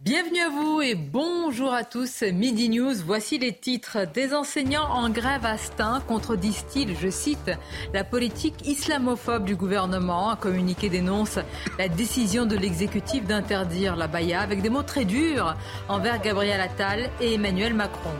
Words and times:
Bienvenue 0.00 0.38
à 0.38 0.48
vous 0.48 0.80
et 0.80 0.94
bonjour 0.94 1.74
à 1.74 1.82
tous. 1.82 2.22
Midi 2.22 2.68
News, 2.68 2.94
voici 3.04 3.36
les 3.36 3.52
titres. 3.52 3.98
Des 4.14 4.32
enseignants 4.32 4.88
en 4.88 5.10
grève 5.10 5.44
à 5.44 5.58
Stein 5.58 6.00
contre, 6.06 6.36
disent-ils, 6.36 6.96
je 6.96 7.10
cite, 7.10 7.50
la 7.92 8.04
politique 8.04 8.64
islamophobe 8.64 9.44
du 9.44 9.56
gouvernement. 9.56 10.30
Un 10.30 10.36
communiqué 10.36 10.88
dénonce 10.88 11.40
la 11.80 11.88
décision 11.88 12.46
de 12.46 12.56
l'exécutif 12.56 13.24
d'interdire 13.24 13.96
la 13.96 14.06
baya 14.06 14.40
avec 14.40 14.62
des 14.62 14.70
mots 14.70 14.84
très 14.84 15.04
durs 15.04 15.56
envers 15.88 16.22
Gabriel 16.22 16.60
Attal 16.60 17.10
et 17.20 17.34
Emmanuel 17.34 17.74
Macron. 17.74 18.14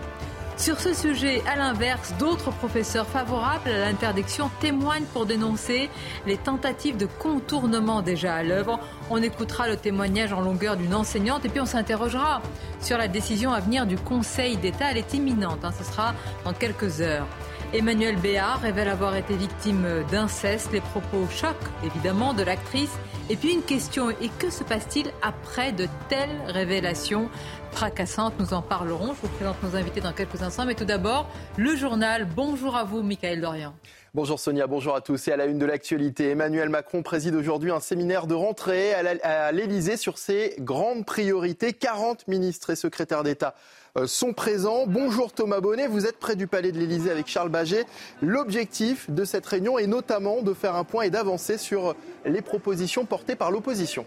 Sur 0.59 0.81
ce 0.81 0.93
sujet, 0.93 1.41
à 1.47 1.55
l'inverse, 1.55 2.13
d'autres 2.19 2.51
professeurs 2.51 3.07
favorables 3.07 3.71
à 3.71 3.79
l'interdiction 3.79 4.51
témoignent 4.61 5.07
pour 5.13 5.25
dénoncer 5.25 5.89
les 6.27 6.37
tentatives 6.37 6.97
de 6.97 7.07
contournement 7.07 8.03
déjà 8.03 8.35
à 8.35 8.43
l'œuvre. 8.43 8.81
On 9.09 9.23
écoutera 9.23 9.69
le 9.69 9.77
témoignage 9.77 10.33
en 10.33 10.41
longueur 10.41 10.77
d'une 10.77 10.97
enseignante 10.97 11.45
et 11.45 11.49
puis 11.49 11.61
on 11.61 11.67
s'interrogera 11.67 12.43
sur 12.81 12.99
la 12.99 13.07
décision 13.07 13.53
à 13.53 13.61
venir 13.61 13.87
du 13.87 13.97
Conseil 13.97 14.57
d'État. 14.57 14.91
Elle 14.91 14.99
est 14.99 15.15
imminente, 15.15 15.61
hein. 15.65 15.71
ce 15.79 15.85
sera 15.85 16.13
dans 16.45 16.53
quelques 16.53 17.01
heures. 17.01 17.27
Emmanuel 17.73 18.17
Béard 18.17 18.61
révèle 18.61 18.89
avoir 18.89 19.15
été 19.15 19.37
victime 19.37 19.87
d'inceste. 20.11 20.71
Les 20.73 20.81
propos 20.81 21.29
choquent 21.31 21.55
évidemment 21.85 22.33
de 22.33 22.43
l'actrice. 22.43 22.91
Et 23.29 23.37
puis 23.37 23.53
une 23.53 23.63
question, 23.63 24.09
et 24.09 24.31
que 24.39 24.49
se 24.49 24.65
passe-t-il 24.65 25.13
après 25.21 25.73
de 25.73 25.87
telles 26.09 26.41
révélations? 26.47 27.29
Fracassantes 27.73 28.35
Nous 28.39 28.55
en 28.55 28.63
parlerons. 28.63 29.15
Je 29.15 29.21
vous 29.23 29.35
présente 29.37 29.63
nos 29.63 29.77
invités 29.77 30.01
dans 30.01 30.13
quelques 30.13 30.43
instants. 30.43 30.65
Mais 30.65 30.75
tout 30.75 30.85
d'abord, 30.85 31.29
le 31.57 31.77
journal. 31.77 32.27
Bonjour 32.37 32.77
à 32.77 32.85
vous, 32.85 33.03
Michael 33.03 33.41
Dorian. 33.41 33.75
Bonjour 34.15 34.41
Sonia, 34.41 34.67
bonjour 34.67 34.95
à 34.95 35.03
tous. 35.03 35.29
Et 35.29 35.33
à 35.33 35.37
la 35.37 35.45
une 35.45 35.59
de 35.59 35.67
l'actualité, 35.67 36.31
Emmanuel 36.31 36.71
Macron 36.71 37.03
préside 37.03 37.35
aujourd'hui 37.35 37.71
un 37.71 37.79
séminaire 37.79 38.27
de 38.27 38.35
rentrée 38.35 38.95
à 38.95 39.53
l'Elysée 39.53 39.99
sur 39.99 40.17
ses 40.17 40.57
grandes 40.61 41.05
priorités. 41.05 41.75
40 41.75 42.27
ministres 42.27 42.71
et 42.71 42.77
secrétaires 42.77 43.23
d'État 43.23 43.55
euh, 43.99 44.07
sont 44.07 44.33
présents. 44.33 44.87
Bonjour 44.87 45.33
Thomas 45.33 45.61
Bonnet, 45.61 45.87
vous 45.87 46.07
êtes 46.07 46.19
près 46.19 46.37
du 46.37 46.47
palais 46.47 46.73
de 46.73 46.79
l'Elysée 46.79 47.11
avec 47.11 47.27
Charles 47.27 47.51
Baget. 47.51 47.85
L'objectif 48.23 49.11
de 49.11 49.25
cette 49.25 49.47
réunion 49.47 49.79
est 49.79 49.87
notamment 49.87 50.43
de 50.43 50.55
faire 50.55 50.75
un 50.75 50.85
point 50.85 51.05
et 51.05 51.11
d'avancer 51.11 51.59
sur 51.59 51.95
les 52.25 52.41
propositions 52.41 53.05
portées 53.05 53.37
par 53.37 53.51
l'opposition. 53.51 54.07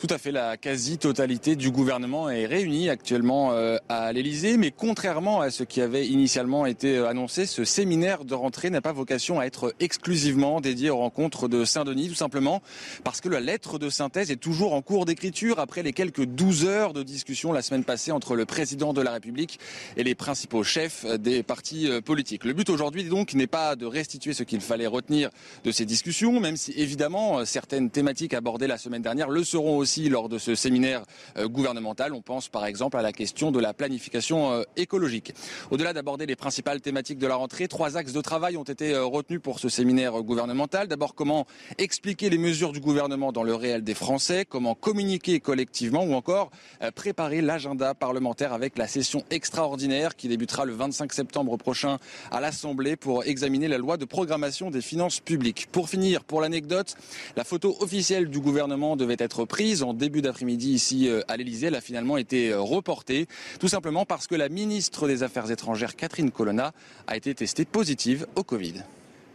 Tout 0.00 0.06
à 0.08 0.16
fait, 0.16 0.32
la 0.32 0.56
quasi-totalité 0.56 1.56
du 1.56 1.70
gouvernement 1.70 2.30
est 2.30 2.46
réunie 2.46 2.88
actuellement 2.88 3.52
euh, 3.52 3.76
à 3.90 4.14
l'Elysée, 4.14 4.56
mais 4.56 4.70
contrairement 4.70 5.42
à 5.42 5.50
ce 5.50 5.62
qui 5.62 5.82
avait 5.82 6.06
initialement 6.06 6.64
été 6.64 6.96
euh, 6.96 7.06
annoncé, 7.06 7.44
ce 7.44 7.66
séminaire 7.66 8.24
de 8.24 8.32
rentrée 8.32 8.70
n'a 8.70 8.80
pas 8.80 8.92
vocation 8.92 9.40
à 9.40 9.44
être 9.44 9.74
exclusivement 9.78 10.62
dédié 10.62 10.88
aux 10.88 10.96
rencontres 10.96 11.48
de 11.48 11.66
Saint-Denis, 11.66 12.08
tout 12.08 12.14
simplement 12.14 12.62
parce 13.04 13.20
que 13.20 13.28
la 13.28 13.40
lettre 13.40 13.78
de 13.78 13.90
synthèse 13.90 14.30
est 14.30 14.36
toujours 14.36 14.72
en 14.72 14.80
cours 14.80 15.04
d'écriture. 15.04 15.58
Après 15.58 15.82
les 15.82 15.92
quelques 15.92 16.24
12 16.24 16.64
heures 16.64 16.94
de 16.94 17.02
discussion 17.02 17.52
la 17.52 17.60
semaine 17.60 17.84
passée 17.84 18.10
entre 18.10 18.36
le 18.36 18.46
président 18.46 18.94
de 18.94 19.02
la 19.02 19.12
République 19.12 19.60
et 19.98 20.02
les 20.02 20.14
principaux 20.14 20.64
chefs 20.64 21.04
des 21.04 21.42
partis 21.42 21.90
euh, 21.90 22.00
politiques. 22.00 22.46
Le 22.46 22.54
but 22.54 22.70
aujourd'hui 22.70 23.04
donc 23.04 23.34
n'est 23.34 23.46
pas 23.46 23.76
de 23.76 23.84
restituer 23.84 24.32
ce 24.32 24.44
qu'il 24.44 24.62
fallait 24.62 24.86
retenir 24.86 25.28
de 25.64 25.70
ces 25.70 25.84
discussions, 25.84 26.40
même 26.40 26.56
si 26.56 26.72
évidemment 26.72 27.44
certaines 27.44 27.90
thématiques 27.90 28.32
abordées 28.32 28.66
la 28.66 28.78
semaine 28.78 29.02
dernière 29.02 29.28
le 29.28 29.44
seront 29.44 29.76
aussi 29.76 29.89
lors 29.98 30.28
de 30.28 30.38
ce 30.38 30.54
séminaire 30.54 31.02
euh, 31.36 31.48
gouvernemental. 31.48 32.14
On 32.14 32.22
pense 32.22 32.48
par 32.48 32.66
exemple 32.66 32.96
à 32.96 33.02
la 33.02 33.12
question 33.12 33.50
de 33.50 33.58
la 33.58 33.74
planification 33.74 34.52
euh, 34.52 34.62
écologique. 34.76 35.34
Au-delà 35.70 35.92
d'aborder 35.92 36.26
les 36.26 36.36
principales 36.36 36.80
thématiques 36.80 37.18
de 37.18 37.26
la 37.26 37.34
rentrée, 37.34 37.66
trois 37.66 37.96
axes 37.96 38.12
de 38.12 38.20
travail 38.20 38.56
ont 38.56 38.62
été 38.62 38.94
euh, 38.94 39.04
retenus 39.04 39.40
pour 39.42 39.58
ce 39.58 39.68
séminaire 39.68 40.12
gouvernemental. 40.22 40.86
D'abord, 40.86 41.14
comment 41.14 41.46
expliquer 41.78 42.30
les 42.30 42.38
mesures 42.38 42.72
du 42.72 42.80
gouvernement 42.80 43.32
dans 43.32 43.42
le 43.42 43.54
réel 43.54 43.82
des 43.82 43.94
Français, 43.94 44.44
comment 44.48 44.74
communiquer 44.74 45.40
collectivement 45.40 46.04
ou 46.04 46.14
encore 46.14 46.50
préparer 46.94 47.40
l'agenda 47.40 47.94
parlementaire 47.94 48.52
avec 48.52 48.78
la 48.78 48.86
session 48.86 49.24
extraordinaire 49.30 50.16
qui 50.16 50.28
débutera 50.28 50.64
le 50.64 50.72
25 50.72 51.12
septembre 51.12 51.56
prochain 51.56 51.98
à 52.30 52.40
l'Assemblée 52.40 52.96
pour 52.96 53.24
examiner 53.24 53.68
la 53.68 53.78
loi 53.78 53.96
de 53.96 54.04
programmation 54.04 54.70
des 54.70 54.80
finances 54.80 55.20
publiques. 55.20 55.68
Pour 55.72 55.88
finir, 55.88 56.24
pour 56.24 56.40
l'anecdote, 56.40 56.96
la 57.36 57.44
photo 57.44 57.76
officielle 57.80 58.28
du 58.28 58.40
gouvernement 58.40 58.96
devait 58.96 59.16
être 59.18 59.44
prise 59.44 59.79
en 59.82 59.94
début 59.94 60.22
d'après-midi 60.22 60.72
ici 60.72 61.08
euh, 61.08 61.22
à 61.28 61.36
l'Elysée. 61.36 61.68
Elle 61.68 61.74
a 61.74 61.80
finalement 61.80 62.16
été 62.16 62.52
euh, 62.52 62.60
reportée, 62.60 63.26
tout 63.58 63.68
simplement 63.68 64.04
parce 64.04 64.26
que 64.26 64.34
la 64.34 64.48
ministre 64.48 65.06
des 65.06 65.22
Affaires 65.22 65.50
étrangères, 65.50 65.96
Catherine 65.96 66.30
Colonna, 66.30 66.72
a 67.06 67.16
été 67.16 67.34
testée 67.34 67.64
positive 67.64 68.26
au 68.36 68.42
Covid. 68.42 68.74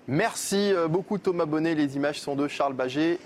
Merci 0.07 0.71
euh, 0.73 0.87
beaucoup 0.87 1.17
Thomas 1.17 1.45
Bonnet. 1.45 1.75
Les 1.75 1.95
images 1.95 2.19
sont 2.19 2.35
de 2.35 2.47
Charles 2.47 2.73
Baget 2.73 3.19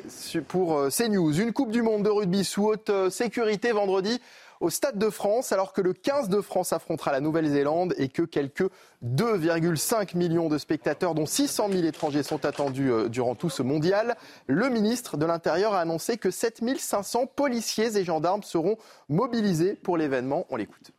pour 0.47 0.87
CNews. 0.89 1.39
Une 1.39 1.53
Coupe 1.53 1.71
du 1.71 1.81
Monde 1.81 2.03
de 2.03 2.09
rugby 2.09 2.43
sous 2.43 2.65
haute 2.65 2.91
sécurité 3.09 3.71
vendredi 3.71 4.19
au 4.59 4.69
Stade 4.69 4.97
de 4.97 5.09
France, 5.09 5.51
alors 5.51 5.73
que 5.73 5.81
le 5.81 5.93
15 5.93 6.29
de 6.29 6.41
France 6.41 6.73
affrontera 6.73 7.11
la 7.11 7.21
Nouvelle-Zélande 7.21 7.93
et 7.97 8.09
que 8.09 8.23
quelques 8.23 8.69
2,5 9.05 10.17
millions 10.17 10.49
de 10.49 10.57
spectateurs, 10.57 11.15
dont 11.15 11.25
600 11.25 11.69
000 11.71 11.85
étrangers, 11.85 12.23
sont 12.23 12.45
attendus 12.45 12.91
euh, 12.91 13.07
durant 13.07 13.35
tout 13.35 13.49
ce 13.49 13.63
mondial. 13.63 14.15
Le 14.47 14.69
ministre 14.69 15.17
de 15.17 15.25
l'Intérieur 15.25 15.73
a 15.73 15.81
annoncé 15.81 16.17
que 16.17 16.31
7500 16.31 17.27
policiers 17.27 17.97
et 17.97 18.03
gendarmes 18.03 18.43
seront 18.43 18.77
mobilisés 19.07 19.75
pour 19.75 19.97
l'événement. 19.97 20.45
On 20.49 20.57
l'écoute. 20.57 20.91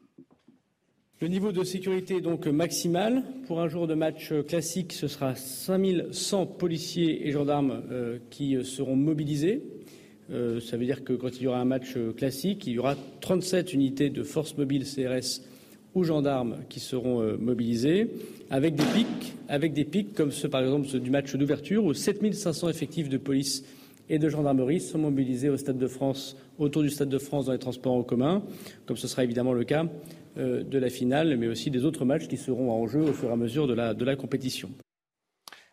Le 1.20 1.28
niveau 1.28 1.52
de 1.52 1.62
sécurité 1.64 2.16
est 2.16 2.20
donc 2.22 2.46
maximal. 2.46 3.22
Pour 3.46 3.60
un 3.60 3.68
jour 3.68 3.86
de 3.86 3.92
match 3.92 4.32
classique, 4.48 4.94
ce 4.94 5.06
sera 5.06 5.34
5100 5.34 6.46
policiers 6.46 7.28
et 7.28 7.30
gendarmes 7.30 7.82
euh, 7.90 8.18
qui 8.30 8.56
seront 8.64 8.96
mobilisés. 8.96 9.62
Euh, 10.32 10.60
ça 10.60 10.76
veut 10.76 10.84
dire 10.84 11.02
que 11.02 11.12
quand 11.12 11.36
il 11.36 11.42
y 11.42 11.46
aura 11.46 11.60
un 11.60 11.64
match 11.64 11.94
euh, 11.96 12.12
classique, 12.12 12.66
il 12.66 12.74
y 12.74 12.78
aura 12.78 12.96
37 13.20 13.72
unités 13.72 14.10
de 14.10 14.22
forces 14.22 14.56
mobiles 14.56 14.84
CRS 14.84 15.42
ou 15.94 16.04
gendarmes 16.04 16.58
qui 16.68 16.78
seront 16.78 17.20
euh, 17.20 17.36
mobilisés, 17.36 18.10
avec 18.48 18.76
des 18.76 18.84
pics, 18.94 19.34
avec 19.48 19.72
des 19.72 19.84
pics 19.84 20.14
comme 20.14 20.30
ceux 20.30 20.48
par 20.48 20.62
exemple 20.62 20.86
du 21.00 21.10
match 21.10 21.34
d'ouverture 21.34 21.84
où 21.84 21.94
7500 21.94 22.68
effectifs 22.68 23.08
de 23.08 23.16
police 23.16 23.64
et 24.08 24.18
de 24.20 24.28
gendarmerie 24.28 24.80
sont 24.80 24.98
mobilisés 24.98 25.48
au 25.48 25.56
Stade 25.56 25.78
de 25.78 25.86
France, 25.88 26.36
autour 26.58 26.82
du 26.82 26.90
Stade 26.90 27.08
de 27.08 27.18
France 27.18 27.46
dans 27.46 27.52
les 27.52 27.58
transports 27.58 27.94
en 27.94 28.02
commun, 28.02 28.42
comme 28.86 28.96
ce 28.96 29.08
sera 29.08 29.24
évidemment 29.24 29.52
le 29.52 29.64
cas 29.64 29.86
de 30.36 30.78
la 30.78 30.90
finale, 30.90 31.36
mais 31.36 31.46
aussi 31.46 31.70
des 31.70 31.84
autres 31.84 32.04
matchs 32.04 32.26
qui 32.26 32.36
seront 32.36 32.72
en 32.72 32.86
jeu 32.88 33.02
au 33.02 33.12
fur 33.12 33.28
et 33.28 33.32
à 33.32 33.36
mesure 33.36 33.68
de 33.68 34.04
la 34.04 34.16
compétition. 34.16 34.70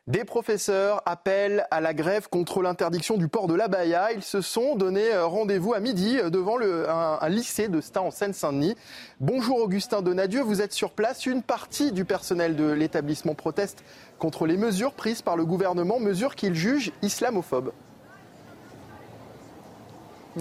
Des 0.08 0.24
professeurs 0.24 1.02
appellent 1.06 1.68
à 1.70 1.82
la 1.82 1.94
grève 1.94 2.30
contre 2.30 2.62
l'interdiction 2.62 3.18
du 3.18 3.28
port 3.28 3.48
de 3.48 3.54
l'abaya. 3.54 4.14
Ils 4.14 4.24
se 4.24 4.40
sont 4.40 4.76
donné 4.76 5.12
euh, 5.12 5.26
rendez-vous 5.26 5.74
à 5.74 5.82
midi 5.82 6.18
euh, 6.18 6.30
devant 6.30 6.58
un, 6.62 7.28
lycée 7.28 7.68
de 7.68 7.82
Stein 7.82 8.00
en 8.00 8.12
Seine-Saint-Denis. 8.12 8.78
Bonjour 9.20 9.60
Augustin 9.60 10.02
Donadieu, 10.02 10.40
vous 10.40 10.62
êtes 10.62 10.72
sur 10.72 10.92
place. 10.92 11.26
Une 11.26 11.44
partie 11.44 11.92
du 11.92 12.06
personnel 12.06 12.56
de 12.56 12.72
l'établissement 12.72 13.36
proteste 13.36 13.84
contre 14.18 14.46
les 14.46 14.56
mesures 14.56 14.94
prises 14.94 15.22
par 15.22 15.36
le 15.36 15.44
gouvernement, 15.44 16.00
mesures 16.00 16.36
qu'il 16.36 16.56
juge 16.56 16.94
islamophobes. 17.02 17.74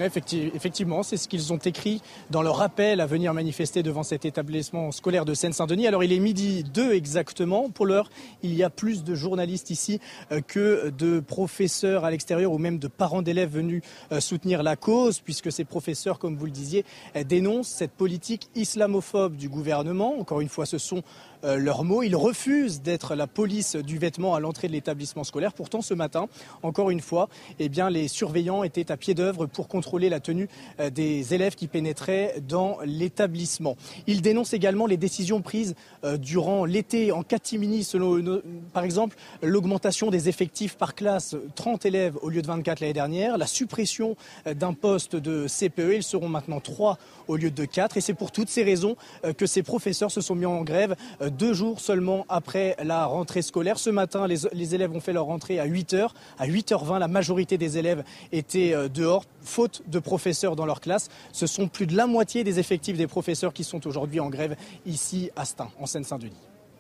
Effectivement, 0.01 1.03
c'est 1.03 1.17
ce 1.17 1.27
qu'ils 1.29 1.53
ont 1.53 1.59
écrit 1.59 2.03
dans 2.31 2.43
leur 2.43 2.61
appel 2.61 3.01
à 3.01 3.07
venir 3.07 3.33
manifester 3.33 3.83
devant 3.83 4.03
cet 4.03 4.25
établissement 4.25 4.93
scolaire 4.93 5.25
de 5.25 5.35
Seine-Saint-Denis. 5.35 5.87
Alors 5.87 6.05
il 6.05 6.13
est 6.13 6.19
midi 6.19 6.65
2 6.65 6.93
exactement. 6.93 7.71
Pour 7.71 7.87
l'heure, 7.87 8.11
il 8.43 8.55
y 8.55 8.63
a 8.63 8.71
plus 8.71 9.05
de 9.05 9.15
journalistes 9.15 9.71
ici 9.71 10.01
euh, 10.33 10.41
que 10.41 10.91
de 10.91 11.21
professeurs 11.21 12.05
à 12.05 12.11
l'extérieur 12.11 12.53
ou 12.53 12.59
même 12.59 12.79
de 12.79 12.89
parents 12.89 13.23
d'élèves 13.23 13.51
venus 13.51 13.83
euh, 14.13 14.21
soutenir 14.21 14.63
la 14.63 14.77
cause, 14.77 15.21
puisque 15.21 15.51
ces 15.51 15.65
professeurs, 15.65 16.19
comme 16.19 16.37
vous 16.37 16.47
le 16.47 16.51
disiez, 16.51 16.85
euh, 17.17 17.25
dénoncent 17.25 17.69
cette 17.69 17.93
politique 17.93 18.49
islamophobe 18.55 19.37
du 19.37 19.49
gouvernement. 19.49 20.19
Encore 20.19 20.41
une 20.41 20.49
fois, 20.49 20.67
ce 20.67 20.79
sont 20.79 21.03
leurs 21.47 21.85
mots. 21.85 22.03
Ils 22.03 22.17
refusent 22.17 22.83
d'être 22.83 23.15
la 23.15 23.27
police 23.27 23.77
du 23.77 23.99
vêtement 23.99 24.35
à 24.35 24.41
l'entrée 24.41 24.69
de 24.69 24.73
l'établissement 24.73 25.25
scolaire. 25.25 25.53
Pourtant, 25.53 25.83
ce 25.83 25.95
matin, 25.95 26.29
encore 26.63 26.91
une 26.91 27.01
fois, 27.01 27.29
eh 27.59 27.69
bien, 27.69 27.91
les 27.91 28.09
surveillants 28.09 28.65
étaient 28.65 28.91
à 28.91 28.97
pied 28.97 29.15
d'œuvre 29.15 29.47
pour 29.47 29.69
contrôler 29.69 30.09
la 30.09 30.21
tenue 30.21 30.49
des 30.93 31.35
élèves 31.35 31.55
qui 31.55 31.69
pénétraient 31.69 32.35
dans 32.47 32.79
l'établissement. 32.85 33.77
Ils 34.07 34.23
dénoncent 34.23 34.55
également 34.55 34.87
les 34.87 34.97
décisions 34.97 35.43
prises 35.43 35.75
durant 36.19 36.65
l'été 36.65 37.13
en 37.13 37.23
catimini, 37.23 37.85
selon, 37.85 38.43
par 38.73 38.85
exemple, 38.85 39.17
l'augmentation 39.43 40.11
des 40.11 40.29
effectifs 40.29 40.77
par 40.77 40.95
classe, 40.95 41.37
30 41.55 41.87
élèves 41.87 42.17
au 42.23 42.29
lieu 42.29 42.43
de 42.43 42.47
24 42.47 42.81
l'année 42.81 42.93
dernière, 42.93 43.39
la 43.39 43.47
suppression 43.47 44.17
d'un 44.47 44.73
poste 44.73 45.17
de 45.17 45.47
CPE, 45.47 45.97
ils 45.97 46.03
seront 46.03 46.29
maintenant 46.29 46.61
3 46.61 46.99
au 47.29 47.37
lieu 47.37 47.51
de 47.51 47.65
4. 47.65 47.97
Et 47.97 48.01
c'est 48.01 48.15
pour 48.15 48.33
toutes 48.33 48.49
ces 48.49 48.63
raisons 48.63 48.97
euh, 49.25 49.33
que 49.33 49.47
ces 49.47 49.63
professeurs 49.63 50.11
se 50.11 50.21
sont 50.21 50.35
mis 50.35 50.47
en 50.47 50.63
grève 50.63 50.97
euh, 51.21 51.31
deux 51.37 51.53
jours 51.53 51.81
seulement 51.81 52.27
après 52.29 52.77
la 52.83 53.07
rentrée 53.07 53.43
scolaire. 53.43 53.79
Ce 53.79 53.91
matin, 53.91 54.27
les, 54.27 54.75
élèves 54.75 54.93
ont 54.93 55.01
fait 55.01 55.13
leur 55.13 55.27
rentrée 55.27 55.61
à 55.61 55.65
8 55.65 55.95
h 55.95 56.09
À 56.39 56.47
8h20, 56.47 56.99
la 56.99 57.09
majorité 57.09 57.59
des 57.59 57.79
élèves 57.79 58.03
étaient 58.33 58.75
euh, 58.75 58.89
dehors, 58.89 59.25
faute 59.43 59.83
de 59.87 59.99
professeurs 59.99 60.57
dans 60.57 60.67
leur 60.67 60.81
classe. 60.81 61.09
Ce 61.33 61.47
sont 61.47 61.69
plus 61.69 61.87
de 61.87 61.97
la 61.97 62.07
moitié 62.07 62.45
des 62.45 62.59
effectifs 62.59 62.97
des 62.97 63.07
professeurs 63.07 63.53
qui 63.53 63.65
sont 63.65 63.87
aujourd'hui 63.87 64.21
en 64.21 64.31
grève 64.31 64.57
ici 64.87 65.31
à 65.37 65.45
Stein, 65.45 65.69
en 65.81 65.87
Seine-Saint-Denis. 65.87 66.33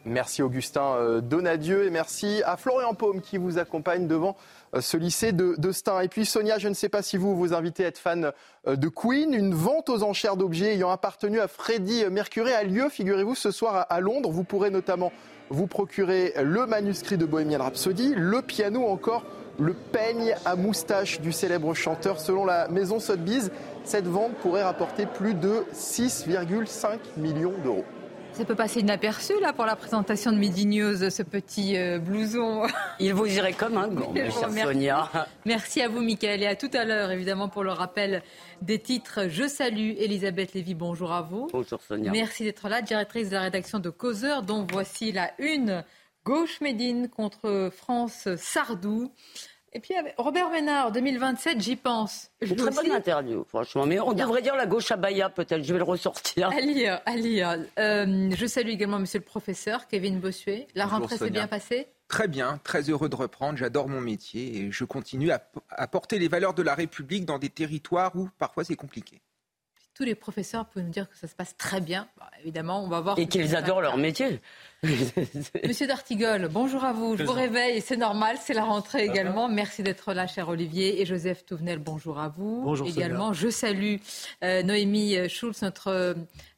Merci 0.05 0.41
Augustin 0.41 1.21
Donadieu 1.21 1.85
et 1.85 1.91
merci 1.91 2.41
à 2.47 2.57
Florian 2.57 2.95
Paume 2.95 3.21
qui 3.21 3.39
vous 3.39 3.59
accompagne 3.59 4.07
devant 4.07 4.31
euh, 4.31 4.33
ce 4.79 4.97
lycée 4.97 5.33
de, 5.33 5.55
de. 5.59 6.03
Et 6.03 6.09
puis 6.09 6.27
Sonia, 6.27 6.59
je 6.59 6.69
ne 6.69 6.75
sais 6.75 6.89
pas 6.89 7.03
si 7.03 7.17
vous 7.17 7.37
vous 7.37 7.55
invitez 7.55 7.85
à 7.85 7.89
être 7.89 7.99
fan 7.99 8.33
euh, 8.67 8.77
de 8.77 8.89
Queen. 8.89 9.33
Une 9.35 9.55
vente 9.55 9.89
aux 9.89 10.03
enchères 10.03 10.37
d'objets 10.37 10.75
ayant 10.75 10.91
appartenu 10.91 11.41
à 11.41 11.49
Freddie 11.49 12.05
Mercury 12.11 12.53
a 12.53 12.65
lieu, 12.65 12.89
figurez-vous, 12.89 13.35
ce 13.35 13.51
soir 13.51 13.87
à 13.89 14.01
Londres. 14.01 14.31
Vous 14.31 14.45
pourrez 14.45 14.71
notamment 14.71 15.13
vous 15.51 15.67
procurer 15.67 16.35
le 16.43 16.67
manuscrit 16.67 17.17
de 17.17 17.25
Bohemian 17.25 17.61
Rhapsody, 17.61 18.15
le 18.17 18.43
piano 18.43 18.85
encore 18.87 19.25
le 19.59 19.75
peigne 19.75 20.35
à 20.45 20.57
moustache 20.57 21.21
du 21.21 21.33
célèbre 21.33 21.73
chanteur. 21.75 22.21
Selon 22.21 22.45
la 22.45 22.69
maison 22.69 23.01
Sotheby's, 23.01 23.51
cette 23.85 24.07
vente 24.07 24.35
pourrait 24.43 24.65
rapporter 24.65 25.07
plus 25.07 25.35
de 25.35 25.65
6,5 25.73 26.99
millions 27.17 27.55
d'euros. 27.63 27.85
Ça 28.37 28.45
peut 28.45 28.55
passer 28.55 28.81
inaperçu 28.81 29.33
là 29.41 29.55
pour 29.55 29.65
la 29.65 29.77
présentation 29.77 30.31
de 30.31 30.37
Midi 30.37 30.67
News, 30.67 31.09
ce 31.09 31.23
petit 31.23 31.75
euh, 31.79 31.99
blouson. 31.99 32.67
Il 33.01 33.15
vous 33.15 33.25
irait 33.25 33.55
comme 33.55 33.79
un 33.79 33.89
gant, 33.89 34.13
Sonia. 34.63 35.11
Merci 35.47 35.81
à 35.81 35.89
vous, 35.89 36.03
Michael, 36.03 36.43
et 36.43 36.47
à 36.47 36.55
tout 36.55 36.69
à 36.75 36.85
l'heure, 36.85 37.11
évidemment, 37.11 37.49
pour 37.49 37.65
le 37.65 37.73
rappel 37.73 38.23
des 38.61 38.79
titres. 38.79 39.29
Je 39.31 39.49
salue 39.49 39.93
Elisabeth 39.97 40.53
Lévy, 40.53 40.75
bonjour 40.75 41.13
à 41.13 41.23
vous. 41.23 41.49
Bonjour 41.51 41.81
Sonia. 41.81 42.11
Merci 42.11 42.45
d'être 42.45 42.69
là, 42.69 42.83
directrice 42.83 43.31
de 43.31 43.37
la 43.37 43.41
rédaction 43.41 43.79
de 43.79 43.89
Causeur, 43.89 44.43
dont 44.43 44.67
voici 44.71 45.13
la 45.13 45.31
une. 45.39 45.83
Gauche 46.27 46.61
Médine 46.61 47.09
contre 47.09 47.71
France 47.75 48.29
Sardou. 48.37 49.13
Et 49.77 49.79
puis 49.79 49.93
Robert 50.17 50.49
Ménard, 50.49 50.91
2027, 50.91 51.61
j'y 51.61 51.77
pense. 51.77 52.31
Une 52.41 52.57
très 52.57 52.71
bonne 52.71 52.93
interview, 52.93 53.45
franchement. 53.45 53.85
Mais 53.85 54.01
on 54.01 54.15
devrait 54.15 54.41
dire 54.41 54.57
la 54.57 54.65
gauche 54.65 54.91
à 54.91 54.97
Baya, 54.97 55.29
peut-être. 55.29 55.63
Je 55.63 55.71
vais 55.75 55.79
le 55.79 55.85
ressortir. 55.85 56.49
À 56.49 56.61
lire, 56.61 57.03
à 57.05 57.15
lire. 57.15 57.59
Euh, 57.79 58.31
je 58.35 58.47
salue 58.47 58.71
également 58.71 58.99
monsieur 58.99 59.19
le 59.19 59.27
professeur, 59.27 59.87
Kevin 59.87 60.19
Bossuet. 60.19 60.67
La 60.75 60.87
rentrée 60.87 61.19
s'est 61.19 61.29
bien 61.29 61.47
passée? 61.47 61.89
Très 62.09 62.27
bien, 62.27 62.59
très 62.65 62.89
heureux 62.89 63.11
de 63.11 63.17
reprendre. 63.17 63.59
J'adore 63.59 63.87
mon 63.87 64.01
métier 64.01 64.57
et 64.57 64.73
je 64.73 64.85
continue 64.87 65.31
à, 65.31 65.47
à 65.69 65.87
porter 65.89 66.19
les 66.19 66.29
valeurs 66.29 66.55
de 66.55 66.63
la 66.63 66.75
République 66.75 67.27
dans 67.27 67.39
des 67.39 67.51
territoires 67.51 68.17
où 68.17 68.31
parfois 68.39 68.65
c'est 68.65 68.77
compliqué 68.77 69.21
tous 69.97 70.05
les 70.05 70.15
professeurs 70.15 70.67
peuvent 70.67 70.83
nous 70.83 70.91
dire 70.91 71.09
que 71.09 71.17
ça 71.17 71.27
se 71.27 71.35
passe 71.35 71.57
très 71.57 71.81
bien. 71.81 72.07
évidemment, 72.43 72.85
on 72.85 72.89
va 72.89 73.01
voir. 73.01 73.19
Et 73.19 73.27
qu'ils 73.27 73.57
adorent 73.57 73.81
leur 73.81 73.97
métier. 73.97 74.41
Monsieur 75.67 75.87
Dartigol, 75.87 76.49
bonjour 76.49 76.85
à 76.85 76.93
vous. 76.93 77.17
Je 77.17 77.25
vous 77.25 77.33
réveille, 77.33 77.81
c'est 77.81 77.97
normal, 77.97 78.37
c'est 78.41 78.55
la 78.55 78.65
rentrée 78.65 79.05
également. 79.05 79.49
Merci 79.49 79.83
d'être 79.83 80.13
là, 80.13 80.27
cher 80.27 80.49
Olivier. 80.49 81.01
Et 81.01 81.07
Joseph 81.07 81.45
Touvenel, 81.45 81.79
bonjour 81.79 82.19
à 82.19 82.29
vous. 82.29 82.63
Bonjour 82.63 82.87
également. 82.87 83.33
Je 83.33 83.49
salue 83.49 83.97
euh, 84.45 84.63
Noémie 84.63 85.29
Schulz, 85.29 85.63
notre 85.63 86.17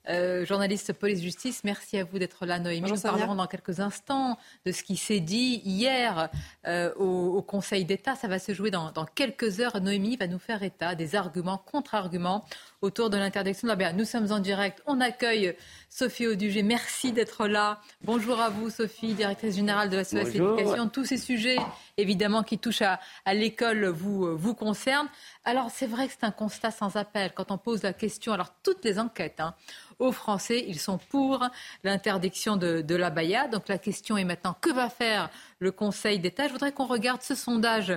euh, 0.09 0.47
journaliste 0.47 0.95
police-justice. 0.95 1.65
Merci 1.65 1.99
à 1.99 2.05
vous 2.05 2.19
d'être 2.19 2.47
là, 2.47 2.59
Noémie. 2.59 2.91
Nous 2.91 3.01
parlerons 3.01 3.35
dans 3.35 3.47
quelques 3.47 3.81
instants 3.81 4.39
de 4.65 4.73
ce 4.73 4.83
qui 4.83 4.97
s'est 4.97 5.21
dit 5.21 5.61
hier 5.65 6.31
euh, 6.67 6.95
au, 6.95 7.43
Conseil 7.43 7.85
d'État. 7.85 8.15
Ça 8.15 8.27
va 8.27 8.39
se 8.39 8.55
jouer 8.55 8.71
dans, 8.71 8.93
quelques 9.15 9.61
heures. 9.61 9.81
Noémie 9.81 10.17
va 10.17 10.27
nous 10.27 10.39
faire 10.39 10.63
état 10.63 10.95
des 10.95 11.15
arguments, 11.15 11.59
contre-arguments 11.59 12.45
autour 12.81 13.11
de 13.11 13.17
l'interdiction 13.17 13.69
de 13.69 13.75
la 13.75 13.93
Nous 13.93 14.05
sommes 14.05 14.31
en 14.31 14.39
direct. 14.39 14.83
On 14.87 15.01
accueille 15.01 15.57
Sophie 15.89 16.27
Audugé. 16.27 16.63
Merci 16.63 17.13
d'être 17.13 17.47
là. 17.49 17.81
Bonjour 18.03 18.41
à 18.41 18.51
vous, 18.51 18.71
Sophie, 18.71 19.15
directrice 19.15 19.57
générale 19.57 19.91
de 19.91 19.97
la 19.97 20.05
SOS 20.05 20.35
Éducation. 20.35 20.89
Tous 20.89 21.05
ces 21.05 21.17
sujets, 21.17 21.59
évidemment, 21.97 22.43
qui 22.43 22.59
touchent 22.59 22.83
à, 22.83 23.01
à 23.25 23.35
l'école 23.35 23.87
vous, 23.87 24.37
vous 24.37 24.55
concernent. 24.55 25.09
Alors, 25.45 25.71
c'est 25.71 25.87
vrai 25.87 26.07
que 26.07 26.13
c'est 26.19 26.27
un 26.27 26.31
constat 26.31 26.71
sans 26.71 26.97
appel 26.97 27.33
quand 27.35 27.51
on 27.51 27.59
pose 27.59 27.83
la 27.83 27.93
question. 27.93 28.33
Alors, 28.33 28.53
toutes 28.63 28.85
les 28.85 28.99
enquêtes, 28.99 29.41
hein, 29.41 29.55
aux 29.99 30.13
Français. 30.13 30.65
Ils 30.67 30.79
sont 30.79 30.99
pour 30.99 31.47
l'interdiction 31.85 32.57
de, 32.57 32.81
de 32.83 32.95
la 32.95 33.11
baya. 33.11 33.49
Donc 33.49 33.69
la 33.69 33.79
question 33.79 34.17
est 34.17 34.25
maintenant 34.25 34.57
que 34.61 34.73
va 34.73 34.89
faire 34.89 35.31
le 35.59 35.73
Conseil 35.73 36.19
d'État 36.19 36.47
Je 36.47 36.53
voudrais 36.53 36.73
qu'on 36.73 36.87
regarde 36.87 37.23
ce 37.23 37.35
sondage 37.35 37.93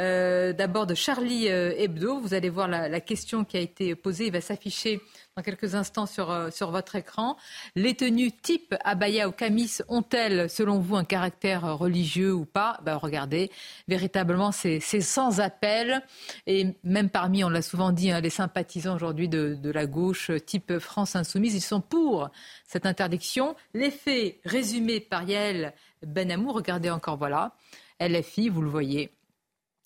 euh, 0.00 0.52
d'abord 0.52 0.86
de 0.86 0.94
Charlie 0.94 1.48
euh, 1.48 1.72
Hebdo. 1.76 2.18
Vous 2.18 2.34
allez 2.34 2.50
voir 2.50 2.68
la, 2.68 2.88
la, 2.88 3.00
question 3.00 3.44
qui 3.44 3.56
a 3.56 3.60
été 3.60 3.94
posée. 3.94 4.26
Il 4.26 4.32
va 4.32 4.40
s'afficher 4.40 5.00
dans 5.36 5.42
quelques 5.42 5.74
instants 5.74 6.06
sur, 6.06 6.30
euh, 6.30 6.50
sur 6.52 6.70
votre 6.70 6.94
écran. 6.94 7.36
Les 7.74 7.96
tenues 7.96 8.30
type 8.30 8.72
abaya 8.84 9.28
ou 9.28 9.32
camis 9.32 9.78
ont-elles, 9.88 10.48
selon 10.48 10.78
vous, 10.78 10.94
un 10.94 11.04
caractère 11.04 11.76
religieux 11.76 12.32
ou 12.32 12.44
pas? 12.44 12.78
Ben, 12.84 12.96
Regardez, 12.96 13.50
véritablement, 13.88 14.52
c'est 14.52 14.78
sans 14.78 15.40
appel. 15.40 16.02
Et 16.46 16.76
même 16.84 17.10
parmi, 17.10 17.42
on 17.42 17.48
l'a 17.48 17.62
souvent 17.62 17.90
dit, 17.90 18.12
hein, 18.12 18.20
les 18.20 18.30
sympathisants 18.30 18.94
aujourd'hui 18.94 19.28
de, 19.28 19.58
de, 19.60 19.70
la 19.72 19.86
gauche 19.86 20.30
type 20.46 20.78
France 20.78 21.16
Insoumise, 21.16 21.56
ils 21.56 21.60
sont 21.60 21.80
pour 21.80 22.30
cette 22.64 22.86
interdiction. 22.86 23.56
L'effet 23.74 24.38
résumé 24.44 25.00
par 25.00 25.24
Yael 25.24 25.74
Benamou, 26.06 26.52
regardez 26.52 26.90
encore, 26.90 27.16
voilà. 27.16 27.56
LFI, 28.00 28.50
vous 28.50 28.62
le 28.62 28.70
voyez, 28.70 29.10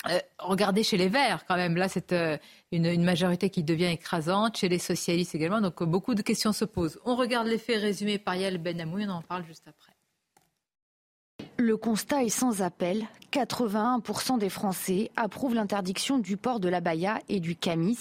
euh, 0.06 0.18
regardez 0.38 0.84
chez 0.84 0.96
les 0.96 1.08
Verts, 1.08 1.44
quand 1.46 1.56
même. 1.56 1.76
Là, 1.76 1.88
c'est 1.88 2.12
euh, 2.12 2.36
une, 2.70 3.02
majorité 3.02 3.50
qui 3.50 3.64
devient 3.64 3.86
écrasante. 3.86 4.56
Chez 4.56 4.68
les 4.68 4.78
socialistes 4.78 5.34
également. 5.34 5.60
Donc, 5.60 5.82
beaucoup 5.82 6.14
de 6.14 6.22
questions 6.22 6.52
se 6.52 6.64
posent. 6.64 7.00
On 7.04 7.16
regarde 7.16 7.48
les 7.48 7.58
faits 7.58 7.80
résumés 7.80 8.18
par 8.18 8.36
Yael 8.36 8.58
Benamou. 8.58 9.00
On 9.00 9.08
en 9.08 9.22
parle 9.22 9.44
juste 9.44 9.66
après. 9.66 9.92
Le 11.56 11.76
constat 11.76 12.22
est 12.22 12.28
sans 12.28 12.62
appel. 12.62 13.06
81% 13.32 14.38
des 14.38 14.48
Français 14.48 15.10
approuvent 15.16 15.54
l'interdiction 15.54 16.18
du 16.18 16.36
port 16.36 16.60
de 16.60 16.68
l'abaya 16.68 17.18
et 17.28 17.40
du 17.40 17.56
camis 17.56 17.98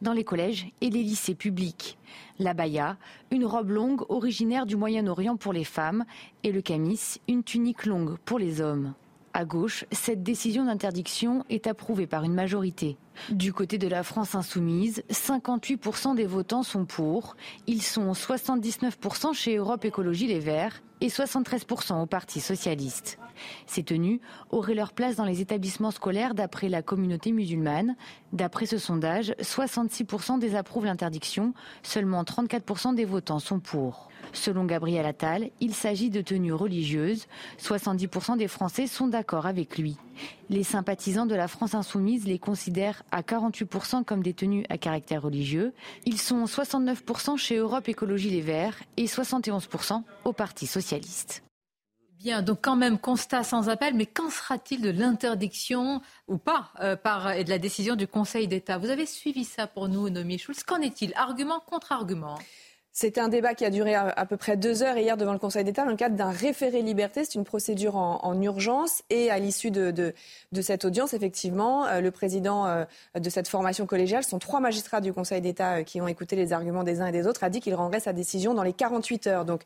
dans 0.00 0.12
les 0.12 0.24
collèges 0.24 0.68
et 0.80 0.88
les 0.88 1.02
lycées 1.02 1.34
publics. 1.34 1.98
L'abaya, 2.38 2.96
une 3.30 3.44
robe 3.44 3.70
longue 3.70 4.02
originaire 4.08 4.64
du 4.64 4.76
Moyen-Orient 4.76 5.36
pour 5.36 5.52
les 5.52 5.64
femmes, 5.64 6.04
et 6.42 6.52
le 6.52 6.62
camis, 6.62 7.16
une 7.28 7.44
tunique 7.44 7.84
longue 7.84 8.16
pour 8.24 8.38
les 8.38 8.60
hommes. 8.60 8.94
À 9.34 9.46
gauche, 9.46 9.86
cette 9.92 10.22
décision 10.22 10.66
d'interdiction 10.66 11.44
est 11.48 11.66
approuvée 11.66 12.06
par 12.06 12.22
une 12.24 12.34
majorité. 12.34 12.98
Du 13.30 13.54
côté 13.54 13.78
de 13.78 13.88
la 13.88 14.02
France 14.02 14.34
insoumise, 14.34 15.02
58% 15.10 16.14
des 16.14 16.26
votants 16.26 16.62
sont 16.62 16.84
pour. 16.84 17.36
Ils 17.66 17.82
sont 17.82 18.12
79% 18.12 19.32
chez 19.32 19.56
Europe 19.56 19.86
Écologie 19.86 20.26
Les 20.26 20.38
Verts 20.40 20.82
et 21.00 21.08
73% 21.08 22.02
au 22.02 22.06
Parti 22.06 22.40
socialiste. 22.40 23.18
Ces 23.66 23.82
tenues 23.82 24.20
auraient 24.50 24.74
leur 24.74 24.92
place 24.92 25.16
dans 25.16 25.24
les 25.24 25.40
établissements 25.40 25.90
scolaires 25.90 26.34
d'après 26.34 26.68
la 26.68 26.82
communauté 26.82 27.32
musulmane. 27.32 27.96
D'après 28.32 28.66
ce 28.66 28.78
sondage, 28.78 29.34
66% 29.40 30.38
désapprouvent 30.38 30.86
l'interdiction, 30.86 31.54
seulement 31.82 32.22
34% 32.22 32.94
des 32.94 33.04
votants 33.04 33.38
sont 33.38 33.60
pour. 33.60 34.08
Selon 34.32 34.64
Gabriel 34.64 35.04
Attal, 35.04 35.50
il 35.60 35.74
s'agit 35.74 36.10
de 36.10 36.20
tenues 36.20 36.52
religieuses. 36.52 37.26
70% 37.60 38.36
des 38.36 38.48
Français 38.48 38.86
sont 38.86 39.08
d'accord 39.08 39.46
avec 39.46 39.76
lui. 39.78 39.96
Les 40.48 40.62
sympathisants 40.62 41.26
de 41.26 41.34
la 41.34 41.48
France 41.48 41.74
insoumise 41.74 42.26
les 42.26 42.38
considèrent 42.38 43.02
à 43.10 43.22
48% 43.22 44.04
comme 44.04 44.22
des 44.22 44.34
tenues 44.34 44.64
à 44.68 44.78
caractère 44.78 45.22
religieux. 45.22 45.72
Ils 46.06 46.20
sont 46.20 46.44
69% 46.44 47.36
chez 47.36 47.56
Europe 47.56 47.88
Écologie 47.88 48.30
Les 48.30 48.40
Verts 48.40 48.78
et 48.96 49.06
71% 49.06 50.02
au 50.24 50.32
Parti 50.32 50.66
socialiste. 50.66 51.42
Bien, 52.22 52.40
donc 52.40 52.60
quand 52.62 52.76
même 52.76 52.98
constat 52.98 53.42
sans 53.42 53.68
appel, 53.68 53.94
mais 53.94 54.06
qu'en 54.06 54.30
sera-t-il 54.30 54.80
de 54.80 54.90
l'interdiction 54.90 56.00
ou 56.28 56.38
pas 56.38 56.70
euh, 56.80 56.94
et 57.32 57.42
de 57.42 57.50
la 57.50 57.58
décision 57.58 57.96
du 57.96 58.06
Conseil 58.06 58.46
d'État? 58.46 58.78
Vous 58.78 58.90
avez 58.90 59.06
suivi 59.06 59.44
ça 59.44 59.66
pour 59.66 59.88
nous, 59.88 60.08
Nomi 60.08 60.38
Schulz. 60.38 60.62
Qu'en 60.62 60.80
est-il? 60.80 61.12
Argument 61.16 61.58
contre 61.58 61.90
argument 61.90 62.38
c'était 62.94 63.22
un 63.22 63.28
débat 63.28 63.54
qui 63.54 63.64
a 63.64 63.70
duré 63.70 63.94
à, 63.94 64.26
peu 64.26 64.36
près 64.36 64.58
deux 64.58 64.82
heures 64.82 64.98
hier 64.98 65.16
devant 65.16 65.32
le 65.32 65.38
Conseil 65.38 65.64
d'État 65.64 65.84
dans 65.84 65.90
le 65.90 65.96
cadre 65.96 66.14
d'un 66.14 66.30
référé 66.30 66.82
liberté. 66.82 67.24
C'est 67.24 67.36
une 67.36 67.44
procédure 67.44 67.96
en, 67.96 68.42
urgence. 68.42 69.02
Et 69.08 69.30
à 69.30 69.38
l'issue 69.38 69.70
de, 69.70 70.12
cette 70.60 70.84
audience, 70.84 71.14
effectivement, 71.14 71.86
euh, 71.86 72.02
le 72.02 72.10
président 72.10 72.66
euh, 72.66 72.84
de 73.18 73.30
cette 73.30 73.48
formation 73.48 73.86
collégiale, 73.86 74.24
sont 74.24 74.38
trois 74.38 74.60
magistrats 74.60 75.00
du 75.00 75.14
Conseil 75.14 75.40
d'État 75.40 75.84
qui 75.84 76.02
ont 76.02 76.06
écouté 76.06 76.36
les 76.36 76.52
arguments 76.52 76.84
des 76.84 77.00
uns 77.00 77.06
et 77.06 77.12
des 77.12 77.26
autres, 77.26 77.42
a 77.44 77.48
dit 77.48 77.60
qu'il 77.60 77.74
rendrait 77.74 78.00
sa 78.00 78.12
décision 78.12 78.52
dans 78.52 78.62
les 78.62 78.74
48 78.74 79.26
heures. 79.26 79.44
Donc 79.46 79.62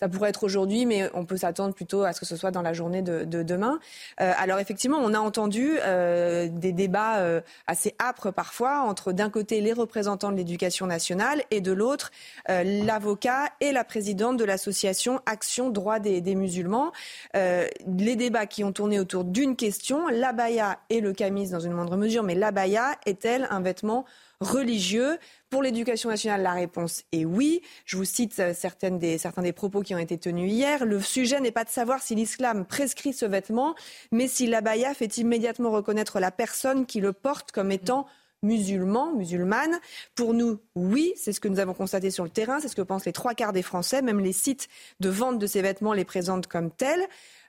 ça 0.00 0.08
pourrait 0.08 0.30
être 0.30 0.44
aujourd'hui, 0.44 0.86
mais 0.86 1.10
on 1.12 1.26
peut 1.26 1.36
s'attendre 1.36 1.74
plutôt 1.74 2.04
à 2.04 2.14
ce 2.14 2.20
que 2.20 2.26
ce 2.26 2.34
soit 2.34 2.50
dans 2.50 2.62
la 2.62 2.72
journée 2.72 3.02
de, 3.02 3.42
demain. 3.42 3.78
Euh, 4.20 4.32
alors 4.38 4.58
effectivement, 4.58 4.98
on 4.98 5.12
a 5.12 5.18
entendu 5.18 5.76
euh, 5.80 6.48
des 6.50 6.72
débats 6.72 7.18
euh, 7.18 7.42
assez 7.66 7.94
âpres 8.00 8.30
parfois 8.30 8.80
entre 8.80 9.12
d'un 9.12 9.28
côté 9.28 9.60
les 9.60 9.74
représentants 9.74 10.32
de 10.32 10.36
l'éducation 10.36 10.86
nationale 10.86 11.42
et 11.50 11.60
de 11.60 11.72
l'autre 11.72 12.10
l'avocat 12.48 13.50
et 13.60 13.72
la 13.72 13.84
présidente 13.84 14.36
de 14.36 14.44
l'association 14.44 15.20
Action 15.26 15.70
Droit 15.70 15.98
des, 15.98 16.20
des 16.20 16.34
musulmans. 16.34 16.92
les 17.34 18.16
débats 18.16 18.46
qui 18.46 18.64
ont 18.64 18.72
tourné 18.72 18.98
autour 18.98 19.24
d'une 19.24 19.56
question, 19.56 20.08
l'abaya 20.08 20.78
et 20.88 21.00
le 21.00 21.12
camis 21.12 21.50
dans 21.50 21.60
une 21.60 21.72
moindre 21.72 21.96
mesure, 21.96 22.22
mais 22.22 22.34
l'abaya 22.34 22.96
est-elle 23.06 23.46
un 23.50 23.60
vêtement 23.60 24.04
religieux? 24.40 25.18
Pour 25.50 25.62
l'éducation 25.62 26.08
nationale, 26.08 26.42
la 26.42 26.52
réponse 26.52 27.02
est 27.12 27.24
oui. 27.24 27.60
Je 27.84 27.96
vous 27.96 28.04
cite 28.04 28.38
euh, 28.38 28.54
certains 28.54 28.90
des 28.92 29.52
propos 29.52 29.82
qui 29.82 29.94
ont 29.94 29.98
été 29.98 30.16
tenus 30.16 30.50
hier. 30.50 30.86
Le 30.86 31.00
sujet 31.00 31.40
n'est 31.40 31.50
pas 31.50 31.64
de 31.64 31.70
savoir 31.70 32.00
si 32.00 32.14
l'islam 32.14 32.64
prescrit 32.64 33.12
ce 33.12 33.26
vêtement, 33.26 33.74
mais 34.12 34.28
si 34.28 34.46
l'abaya 34.46 34.94
fait 34.94 35.18
immédiatement 35.18 35.72
reconnaître 35.72 36.20
la 36.20 36.30
personne 36.30 36.86
qui 36.86 37.00
le 37.00 37.12
porte 37.12 37.50
comme 37.50 37.72
étant 37.72 38.06
musulman, 38.42 39.12
musulmane. 39.12 39.78
Pour 40.14 40.34
nous, 40.34 40.60
oui, 40.74 41.12
c'est 41.16 41.32
ce 41.32 41.40
que 41.40 41.48
nous 41.48 41.58
avons 41.58 41.74
constaté 41.74 42.10
sur 42.10 42.24
le 42.24 42.30
terrain, 42.30 42.60
c'est 42.60 42.68
ce 42.68 42.76
que 42.76 42.82
pensent 42.82 43.04
les 43.04 43.12
trois 43.12 43.34
quarts 43.34 43.52
des 43.52 43.62
Français. 43.62 44.02
Même 44.02 44.20
les 44.20 44.32
sites 44.32 44.68
de 45.00 45.08
vente 45.08 45.38
de 45.38 45.46
ces 45.46 45.62
vêtements 45.62 45.92
les 45.92 46.04
présentent 46.04 46.46
comme 46.46 46.70
tels. 46.70 47.06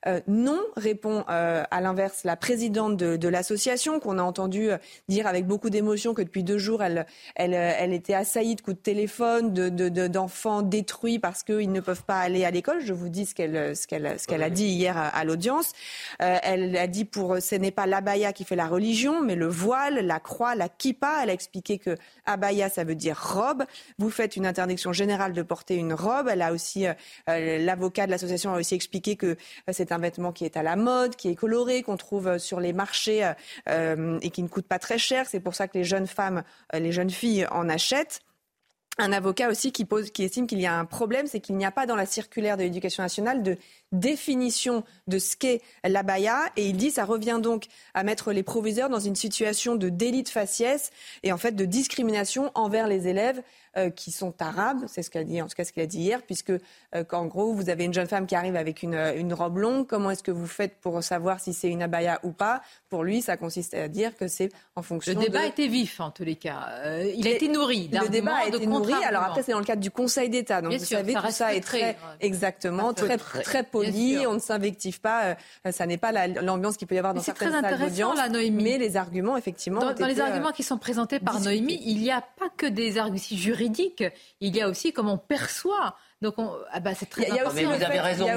Euh, 0.08 0.20
non, 0.27 0.60
répond 0.75 1.24
euh, 1.29 1.63
à 1.70 1.81
l'inverse 1.81 2.24
la 2.24 2.36
présidente 2.36 2.98
de, 2.98 3.27
l'association, 3.27 4.00
qu'on 4.00 4.17
a 4.17 4.24
entendu 4.24 4.72
euh, 4.72 4.77
dire 5.10 5.27
avec 5.27 5.46
beaucoup 5.46 5.70
d'émotion 5.70 6.13
que 6.13 6.24
depuis 6.24 6.43
deux 6.43 6.58
jours, 6.58 6.81
elle, 6.81 7.05
elle, 7.36 7.93
était 7.93 8.15
assaillie 8.15 8.55
de 8.55 8.62
coups 8.62 8.77
de 8.77 8.81
téléphone, 8.81 9.53
d'enfants 9.53 10.63
de, 10.63 10.70
détruits 10.70 11.20
parce 11.20 11.43
qu'ils 11.43 11.72
ne 11.72 11.79
peuvent 11.81 12.03
pas 12.03 12.20
aller 12.20 12.46
à 12.46 12.51
l'école. 12.51 12.81
Je 12.84 12.93
vous 12.93 13.10
dis 13.10 13.31
qu'elle 13.34 13.75
ce 13.75 13.88
qu'elle 13.88 14.43
a 14.43 14.50
dit 14.50 14.65
hier 14.65 14.98
à, 14.98 15.24
l'audience. 15.24 15.72
elle 16.20 16.75
a 16.75 16.88
dit 16.88 17.05
pour 17.05 17.38
ce 17.39 17.55
n'est 17.55 17.72
pas 17.72 17.86
l'abaya 17.86 18.34
qui 18.34 18.43
fait 18.43 18.55
la 18.55 18.67
religion, 18.67 19.22
mais 19.22 19.36
le 19.36 19.48
voile, 19.48 20.05
la 20.05 20.20
croix, 20.20 20.55
la 20.55 20.70
kippa. 20.70 21.20
Elle 21.24 21.29
a 21.29 21.34
expliqué 21.34 21.77
que 21.77 21.96
abaya 22.25 22.70
ça 22.70 22.84
veut 22.84 22.96
dire 22.96 23.20
robe. 23.22 23.63
Vous 24.00 24.10
faites 24.10 24.36
une 24.36 24.46
interdiction 24.46 24.93
générale 24.93 25.34
de 25.34 25.41
porter 25.41 25.75
une 25.75 25.93
robe. 25.93 26.27
Elle 26.29 26.41
a 26.41 26.53
aussi 26.53 26.86
l'avocat 27.27 28.05
de 28.05 28.12
l'association 28.12 28.53
a 28.53 28.60
aussi 28.60 28.75
expliqué 28.75 29.15
que 29.15 29.38
c'est 29.91 29.95
un 29.95 30.00
vêtement 30.00 30.31
qui 30.31 30.45
est 30.45 30.55
à 30.55 30.63
la 30.63 30.77
mode, 30.77 31.17
qui 31.17 31.27
est 31.27 31.36
coloré, 31.36 31.83
qu'on 31.83 31.98
trouve 31.98 32.27
euh, 32.27 32.38
sur 32.38 32.62
les 32.62 32.71
marchés 32.71 33.25
euh, 33.25 33.33
euh, 33.67 34.19
et 34.21 34.29
qui 34.29 34.41
ne 34.41 34.48
coûte 34.48 34.65
pas 34.65 34.79
très 34.79 34.98
cher. 34.98 35.25
C'est 35.27 35.41
pour 35.41 35.53
ça 35.53 35.67
que 35.67 35.77
les 35.77 35.83
jeunes 35.83 36.07
femmes, 36.07 36.43
les 36.74 36.93
jeunes 36.93 37.10
filles 37.10 37.45
en 37.51 37.67
achètent 37.67 38.21
un 38.98 39.12
avocat 39.12 39.50
aussi 39.50 39.74
qui, 39.74 39.83
pose, 39.83 40.12
qui 40.12 40.24
estime 40.24 40.48
qu'il 40.48 40.62
y 40.62 40.65
a 40.65 40.77
un 40.77 40.86
problème, 40.86 41.27
c'est 41.27 41.41
qu'il 41.41 41.57
n'y 41.57 41.65
a 41.65 41.71
pas 41.71 41.86
dans 41.86 41.95
la 41.95 42.05
circulaire 42.05 42.55
de 42.55 42.63
l'éducation 42.63 43.03
nationale 43.03 43.43
de 43.43 43.57
définition 43.91 44.83
de 45.07 45.19
ce 45.19 45.36
qu'est 45.36 45.62
l'abaya. 45.83 46.39
Et 46.57 46.67
il 46.67 46.77
dit 46.77 46.91
ça 46.91 47.05
revient 47.05 47.39
donc 47.41 47.65
à 47.93 48.03
mettre 48.03 48.31
les 48.31 48.43
proviseurs 48.43 48.89
dans 48.89 49.00
une 49.00 49.15
situation 49.15 49.75
de 49.75 49.89
délit 49.89 50.24
de 50.24 50.29
faciès 50.29 50.91
et 51.24 51.31
en 51.31 51.38
fait 51.38 51.51
de 51.53 51.65
discrimination 51.65 52.51
envers 52.55 52.88
les 52.88 53.07
élèves 53.07 53.41
euh, 53.77 53.89
qui 53.89 54.12
sont 54.12 54.33
arabes. 54.41 54.83
C'est 54.88 55.01
ce 55.01 55.10
qu'il 55.10 55.21
a 55.21 55.24
dit, 55.24 55.41
en 55.41 55.48
tout 55.48 55.55
cas 55.55 55.63
ce 55.63 55.71
qu'il 55.71 55.81
a 55.81 55.86
dit 55.86 56.00
hier, 56.00 56.21
puisque 56.24 56.51
euh, 56.51 57.05
qu'en 57.07 57.25
gros 57.25 57.53
vous 57.53 57.69
avez 57.69 57.86
une 57.86 57.93
jeune 57.93 58.07
femme 58.07 58.27
qui 58.27 58.36
arrive 58.36 58.57
avec 58.57 58.83
une, 58.83 58.95
euh, 58.95 59.15
une 59.15 59.33
robe 59.33 59.60
longue. 59.60 59.88
Comment 59.88 60.12
est-ce 60.12 60.24
que 60.24 60.31
vous 60.31 60.45
faites 60.45 60.75
pour 60.81 61.01
savoir 61.01 61.39
si 61.39 61.53
c'est 61.53 61.69
une 61.69 61.81
abaya 61.81 62.19
ou 62.24 62.31
pas? 62.31 62.62
Pour 62.89 63.05
lui, 63.05 63.21
ça 63.21 63.38
consiste 63.38 63.74
à 63.74 63.88
dire 63.88 64.17
que 64.17 64.27
c'est 64.27 64.50
en 64.75 64.81
fonction. 64.81 65.13
Le 65.13 65.19
débat 65.19 65.45
été 65.45 65.69
vif 65.69 66.01
en 66.01 66.12
tous 66.12 66.25
les 66.25 66.36
cas. 66.36 66.67
il 67.15 67.25
a 67.25 67.31
été 67.31 67.48
nourri. 67.48 67.89
Le 67.93 68.10
débat 68.10 68.39
a 68.43 68.48
été 68.48 68.67
nourri. 68.67 68.93
Alors 69.05 69.24
après 69.24 69.41
c'est 69.41 69.53
dans 69.53 69.60
le 69.60 69.63
cadre 69.65 69.81
du 69.81 69.91
Conseil 69.91 70.29
d'État. 70.29 70.62
Donc 70.62 70.74
vous 70.74 70.83
savez 70.83 71.13
tout 71.13 71.31
ça 71.31 71.55
est 71.55 71.62
très 71.62 71.95
exactement 72.19 72.93
très 72.93 73.17
très, 73.17 73.41
très 73.41 73.63
On 74.28 74.34
ne 74.34 74.40
s'invective 74.40 75.02
pas. 75.02 75.36
ça 75.72 75.86
n'est 75.86 75.98
pas 75.98 76.28
l'ambiance 76.28 76.78
qu'il 76.78 76.88
peut 76.88 76.96
y 76.96 77.00
avoir 77.00 77.14
dans 77.14 77.22
certaines 77.22 77.52
salles 77.52 77.80
d'audience. 77.80 78.20
Mais 78.52 78.78
les 78.78 78.98
arguments 78.98 79.38
effectivement. 79.38 79.82
Dans, 79.82 80.06
les 80.06 80.20
arguments 80.20 80.52
qui 80.52 80.64
sont 80.64 80.78
présentés 80.78 81.20
par 81.20 81.40
Noémie, 81.40 81.80
il 81.84 82.00
n'y 82.00 82.12
a 82.12 82.22
pas 82.22 82.50
que 82.56 82.66
des 82.66 82.98
arguments 82.98 83.18
juridiques 83.32 84.04
il 84.40 84.56
y 84.56 84.62
a 84.62 84.70
aussi 84.70 84.94
comment 84.94 85.14
on 85.14 85.18
perçoit. 85.18 85.96
Donc, 86.22 86.36
ah 86.38 86.80
bah, 86.80 86.92
c'est 86.96 87.10
très 87.10 87.24
Il 87.28 87.36
y 87.36 87.40
a, 87.40 87.48
aussi 87.48 87.64
vous 87.64 87.72
avez 87.72 88.00
raison. 88.00 88.28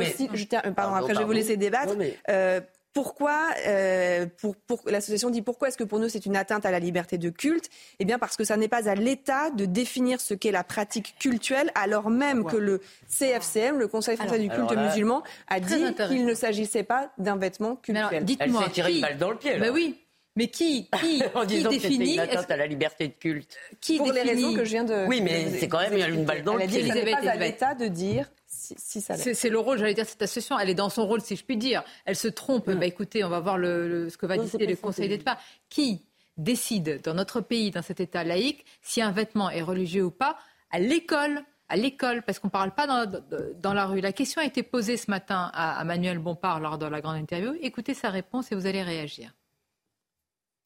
pardon, 0.75 0.95
après, 0.95 1.15
je 1.15 1.19
vais 1.19 1.25
vous 1.25 1.33
laisser 1.33 1.57
débattre. 1.57 1.95
Euh, 2.31 2.61
pourquoi 2.95 3.49
euh, 3.67 4.27
pour, 4.67 4.81
l'association 4.87 5.29
dit 5.29 5.43
pourquoi 5.43 5.69
est-ce 5.69 5.77
que 5.77 5.85
pour 5.85 5.99
nous 5.99 6.09
c'est 6.09 6.25
une 6.25 6.37
atteinte 6.37 6.65
à 6.65 6.71
la 6.71 6.79
liberté 6.79 7.19
de 7.19 7.29
culte? 7.29 7.69
Eh 7.99 8.05
bien 8.05 8.19
parce 8.19 8.37
que 8.37 8.45
ça 8.45 8.57
n'est 8.57 8.69
pas 8.69 8.89
à 8.89 8.95
l'État 8.95 9.51
de 9.51 9.67
définir 9.67 10.21
ce 10.21 10.33
qu'est 10.33 10.53
la 10.53 10.65
pratique 10.65 11.17
cultuelle, 11.19 11.71
alors 11.75 12.09
même 12.09 12.45
que 12.45 12.57
le 12.57 12.81
CFCM, 13.09 13.79
le 13.79 13.89
Conseil 13.89 14.17
français 14.17 14.39
du 14.39 14.49
culte 14.49 14.75
musulman, 14.77 15.23
a 15.49 15.61
dit 15.61 15.95
qu'il 16.09 16.25
ne 16.25 16.35
s'agissait 16.35 16.85
pas 16.85 17.11
d'un 17.19 17.37
vêtement 17.37 17.77
cultuel. 17.77 18.25
Dites-moi, 18.25 18.61
Elle 18.63 18.69
s'est 18.69 18.73
tiré 18.73 18.95
une 18.95 19.01
balle 19.03 19.19
dans 19.19 19.31
le 19.31 19.37
pied. 19.37 19.59
Bah 19.59 19.67
oui, 19.73 19.99
mais 20.37 20.49
qui, 20.49 20.89
qui, 21.01 21.23
en 21.35 21.47
qui 21.47 21.63
définit 21.63 22.15
une 22.15 22.21
atteinte 22.21 22.51
à 22.51 22.57
la 22.57 22.67
liberté 22.67 23.09
de 23.09 23.13
culte 23.13 23.57
qui 23.81 23.99
Pour 23.99 24.13
les 24.13 24.23
raisons 24.23 24.55
que 24.55 24.65
je 24.65 24.71
viens 24.71 24.85
de. 24.85 25.07
Oui, 25.07 25.21
mais 25.21 25.51
c'est 25.59 25.69
quand 25.69 25.81
même 25.81 25.97
une 25.97 26.25
balle 26.25 26.43
dans 26.43 26.55
le 26.55 26.67
pied. 26.67 26.83
Ce 26.89 26.93
n'est 26.93 27.11
pas 27.11 27.29
à 27.29 27.37
l'État 27.37 27.75
de 27.75 27.87
dire 27.87 28.31
si, 28.77 29.01
ça 29.01 29.17
c'est 29.17 29.51
le 29.51 29.59
rôle, 29.59 29.79
j'allais 29.79 29.95
dire, 29.95 30.07
cette 30.07 30.23
association. 30.23 30.59
Elle 30.59 30.71
est 30.71 30.75
dans 30.75 30.89
son 30.89 31.07
rôle, 31.07 31.21
si 31.21 31.37
je 31.37 31.45
puis 31.45 31.57
dire. 31.57 31.83
Elle 32.05 32.17
se 32.17 32.29
trompe. 32.29 32.71
Bah, 32.71 32.87
écoutez, 32.87 33.25
on 33.25 33.29
va 33.29 33.41
voir 33.41 33.59
le, 33.59 34.09
ce 34.09 34.17
que 34.17 34.27
va 34.27 34.39
décider 34.39 34.67
le 34.67 34.77
Conseil 34.77 35.09
d'État. 35.09 35.39
Qui 35.69 36.05
décide 36.37 37.01
dans 37.03 37.15
notre 37.15 37.41
pays, 37.41 37.71
dans 37.71 37.83
cet 37.83 38.01
État 38.01 38.25
laïque, 38.25 38.65
si 38.83 39.01
un 39.01 39.13
vêtement 39.13 39.51
est 39.51 39.63
religieux 39.63 40.05
ou 40.05 40.11
pas 40.11 40.37
À 40.71 40.79
l'école 40.79 41.45
à 41.71 41.77
l'école, 41.77 42.23
parce 42.23 42.39
qu'on 42.39 42.49
ne 42.49 42.53
parle 42.53 42.75
pas 42.75 42.87
dans, 42.87 43.23
dans, 43.57 43.73
la 43.73 43.87
rue. 43.87 44.01
La 44.01 44.13
question 44.13 44.43
a 44.43 44.45
été 44.45 44.63
posée 44.63 44.99
ce 44.99 45.11
matin 45.11 45.51
à, 45.55 45.79
à 45.79 45.85
Manuel 45.85 46.19
Bompard 46.19 46.61
lors 46.61 46.77
de 46.77 46.85
la 46.85 47.01
grande 47.01 47.17
interview. 47.17 47.55
Écoutez 47.63 47.95
sa 47.95 48.11
réponse 48.11 48.53
et 48.53 48.55
vous 48.55 48.67
allez 48.67 48.83
réagir. 48.83 49.33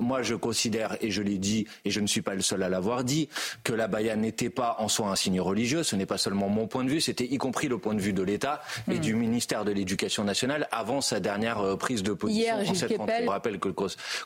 Moi, 0.00 0.22
je 0.22 0.36
considère, 0.36 0.96
et 1.00 1.10
je 1.10 1.22
l'ai 1.22 1.38
dit, 1.38 1.66
et 1.84 1.90
je 1.90 1.98
ne 1.98 2.06
suis 2.06 2.22
pas 2.22 2.34
le 2.34 2.40
seul 2.40 2.62
à 2.62 2.68
l'avoir 2.68 3.02
dit, 3.02 3.28
que 3.64 3.72
la 3.72 3.88
baya 3.88 4.14
n'était 4.14 4.50
pas 4.50 4.76
en 4.78 4.86
soi 4.86 5.08
un 5.08 5.16
signe 5.16 5.40
religieux. 5.40 5.82
Ce 5.82 5.96
n'est 5.96 6.06
pas 6.06 6.18
seulement 6.18 6.48
mon 6.48 6.68
point 6.68 6.84
de 6.84 6.90
vue, 6.90 7.00
c'était 7.00 7.24
y 7.24 7.36
compris 7.36 7.66
le 7.66 7.78
point 7.78 7.94
de 7.94 8.00
vue 8.00 8.12
de 8.12 8.22
l'État 8.22 8.62
et 8.88 8.94
hmm. 8.94 9.00
du 9.00 9.14
ministère 9.14 9.64
de 9.64 9.72
l'Éducation 9.72 10.22
nationale 10.22 10.68
avant 10.70 11.00
sa 11.00 11.18
dernière 11.18 11.58
euh, 11.58 11.76
prise 11.76 12.04
de 12.04 12.12
position 12.12 12.60
Hier, 12.60 12.70
en 12.70 12.74
cette 12.74 12.92
Je 12.92 13.28
rappelle 13.28 13.58
que 13.58 13.68
le 13.68 13.74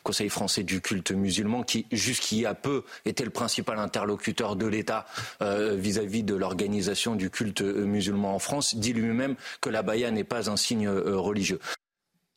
Conseil 0.03 0.29
français 0.29 0.63
du 0.63 0.79
culte 0.79 1.11
musulman, 1.11 1.63
qui 1.63 1.87
jusqu'il 1.91 2.41
y 2.41 2.45
a 2.45 2.53
peu 2.53 2.83
était 3.05 3.25
le 3.25 3.31
principal 3.31 3.79
interlocuteur 3.79 4.55
de 4.55 4.67
l'État 4.67 5.07
euh, 5.41 5.75
vis-à-vis 5.75 6.21
de 6.21 6.35
l'organisation 6.35 7.15
du 7.15 7.31
culte 7.31 7.61
euh, 7.61 7.85
musulman 7.85 8.35
en 8.35 8.39
France, 8.39 8.75
dit 8.75 8.93
lui-même 8.93 9.35
que 9.59 9.69
la 9.69 9.81
baya 9.81 10.11
n'est 10.11 10.23
pas 10.23 10.51
un 10.51 10.57
signe 10.57 10.87
religieux. 10.87 11.59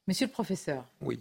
Monsieur 0.07 0.27
le 0.27 0.33
professeur. 0.33 0.85
Oui. 1.03 1.21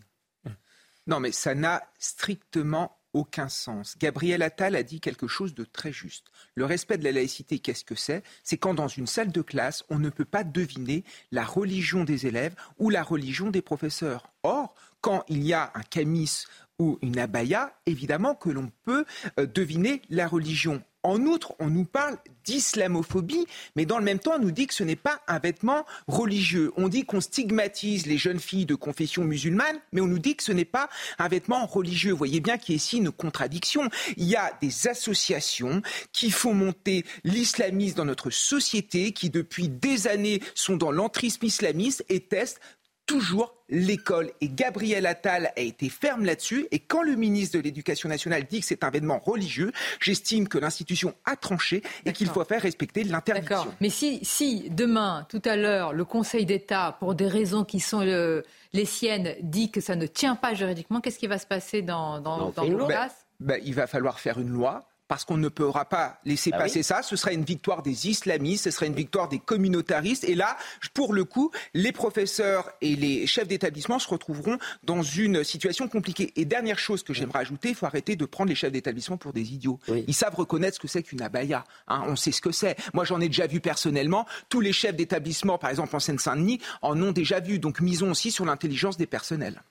Non, 1.08 1.20
mais 1.20 1.32
ça 1.32 1.56
n'a 1.56 1.84
strictement 2.00 2.98
aucun 3.16 3.48
sens. 3.48 3.96
Gabriel 3.98 4.42
Attal 4.42 4.76
a 4.76 4.84
dit 4.84 5.00
quelque 5.00 5.28
chose 5.28 5.56
de 5.56 5.64
très 5.64 5.94
juste. 5.94 6.28
Le 6.54 6.66
respect 6.66 6.98
de 6.98 7.04
la 7.04 7.14
laïcité, 7.14 7.60
qu'est-ce 7.60 7.86
que 7.86 7.96
c'est? 7.96 8.24
C'est 8.44 8.58
quand 8.58 8.74
dans 8.74 8.90
une 8.90 9.08
salle 9.08 9.32
de 9.32 9.42
classe, 9.42 9.86
on 9.90 10.00
ne 10.00 10.10
peut 10.10 10.26
pas 10.26 10.44
deviner 10.44 11.06
la 11.32 11.46
religion 11.46 12.04
des 12.04 12.28
élèves 12.28 12.56
ou 12.78 12.90
la 12.90 13.04
religion 13.04 13.52
des 13.52 13.62
professeurs. 13.62 14.28
Or, 14.44 14.76
quand 15.00 15.24
il 15.30 15.44
y 15.44 15.54
a 15.54 15.72
un 15.76 15.84
camis 15.84 16.44
ou 16.78 17.00
une 17.02 17.18
abaya, 17.18 17.74
évidemment 17.86 18.36
que 18.36 18.50
l'on 18.50 18.70
peut 18.84 19.06
euh, 19.40 19.46
deviner 19.46 20.02
la 20.10 20.28
religion. 20.28 20.84
En 21.06 21.22
outre, 21.22 21.54
on 21.60 21.68
nous 21.68 21.86
parle 21.86 22.18
d'islamophobie, 22.46 23.46
mais 23.76 23.86
dans 23.86 24.00
le 24.00 24.04
même 24.04 24.18
temps, 24.18 24.38
on 24.38 24.40
nous 24.40 24.50
dit 24.50 24.66
que 24.66 24.74
ce 24.74 24.84
n'est 24.84 24.96
pas 24.96 25.22
un 25.28 25.38
vêtement 25.38 25.86
religieux. 26.08 26.72
On 26.78 26.88
dit 26.88 27.06
qu'on 27.06 27.22
stigmatise 27.22 28.08
les 28.08 28.18
jeunes 28.18 28.40
filles 28.40 28.66
de 28.66 28.74
confession 28.74 29.24
musulmane, 29.24 29.80
mais 29.92 30.02
on 30.02 30.08
nous 30.08 30.18
dit 30.18 30.36
que 30.36 30.42
ce 30.42 30.52
n'est 30.52 30.66
pas 30.66 30.90
un 31.20 31.28
vêtement 31.28 31.68
religieux. 31.68 32.10
Vous 32.10 32.18
voyez 32.18 32.40
bien 32.40 32.58
qu'il 32.58 32.74
y 32.74 32.76
a 32.76 32.78
ici 32.78 32.98
une 32.98 33.12
contradiction. 33.12 33.88
Il 34.18 34.24
y 34.24 34.36
a 34.36 34.58
des 34.64 34.88
associations 34.88 35.84
qui 36.12 36.32
font 36.32 36.56
monter 36.56 37.06
l'islamisme 37.24 37.98
dans 37.98 38.06
notre 38.06 38.32
société, 38.32 39.12
qui 39.12 39.30
depuis 39.30 39.70
des 39.70 40.08
années 40.08 40.42
sont 40.56 40.76
dans 40.76 40.92
l'entrisme 40.92 41.46
islamiste 41.46 42.04
et 42.10 42.20
testent 42.20 42.60
toujours 43.06 43.56
l'école. 43.70 44.32
Et 44.42 44.50
Gabriel 44.50 45.06
Attal 45.06 45.52
a 45.56 45.60
été 45.60 45.90
ferme 45.90 46.26
là-dessus. 46.26 46.68
Et 46.72 46.80
quand 46.80 47.02
le 47.02 47.16
ministre 47.16 47.58
de 47.58 47.64
l'Éducation 47.64 48.10
nationale 48.10 48.46
dit 48.50 48.60
que 48.60 48.66
c'est 48.66 48.84
un 48.84 48.90
événement 48.90 49.20
religieux, 49.20 49.72
j'estime 50.00 50.48
que 50.48 50.58
l'institution 50.58 51.14
a 51.26 51.36
tranché 51.36 51.84
et 52.06 52.14
qu'il 52.14 52.28
faut 52.28 52.44
faire 52.44 52.62
respecter 52.62 53.04
l'interdiction. 53.04 53.74
Mais 53.82 53.90
si, 53.90 54.24
si 54.24 54.70
demain, 54.70 55.26
tout 55.30 55.42
à 55.46 55.56
l'heure, 55.56 55.94
le 55.94 56.06
Conseil 56.06 56.46
d'État, 56.46 56.96
pour 57.00 57.16
des 57.16 57.28
raisons 57.28 57.64
qui 57.64 57.80
sont 57.80 58.02
les 58.02 58.86
siennes, 58.86 59.36
dit 59.42 59.72
que 59.72 59.82
ça 59.82 59.96
ne 59.96 60.06
tient 60.06 60.36
pas 60.36 60.54
juridiquement, 60.54 61.02
qu'est-ce 61.02 61.20
qui 61.20 61.28
va 61.28 61.40
se 61.40 61.48
passer 61.48 61.82
dans, 61.82 62.20
dans, 62.20 62.52
dans 62.52 62.88
ben, 62.88 63.10
ben, 63.40 63.62
Il 63.64 63.74
va 63.74 63.88
falloir 63.88 64.20
faire 64.20 64.40
une 64.40 64.50
loi 64.50 64.88
parce 65.08 65.24
qu'on 65.26 65.38
ne 65.38 65.50
pourra 65.50 65.86
pas 65.86 66.20
laisser 66.26 66.50
Ah 66.54 66.58
passer 66.58 66.80
oui. 66.80 66.84
ça. 66.84 67.02
Ce 67.04 67.16
sera 67.16 67.32
une 67.32 67.44
victoire 67.44 67.82
des 67.84 68.08
islamistes, 68.10 68.66
ce 68.66 68.72
sera 68.72 68.86
une 68.88 68.96
victoire 68.96 69.28
des 69.30 69.40
communautaristes. 69.40 70.24
Et 70.24 70.36
là, 70.36 70.58
pour 70.94 71.14
le 71.14 71.24
coup, 71.26 71.52
les 71.74 71.92
professeurs 71.92 72.70
et 72.82 72.96
les 72.96 73.28
chefs 73.28 73.48
d'établissement 73.48 74.00
se 74.00 74.08
retrouveront 74.08 74.58
dans 74.84 75.02
une 75.04 75.44
situation 75.44 75.88
compliquée. 75.88 76.34
Et 76.36 76.46
dernière 76.46 76.80
chose 76.80 77.04
que 77.04 77.14
j'aimerais 77.14 77.40
ajouter, 77.40 77.70
il 77.70 77.76
faut 77.76 77.86
arrêter 77.86 78.16
de 78.16 78.26
prendre 78.26 78.50
les 78.50 78.56
chefs 78.56 78.72
d'établissement 78.72 79.18
pour 79.18 79.34
des 79.34 79.54
idiots. 79.54 79.80
Ils 80.08 80.14
savent 80.14 80.36
reconnaître 80.36 80.76
ce 80.76 80.80
que 80.80 80.88
c'est 80.88 81.04
qu'une 81.04 81.22
abaya. 81.22 81.64
hein. 81.88 82.04
on 82.08 82.16
sait 82.16 82.32
ce 82.32 82.42
que 82.42 82.52
c'est. 82.52 82.76
Moi, 82.94 83.06
j'en 83.06 83.22
ai 83.22 83.28
déjà 83.28 83.48
vu 83.48 83.60
personnellement. 83.60 84.26
Tous 84.50 84.62
les 84.62 84.74
chefs 84.74 84.96
d'établissement, 84.96 85.58
par 85.58 85.70
exemple 85.70 85.96
en 85.96 86.00
Seine-Saint-Denis, 86.00 86.60
en 86.82 87.02
ont 87.02 87.12
déjà 87.12 87.40
vu. 87.40 87.60
Donc, 87.60 87.80
misons 87.82 88.12
aussi 88.12 88.32
sur 88.32 88.46
l'intelligence 88.46 88.98
des 88.98 89.08
personnels. 89.08 89.62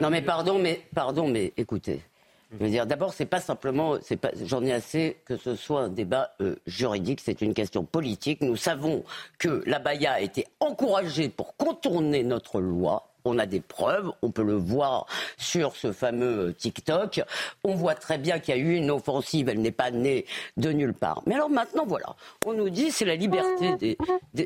Non 0.00 0.10
mais 0.10 0.22
pardon, 0.22 0.58
mais 0.58 0.86
pardon, 0.94 1.28
mais 1.28 1.52
écoutez. 1.56 2.02
Je 2.50 2.56
veux 2.56 2.70
dire, 2.70 2.86
d'abord, 2.86 3.12
c'est 3.12 3.26
pas 3.26 3.40
simplement, 3.40 3.98
j'en 4.44 4.64
ai 4.64 4.72
assez 4.72 5.18
que 5.26 5.36
ce 5.36 5.54
soit 5.54 5.82
un 5.82 5.88
débat 5.88 6.32
euh, 6.40 6.56
juridique, 6.66 7.20
c'est 7.22 7.42
une 7.42 7.52
question 7.52 7.84
politique. 7.84 8.40
Nous 8.40 8.56
savons 8.56 9.04
que 9.38 9.62
la 9.66 9.78
Baïa 9.78 10.12
a 10.12 10.20
été 10.20 10.46
encouragée 10.58 11.28
pour 11.28 11.56
contourner 11.56 12.22
notre 12.22 12.60
loi. 12.60 13.07
On 13.28 13.38
a 13.38 13.46
des 13.46 13.60
preuves, 13.60 14.10
on 14.22 14.30
peut 14.30 14.42
le 14.42 14.54
voir 14.54 15.06
sur 15.36 15.76
ce 15.76 15.92
fameux 15.92 16.54
TikTok. 16.54 17.22
On 17.64 17.74
voit 17.74 17.94
très 17.94 18.18
bien 18.18 18.38
qu'il 18.38 18.56
y 18.56 18.58
a 18.58 18.60
eu 18.60 18.74
une 18.74 18.90
offensive, 18.90 19.48
elle 19.48 19.60
n'est 19.60 19.70
pas 19.70 19.90
née 19.90 20.26
de 20.56 20.72
nulle 20.72 20.94
part. 20.94 21.22
Mais 21.26 21.34
alors 21.34 21.50
maintenant, 21.50 21.84
voilà, 21.86 22.16
on 22.46 22.54
nous 22.54 22.70
dit 22.70 22.90
c'est 22.90 23.04
la 23.04 23.16
liberté 23.16 23.76
des, 23.76 23.98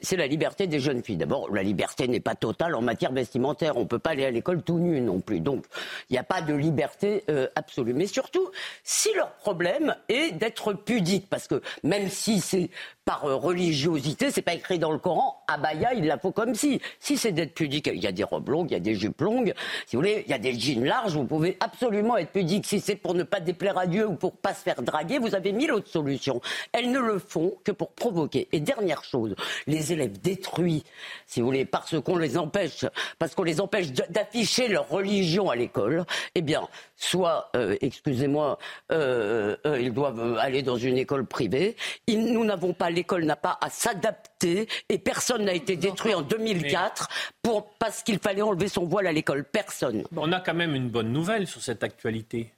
c'est 0.02 0.16
la 0.16 0.26
liberté 0.26 0.66
des 0.66 0.80
jeunes 0.80 1.02
filles. 1.02 1.16
D'abord, 1.16 1.52
la 1.52 1.62
liberté 1.62 2.08
n'est 2.08 2.20
pas 2.20 2.34
totale 2.34 2.74
en 2.74 2.82
matière 2.82 3.12
vestimentaire. 3.12 3.76
On 3.76 3.86
peut 3.86 3.98
pas 3.98 4.10
aller 4.10 4.24
à 4.24 4.30
l'école 4.30 4.62
tout 4.62 4.78
nu 4.78 5.00
non 5.00 5.20
plus. 5.20 5.40
Donc, 5.40 5.64
il 6.10 6.14
n'y 6.14 6.18
a 6.18 6.24
pas 6.24 6.42
de 6.42 6.54
liberté 6.54 7.24
euh, 7.28 7.48
absolue. 7.54 7.94
Mais 7.94 8.06
surtout, 8.06 8.50
si 8.82 9.12
leur 9.14 9.32
problème 9.34 9.94
est 10.08 10.32
d'être 10.32 10.72
pudique, 10.72 11.28
parce 11.28 11.48
que 11.48 11.62
même 11.82 12.08
si 12.08 12.40
c'est 12.40 12.70
par 13.04 13.24
euh, 13.24 13.34
religiosité, 13.34 14.30
c'est 14.30 14.42
pas 14.42 14.54
écrit 14.54 14.78
dans 14.78 14.92
le 14.92 14.98
Coran, 14.98 15.42
abaya, 15.48 15.94
il 15.94 16.06
la 16.06 16.18
faut 16.18 16.30
comme 16.30 16.54
si. 16.54 16.80
Si 17.00 17.16
c'est 17.16 17.32
d'être 17.32 17.54
pudique, 17.54 17.90
il 17.92 18.02
y 18.02 18.06
a 18.06 18.12
des 18.12 18.24
robes 18.24 18.48
longues, 18.48 18.70
il 18.70 18.74
y 18.74 18.76
a 18.76 18.80
des 18.80 18.94
jupes 18.94 19.20
longues, 19.20 19.54
si 19.86 19.96
vous 19.96 20.02
voulez, 20.02 20.22
il 20.26 20.30
y 20.30 20.34
a 20.34 20.38
des 20.38 20.58
jeans 20.58 20.84
larges, 20.84 21.14
vous 21.16 21.24
pouvez 21.24 21.56
absolument 21.60 22.16
être 22.16 22.30
pudique. 22.30 22.66
Si 22.66 22.80
c'est 22.80 22.96
pour 22.96 23.14
ne 23.14 23.24
pas 23.24 23.40
déplaire 23.40 23.76
à 23.76 23.86
Dieu 23.86 24.06
ou 24.06 24.14
pour 24.14 24.32
pas 24.32 24.54
se 24.54 24.62
faire 24.62 24.82
draguer, 24.82 25.18
vous 25.18 25.34
avez 25.34 25.52
mille 25.52 25.72
autres 25.72 25.88
solutions. 25.88 26.40
Elles 26.72 26.90
ne 26.90 27.00
le 27.00 27.18
font 27.18 27.54
que 27.64 27.72
pour 27.72 27.92
provoquer. 27.92 28.48
Et 28.52 28.60
dernière 28.60 29.02
chose, 29.02 29.34
les 29.66 29.92
élèves 29.92 30.20
détruits, 30.20 30.84
si 31.26 31.40
vous 31.40 31.46
voulez, 31.46 31.64
parce 31.64 32.00
qu'on 32.00 32.16
les 32.16 32.38
empêche, 32.38 32.84
parce 33.18 33.34
qu'on 33.34 33.42
les 33.42 33.60
empêche 33.60 33.90
d'afficher 34.10 34.68
leur 34.68 34.88
religion 34.88 35.50
à 35.50 35.56
l'école, 35.56 36.04
eh 36.34 36.42
bien, 36.42 36.68
soit, 36.96 37.50
euh, 37.56 37.76
excusez-moi, 37.80 38.58
euh, 38.92 39.56
ils 39.80 39.92
doivent 39.92 40.38
aller 40.38 40.62
dans 40.62 40.76
une 40.76 40.98
école 40.98 41.26
privée. 41.26 41.76
Nous 42.08 42.44
n'avons 42.44 42.72
pas, 42.72 42.91
l'école 42.92 43.24
n'a 43.24 43.36
pas 43.36 43.58
à 43.60 43.70
s'adapter 43.70 44.68
et 44.88 44.98
personne 44.98 45.44
n'a 45.44 45.54
été 45.54 45.76
détruit 45.76 46.14
en 46.14 46.22
2004 46.22 47.08
pour, 47.42 47.70
parce 47.78 48.02
qu'il 48.02 48.18
fallait 48.18 48.42
enlever 48.42 48.68
son 48.68 48.84
voile 48.84 49.06
à 49.06 49.12
l'école. 49.12 49.44
Personne. 49.44 50.04
On 50.16 50.32
a 50.32 50.40
quand 50.40 50.54
même 50.54 50.74
une 50.74 50.88
bonne 50.88 51.12
nouvelle 51.12 51.46
sur 51.46 51.62
cette 51.62 51.82
actualité. 51.82 52.52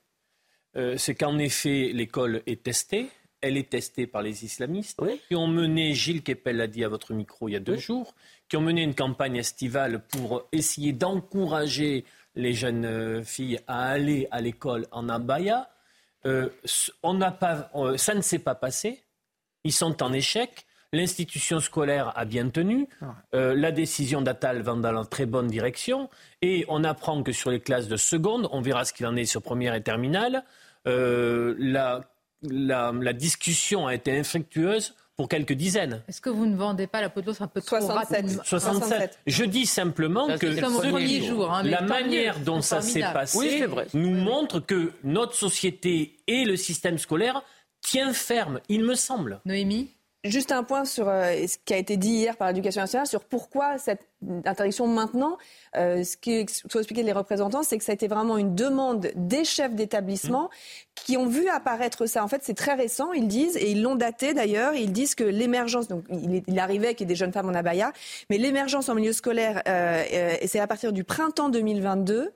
Euh, 0.77 0.97
c'est 0.97 1.15
qu'en 1.15 1.39
effet, 1.39 1.91
l'école 1.93 2.43
est 2.47 2.63
testée. 2.63 3.09
Elle 3.41 3.57
est 3.57 3.71
testée 3.71 4.07
par 4.07 4.23
les 4.23 4.45
islamistes 4.45 5.01
qui 5.29 5.37
ont 5.37 5.47
mené, 5.47 5.93
Gilles 5.93 6.23
Kepel 6.23 6.57
l'a 6.57 6.67
dit 6.67 6.83
à 6.83 6.89
votre 6.89 7.13
micro 7.13 7.49
il 7.49 7.53
y 7.53 7.57
a 7.57 7.61
deux 7.61 7.77
jours, 7.77 8.15
qui 8.49 8.57
ont 8.57 8.63
mené 8.63 8.83
une 8.83 8.95
campagne 8.95 9.37
estivale 9.37 10.01
pour 10.01 10.49
essayer 10.51 10.93
d'encourager 10.93 12.07
les 12.37 12.55
jeunes 12.55 12.87
euh, 12.87 13.23
filles 13.23 13.61
à 13.67 13.89
aller 13.89 14.29
à 14.31 14.41
l'école 14.41 14.87
en 14.93 15.09
abaya. 15.09 15.69
Euh, 16.27 16.49
on 17.03 17.19
pas, 17.19 17.71
ça 17.99 18.15
ne 18.15 18.23
s'est 18.23 18.39
pas 18.39 18.55
passé. 18.55 19.04
Ils 19.65 19.73
sont 19.73 20.03
en 20.03 20.13
échec. 20.13 20.67
L'institution 20.93 21.59
scolaire 21.59 22.13
a 22.17 22.25
bien 22.25 22.49
tenu. 22.51 22.87
Euh, 23.35 23.55
la 23.57 23.73
décision 23.73 24.23
d'Attal 24.23 24.63
va 24.63 24.75
dans 24.75 24.93
la 24.93 25.05
très 25.05 25.27
bonne 25.27 25.49
direction. 25.49 26.09
Et 26.41 26.65
on 26.69 26.85
apprend 26.85 27.23
que 27.25 27.33
sur 27.33 27.51
les 27.51 27.59
classes 27.61 27.89
de 27.89 27.97
seconde, 27.97 28.49
on 28.53 28.61
verra 28.61 28.85
ce 28.85 28.93
qu'il 28.93 29.07
en 29.07 29.17
est 29.17 29.25
sur 29.25 29.43
première 29.43 29.75
et 29.75 29.83
terminale, 29.83 30.45
euh, 30.87 31.55
la, 31.59 32.03
la- 32.43 32.93
la 32.93 33.13
discussion 33.13 33.87
a 33.89 33.95
été 33.95 34.17
infructueuse 34.17 34.95
pour 35.17 35.29
quelques 35.29 35.53
dizaines. 35.55 36.03
Est-ce 36.09 36.21
que 36.21 36.31
vous 36.31 36.45
ne 36.47 36.57
vendez 36.57 36.87
pas 36.87 37.01
la 37.01 37.09
peau 37.09 37.23
de 37.23 37.31
un 37.41 37.47
peu 37.47 37.61
trop 37.61 37.81
67. 37.81 38.17
rapidement 38.21 38.43
67. 38.45 39.19
Je 39.27 39.45
dis 39.45 39.65
simplement 39.67 40.27
Ça, 40.29 40.39
que 40.39 40.55
ce 40.55 40.61
premier 40.61 41.07
qui- 41.07 41.25
jour, 41.27 41.53
hein, 41.53 41.63
la 41.63 41.81
manière 41.83 42.39
mieux, 42.39 42.45
dont 42.45 42.61
ça 42.61 42.81
s'est 42.83 43.01
passé 43.01 43.39
Oui, 43.39 43.65
nous 43.95 44.11
montre 44.15 44.61
que 44.61 44.93
notre 45.05 45.35
société 45.35 46.17
et 46.27 46.45
le 46.45 46.57
système 46.57 46.99
scolaire 46.99 47.43
tient 47.85 48.13
ferme, 48.13 48.61
il 48.69 48.83
me 48.85 48.95
semble. 48.95 49.41
Noémie 49.45 49.91
Juste 50.25 50.53
un 50.53 50.63
point 50.63 50.87
sur 50.87 51.07
euh, 51.07 51.35
ce 51.47 51.59
qui 51.67 51.75
a 51.75 51.77
été 51.77 51.99
dit 51.99 52.09
hier 52.09 52.39
par 52.39 52.49
l'éducation 52.49 52.81
nationale 52.81 53.07
sur 53.07 53.25
pourquoi 53.27 53.77
cette 53.77 54.09
interdiction 54.47 54.87
maintenant. 54.87 55.37
Euh, 55.77 56.03
ce 56.03 56.17
qui 56.17 56.47
faut 56.71 56.79
expliquer 56.79 57.03
les 57.03 57.13
représentants, 57.13 57.63
c'est 57.63 57.77
que 57.77 57.85
ça 57.85 57.93
a 57.93 57.95
été 57.95 58.09
vraiment 58.09 58.39
une 58.39 58.55
demande 58.55 59.11
des 59.17 59.45
chefs 59.45 59.75
d'établissement 59.75 60.49
qui 60.95 61.19
ont 61.19 61.27
vu 61.27 61.47
apparaître 61.51 62.07
ça. 62.07 62.25
En 62.25 62.29
fait, 62.29 62.41
c'est 62.43 62.55
très 62.55 62.73
récent, 62.73 63.13
ils 63.13 63.29
disent, 63.29 63.59
et 63.59 63.71
ils 63.73 63.83
l'ont 63.83 63.97
daté 63.97 64.33
d'ailleurs. 64.33 64.73
Ils 64.75 64.93
disent 64.93 65.15
que 65.15 65.25
l'émergence, 65.25 65.89
donc 65.89 66.05
il, 66.11 66.37
est- 66.37 66.45
il 66.47 66.59
arrivait 66.59 66.95
qu'il 66.95 67.05
y 67.07 67.09
ait 67.11 67.13
des 67.13 67.17
jeunes 67.17 67.33
femmes 67.35 67.51
en 67.51 67.55
abaya, 67.55 67.93
mais 68.31 68.39
l'émergence 68.39 68.89
en 68.89 68.95
milieu 68.95 69.13
scolaire, 69.13 69.61
euh, 69.69 70.03
euh, 70.11 70.37
et 70.41 70.47
c'est 70.47 70.59
à 70.59 70.67
partir 70.67 70.95
du 70.95 71.05
printemps 71.05 71.51
2022 71.51 72.33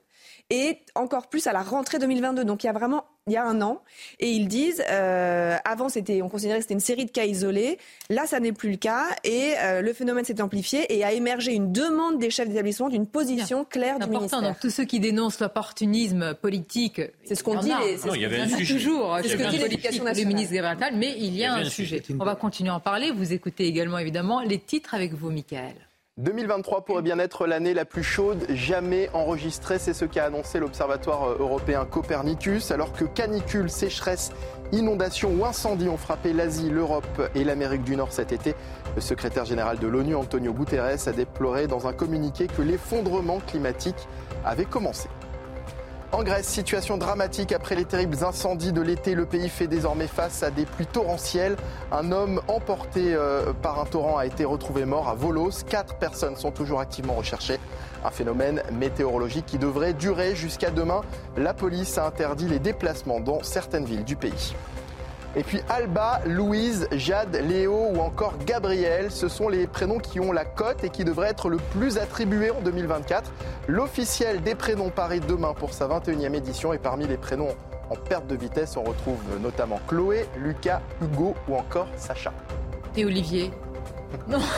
et 0.49 0.79
encore 0.95 1.27
plus 1.29 1.45
à 1.47 1.53
la 1.53 1.61
rentrée 1.61 1.99
2022. 1.99 2.43
Donc 2.45 2.63
il 2.63 2.67
y 2.67 2.69
a 2.69 2.73
vraiment 2.73 3.05
il 3.27 3.33
y 3.33 3.37
a 3.37 3.45
un 3.45 3.61
an 3.61 3.83
et 4.19 4.31
ils 4.31 4.47
disent 4.47 4.83
euh, 4.89 5.55
avant 5.63 5.87
c'était 5.89 6.21
on 6.23 6.29
considérait 6.29 6.57
que 6.57 6.63
c'était 6.63 6.73
une 6.73 6.79
série 6.79 7.05
de 7.05 7.11
cas 7.11 7.25
isolés. 7.25 7.77
Là 8.09 8.25
ça 8.25 8.39
n'est 8.39 8.51
plus 8.53 8.71
le 8.71 8.77
cas 8.77 9.05
et 9.23 9.53
euh, 9.59 9.81
le 9.81 9.93
phénomène 9.93 10.25
s'est 10.25 10.41
amplifié 10.41 10.91
et 10.97 11.03
a 11.03 11.11
émergé 11.11 11.53
une 11.53 11.71
demande 11.71 12.17
des 12.17 12.31
chefs 12.31 12.47
d'établissement 12.49 12.89
d'une 12.89 13.05
position 13.05 13.65
claire 13.65 13.97
du 13.97 14.03
important. 14.05 14.17
ministère. 14.19 14.41
Donc 14.41 14.59
tous 14.59 14.71
ceux 14.71 14.85
qui 14.85 14.99
dénoncent 14.99 15.39
l'opportunisme 15.39 16.33
politique, 16.33 17.01
C'est 17.25 17.35
ce 17.35 17.43
qu'on 17.43 17.61
il 17.61 17.67
y 17.69 17.73
en 17.73 17.77
dit, 17.77 17.83
a. 17.83 17.87
les- 17.91 17.97
c'est 17.99 18.07
Non, 18.07 18.15
il 18.15 18.21
y 18.21 18.25
avait 18.25 18.39
un 18.39 18.49
en 18.49 18.53
a 18.53 18.57
sujet. 18.57 18.73
toujours. 18.73 19.17
C'est 19.21 19.29
ce 19.29 19.35
que 19.37 19.49
dit 19.49 19.57
l'éducation 19.59 20.03
Le 20.03 20.09
nationale. 20.09 20.33
ministre 20.33 20.53
Gabriel 20.55 20.93
mais 20.95 21.13
il 21.17 21.35
y 21.35 21.43
a 21.45 21.53
avait 21.53 21.63
un 21.63 21.65
un 21.67 21.69
sujet. 21.69 22.01
sujet. 22.01 22.17
On 22.19 22.25
va 22.25 22.35
continuer 22.35 22.71
à 22.71 22.75
en 22.75 22.79
parler. 22.79 23.11
Vous 23.11 23.31
écoutez 23.33 23.65
également 23.67 23.99
évidemment 23.99 24.41
les 24.41 24.57
titres 24.57 24.95
avec 24.95 25.13
vous, 25.13 25.29
Michael. 25.29 25.75
2023 26.19 26.83
pourrait 26.83 27.01
bien 27.01 27.17
être 27.17 27.47
l'année 27.47 27.73
la 27.73 27.85
plus 27.85 28.03
chaude 28.03 28.45
jamais 28.49 29.09
enregistrée. 29.13 29.79
C'est 29.79 29.93
ce 29.93 30.03
qu'a 30.03 30.25
annoncé 30.25 30.59
l'Observatoire 30.59 31.29
européen 31.39 31.85
Copernicus. 31.85 32.71
Alors 32.71 32.91
que 32.91 33.05
canicule, 33.05 33.69
sécheresse, 33.69 34.33
inondations 34.73 35.31
ou 35.33 35.45
incendies 35.45 35.87
ont 35.87 35.95
frappé 35.95 36.33
l'Asie, 36.33 36.69
l'Europe 36.69 37.29
et 37.35 37.45
l'Amérique 37.45 37.83
du 37.83 37.95
Nord 37.95 38.11
cet 38.11 38.33
été, 38.33 38.53
le 38.95 39.01
secrétaire 39.01 39.45
général 39.45 39.79
de 39.79 39.87
l'ONU, 39.87 40.13
Antonio 40.13 40.51
Guterres, 40.51 41.07
a 41.07 41.11
déploré 41.13 41.67
dans 41.67 41.87
un 41.87 41.93
communiqué 41.93 42.47
que 42.47 42.61
l'effondrement 42.61 43.39
climatique 43.39 44.09
avait 44.43 44.65
commencé. 44.65 45.07
En 46.11 46.23
Grèce, 46.23 46.47
situation 46.47 46.97
dramatique 46.97 47.51
après 47.51 47.75
les 47.75 47.85
terribles 47.85 48.23
incendies 48.23 48.73
de 48.73 48.81
l'été. 48.81 49.13
Le 49.13 49.27
pays 49.27 49.47
fait 49.47 49.67
désormais 49.67 50.07
face 50.07 50.41
à 50.41 50.49
des 50.49 50.65
pluies 50.65 50.87
torrentielles. 50.87 51.55
Un 51.91 52.11
homme 52.11 52.41
emporté 52.47 53.13
euh, 53.13 53.53
par 53.53 53.79
un 53.79 53.85
torrent 53.85 54.17
a 54.17 54.25
été 54.25 54.43
retrouvé 54.43 54.85
mort 54.85 55.07
à 55.07 55.13
Volos. 55.13 55.63
Quatre 55.69 55.95
personnes 55.97 56.35
sont 56.35 56.49
toujours 56.49 56.79
activement 56.79 57.13
recherchées. 57.13 57.59
Un 58.03 58.09
phénomène 58.09 58.63
météorologique 58.71 59.45
qui 59.45 59.59
devrait 59.59 59.93
durer 59.93 60.33
jusqu'à 60.35 60.71
demain. 60.71 61.01
La 61.37 61.53
police 61.53 61.99
a 61.99 62.07
interdit 62.07 62.47
les 62.47 62.59
déplacements 62.59 63.19
dans 63.19 63.43
certaines 63.43 63.85
villes 63.85 64.03
du 64.03 64.15
pays. 64.15 64.55
Et 65.35 65.43
puis 65.43 65.61
Alba, 65.69 66.21
Louise, 66.25 66.87
Jade, 66.91 67.35
Léo 67.35 67.89
ou 67.93 67.99
encore 67.99 68.33
Gabriel, 68.45 69.11
ce 69.11 69.27
sont 69.27 69.47
les 69.47 69.67
prénoms 69.67 69.99
qui 69.99 70.19
ont 70.19 70.31
la 70.31 70.43
cote 70.43 70.83
et 70.83 70.89
qui 70.89 71.03
devraient 71.03 71.29
être 71.29 71.49
le 71.49 71.57
plus 71.57 71.99
attribués 71.99 72.49
en 72.49 72.61
2024. 72.61 73.31
L'officiel 73.67 74.41
des 74.41 74.55
prénoms 74.55 74.89
paraît 74.89 75.19
demain 75.19 75.53
pour 75.53 75.73
sa 75.73 75.87
21e 75.87 76.33
édition 76.33 76.73
et 76.73 76.79
parmi 76.79 77.05
les 77.07 77.17
prénoms 77.17 77.55
en 77.89 77.95
perte 77.95 78.27
de 78.27 78.35
vitesse, 78.35 78.77
on 78.77 78.83
retrouve 78.83 79.19
notamment 79.41 79.79
Chloé, 79.87 80.27
Lucas, 80.37 80.81
Hugo 81.01 81.35
ou 81.47 81.55
encore 81.55 81.87
Sacha. 81.95 82.31
Et 82.95 83.05
Olivier? 83.05 83.51
Non. 84.27 84.39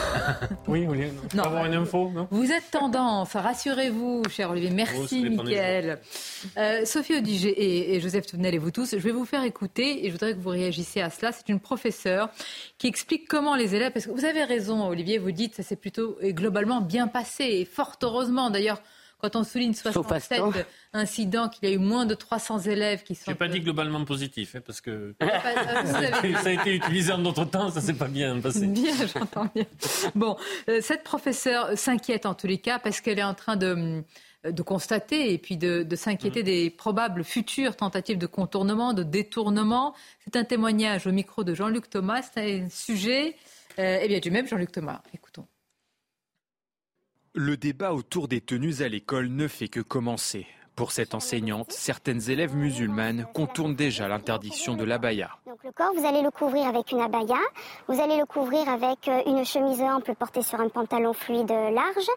Oui, 0.68 0.86
Olivier, 0.86 1.12
Non. 1.34 1.42
avoir 1.42 1.66
une 1.66 1.74
info, 1.74 2.10
non? 2.14 2.26
Vous 2.30 2.50
êtes 2.50 2.70
tendance, 2.70 3.32
rassurez-vous, 3.34 4.22
cher 4.30 4.50
Olivier. 4.50 4.70
Oh, 4.72 4.74
Merci, 4.76 5.22
des 5.22 5.28
Mickaël. 5.30 5.98
Euh, 6.56 6.84
Sophie 6.86 7.16
Odiger 7.18 7.50
et, 7.50 7.94
et 7.94 8.00
Joseph 8.00 8.26
Touvenel 8.26 8.54
et 8.54 8.58
vous 8.58 8.70
tous, 8.70 8.92
je 8.92 8.96
vais 8.96 9.10
vous 9.10 9.26
faire 9.26 9.42
écouter 9.44 10.04
et 10.04 10.08
je 10.08 10.12
voudrais 10.12 10.32
que 10.34 10.38
vous 10.40 10.48
réagissiez 10.50 11.02
à 11.02 11.10
cela. 11.10 11.32
C'est 11.32 11.48
une 11.50 11.60
professeure 11.60 12.30
qui 12.78 12.86
explique 12.86 13.28
comment 13.28 13.54
les 13.54 13.74
élèves, 13.74 13.92
parce 13.92 14.06
que 14.06 14.10
vous 14.12 14.24
avez 14.24 14.44
raison, 14.44 14.86
Olivier, 14.86 15.18
vous 15.18 15.32
dites 15.32 15.54
ça 15.56 15.62
s'est 15.62 15.76
plutôt 15.76 16.16
et 16.20 16.32
globalement 16.32 16.80
bien 16.80 17.06
passé 17.08 17.44
et 17.44 17.64
fort 17.66 17.96
heureusement. 18.02 18.48
D'ailleurs, 18.50 18.80
quand 19.22 19.36
on 19.36 19.44
souligne 19.44 19.72
Sauf 19.72 19.92
67 19.92 20.32
Aston. 20.32 20.52
incidents, 20.92 21.48
qu'il 21.48 21.68
y 21.68 21.72
a 21.72 21.74
eu 21.74 21.78
moins 21.78 22.06
de 22.06 22.14
300 22.14 22.60
élèves 22.62 23.04
qui 23.04 23.14
sont. 23.14 23.24
J'ai 23.28 23.36
pas 23.36 23.46
dit 23.46 23.60
globalement 23.60 24.04
positif, 24.04 24.56
hein, 24.56 24.60
parce 24.66 24.80
que 24.80 25.14
Vous 25.20 25.94
avez- 25.94 26.34
ça 26.34 26.48
a 26.48 26.50
été 26.50 26.74
utilisé 26.74 27.12
en 27.12 27.18
d'autres 27.18 27.44
temps, 27.44 27.70
ça 27.70 27.80
s'est 27.80 27.94
pas 27.94 28.08
bien 28.08 28.40
passé. 28.40 28.66
Bien, 28.72 28.94
j'entends 29.06 29.48
bien. 29.54 29.64
Bon, 30.14 30.36
euh, 30.68 30.80
cette 30.80 31.04
professeure 31.04 31.78
s'inquiète 31.78 32.26
en 32.26 32.34
tous 32.34 32.46
les 32.46 32.58
cas 32.58 32.78
parce 32.78 33.00
qu'elle 33.00 33.18
est 33.18 33.24
en 33.24 33.34
train 33.34 33.56
de, 33.56 34.02
de 34.44 34.62
constater 34.62 35.32
et 35.32 35.38
puis 35.38 35.56
de, 35.56 35.86
s'inquiéter 35.94 36.40
mmh. 36.40 36.46
des 36.46 36.70
probables 36.70 37.22
futures 37.22 37.76
tentatives 37.76 38.18
de 38.18 38.26
contournement, 38.26 38.92
de 38.92 39.02
détournement. 39.04 39.94
C'est 40.24 40.36
un 40.36 40.44
témoignage 40.44 41.06
au 41.06 41.12
micro 41.12 41.44
de 41.44 41.54
Jean-Luc 41.54 41.88
Thomas. 41.88 42.22
C'est 42.34 42.62
un 42.62 42.68
sujet 42.70 43.36
euh, 43.78 43.98
eh 44.02 44.08
bien, 44.08 44.18
du 44.18 44.30
même 44.30 44.48
Jean-Luc 44.48 44.72
Thomas. 44.72 45.00
Écoutons. 45.14 45.46
Le 47.34 47.56
débat 47.56 47.94
autour 47.94 48.28
des 48.28 48.42
tenues 48.42 48.82
à 48.82 48.88
l'école 48.88 49.28
ne 49.28 49.48
fait 49.48 49.68
que 49.68 49.80
commencer. 49.80 50.46
Pour 50.76 50.92
cette 50.92 51.14
enseignante, 51.14 51.72
certaines 51.72 52.28
élèves 52.28 52.54
musulmanes 52.54 53.26
contournent 53.32 53.74
déjà 53.74 54.06
l'interdiction 54.06 54.76
de 54.76 54.84
l'abaya. 54.84 55.30
Donc 55.46 55.64
le 55.64 55.72
corps, 55.72 55.94
vous 55.96 56.04
allez 56.04 56.20
le 56.20 56.30
couvrir 56.30 56.66
avec 56.66 56.92
une 56.92 57.00
abaya, 57.00 57.38
vous 57.88 57.98
allez 58.02 58.18
le 58.18 58.26
couvrir 58.26 58.68
avec 58.68 59.08
euh, 59.08 59.22
une 59.24 59.46
chemise 59.46 59.80
ample 59.80 60.14
portée 60.14 60.42
sur 60.42 60.60
un 60.60 60.68
pantalon 60.68 61.14
fluide 61.14 61.48
large, 61.48 62.10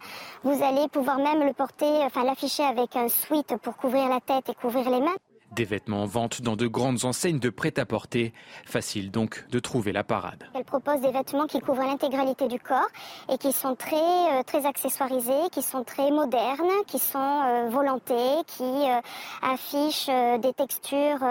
vous 0.43 0.61
allez 0.61 0.89
pouvoir 0.89 1.17
même 1.19 1.47
le 1.47 1.53
porter, 1.53 2.03
enfin 2.03 2.25
l'afficher 2.25 2.63
avec 2.63 2.97
un 2.97 3.07
sweat 3.07 3.55
pour 3.63 3.77
couvrir 3.77 4.09
la 4.09 4.19
tête 4.19 4.49
et 4.49 4.53
couvrir 4.53 4.89
les 4.89 4.99
mains. 4.99 5.15
Des 5.51 5.63
vêtements 5.63 6.03
en 6.03 6.05
vente 6.05 6.41
dans 6.41 6.55
de 6.55 6.67
grandes 6.67 7.05
enseignes 7.05 7.39
de 7.39 7.49
prêt-à-porter. 7.49 8.33
Facile 8.65 9.11
donc 9.11 9.45
de 9.51 9.59
trouver 9.59 9.91
la 9.93 10.03
parade. 10.03 10.49
Elle 10.53 10.65
propose 10.65 10.99
des 11.01 11.11
vêtements 11.11 11.45
qui 11.45 11.59
couvrent 11.59 11.83
l'intégralité 11.85 12.47
du 12.47 12.59
corps 12.59 12.89
et 13.31 13.37
qui 13.37 13.53
sont 13.53 13.75
très, 13.75 13.95
euh, 13.95 14.43
très 14.43 14.65
accessoirisés, 14.65 15.49
qui 15.51 15.61
sont 15.61 15.83
très 15.83 16.11
modernes, 16.11 16.67
qui 16.87 16.99
sont 16.99 17.19
euh, 17.19 17.69
volantés, 17.69 18.43
qui 18.47 18.63
euh, 18.63 18.99
affichent 19.41 20.07
des 20.41 20.53
textures 20.53 21.23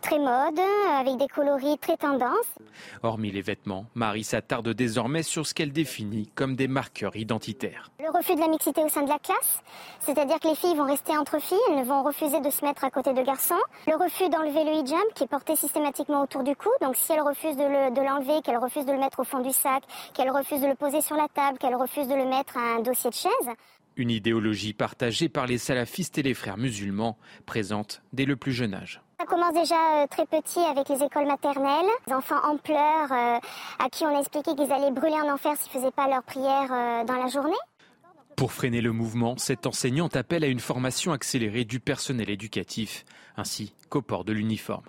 très 0.00 0.18
modes, 0.18 0.60
avec 0.98 1.16
des 1.16 1.28
coloris 1.28 1.78
très 1.78 1.96
tendances. 1.96 2.30
Hormis 3.02 3.30
les 3.30 3.40
vêtements, 3.40 3.86
Marie 3.94 4.24
s'attarde 4.24 4.68
désormais 4.70 5.22
sur 5.22 5.46
ce 5.46 5.54
qu'elle 5.54 5.72
définit 5.72 6.30
comme 6.34 6.56
des 6.56 6.68
marqueurs 6.68 7.16
identitaires. 7.16 7.90
Le 8.00 8.10
refus 8.10 8.34
de 8.34 8.40
la 8.40 8.48
mixité 8.48 8.82
au 8.82 8.88
sein 8.88 9.02
de 9.02 9.08
la 9.08 9.18
classe, 9.18 9.62
c'est-à-dire 10.00 10.38
que 10.40 10.48
les 10.48 10.56
filles 10.56 10.76
vont 10.76 10.86
rester 10.86 11.16
entre 11.16 11.40
filles, 11.40 11.56
elles 11.70 11.86
vont 11.86 12.02
refuser 12.02 12.40
de 12.40 12.50
se 12.50 12.64
mettre 12.64 12.84
à 12.84 12.90
côté 12.90 13.12
de 13.12 13.22
garçons 13.22 13.53
le 13.86 13.96
refus 13.96 14.28
d'enlever 14.28 14.64
le 14.64 14.80
hijab 14.80 15.12
qui 15.14 15.24
est 15.24 15.28
porté 15.28 15.56
systématiquement 15.56 16.22
autour 16.22 16.42
du 16.42 16.54
cou. 16.56 16.70
Donc 16.80 16.96
si 16.96 17.12
elle 17.12 17.22
refuse 17.22 17.56
de 17.56 18.02
l'enlever, 18.02 18.42
qu'elle 18.42 18.58
refuse 18.58 18.86
de 18.86 18.92
le 18.92 18.98
mettre 18.98 19.20
au 19.20 19.24
fond 19.24 19.40
du 19.40 19.52
sac, 19.52 19.82
qu'elle 20.14 20.30
refuse 20.30 20.60
de 20.60 20.66
le 20.66 20.74
poser 20.74 21.00
sur 21.00 21.16
la 21.16 21.28
table, 21.28 21.58
qu'elle 21.58 21.74
refuse 21.74 22.08
de 22.08 22.14
le 22.14 22.24
mettre 22.24 22.56
à 22.56 22.76
un 22.76 22.80
dossier 22.80 23.10
de 23.10 23.14
chaise. 23.14 23.50
Une 23.96 24.10
idéologie 24.10 24.72
partagée 24.72 25.28
par 25.28 25.46
les 25.46 25.58
salafistes 25.58 26.18
et 26.18 26.22
les 26.22 26.34
frères 26.34 26.56
musulmans, 26.56 27.16
présente 27.46 28.02
dès 28.12 28.24
le 28.24 28.34
plus 28.34 28.52
jeune 28.52 28.74
âge. 28.74 29.00
Ça 29.20 29.26
commence 29.26 29.54
déjà 29.54 30.02
euh, 30.02 30.06
très 30.08 30.26
petit 30.26 30.58
avec 30.58 30.88
les 30.88 31.02
écoles 31.02 31.26
maternelles. 31.26 31.86
Les 32.08 32.12
enfants 32.12 32.42
en 32.44 32.56
pleurs 32.56 33.12
euh, 33.12 33.38
à 33.78 33.88
qui 33.90 34.04
on 34.04 34.18
expliquait 34.18 34.54
qu'ils 34.54 34.72
allaient 34.72 34.90
brûler 34.90 35.14
en 35.14 35.32
enfer 35.32 35.52
s'ils 35.56 35.72
ne 35.72 35.78
faisaient 35.78 35.92
pas 35.92 36.08
leur 36.08 36.24
prière 36.24 36.68
euh, 36.72 37.04
dans 37.04 37.14
la 37.14 37.28
journée. 37.28 37.54
Pour 38.36 38.52
freiner 38.52 38.80
le 38.80 38.90
mouvement, 38.90 39.36
cette 39.38 39.66
enseignante 39.66 40.16
appelle 40.16 40.42
à 40.42 40.48
une 40.48 40.58
formation 40.58 41.12
accélérée 41.12 41.64
du 41.64 41.78
personnel 41.78 42.28
éducatif, 42.28 43.04
ainsi 43.36 43.72
qu'au 43.88 44.02
port 44.02 44.24
de 44.24 44.32
l'uniforme. 44.32 44.84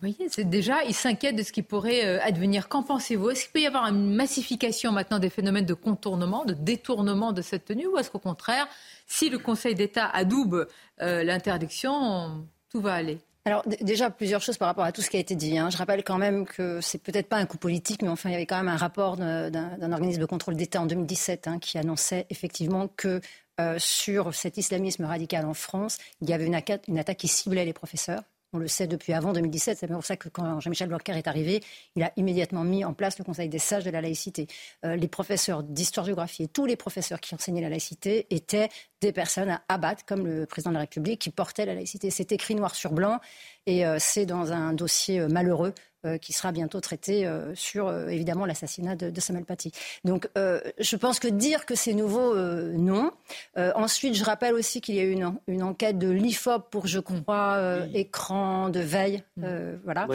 Vous 0.00 0.08
voyez, 0.08 0.28
c'est 0.30 0.48
déjà, 0.48 0.84
ils 0.84 0.94
s'inquiètent 0.94 1.34
de 1.34 1.42
ce 1.42 1.50
qui 1.50 1.62
pourrait 1.62 2.06
euh, 2.06 2.22
advenir. 2.22 2.68
Qu'en 2.68 2.84
pensez-vous? 2.84 3.30
Est-ce 3.30 3.42
qu'il 3.44 3.52
peut 3.52 3.60
y 3.62 3.66
avoir 3.66 3.86
une 3.86 4.14
massification 4.14 4.92
maintenant 4.92 5.18
des 5.18 5.28
phénomènes 5.28 5.66
de 5.66 5.74
contournement, 5.74 6.44
de 6.44 6.52
détournement 6.52 7.32
de 7.32 7.42
cette 7.42 7.64
tenue 7.64 7.88
Ou 7.88 7.98
est-ce 7.98 8.08
qu'au 8.08 8.20
contraire, 8.20 8.68
si 9.08 9.28
le 9.28 9.40
Conseil 9.40 9.74
d'État 9.74 10.06
adoube 10.06 10.68
euh, 11.02 11.24
l'interdiction, 11.24 12.46
tout 12.70 12.80
va 12.80 12.94
aller? 12.94 13.18
Alors 13.44 13.64
déjà 13.80 14.10
plusieurs 14.10 14.42
choses 14.42 14.58
par 14.58 14.68
rapport 14.68 14.84
à 14.84 14.92
tout 14.92 15.00
ce 15.00 15.08
qui 15.08 15.16
a 15.16 15.20
été 15.20 15.34
dit. 15.34 15.58
Hein. 15.58 15.70
Je 15.70 15.78
rappelle 15.78 16.04
quand 16.04 16.18
même 16.18 16.44
que 16.44 16.80
c'est 16.82 17.02
peut-être 17.02 17.28
pas 17.28 17.38
un 17.38 17.46
coup 17.46 17.56
politique, 17.56 18.02
mais 18.02 18.08
enfin 18.08 18.28
il 18.28 18.32
y 18.32 18.34
avait 18.34 18.44
quand 18.44 18.58
même 18.58 18.68
un 18.68 18.76
rapport 18.76 19.16
d'un 19.16 19.92
organisme 19.92 20.20
de 20.20 20.26
contrôle 20.26 20.54
d'État 20.54 20.82
en 20.82 20.86
2017 20.86 21.48
hein, 21.48 21.58
qui 21.58 21.78
annonçait 21.78 22.26
effectivement 22.28 22.88
que 22.88 23.22
euh, 23.60 23.76
sur 23.78 24.34
cet 24.34 24.56
islamisme 24.56 25.04
radical 25.04 25.44
en 25.46 25.54
France, 25.54 25.98
il 26.20 26.28
y 26.28 26.32
avait 26.32 26.46
une 26.46 26.54
attaque 26.54 27.16
qui 27.16 27.28
ciblait 27.28 27.64
les 27.64 27.72
professeurs 27.72 28.22
on 28.52 28.58
le 28.58 28.68
sait 28.68 28.86
depuis 28.86 29.12
avant 29.12 29.32
2017. 29.32 29.78
C'est 29.78 29.86
pour 29.86 30.04
ça 30.04 30.16
que 30.16 30.28
quand 30.28 30.60
Jean-Michel 30.60 30.88
Blanquer 30.88 31.12
est 31.12 31.28
arrivé, 31.28 31.62
il 31.96 32.02
a 32.02 32.12
immédiatement 32.16 32.64
mis 32.64 32.84
en 32.84 32.94
place 32.94 33.18
le 33.18 33.24
Conseil 33.24 33.48
des 33.48 33.58
sages 33.58 33.84
de 33.84 33.90
la 33.90 34.00
laïcité. 34.00 34.46
Euh, 34.84 34.96
les 34.96 35.08
professeurs 35.08 35.62
d'histoire-géographie 35.62 36.44
et 36.44 36.48
tous 36.48 36.64
les 36.64 36.76
professeurs 36.76 37.20
qui 37.20 37.34
enseignaient 37.34 37.60
la 37.60 37.68
laïcité 37.68 38.26
étaient 38.30 38.68
des 39.00 39.12
personnes 39.12 39.50
à 39.50 39.62
abattre, 39.68 40.04
comme 40.06 40.26
le 40.26 40.46
président 40.46 40.70
de 40.70 40.74
la 40.74 40.80
République, 40.80 41.20
qui 41.20 41.30
portait 41.30 41.66
la 41.66 41.74
laïcité. 41.74 42.10
C'est 42.10 42.32
écrit 42.32 42.54
noir 42.54 42.74
sur 42.74 42.92
blanc 42.92 43.20
et 43.66 43.86
euh, 43.86 43.98
c'est 44.00 44.26
dans 44.26 44.52
un 44.52 44.72
dossier 44.72 45.20
malheureux 45.28 45.74
qui 46.20 46.32
sera 46.32 46.52
bientôt 46.52 46.80
traité 46.80 47.28
sur 47.54 47.92
évidemment 48.08 48.46
l'assassinat 48.46 48.96
de, 48.96 49.20
Samuel 49.20 49.44
Paty. 49.44 49.72
Donc 50.04 50.28
je 50.36 50.96
pense 50.96 51.18
que 51.18 51.28
dire 51.28 51.66
que 51.66 51.74
c'est 51.74 51.92
nouveau, 51.92 52.36
non. 52.36 53.12
ensuite, 53.56 54.14
je 54.14 54.24
rappelle 54.24 54.54
aussi 54.54 54.80
qu'il 54.80 54.94
y 54.94 55.00
a 55.00 55.04
eu 55.04 55.12
une, 55.46 55.62
enquête 55.62 55.98
de 55.98 56.08
l'IFOP 56.08 56.70
pour, 56.70 56.86
je 56.86 57.00
crois, 57.00 57.78
écran 57.94 58.68
de 58.68 58.80
veille, 58.80 59.22
voilà, 59.36 60.06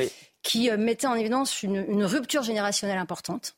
qui 0.42 0.70
mettait 0.72 1.08
en 1.08 1.16
évidence 1.16 1.64
une 1.64 2.06
rupture 2.06 2.44
générationnelle 2.44 2.98
importante. 2.98 3.56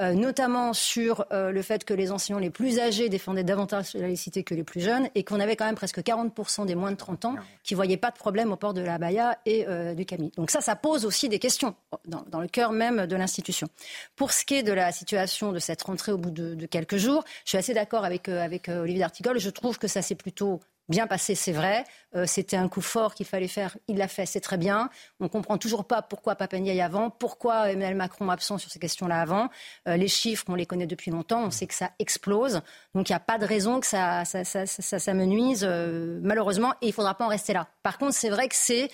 Euh, 0.00 0.12
notamment 0.12 0.74
sur 0.74 1.26
euh, 1.32 1.50
le 1.50 1.60
fait 1.60 1.84
que 1.84 1.92
les 1.92 2.12
enseignants 2.12 2.38
les 2.38 2.50
plus 2.50 2.78
âgés 2.78 3.08
défendaient 3.08 3.42
davantage 3.42 3.94
la 3.94 4.02
laïcité 4.02 4.44
que 4.44 4.54
les 4.54 4.62
plus 4.62 4.80
jeunes, 4.80 5.08
et 5.16 5.24
qu'on 5.24 5.40
avait 5.40 5.56
quand 5.56 5.64
même 5.64 5.74
presque 5.74 5.98
40% 5.98 6.66
des 6.66 6.76
moins 6.76 6.92
de 6.92 6.96
30 6.96 7.24
ans 7.24 7.34
qui 7.64 7.74
voyaient 7.74 7.96
pas 7.96 8.12
de 8.12 8.16
problème 8.16 8.52
au 8.52 8.56
port 8.56 8.74
de 8.74 8.80
la 8.80 8.98
baya 8.98 9.38
et 9.44 9.66
euh, 9.66 9.94
du 9.94 10.06
camis. 10.06 10.30
Donc 10.36 10.52
ça, 10.52 10.60
ça 10.60 10.76
pose 10.76 11.04
aussi 11.04 11.28
des 11.28 11.40
questions 11.40 11.74
dans, 12.06 12.40
le 12.40 12.46
cœur 12.46 12.70
même 12.70 13.06
de 13.06 13.16
l'institution. 13.16 13.66
Pour 14.14 14.32
ce 14.32 14.44
qui 14.44 14.54
est 14.54 14.62
de 14.62 14.72
la 14.72 14.92
situation 14.92 15.50
de 15.50 15.58
cette 15.58 15.82
rentrée 15.82 16.12
au 16.12 16.18
bout 16.18 16.30
de, 16.30 16.54
de 16.54 16.66
quelques 16.66 16.96
jours, 16.96 17.24
je 17.44 17.50
suis 17.50 17.58
assez 17.58 17.74
d'accord 17.74 18.04
avec, 18.04 18.28
avec 18.28 18.68
Olivier 18.68 19.00
D'Artigol. 19.00 19.40
Je 19.40 19.50
trouve 19.50 19.78
que 19.78 19.88
ça 19.88 20.00
s'est 20.00 20.14
plutôt 20.14 20.60
bien 20.88 21.06
passé, 21.06 21.34
c'est 21.34 21.52
vrai. 21.52 21.84
Euh, 22.14 22.24
c'était 22.26 22.56
un 22.56 22.68
coup 22.68 22.80
fort 22.80 23.14
qu'il 23.14 23.26
fallait 23.26 23.48
faire. 23.48 23.76
Il 23.86 23.98
l'a 23.98 24.08
fait, 24.08 24.26
c'est 24.26 24.40
très 24.40 24.56
bien. 24.56 24.88
On 25.20 25.28
comprend 25.28 25.58
toujours 25.58 25.86
pas 25.86 26.02
pourquoi 26.02 26.36
y 26.52 26.80
avant, 26.80 27.10
pourquoi 27.10 27.70
Emmanuel 27.70 27.94
Macron 27.94 28.30
absent 28.30 28.58
sur 28.58 28.70
ces 28.70 28.78
questions-là 28.78 29.20
avant. 29.20 29.50
Euh, 29.86 29.96
les 29.96 30.08
chiffres, 30.08 30.44
on 30.48 30.54
les 30.54 30.66
connaît 30.66 30.86
depuis 30.86 31.10
longtemps. 31.10 31.44
On 31.44 31.50
sait 31.50 31.66
que 31.66 31.74
ça 31.74 31.90
explose. 31.98 32.62
Donc 32.94 33.08
il 33.10 33.12
n'y 33.12 33.16
a 33.16 33.20
pas 33.20 33.38
de 33.38 33.44
raison 33.44 33.80
que 33.80 33.86
ça, 33.86 34.24
ça, 34.24 34.44
ça, 34.44 34.66
ça, 34.66 35.14
me 35.14 35.24
nuise, 35.24 35.64
euh, 35.68 36.18
malheureusement. 36.22 36.74
Et 36.80 36.88
il 36.88 36.92
faudra 36.92 37.14
pas 37.14 37.26
en 37.26 37.28
rester 37.28 37.52
là. 37.52 37.68
Par 37.82 37.98
contre, 37.98 38.14
c'est 38.14 38.30
vrai 38.30 38.48
que 38.48 38.56
c'est 38.56 38.88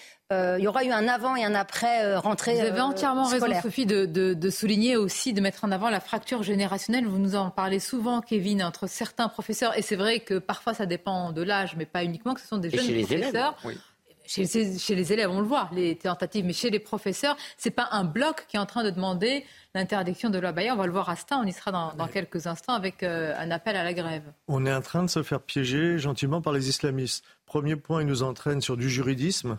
il 0.59 0.65
y 0.65 0.69
aura 0.69 0.85
eu 0.85 0.91
un 0.91 1.09
avant 1.09 1.37
et 1.37 1.45
un 1.45 1.55
après 1.55 2.17
rentrée. 2.17 2.55
Vous 2.55 2.61
avez 2.61 2.81
entièrement 2.81 3.27
raison, 3.27 3.47
Sophie, 3.63 3.87
de, 3.87 4.07
de, 4.07 4.35
de, 4.35 4.51
souligner 4.51 4.97
aussi, 4.97 5.33
de 5.33 5.41
mettre 5.41 5.65
en 5.65 5.71
avant 5.71 5.91
la 5.91 6.01
fracture 6.01 6.43
générationnelle. 6.43 7.07
Vous 7.07 7.19
nous 7.19 7.35
en 7.35 7.51
parlez 7.51 7.81
souvent, 7.81 8.21
Kevin, 8.21 8.63
entre 8.63 8.87
certains 8.87 9.29
professeurs. 9.29 9.77
Et 9.77 9.83
c'est 9.83 9.97
vrai 9.97 10.21
que 10.21 10.39
parfois 10.39 10.75
ça 10.75 10.87
dépend 10.87 11.33
de 11.33 11.43
l'âge, 11.43 11.75
mais 11.77 11.87
pas 11.87 12.05
uniquement, 12.05 12.35
que 12.35 12.41
ce 12.41 12.49
sont 12.49 12.59
des 12.59 12.71
jeunes 12.71 13.05
professeurs. 13.05 13.57
Chez, 14.27 14.95
les 14.95 15.13
élèves, 15.13 15.31
on 15.31 15.41
le 15.41 15.47
voit, 15.47 15.69
les 15.73 15.97
tentatives, 15.97 16.47
mais 16.47 16.55
chez 16.55 16.71
les 16.71 16.79
professeurs, 16.79 17.37
c'est 17.59 17.71
pas 17.71 17.89
un 17.93 18.05
bloc 18.05 18.47
qui 18.49 18.57
est 18.57 18.59
en 18.59 18.65
train 18.65 18.83
de 18.83 18.89
demander 18.89 19.45
l'interdiction 19.75 20.31
de 20.31 20.39
la. 20.39 20.55
On 20.73 20.77
va 20.77 20.87
le 20.87 20.93
voir 20.93 21.11
à 21.11 21.17
Stein, 21.17 21.41
on 21.43 21.47
y 21.47 21.53
sera 21.53 21.73
dans, 21.73 22.09
quelques 22.09 22.47
instants 22.47 22.73
avec 22.73 23.03
euh, 23.03 23.35
un 23.39 23.51
appel 23.51 23.77
à 23.77 23.85
la 23.85 23.93
grève. 23.93 24.23
On 24.49 24.65
est 24.65 24.73
en 24.73 24.81
train 24.81 25.03
de 25.03 25.11
se 25.11 25.23
faire 25.23 25.41
piéger 25.41 25.99
gentiment 25.99 26.41
par 26.41 26.55
les 26.55 26.71
islamistes. 26.71 27.23
Premier 27.45 27.77
point, 27.77 28.01
ils 28.01 28.07
nous 28.07 28.23
entraînent 28.23 28.63
sur 28.63 28.79
du 28.79 28.89
juridisme. 28.89 29.59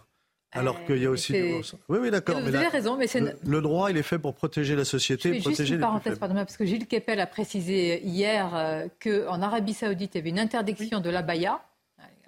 Alors 0.56 0.84
qu'il 0.86 0.98
y 0.98 1.06
a 1.06 1.10
aussi 1.10 1.34
du 1.34 1.56
Oui, 1.90 2.00
oui, 2.02 2.12
d'accord. 2.12 2.40
Vous 2.40 2.56
avez 2.56 2.68
raison, 2.68 2.98
mais 2.98 3.08
le, 3.14 3.38
le, 3.46 3.62
droit, 3.62 3.92
il 3.92 3.98
est 3.98 4.04
fait 4.04 4.20
pour 4.20 4.34
protéger 4.34 4.76
la 4.76 4.86
société, 4.86 5.34
Je 5.34 5.42
protéger 5.42 5.64
juste 5.64 5.74
une 5.74 5.80
parenthèse, 5.80 6.18
pardon, 6.18 6.36
parce 6.36 6.58
que 6.58 6.66
Gilles 6.66 6.88
Kepel 6.88 7.20
a 7.20 7.28
précisé 7.28 8.02
hier 8.04 8.56
euh, 8.56 8.88
qu'en 9.02 9.42
Arabie 9.42 9.74
Saoudite, 9.74 10.16
il 10.16 10.18
y 10.18 10.22
avait 10.22 10.30
une 10.30 10.40
interdiction 10.40 11.00
de 11.00 11.10
l'abaya, 11.10 11.62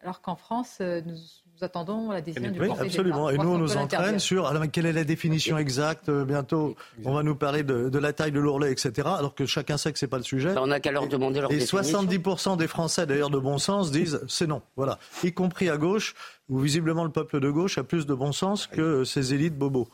alors 0.04 0.22
qu'en 0.22 0.36
France, 0.36 0.78
euh, 0.82 1.02
nous 1.06 1.16
nous 1.60 1.66
attendons 1.66 2.12
la 2.12 2.22
décision 2.22 2.52
du 2.52 2.60
oui, 2.60 2.70
absolument. 2.80 3.30
Et 3.30 3.38
nous, 3.38 3.50
on 3.50 3.58
nous 3.58 3.78
entraîne 3.78 4.20
sur 4.20 4.46
alors, 4.46 4.64
quelle 4.72 4.86
est 4.86 4.94
la 4.94 5.04
définition 5.04 5.58
exacte. 5.58 6.10
Euh, 6.10 6.24
bientôt, 6.24 6.76
on 7.04 7.14
va 7.14 7.24
nous 7.24 7.36
parler 7.36 7.64
de, 7.64 7.98
la 7.98 8.14
taille 8.14 8.32
de 8.32 8.40
l'ourlet, 8.40 8.72
etc. 8.72 9.08
Alors 9.18 9.34
que 9.34 9.46
chacun 9.46 9.78
sait 9.78 9.92
que 9.92 10.00
c'est 10.00 10.08
pas 10.08 10.18
le 10.18 10.24
sujet. 10.24 10.54
Ben, 10.54 10.62
on 10.62 10.68
n'a 10.68 10.80
qu'à 10.80 10.92
leur 10.92 11.08
demander 11.08 11.42
leur 11.42 11.52
Et 11.52 11.58
définition. 11.58 12.02
70% 12.02 12.58
des 12.58 12.68
Français, 12.68 13.06
d'ailleurs 13.06 13.30
de 13.30 13.40
bon 13.40 13.58
sens, 13.58 13.92
disent 13.92 14.22
c'est 14.28 14.48
non. 14.48 14.62
Voilà. 14.76 15.00
Y 15.24 15.34
compris 15.34 15.70
à 15.70 15.78
gauche, 15.78 16.14
où 16.50 16.60
visiblement 16.60 17.04
le 17.04 17.12
peuple 17.12 17.40
de 17.40 17.50
gauche 17.50 17.78
a 17.78 17.84
plus 17.84 18.06
de 18.06 18.14
bon 18.14 18.32
sens 18.32 18.68
que 18.68 19.04
ces 19.04 19.34
élites 19.34 19.58
bobos. 19.58 19.88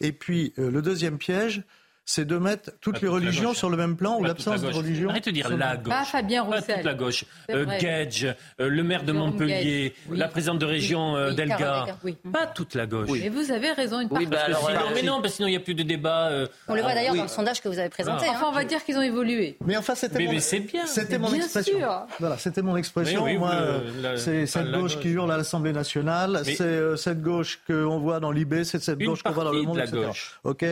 Et 0.00 0.12
puis, 0.12 0.52
euh, 0.58 0.70
le 0.70 0.82
deuxième 0.82 1.18
piège, 1.18 1.62
c'est 2.04 2.24
de 2.24 2.36
mettre 2.36 2.72
toutes 2.80 3.00
les 3.00 3.08
religions 3.08 3.54
sur 3.54 3.70
le 3.70 3.76
même 3.76 3.96
plan 3.96 4.18
ou 4.18 4.24
l'absence 4.24 4.60
de 4.60 4.68
religion. 4.68 5.08
Arrêtez 5.08 5.30
de 5.30 5.36
dire 5.36 5.56
la 5.56 5.76
gauche. 5.76 5.92
Pas 5.92 6.04
Fabien 6.04 6.42
Roussel. 6.42 6.62
Pas 6.66 6.74
toute 6.74 6.84
la 6.84 6.94
gauche. 6.94 7.24
Euh, 7.50 7.66
Gage, 7.78 8.24
euh, 8.60 8.68
le 8.68 8.82
maire 8.82 9.04
de 9.04 9.12
Montpellier, 9.12 9.94
la 10.10 10.28
présidente 10.28 10.58
de 10.58 10.66
région 10.66 11.16
euh, 11.16 11.32
d'Elga. 11.32 11.86
Pas 12.32 12.46
toute 12.46 12.74
la 12.74 12.86
gauche. 12.86 13.10
Et 13.22 13.28
vous 13.28 13.52
avez 13.52 13.70
raison, 13.72 14.00
une 14.00 14.08
partie. 14.08 14.26
Bah 14.26 14.38
alors, 14.46 14.68
sinon, 14.68 14.80
mais 14.94 15.02
non, 15.02 15.22
parce 15.22 15.34
sinon 15.34 15.48
il 15.48 15.52
n'y 15.52 15.56
a 15.56 15.60
plus 15.60 15.74
de 15.74 15.82
débat. 15.82 16.30
on 16.68 16.74
le 16.74 16.82
voit 16.82 16.94
d'ailleurs 16.94 17.14
dans 17.14 17.22
le 17.22 17.28
sondage 17.28 17.60
que 17.60 17.68
vous 17.68 17.78
avez 17.78 17.88
présenté. 17.88 18.26
Enfin, 18.28 18.46
on 18.48 18.52
va 18.52 18.64
dire 18.64 18.84
qu'ils 18.84 18.96
ont 18.96 19.02
évolué. 19.02 19.56
Mais 19.64 19.76
enfin, 19.76 19.94
c'était 19.94 20.24
mon, 20.24 20.40
c'était 20.40 21.18
mon 21.18 21.32
expression. 21.32 21.78
Voilà, 22.18 22.36
c'était 22.38 22.62
mon 22.62 22.76
expression. 22.76 23.26
Moi, 23.38 23.54
c'est 24.16 24.46
cette 24.46 24.72
gauche 24.72 24.98
qui 24.98 25.08
hurle 25.08 25.30
à 25.30 25.36
l'Assemblée 25.36 25.72
nationale, 25.72 26.42
c'est 26.44 26.96
cette 26.96 27.22
gauche 27.22 27.60
qu'on 27.66 27.98
voit 27.98 28.18
dans 28.18 28.32
l'IB, 28.32 28.64
c'est 28.64 28.82
cette 28.82 28.98
gauche 28.98 29.22
qu'on 29.22 29.32
voit 29.32 29.44
dans 29.44 29.52
le 29.52 29.62
monde, 29.62 29.78
etc. 29.78 30.08
Ok, 30.42 30.64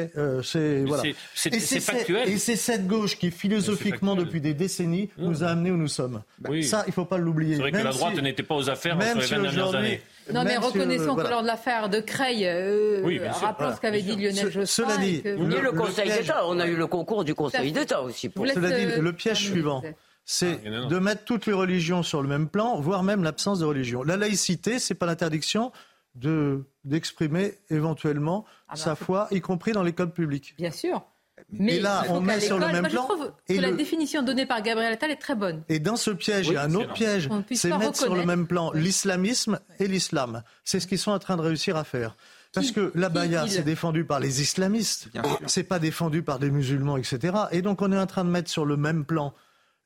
c'est 0.43 0.85
voilà. 0.85 1.03
C'est 1.35 1.81
factuel. 1.81 2.29
Et 2.29 2.39
c'est 2.39 2.57
cette 2.57 2.87
gauche 2.87 3.19
qui, 3.19 3.31
philosophiquement, 3.31 4.15
depuis 4.15 4.41
des 4.41 4.55
décennies, 4.55 5.11
nous 5.19 5.43
a 5.45 5.49
amenés 5.49 5.71
où 5.71 5.77
nous 5.77 5.89
sommes. 5.89 6.23
Ça, 6.63 6.85
il 6.87 6.91
ne 6.91 6.93
faut 6.93 7.05
pas 7.05 7.19
l'oublier. 7.19 7.57
C'est 7.57 7.63
vrai 7.63 7.73
que 7.73 7.79
la 7.79 7.93
droite 7.93 8.21
n'était 8.23 8.43
pas 8.43 8.57
aux 8.57 8.69
affaires 8.71 8.97
entre 8.97 9.19
les 9.19 9.27
20 9.27 9.43
dernières 9.43 9.75
années. 9.75 10.01
Non, 10.33 10.45
mais 10.45 10.57
reconnaissons 10.57 11.17
que 11.17 11.29
lors 11.29 11.43
de 11.43 11.47
l'affaire 11.47 11.89
de 11.89 12.01
Creil, 12.01 12.47
euh, 12.47 13.21
rappelons 13.41 13.75
ce 13.75 13.81
qu'avait 13.81 14.03
dit 14.03 14.17
Lionel 14.17 14.51
Jospin. 14.51 14.67
Cela 14.67 14.97
dit, 14.97 15.23
le, 15.25 15.73
Conseil 15.73 16.11
d'État, 16.11 16.43
on 16.47 16.59
a 16.61 16.67
eu 16.67 16.77
le 16.77 16.87
concours 16.87 17.25
du 17.25 17.35
Conseil 17.35 17.73
d'État 17.73 18.03
aussi. 18.03 18.29
Pour... 18.29 18.47
Cela 18.47 18.71
dit, 18.71 19.01
le 19.01 19.13
piège 19.13 19.39
suivant, 19.39 19.83
c'est 20.25 20.61
ah, 20.65 20.87
de 20.87 20.99
mettre 20.99 21.25
toutes 21.25 21.47
les 21.47 21.53
religions 21.53 22.03
sur 22.03 22.23
le 22.23 22.29
même 22.29 22.49
plan, 22.49 22.81
voire 22.81 23.03
même 23.03 23.25
l'absence 23.25 23.59
de 23.59 23.65
religion. 23.65 24.03
La 24.03 24.17
laïcité, 24.17 24.79
c'est 24.79 24.95
pas 24.95 25.07
l'interdiction 25.07 25.73
de 26.15 26.65
d'exprimer 26.85 27.55
éventuellement 27.69 28.45
ah 28.69 28.73
bah, 28.73 28.77
sa 28.77 28.95
foi, 28.95 29.29
y 29.31 29.41
compris 29.41 29.73
dans 29.73 29.83
l'école 29.83 30.13
publique. 30.13 30.55
Bien 30.57 30.71
sûr. 30.71 31.05
Mais 31.53 31.77
et 31.77 31.81
là, 31.81 32.05
on 32.09 32.21
met 32.21 32.41
sur 32.41 32.59
le 32.59 32.67
même 32.67 32.89
plan. 32.89 33.07
Je 33.09 33.15
trouve 33.15 33.33
que 33.49 33.55
la 33.55 33.73
définition 33.73 34.23
donnée 34.23 34.47
par 34.47 34.63
Gabriel 34.63 34.93
Attal 34.93 35.11
est 35.11 35.17
très 35.17 35.35
bonne. 35.35 35.63
Et 35.69 35.79
dans 35.79 35.97
ce 35.97 36.11
piège, 36.11 36.49
il 36.49 36.55
y 36.55 36.57
a 36.57 36.63
un 36.63 36.75
autre 36.75 36.93
piège. 36.93 37.29
C'est 37.53 37.77
mettre 37.77 37.97
sur 37.97 38.15
le 38.15 38.25
même 38.25 38.47
plan 38.47 38.73
l'islamisme 38.73 39.59
et 39.79 39.89
l'islam. 39.89 40.43
C'est 40.65 40.81
ce 40.81 40.87
qu'ils 40.87 40.99
sont 40.99 41.13
en 41.13 41.19
train 41.19 41.37
de 41.37 41.43
réussir 41.43 41.77
à 41.77 41.85
faire. 41.85 42.17
Parce 42.53 42.73
que 42.73 42.91
la 42.95 43.09
baya, 43.09 43.47
c'est 43.49 43.63
défendu 43.63 44.05
par 44.05 44.21
les 44.21 44.43
islamistes, 44.43 45.09
c'est 45.47 45.63
pas 45.63 45.79
défendu 45.79 46.23
par 46.23 46.39
des 46.39 46.51
musulmans, 46.51 46.97
etc. 46.97 47.35
Et 47.53 47.63
donc 47.63 47.81
on 47.81 47.93
est 47.93 47.99
en 47.99 48.07
train 48.07 48.25
de 48.25 48.31
mettre 48.31 48.51
sur 48.51 48.65
le 48.65 48.77
même 48.77 49.05
plan 49.05 49.35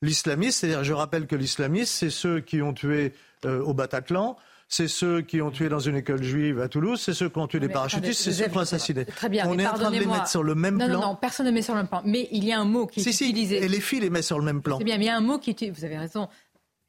l'islamiste, 0.01 0.59
c'est-à-dire 0.59 0.83
je 0.83 0.93
rappelle 0.93 1.27
que 1.27 1.35
l'islamiste, 1.35 1.93
c'est 1.93 2.09
ceux 2.09 2.39
qui 2.39 2.61
ont 2.61 2.73
tué 2.73 3.13
euh, 3.45 3.61
au 3.61 3.73
Bataclan, 3.73 4.35
c'est 4.67 4.87
ceux 4.87 5.21
qui 5.21 5.41
ont 5.41 5.51
tué 5.51 5.69
dans 5.69 5.79
une 5.79 5.95
école 5.95 6.23
juive 6.23 6.59
à 6.59 6.67
Toulouse, 6.67 6.99
c'est 6.99 7.13
ceux 7.13 7.29
qui 7.29 7.37
ont 7.37 7.47
tué 7.47 7.59
des 7.59 7.69
parachutistes, 7.69 8.21
c'est 8.21 8.31
ceux 8.31 8.47
qui 8.47 8.57
ont 8.57 8.61
assassiné. 8.61 9.05
Très 9.05 9.29
bien, 9.29 9.47
on 9.47 9.57
est 9.59 9.67
en 9.67 9.73
train 9.73 9.91
de 9.91 9.97
les 9.97 10.05
mettre 10.05 10.27
sur 10.27 10.43
le 10.43 10.55
même 10.55 10.77
plan. 10.77 10.87
Non, 10.87 11.01
non, 11.01 11.15
personne 11.15 11.45
ne 11.45 11.51
met 11.51 11.61
sur 11.61 11.73
le 11.73 11.81
même 11.81 11.87
plan. 11.87 12.01
Mais 12.05 12.27
il 12.31 12.43
y 12.43 12.51
a 12.51 12.59
un 12.59 12.65
mot 12.65 12.87
qui 12.87 12.99
est 12.99 13.07
utilisé. 13.07 13.63
et 13.63 13.67
les 13.67 13.81
filles 13.81 14.01
les 14.01 14.09
mettent 14.09 14.23
sur 14.23 14.39
le 14.39 14.45
même 14.45 14.61
plan. 14.61 14.77
C'est 14.77 14.83
bien, 14.83 14.97
mais 14.97 15.05
il 15.05 15.07
y 15.07 15.11
a 15.11 15.17
un 15.17 15.21
mot 15.21 15.39
qui 15.39 15.51
est 15.51 15.69
Vous 15.69 15.85
avez 15.85 15.97
raison. 15.97 16.27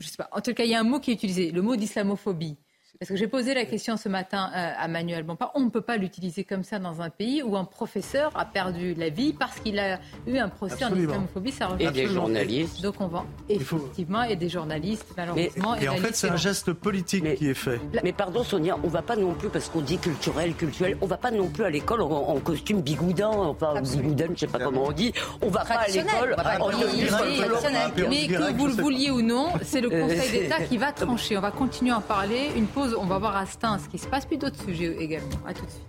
Je 0.00 0.08
sais 0.08 0.16
pas. 0.16 0.28
En 0.32 0.40
tout 0.40 0.52
cas, 0.52 0.64
il 0.64 0.70
y 0.70 0.74
a 0.74 0.80
un 0.80 0.84
mot 0.84 1.00
qui 1.00 1.10
est 1.10 1.14
utilisé, 1.14 1.50
le 1.50 1.62
mot 1.62 1.76
d'islamophobie. 1.76 2.56
Parce 2.98 3.10
que 3.10 3.16
j'ai 3.16 3.26
posé 3.26 3.52
la 3.52 3.66
question 3.66 3.96
ce 3.96 4.08
matin 4.08 4.50
euh, 4.54 4.72
à 4.76 4.88
Manuel 4.88 5.22
Bompard. 5.22 5.52
On 5.54 5.60
ne 5.60 5.70
peut 5.70 5.82
pas 5.82 5.98
l'utiliser 5.98 6.44
comme 6.44 6.64
ça 6.64 6.78
dans 6.78 7.02
un 7.02 7.10
pays 7.10 7.42
où 7.42 7.56
un 7.56 7.64
professeur 7.64 8.32
a 8.34 8.46
perdu 8.46 8.94
la 8.94 9.10
vie 9.10 9.34
parce 9.34 9.60
qu'il 9.60 9.78
a 9.78 9.98
eu 10.26 10.38
un 10.38 10.48
procès 10.48 10.84
en 10.84 10.94
islamophobie. 10.94 11.52
Ça 11.52 11.68
et 11.78 11.90
des 11.90 12.06
journalistes. 12.06 12.80
Donc 12.82 12.94
on 13.00 13.08
va 13.08 13.24
effectivement 13.48 14.22
et 14.22 14.36
des 14.36 14.48
journalistes 14.48 15.06
malheureusement. 15.16 15.74
et, 15.76 15.88
en 15.88 15.96
fait, 15.96 16.14
c'est 16.14 16.30
un 16.30 16.36
geste 16.36 16.72
politique 16.72 17.34
qui 17.34 17.48
est 17.48 17.54
fait. 17.54 17.80
Mais 18.02 18.12
pardon 18.12 18.42
Sonia, 18.42 18.76
on 18.82 18.86
ne 18.86 18.92
va 18.92 19.02
pas 19.02 19.16
non 19.16 19.34
plus 19.34 19.48
parce 19.48 19.68
qu'on 19.68 19.80
dit 19.80 19.98
culturel, 19.98 20.54
culturel. 20.54 20.96
On 21.00 21.04
ne 21.04 21.10
va 21.10 21.18
pas 21.18 21.30
non 21.30 21.48
plus 21.48 21.64
à 21.64 21.70
l'école 21.70 22.00
en, 22.02 22.40
costume 22.40 22.80
bigoudin, 22.80 23.28
enfin 23.28 23.80
bigoudin, 23.80 24.26
je 24.26 24.30
ne 24.30 24.36
sais 24.36 24.46
pas 24.46 24.58
comment 24.58 24.84
on 24.84 24.92
dit. 24.92 25.12
On 25.42 25.46
ne 25.46 25.50
va 25.50 25.64
pas 25.64 25.80
à 25.80 25.88
l'école 25.88 26.36
en 26.60 28.08
Mais 28.08 28.26
que 28.26 28.52
vous 28.52 28.66
le 28.68 28.72
vouliez 28.72 29.10
ou 29.10 29.20
non, 29.20 29.52
c'est 29.62 29.80
le 29.80 29.90
Conseil 30.06 30.30
d'État 30.30 30.62
qui 30.62 30.78
va 30.78 30.92
trancher. 30.92 31.36
On 31.36 31.40
va 31.40 31.50
continuer 31.50 31.92
à 31.92 31.98
en 31.98 32.00
parler. 32.00 32.50
Une 32.56 32.66
pause 32.66 32.85
on 32.94 33.06
va 33.06 33.18
voir 33.18 33.36
à 33.36 33.46
Stein 33.46 33.78
ce 33.78 33.88
qui 33.88 33.98
se 33.98 34.06
passe, 34.06 34.26
puis 34.26 34.38
d'autres 34.38 34.62
sujets 34.62 34.96
également. 34.98 35.38
À 35.46 35.54
tout 35.54 35.64
de 35.64 35.70
suite. 35.70 35.86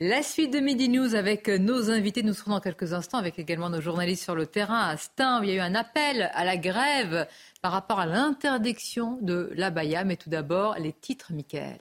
La 0.00 0.24
suite 0.24 0.52
de 0.52 0.58
Midi 0.58 0.88
News 0.88 1.14
avec 1.14 1.48
nos 1.48 1.88
invités. 1.88 2.24
Nous 2.24 2.34
serons 2.34 2.50
dans 2.50 2.60
quelques 2.60 2.92
instants 2.92 3.18
avec 3.18 3.38
également 3.38 3.70
nos 3.70 3.80
journalistes 3.80 4.24
sur 4.24 4.34
le 4.34 4.44
terrain. 4.44 4.88
À 4.88 4.96
Stein, 4.96 5.40
il 5.42 5.50
y 5.50 5.52
a 5.52 5.54
eu 5.54 5.60
un 5.60 5.76
appel 5.76 6.30
à 6.34 6.44
la 6.44 6.56
grève 6.56 7.28
par 7.62 7.70
rapport 7.70 8.00
à 8.00 8.06
l'interdiction 8.06 9.18
de 9.22 9.52
l'abaya. 9.54 10.02
Mais 10.02 10.16
tout 10.16 10.30
d'abord, 10.30 10.74
les 10.78 10.92
titres, 10.92 11.32
Michael. 11.32 11.78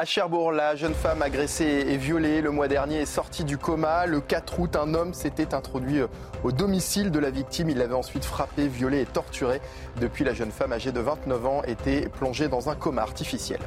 À 0.00 0.06
Cherbourg, 0.06 0.50
la 0.50 0.76
jeune 0.76 0.94
femme 0.94 1.20
agressée 1.20 1.84
et 1.86 1.98
violée 1.98 2.40
le 2.40 2.50
mois 2.50 2.68
dernier 2.68 3.02
est 3.02 3.04
sortie 3.04 3.44
du 3.44 3.58
coma. 3.58 4.06
Le 4.06 4.22
4 4.22 4.58
août, 4.58 4.74
un 4.74 4.94
homme 4.94 5.12
s'était 5.12 5.52
introduit 5.52 5.98
euh, 5.98 6.06
au 6.42 6.52
domicile 6.52 7.10
de 7.10 7.18
la 7.18 7.28
victime. 7.28 7.68
Il 7.68 7.76
l'avait 7.76 7.92
ensuite 7.92 8.24
frappée, 8.24 8.66
violée 8.66 9.02
et 9.02 9.04
torturée. 9.04 9.60
Depuis, 10.00 10.24
la 10.24 10.32
jeune 10.32 10.52
femme 10.52 10.72
âgée 10.72 10.90
de 10.90 11.00
29 11.00 11.46
ans 11.46 11.62
était 11.64 12.08
plongée 12.08 12.48
dans 12.48 12.70
un 12.70 12.76
coma 12.76 13.02
artificiel. 13.02 13.60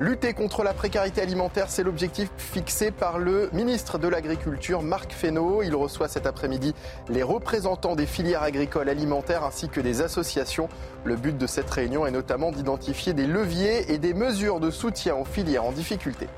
Lutter 0.00 0.32
contre 0.32 0.62
la 0.62 0.74
précarité 0.74 1.20
alimentaire, 1.20 1.70
c'est 1.70 1.82
l'objectif 1.82 2.30
fixé 2.36 2.92
par 2.92 3.18
le 3.18 3.50
ministre 3.52 3.98
de 3.98 4.06
l'Agriculture, 4.06 4.80
Marc 4.80 5.10
Fesneau. 5.12 5.60
Il 5.64 5.74
reçoit 5.74 6.06
cet 6.06 6.24
après-midi 6.24 6.72
les 7.08 7.24
représentants 7.24 7.96
des 7.96 8.06
filières 8.06 8.44
agricoles 8.44 8.88
alimentaires 8.88 9.42
ainsi 9.42 9.68
que 9.68 9.80
des 9.80 10.00
associations. 10.00 10.68
Le 11.02 11.16
but 11.16 11.36
de 11.36 11.48
cette 11.48 11.68
réunion 11.68 12.06
est 12.06 12.12
notamment 12.12 12.52
d'identifier 12.52 13.12
des 13.12 13.26
leviers 13.26 13.92
et 13.92 13.98
des 13.98 14.14
mesures 14.14 14.60
de 14.60 14.70
soutien 14.70 15.16
aux 15.16 15.24
filières 15.24 15.64
en 15.64 15.72
difficulté. 15.72 16.28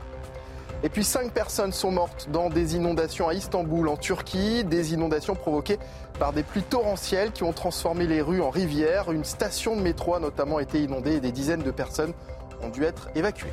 Et 0.83 0.88
puis 0.88 1.05
cinq 1.05 1.31
personnes 1.33 1.73
sont 1.73 1.90
mortes 1.90 2.29
dans 2.33 2.49
des 2.49 2.77
inondations 2.77 3.29
à 3.29 3.35
Istanbul, 3.35 3.88
en 3.88 3.99
Turquie, 3.99 4.64
des 4.64 4.94
inondations 4.94 5.35
provoquées 5.35 5.79
par 6.18 6.33
des 6.33 6.42
pluies 6.42 6.62
torrentielles 6.62 7.33
qui 7.33 7.42
ont 7.42 7.53
transformé 7.53 8.07
les 8.07 8.23
rues 8.23 8.40
en 8.40 8.49
rivières. 8.49 9.12
Une 9.12 9.25
station 9.25 9.77
de 9.77 9.83
métro 9.83 10.14
a 10.14 10.20
notamment 10.20 10.61
été 10.61 10.83
inondée 10.83 11.16
et 11.16 11.20
des 11.20 11.33
dizaines 11.33 11.62
de 11.62 11.70
personnes 11.70 12.14
ont 12.62 12.68
dû 12.68 12.85
être 12.85 13.09
évacués. 13.14 13.53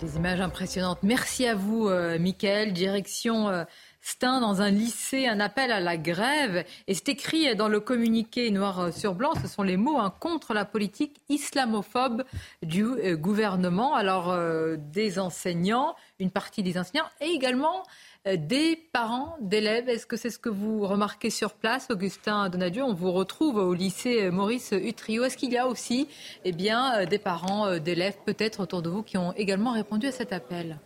Des 0.00 0.16
images 0.16 0.40
impressionnantes. 0.40 0.98
Merci 1.02 1.46
à 1.46 1.54
vous, 1.54 1.88
euh, 1.88 2.18
Mickaël. 2.18 2.72
Direction 2.72 3.48
euh, 3.48 3.64
Stein, 4.00 4.40
dans 4.40 4.60
un 4.60 4.70
lycée, 4.70 5.28
un 5.28 5.40
appel 5.40 5.72
à 5.72 5.80
la 5.80 5.96
grève. 5.96 6.64
Et 6.88 6.94
c'est 6.94 7.08
écrit 7.08 7.54
dans 7.56 7.68
le 7.68 7.80
communiqué 7.80 8.50
noir 8.50 8.80
euh, 8.80 8.90
sur 8.90 9.14
blanc. 9.14 9.30
Ce 9.40 9.48
sont 9.48 9.62
les 9.62 9.76
mots 9.76 9.98
hein, 9.98 10.12
contre 10.20 10.52
la 10.52 10.64
politique 10.64 11.22
islamophobe 11.28 12.24
du 12.62 12.84
gouvernement. 13.16 13.94
Alors, 13.94 14.36
des 14.76 15.18
enseignants, 15.18 15.94
une 16.18 16.30
partie 16.30 16.62
des 16.62 16.76
enseignants, 16.76 17.08
et 17.20 17.28
également 17.28 17.82
euh, 17.82 18.13
des 18.26 18.76
parents 18.92 19.36
d'élèves. 19.40 19.88
Est-ce 19.88 20.06
que 20.06 20.16
c'est 20.16 20.30
ce 20.30 20.38
que 20.38 20.48
vous 20.48 20.86
remarquez 20.86 21.30
sur 21.30 21.52
place, 21.52 21.88
Augustin 21.90 22.48
Donadieu? 22.48 22.82
On 22.82 22.94
vous 22.94 23.12
retrouve 23.12 23.56
au 23.56 23.74
lycée 23.74 24.30
Maurice 24.30 24.72
Utrio. 24.72 25.24
Est-ce 25.24 25.36
qu'il 25.36 25.52
y 25.52 25.58
a 25.58 25.66
aussi 25.66 26.08
eh 26.44 26.52
bien, 26.52 27.00
euh, 27.00 27.06
des 27.06 27.18
parents 27.18 27.66
euh, 27.66 27.78
d'élèves 27.78 28.16
peut-être 28.24 28.60
autour 28.60 28.82
de 28.82 28.88
vous 28.88 29.02
qui 29.02 29.18
ont 29.18 29.32
également 29.32 29.72
répondu 29.72 30.06
à 30.06 30.12
cet 30.12 30.32
appel? 30.32 30.78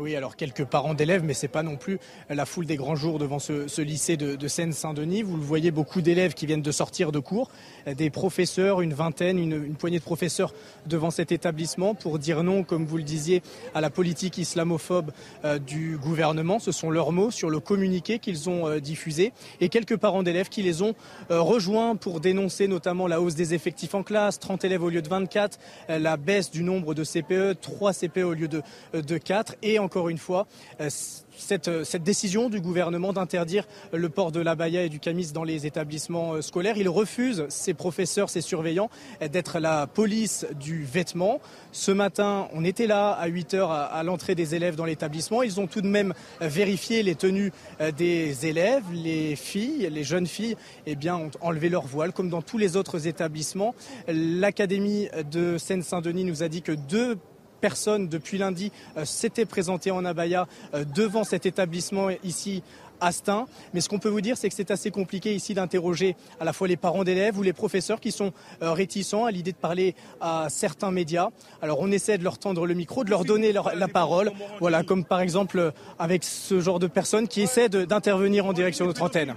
Oui, 0.00 0.16
alors 0.16 0.36
quelques 0.36 0.64
parents 0.64 0.94
d'élèves, 0.94 1.22
mais 1.22 1.34
c'est 1.34 1.48
pas 1.48 1.62
non 1.62 1.76
plus 1.76 1.98
la 2.30 2.46
foule 2.46 2.66
des 2.66 2.76
grands 2.76 2.96
jours 2.96 3.18
devant 3.18 3.38
ce, 3.38 3.80
lycée 3.80 4.16
de, 4.16 4.48
Seine-Saint-Denis. 4.48 5.22
Vous 5.22 5.36
le 5.36 5.42
voyez, 5.42 5.70
beaucoup 5.70 6.00
d'élèves 6.00 6.34
qui 6.34 6.46
viennent 6.46 6.62
de 6.62 6.72
sortir 6.72 7.12
de 7.12 7.18
cours, 7.18 7.50
des 7.86 8.10
professeurs, 8.10 8.80
une 8.80 8.94
vingtaine, 8.94 9.38
une, 9.38 9.74
poignée 9.74 9.98
de 9.98 10.04
professeurs 10.04 10.54
devant 10.86 11.10
cet 11.10 11.32
établissement 11.32 11.94
pour 11.94 12.18
dire 12.18 12.42
non, 12.42 12.62
comme 12.64 12.86
vous 12.86 12.96
le 12.96 13.02
disiez, 13.02 13.42
à 13.74 13.80
la 13.80 13.90
politique 13.90 14.38
islamophobe 14.38 15.12
euh, 15.44 15.58
du 15.58 15.98
gouvernement. 15.98 16.58
Ce 16.58 16.72
sont 16.72 16.90
leurs 16.90 17.12
mots 17.12 17.30
sur 17.30 17.50
le 17.50 17.60
communiqué 17.60 18.18
qu'ils 18.18 18.48
ont 18.48 18.68
euh, 18.68 18.80
diffusé 18.80 19.32
et 19.60 19.68
quelques 19.68 19.96
parents 19.96 20.22
d'élèves 20.22 20.48
qui 20.48 20.62
les 20.62 20.82
ont 20.82 20.94
euh, 21.30 21.40
rejoints 21.40 21.96
pour 21.96 22.20
dénoncer 22.20 22.68
notamment 22.68 23.06
la 23.06 23.20
hausse 23.20 23.34
des 23.34 23.54
effectifs 23.54 23.94
en 23.94 24.02
classe, 24.02 24.38
30 24.38 24.64
élèves 24.64 24.82
au 24.82 24.90
lieu 24.90 25.02
de 25.02 25.08
24, 25.08 25.58
la 25.88 26.16
baisse 26.16 26.50
du 26.50 26.62
nombre 26.62 26.94
de 26.94 27.04
CPE, 27.04 27.60
3 27.60 27.92
CPE 27.92 28.18
au 28.18 28.34
lieu 28.34 28.48
de, 28.48 28.62
de 28.94 29.18
4 29.18 29.56
et 29.62 29.78
encore 29.82 30.08
une 30.08 30.18
fois 30.18 30.46
euh, 30.80 30.88
cette, 31.36 31.84
cette, 31.84 32.02
décision 32.02 32.48
du 32.48 32.60
gouvernement 32.60 33.12
d'interdire 33.12 33.66
le 33.92 34.08
port 34.08 34.32
de 34.32 34.40
l'abaya 34.40 34.84
et 34.84 34.88
du 34.88 35.00
camis 35.00 35.32
dans 35.32 35.44
les 35.44 35.66
établissements 35.66 36.34
euh, 36.34 36.42
scolaires. 36.42 36.76
Il 36.76 36.88
refuse, 36.88 37.46
ses 37.48 37.74
professeurs, 37.74 38.30
ses 38.30 38.40
surveillants, 38.40 38.90
d'être 39.20 39.58
la 39.58 39.86
police 39.86 40.46
du 40.60 40.84
vêtement. 40.84 41.40
Ce 41.72 41.90
matin, 41.90 42.48
on 42.52 42.64
était 42.64 42.86
là 42.86 43.10
à 43.10 43.26
8 43.26 43.54
heures 43.54 43.70
à, 43.70 44.02
l'entrée 44.02 44.34
des 44.34 44.54
élèves 44.54 44.76
dans 44.76 44.84
l'établissement. 44.84 45.42
Ils 45.42 45.60
ont 45.60 45.66
tout 45.66 45.80
de 45.80 45.88
même 45.88 46.14
vérifié 46.40 47.02
les 47.02 47.14
tenues 47.14 47.52
euh, 47.80 47.90
des 47.90 48.46
élèves. 48.46 48.84
Les 48.92 49.36
filles, 49.36 49.88
les 49.90 50.04
jeunes 50.04 50.26
filles, 50.26 50.56
eh 50.86 50.96
bien, 50.96 51.16
ont 51.16 51.30
enlevé 51.40 51.68
leur 51.68 51.86
voile, 51.86 52.12
comme 52.12 52.28
dans 52.28 52.42
tous 52.42 52.58
les 52.58 52.76
autres 52.76 53.06
établissements. 53.06 53.74
L'académie 54.08 55.08
de 55.30 55.58
Seine-Saint-Denis 55.58 56.24
nous 56.24 56.42
a 56.42 56.48
dit 56.48 56.62
que 56.62 56.72
deux 56.72 57.18
personne 57.62 58.08
depuis 58.08 58.36
lundi 58.36 58.72
euh, 58.98 59.06
s'était 59.06 59.46
présenté 59.46 59.90
en 59.90 60.04
abaya 60.04 60.46
euh, 60.74 60.84
devant 60.84 61.24
cet 61.24 61.46
établissement 61.46 62.08
ici 62.24 62.62
Astin. 63.00 63.46
Mais 63.72 63.80
ce 63.80 63.88
qu'on 63.88 63.98
peut 63.98 64.08
vous 64.08 64.20
dire, 64.20 64.36
c'est 64.36 64.48
que 64.48 64.54
c'est 64.54 64.70
assez 64.70 64.90
compliqué 64.90 65.34
ici 65.34 65.54
d'interroger 65.54 66.14
à 66.38 66.44
la 66.44 66.52
fois 66.52 66.68
les 66.68 66.76
parents 66.76 67.02
d'élèves 67.02 67.36
ou 67.38 67.42
les 67.42 67.52
professeurs 67.52 68.00
qui 68.00 68.12
sont 68.12 68.32
euh, 68.62 68.72
réticents 68.72 69.24
à 69.24 69.30
l'idée 69.30 69.52
de 69.52 69.56
parler 69.56 69.94
à 70.20 70.48
certains 70.50 70.90
médias. 70.90 71.30
Alors 71.62 71.80
on 71.80 71.90
essaie 71.90 72.18
de 72.18 72.24
leur 72.24 72.38
tendre 72.38 72.66
le 72.66 72.74
micro, 72.74 73.02
de 73.04 73.10
leur 73.10 73.24
donner 73.24 73.52
la 73.52 73.88
parole. 73.88 74.32
Voilà, 74.60 74.82
comme 74.82 75.04
par 75.04 75.20
exemple 75.20 75.72
avec 75.98 76.22
ce 76.22 76.60
genre 76.60 76.78
de 76.78 76.86
personnes 76.86 77.26
qui 77.26 77.42
essaient 77.42 77.68
d'intervenir 77.68 78.46
en 78.46 78.52
direction 78.52 78.84
de 78.84 78.90
notre 78.90 79.02
antenne. 79.02 79.34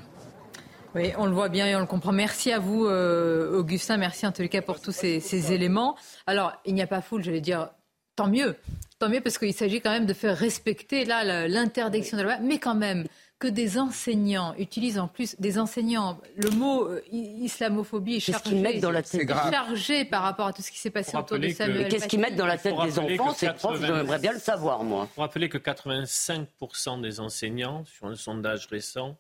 Oui, 0.93 1.11
on 1.17 1.25
le 1.25 1.33
voit 1.33 1.49
bien 1.49 1.67
et 1.67 1.75
on 1.75 1.79
le 1.79 1.87
comprend. 1.87 2.11
Merci 2.11 2.51
à 2.51 2.59
vous, 2.59 2.85
Augustin. 2.85 3.97
Merci 3.97 4.27
en 4.27 4.31
tous 4.31 4.43
les 4.43 4.49
cas 4.49 4.61
pour 4.61 4.79
tous 4.79 4.91
ces, 4.91 5.19
ces 5.19 5.53
éléments. 5.53 5.95
Alors, 6.27 6.53
il 6.65 6.75
n'y 6.75 6.83
a 6.83 6.87
pas 6.87 7.01
foule, 7.01 7.23
j'allais 7.23 7.41
dire, 7.41 7.69
Tant 8.15 8.27
mieux, 8.27 8.55
tant 8.99 9.09
mieux 9.09 9.21
parce 9.21 9.37
qu'il 9.37 9.53
s'agit 9.53 9.81
quand 9.81 9.91
même 9.91 10.05
de 10.05 10.13
faire 10.13 10.37
respecter 10.37 11.05
là 11.05 11.47
l'interdiction 11.47 12.17
de 12.17 12.23
la 12.23 12.37
loi, 12.37 12.37
mais 12.41 12.59
quand 12.59 12.75
même, 12.75 13.05
que 13.39 13.47
des 13.47 13.77
enseignants 13.77 14.55
utilisent 14.57 14.97
en 14.97 15.07
plus 15.07 15.35
des 15.39 15.59
enseignants 15.59 16.19
le 16.37 16.49
mot 16.51 16.87
euh, 16.87 17.01
islamophobie 17.11 18.15
est 18.15 18.19
chargé, 18.21 18.79
dans 18.79 18.91
la 18.91 19.03
tête 19.03 19.27
chargé 19.27 20.05
par 20.05 20.23
rapport 20.23 20.47
à 20.47 20.53
tout 20.53 20.61
ce 20.61 20.71
qui 20.71 20.79
s'est 20.79 20.89
passé 20.89 21.17
autour 21.17 21.39
de 21.39 21.49
Samuel. 21.49 21.89
Qu'est-ce 21.89 22.07
qu'ils 22.07 22.21
mettent 22.21 22.37
dans 22.37 22.45
la 22.45 22.57
tête 22.57 22.75
des 22.83 22.97
enfants 22.97 23.33
Ces 23.33 23.51
profs, 23.51 23.81
j'aimerais 23.81 24.19
bien 24.19 24.31
le 24.31 24.39
savoir, 24.39 24.83
moi. 24.83 25.09
Pour 25.13 25.23
rappeler 25.23 25.49
que 25.49 25.57
85% 25.57 27.01
des 27.01 27.19
enseignants, 27.19 27.83
sur 27.85 28.07
un 28.07 28.15
sondage 28.15 28.67
récent, 28.67 29.17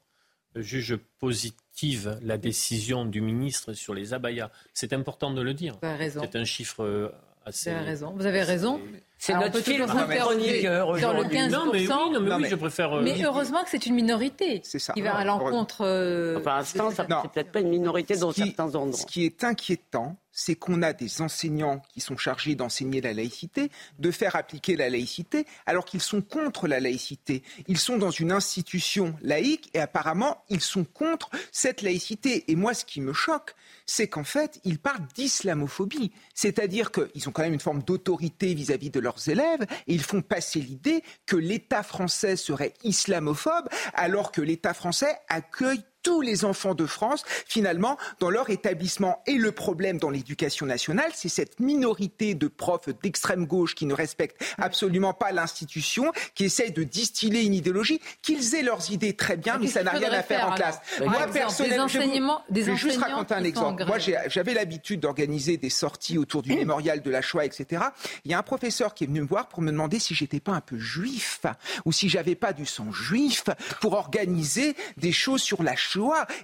jugent 0.55 0.97
positive 1.19 2.17
la 2.21 2.37
décision 2.37 3.05
du 3.05 3.19
ministre 3.19 3.73
sur 3.73 3.93
les 3.93 4.13
abayas. 4.13 4.49
C'est 4.73 4.93
important 4.93 5.31
de 5.31 5.41
le 5.41 5.53
dire. 5.53 5.77
C'est 5.99 6.37
un 6.37 6.45
chiffre 6.45 6.83
euh. 6.83 7.11
Vous 7.45 7.69
avez 7.69 7.79
raison. 7.79 8.13
Vous 8.15 8.25
avez 8.25 8.41
raison. 8.41 8.79
C'est 9.17 9.33
notre 9.33 9.59
film 9.59 9.85
chronique 9.85 10.61
sur 10.61 11.13
le 11.13 11.23
15%. 11.23 11.49
Non, 11.49 11.71
mais 11.71 11.79
oui, 11.79 11.87
non, 11.87 12.21
mais, 12.21 12.35
oui, 12.35 12.45
je 12.49 12.55
préfère. 12.55 12.93
Euh, 12.93 13.01
mais 13.01 13.23
heureusement 13.23 13.63
que 13.63 13.69
c'est 13.69 13.85
une 13.85 13.95
minorité 13.95 14.61
ça. 14.63 14.93
qui 14.93 15.01
va 15.01 15.15
à 15.15 15.23
l'encontre. 15.25 15.85
Euh, 15.85 16.37
enfin, 16.39 16.57
l'instant, 16.57 16.89
c'est 16.91 17.07
peut-être 17.07 17.51
pas 17.51 17.61
une 17.61 17.69
minorité 17.69 18.17
dans 18.17 18.31
certains 18.31 18.75
endroits. 18.75 18.99
Ce 18.99 19.05
qui 19.05 19.25
est 19.25 19.43
inquiétant, 19.43 20.17
c'est 20.35 20.55
qu'on 20.55 20.83
a 20.83 20.93
des 20.93 21.21
enseignants 21.21 21.81
qui 21.91 22.01
sont 22.01 22.17
chargés 22.17 22.53
d'enseigner 22.53 23.01
la 23.01 23.13
laïcité, 23.13 23.71
de 23.97 24.11
faire 24.11 24.35
appliquer 24.35 24.75
la 24.75 24.89
laïcité, 24.89 25.47
alors 25.65 25.85
qu'ils 25.85 26.01
sont 26.01 26.21
contre 26.21 26.67
la 26.67 26.79
laïcité. 26.79 27.41
Ils 27.67 27.79
sont 27.79 27.97
dans 27.97 28.11
une 28.11 28.33
institution 28.33 29.15
laïque 29.21 29.71
et 29.73 29.79
apparemment, 29.79 30.43
ils 30.49 30.61
sont 30.61 30.83
contre 30.83 31.29
cette 31.51 31.81
laïcité. 31.81 32.51
Et 32.51 32.55
moi, 32.55 32.73
ce 32.73 32.85
qui 32.85 32.99
me 32.99 33.13
choque, 33.13 33.55
c'est 33.85 34.09
qu'en 34.09 34.25
fait, 34.25 34.59
ils 34.65 34.77
parlent 34.77 35.07
d'islamophobie. 35.15 36.11
C'est-à-dire 36.33 36.91
qu'ils 36.91 37.29
ont 37.29 37.31
quand 37.31 37.43
même 37.43 37.53
une 37.53 37.59
forme 37.59 37.81
d'autorité 37.83 38.53
vis-à-vis 38.53 38.89
de 38.89 38.99
leurs 38.99 39.29
élèves 39.29 39.65
et 39.87 39.93
ils 39.93 40.03
font 40.03 40.21
passer 40.21 40.59
l'idée 40.59 41.01
que 41.25 41.37
l'État 41.37 41.81
français 41.81 42.35
serait 42.35 42.73
islamophobe 42.83 43.69
alors 43.93 44.33
que 44.33 44.41
l'État 44.41 44.73
français 44.73 45.17
accueille 45.29 45.83
tous 46.05 46.21
les 46.21 46.45
enfants 46.45 46.75
de 46.75 46.85
France, 46.85 47.23
finalement, 47.47 47.97
dans 48.19 48.29
leur 48.29 48.51
établissement. 48.51 49.23
Et 49.25 49.33
le 49.33 49.51
problème 49.51 49.97
dans 49.97 50.11
l'éducation 50.11 50.67
nationale, 50.67 51.09
c'est 51.15 51.29
cette 51.29 51.59
minorité 51.59 52.35
de 52.35 52.47
profs 52.47 52.89
d'extrême 53.01 53.47
gauche 53.47 53.73
qui 53.73 53.87
ne 53.87 53.93
respectent 53.93 54.39
absolument 54.59 55.13
pas 55.13 55.31
l'institution, 55.31 56.11
qui 56.35 56.45
essayent 56.45 56.71
de 56.71 56.83
distiller 56.83 57.41
une 57.41 57.55
idéologie, 57.55 57.99
qu'ils 58.21 58.53
aient 58.53 58.61
leurs 58.61 58.91
idées 58.91 59.13
très 59.13 59.35
bien, 59.35 59.57
mais 59.57 59.65
ça 59.65 59.81
n'a 59.81 59.91
rien 59.91 60.11
à 60.11 60.21
faire, 60.21 60.47
en 60.47 60.53
classe. 60.53 60.79
Moi, 61.03 61.25
personnellement, 61.33 61.87
je 61.87 61.97
vais, 61.97 62.63
je 62.63 62.75
juste 62.75 62.99
raconter 62.99 63.33
un 63.33 63.43
exemple. 63.43 63.85
Moi, 63.85 63.97
j'avais 64.27 64.53
l'habitude 64.53 64.99
d'organiser 64.99 65.57
des 65.57 65.71
sorties 65.71 66.19
autour 66.19 66.43
du 66.43 66.53
mémorial 66.53 67.01
de 67.01 67.09
la 67.09 67.23
Shoah, 67.23 67.45
etc. 67.45 67.81
Il 68.25 68.31
y 68.31 68.35
a 68.35 68.37
un 68.37 68.43
professeur 68.43 68.93
qui 68.93 69.05
est 69.05 69.07
venu 69.07 69.21
me 69.21 69.27
voir 69.27 69.47
pour 69.47 69.63
me 69.63 69.71
demander 69.71 69.97
si 69.97 70.13
j'étais 70.13 70.39
pas 70.39 70.51
un 70.51 70.61
peu 70.61 70.77
juif 70.77 71.41
ou 71.83 71.91
si 71.91 72.09
j'avais 72.09 72.35
pas 72.35 72.53
du 72.53 72.67
sang 72.67 72.91
juif 72.91 73.45
pour 73.81 73.93
organiser 73.93 74.75
des 74.97 75.11
choses 75.11 75.41
sur 75.41 75.63
la 75.63 75.75
Shoah 75.75 75.94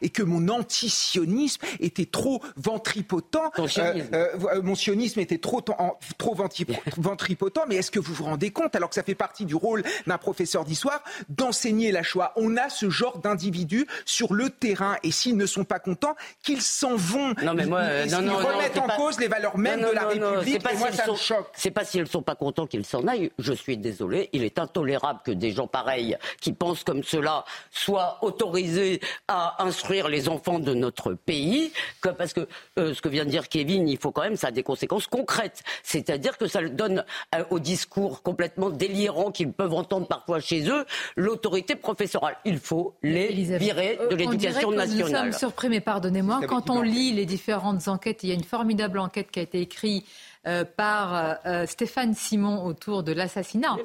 et 0.02 0.10
que 0.10 0.24
mon 0.24 0.50
antisionisme 0.50 1.62
était 1.80 2.06
trop 2.06 2.42
ventripotent. 2.56 3.52
Euh, 3.58 4.02
euh, 4.14 4.62
mon 4.62 4.76
sionisme 4.76 5.20
était 5.20 5.38
trop, 5.38 5.62
trop 5.62 6.36
ventripotent. 6.98 7.66
Mais 7.68 7.76
est-ce 7.76 7.92
que 7.92 8.00
vous 8.00 8.14
vous 8.14 8.26
rendez 8.26 8.52
compte, 8.52 8.76
alors 8.76 8.90
que 8.90 8.96
ça 8.96 9.04
fait 9.04 9.16
partie 9.16 9.46
du 9.46 9.56
rôle 9.56 9.84
d'un 10.08 10.18
professeur 10.18 10.66
d'histoire, 10.66 11.04
d'enseigner 11.30 11.92
la 11.92 12.04
Shoah? 12.04 12.34
On 12.36 12.58
a 12.58 12.70
ce 12.70 12.90
genre 12.90 13.20
d'individus 13.20 13.88
sur 14.06 14.34
le 14.34 14.50
terrain 14.50 14.98
et 15.04 15.12
s'ils 15.12 15.38
ne 15.38 15.46
sont 15.46 15.64
pas 15.64 15.80
contents, 15.80 16.16
qu'ils 16.44 16.62
s'en 16.62 16.96
vont. 16.96 17.34
Non, 17.44 17.54
mais 17.54 17.66
moi, 17.66 17.84
ils, 18.06 18.12
non, 18.12 18.36
remettent 18.38 18.78
en 18.78 18.88
cause 18.88 19.20
les 19.20 19.28
valeurs 19.28 19.58
mêmes 19.58 19.82
de 19.82 19.94
la 19.94 20.08
République. 20.08 20.62
Pas 20.62 20.74
et 20.74 20.78
moi, 20.78 20.92
ça 20.92 21.06
sont, 21.06 21.14
me 21.14 21.18
choque. 21.18 21.50
C'est 21.54 21.72
pas 21.72 21.86
s'ils 21.86 22.02
ne 22.02 22.06
sont 22.06 22.22
pas 22.22 22.36
contents 22.36 22.68
qu'ils 22.68 22.86
s'en 22.86 23.08
aillent. 23.08 23.32
Je 23.40 23.54
suis 23.54 23.78
désolé. 23.78 24.30
Il 24.34 24.44
est 24.44 24.60
intolérable 24.60 25.22
que 25.24 25.32
des 25.32 25.52
gens 25.52 25.68
pareils 25.68 26.18
qui 26.40 26.54
pensent 26.54 26.84
comme 26.84 27.04
cela 27.04 27.46
soient 27.72 28.20
autorisés 28.22 29.02
à 29.28 29.41
instruire 29.60 30.08
les 30.08 30.30
enfants 30.30 30.60
de 30.60 30.74
notre 30.74 31.14
pays, 31.14 31.72
que, 32.02 32.10
parce 32.10 32.34
que 32.34 32.48
euh, 32.78 32.94
ce 32.94 33.02
que 33.02 33.10
vient 33.10 33.26
de 33.26 33.30
dire 33.30 33.50
Kevin, 33.50 33.88
il 33.88 33.98
faut 33.98 34.12
quand 34.12 34.24
même, 34.24 34.36
ça 34.36 34.48
a 34.48 34.52
des 34.52 34.64
conséquences 34.64 35.08
concrètes. 35.08 35.64
C'est-à-dire 35.84 36.38
que 36.38 36.48
ça 36.48 36.62
donne 36.62 37.04
euh, 37.36 37.44
au 37.50 37.60
discours 37.60 38.22
complètement 38.24 38.70
délirant 38.70 39.32
qu'ils 39.32 39.52
peuvent 39.52 39.74
entendre 39.74 40.08
parfois 40.08 40.40
chez 40.40 40.70
eux 40.70 40.86
l'autorité 41.16 41.76
professorale. 41.76 42.38
Il 42.46 42.60
faut 42.60 42.96
les 43.04 43.32
virer 43.58 43.98
de 44.10 44.14
euh, 44.14 44.18
l'éducation 44.18 44.72
nationale. 44.72 45.28
Nous 45.28 45.32
sommes 45.32 45.40
surpris, 45.40 45.70
mais 45.70 45.82
pardonnez-moi, 45.82 46.42
quand 46.48 46.70
on 46.70 46.82
lit 46.82 47.14
les 47.14 47.26
différentes 47.26 47.88
enquêtes, 47.88 48.24
il 48.24 48.30
y 48.30 48.32
a 48.32 48.36
une 48.36 48.44
formidable 48.44 49.00
enquête 49.00 49.32
qui 49.32 49.40
a 49.40 49.44
été 49.44 49.62
écrite 49.62 50.06
euh, 50.48 50.66
par 50.66 51.14
euh, 51.14 51.34
euh, 51.46 51.66
Stéphane 51.68 52.16
Simon 52.16 52.66
autour 52.66 53.04
de 53.04 53.12
l'assassinat 53.12 53.78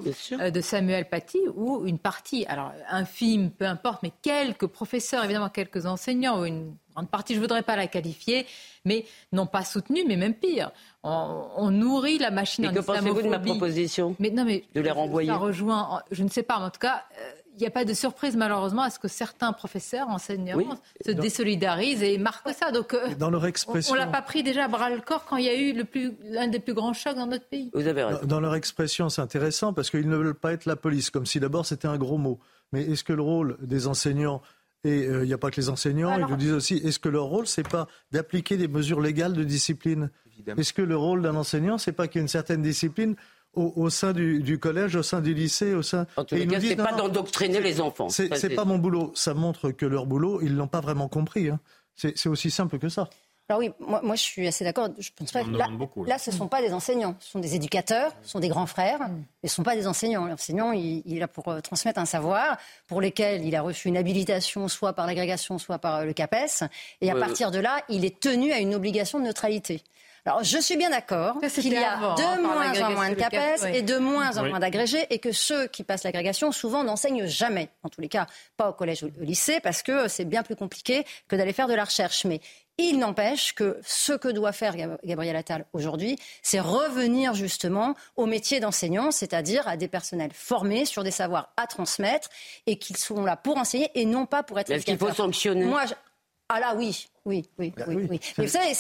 de 0.50 0.60
Samuel 0.62 1.06
Paty, 1.06 1.38
où 1.54 1.84
une 1.84 1.98
partie, 1.98 2.46
alors 2.46 2.72
infime, 2.88 3.50
peu 3.50 3.66
importe, 3.66 4.02
mais 4.02 4.10
quelques 4.22 4.66
professeurs, 4.66 5.22
évidemment 5.22 5.50
quelques 5.50 5.84
enseignants, 5.84 6.40
ou 6.40 6.46
une 6.46 6.74
grande 6.94 7.10
partie, 7.10 7.34
je 7.34 7.40
ne 7.40 7.44
voudrais 7.44 7.62
pas 7.62 7.76
la 7.76 7.88
qualifier, 7.88 8.46
mais 8.86 9.04
n'ont 9.32 9.46
pas 9.46 9.64
soutenu, 9.64 10.04
mais 10.08 10.16
même 10.16 10.32
pire. 10.32 10.70
On, 11.02 11.70
nourrit 11.70 12.16
la 12.16 12.30
machine 12.30 12.64
et 12.64 12.72
que 12.72 12.80
pensez-vous 12.80 13.20
de 13.20 13.28
ma 13.28 13.38
proposition 13.38 14.16
mais, 14.18 14.30
non, 14.30 14.46
mais, 14.46 14.64
De 14.74 14.80
les 14.80 14.90
renvoyer 14.90 15.28
Ça 15.28 15.36
rejoint, 15.36 16.02
je 16.10 16.22
ne 16.22 16.30
sais 16.30 16.42
pas, 16.42 16.56
en 16.56 16.70
tout 16.70 16.80
cas 16.80 17.04
il 17.56 17.60
n'y 17.60 17.66
a 17.66 17.70
pas 17.70 17.84
de 17.86 17.94
surprise 17.94 18.36
malheureusement 18.36 18.82
à 18.82 18.90
ce 18.90 18.98
que 18.98 19.08
certains 19.08 19.52
professeurs, 19.52 20.08
enseignants 20.08 20.78
se 21.04 21.10
désolidarisent 21.10 22.02
et 22.02 22.18
marquent 22.18 22.52
ça. 22.52 22.70
Donc, 22.70 22.92
euh, 22.92 23.14
dans 23.18 23.30
leur 23.30 23.46
expression... 23.46 23.92
on 23.92 23.94
ne 23.96 24.00
l'a 24.00 24.06
pas 24.06 24.20
pris 24.20 24.42
déjà 24.42 24.64
à 24.64 24.68
bras 24.68 24.90
le 24.90 25.00
corps 25.00 25.24
quand 25.24 25.36
il 25.36 25.46
y 25.46 25.48
a 25.48 25.58
eu 25.58 25.74
l'un 26.24 26.48
des 26.48 26.60
plus 26.60 26.74
grands 26.74 26.92
chocs 26.92 27.16
dans 27.16 27.26
notre 27.26 27.46
pays. 27.46 27.70
Vous 27.72 27.86
avez 27.86 28.04
raison. 28.04 28.20
Dans, 28.24 28.40
leur 28.40 28.54
expression, 28.54 29.08
c'est 29.08 29.22
intéressant 29.22 29.72
parce 29.72 29.90
qu'ils 29.90 30.08
ne 30.08 30.16
veulent 30.16 30.34
pas 30.34 30.52
être 30.52 30.66
la 30.66 30.76
police, 30.76 31.10
comme 31.10 31.24
si 31.24 31.40
d'abord 31.40 31.64
c'était 31.64 31.88
un 31.88 31.96
gros 31.96 32.18
mot. 32.18 32.38
Mais 32.72 32.82
est-ce 32.82 33.04
que 33.04 33.14
le 33.14 33.22
rôle 33.22 33.56
des 33.62 33.86
enseignants 33.86 34.42
et 34.84 35.08
euh, 35.08 35.24
il 35.24 35.26
n'y 35.26 35.34
a 35.34 35.38
pas 35.38 35.50
que 35.50 35.60
les 35.60 35.68
enseignants, 35.68 36.16
ils 36.16 36.26
nous 36.26 36.36
disent 36.36 36.52
aussi, 36.52 36.76
est-ce 36.76 37.00
que 37.00 37.08
leur 37.08 37.24
rôle, 37.24 37.46
c'est 37.46 37.68
pas 37.68 37.88
d'appliquer 38.12 38.56
des 38.56 38.68
mesures 38.68 39.00
légales 39.00 39.32
de 39.32 39.42
discipline? 39.42 40.10
Est-ce 40.46 40.72
que 40.72 40.82
le 40.82 40.96
rôle 40.96 41.22
d'un 41.22 41.34
enseignant, 41.34 41.78
c'est 41.78 41.92
pas 41.92 42.06
qu'il 42.06 42.18
y 42.18 42.20
ait 42.20 42.22
une 42.22 42.28
certaine 42.28 42.62
discipline 42.62 43.16
au, 43.56 43.90
sein 43.90 44.12
du, 44.12 44.58
collège, 44.58 44.96
au 44.96 45.02
sein 45.02 45.20
du 45.20 45.34
lycée, 45.34 45.74
au 45.74 45.82
sein. 45.82 46.06
En 46.16 46.24
tout 46.24 46.36
cas, 46.36 46.60
c'est 46.60 46.76
pas 46.76 46.92
d'endoctriner 46.92 47.60
les 47.60 47.80
enfants. 47.80 48.08
C'est 48.08 48.54
pas 48.54 48.64
mon 48.64 48.78
boulot. 48.78 49.12
Ça 49.14 49.34
montre 49.34 49.70
que 49.70 49.86
leur 49.86 50.06
boulot, 50.06 50.40
ils 50.42 50.54
l'ont 50.54 50.68
pas 50.68 50.80
vraiment 50.80 51.08
compris. 51.08 51.48
Hein. 51.48 51.60
C'est 51.94 52.28
aussi 52.28 52.50
simple 52.50 52.78
que 52.78 52.88
ça. 52.88 53.08
Alors 53.48 53.60
oui, 53.60 53.70
moi, 53.78 54.00
moi 54.02 54.16
je 54.16 54.22
suis 54.22 54.46
assez 54.46 54.64
d'accord. 54.64 54.88
Je 54.98 55.10
pense 55.14 55.30
pas. 55.30 55.44
Là, 55.44 55.68
là, 56.06 56.18
ce 56.18 56.30
ne 56.30 56.36
sont 56.36 56.48
pas 56.48 56.60
des 56.60 56.72
enseignants, 56.72 57.14
ce 57.20 57.30
sont 57.30 57.38
des 57.38 57.54
éducateurs, 57.54 58.10
ce 58.22 58.30
sont 58.30 58.40
des 58.40 58.48
grands 58.48 58.66
frères, 58.66 58.98
mais 58.98 59.48
ce 59.48 59.52
ne 59.52 59.56
sont 59.56 59.62
pas 59.62 59.76
des 59.76 59.86
enseignants. 59.86 60.26
L'enseignant, 60.26 60.72
il, 60.72 61.02
il, 61.06 61.16
est 61.16 61.20
là 61.20 61.28
pour 61.28 61.46
euh, 61.48 61.60
transmettre 61.60 62.00
un 62.00 62.06
savoir 62.06 62.58
pour 62.88 63.00
lequel 63.00 63.44
il 63.44 63.54
a 63.54 63.62
reçu 63.62 63.86
une 63.86 63.96
habilitation, 63.96 64.66
soit 64.66 64.94
par 64.94 65.06
l'agrégation, 65.06 65.58
soit 65.58 65.78
par 65.78 65.98
euh, 65.98 66.04
le 66.04 66.12
CAPES, 66.12 66.64
et 67.00 67.10
à 67.10 67.14
partir 67.14 67.52
de 67.52 67.60
là, 67.60 67.78
il 67.88 68.04
est 68.04 68.18
tenu 68.18 68.52
à 68.52 68.58
une 68.58 68.74
obligation 68.74 69.20
de 69.20 69.24
neutralité. 69.24 69.84
Alors, 70.26 70.42
je 70.42 70.58
suis 70.58 70.76
bien 70.76 70.90
d'accord 70.90 71.38
qu'il 71.40 71.72
y 71.72 71.76
a 71.76 71.96
de 71.96 72.22
hein, 72.22 72.40
moins 72.42 72.80
en 72.82 72.90
moins 72.90 73.10
de 73.10 73.14
CAPES 73.14 73.64
et 73.72 73.82
de 73.82 73.96
moins 73.96 74.36
en 74.38 74.48
moins 74.48 74.58
d'agrégés 74.58 75.06
et 75.10 75.20
que 75.20 75.30
ceux 75.30 75.68
qui 75.68 75.84
passent 75.84 76.02
l'agrégation, 76.02 76.50
souvent, 76.50 76.82
n'enseignent 76.82 77.26
jamais. 77.26 77.68
En 77.84 77.88
tous 77.88 78.00
les 78.00 78.08
cas, 78.08 78.26
pas 78.56 78.68
au 78.68 78.72
collège 78.72 79.04
ou 79.04 79.06
au 79.06 79.24
lycée 79.24 79.60
parce 79.60 79.82
que 79.82 80.08
c'est 80.08 80.24
bien 80.24 80.42
plus 80.42 80.56
compliqué 80.56 81.06
que 81.28 81.36
d'aller 81.36 81.52
faire 81.52 81.68
de 81.68 81.74
la 81.74 81.84
recherche. 81.84 82.24
Mais 82.24 82.40
il 82.76 82.98
n'empêche 82.98 83.54
que 83.54 83.78
ce 83.86 84.14
que 84.14 84.26
doit 84.28 84.50
faire 84.50 84.74
Gabriel 85.04 85.36
Attal 85.36 85.64
aujourd'hui, 85.72 86.18
c'est 86.42 86.60
revenir 86.60 87.34
justement 87.34 87.94
au 88.16 88.26
métier 88.26 88.58
d'enseignant, 88.58 89.12
c'est-à-dire 89.12 89.66
à 89.68 89.76
des 89.76 89.88
personnels 89.88 90.32
formés 90.34 90.86
sur 90.86 91.04
des 91.04 91.12
savoirs 91.12 91.52
à 91.56 91.68
transmettre 91.68 92.28
et 92.66 92.78
qu'ils 92.78 92.96
sont 92.96 93.24
là 93.24 93.36
pour 93.36 93.58
enseigner 93.58 93.90
et 93.94 94.04
non 94.04 94.26
pas 94.26 94.42
pour 94.42 94.58
être. 94.58 94.70
Est-ce 94.70 94.84
qu'il 94.84 94.98
faut 94.98 95.12
sanctionner 95.12 95.64
Moi, 95.64 95.84
ah 96.48 96.60
là, 96.60 96.74
oui. 96.76 97.06
Oui, 97.26 97.44
oui, 97.58 97.72
bah 97.76 97.84
oui, 97.88 98.06
oui, 98.08 98.20
Mais 98.38 98.46
vous 98.46 98.52
savez, 98.52 98.72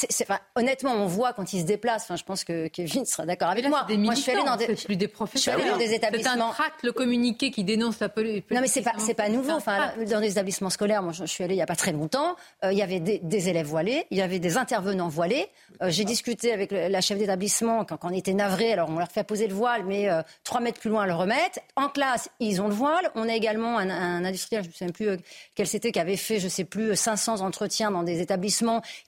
honnêtement, 0.54 0.92
on 0.92 1.06
voit 1.06 1.32
quand 1.32 1.52
ils 1.52 1.62
se 1.62 1.66
déplacent. 1.66 2.04
Enfin, 2.04 2.14
je 2.14 2.22
pense 2.22 2.44
que 2.44 2.68
Kevin 2.68 3.04
sera 3.04 3.26
d'accord 3.26 3.48
avec 3.48 3.68
moi. 3.68 3.84
Des 3.88 3.96
moi, 3.96 4.14
je 4.14 4.20
suis 4.20 4.30
allée 4.30 4.44
dans 4.44 4.54
des, 4.54 4.68
plus 4.68 4.94
des 4.94 5.08
professeurs. 5.08 5.54
Je 5.54 5.60
suis 5.60 5.68
allée 5.68 5.70
dans 5.72 5.84
des 5.84 5.92
établissements. 5.92 6.32
C'est 6.32 6.40
un 6.40 6.50
tract, 6.50 6.84
le 6.84 6.92
communiqué 6.92 7.50
qui 7.50 7.64
dénonce 7.64 7.98
la 7.98 8.08
politique. 8.08 8.48
Non, 8.52 8.60
mais 8.60 8.68
c'est 8.68 8.82
pas, 8.82 8.92
c'est 8.98 9.14
pas 9.14 9.28
nouveau. 9.28 9.50
Enfin, 9.50 9.90
dans 10.08 10.20
des 10.20 10.30
établissements 10.30 10.70
scolaires, 10.70 11.02
moi, 11.02 11.12
je, 11.12 11.24
suis 11.24 11.42
allée 11.42 11.56
il 11.56 11.58
y 11.58 11.62
a 11.62 11.66
pas 11.66 11.74
très 11.74 11.90
longtemps. 11.90 12.36
Euh, 12.64 12.70
il 12.70 12.78
y 12.78 12.82
avait 12.82 13.00
des, 13.00 13.48
élèves 13.48 13.66
voilés, 13.66 14.06
il 14.12 14.18
y 14.18 14.22
avait 14.22 14.38
des 14.38 14.56
intervenants 14.56 15.08
voilés. 15.08 15.48
Euh, 15.82 15.90
j'ai 15.90 16.04
discuté 16.04 16.52
avec 16.52 16.70
la 16.70 17.00
chef 17.00 17.18
d'établissement 17.18 17.84
quand, 17.84 17.98
on 18.04 18.10
était 18.10 18.32
navré. 18.32 18.72
Alors, 18.72 18.90
on 18.90 18.98
leur 18.98 19.10
fait 19.10 19.24
poser 19.24 19.48
le 19.48 19.54
voile, 19.54 19.84
mais 19.84 20.08
euh, 20.08 20.22
trois 20.44 20.60
mètres 20.60 20.78
plus 20.78 20.90
loin, 20.90 21.04
le 21.04 21.14
remettre. 21.14 21.58
En 21.74 21.88
classe, 21.88 22.28
ils 22.38 22.62
ont 22.62 22.68
le 22.68 22.74
voile. 22.74 23.10
On 23.16 23.28
a 23.28 23.34
également 23.34 23.78
un, 23.78 23.90
un 23.90 24.24
industriel, 24.24 24.62
je 24.62 24.68
ne 24.68 24.72
sais 24.72 24.84
même 24.84 24.94
plus 24.94 25.08
quel 25.56 25.66
c'était, 25.66 25.90
qui 25.90 25.98
avait 25.98 26.16
fait, 26.16 26.38
je 26.38 26.46
sais 26.46 26.64
plus, 26.64 26.94
500 26.94 27.40
entretiens 27.40 27.90
dans 27.90 28.04
des 28.04 28.20
établissements 28.20 28.35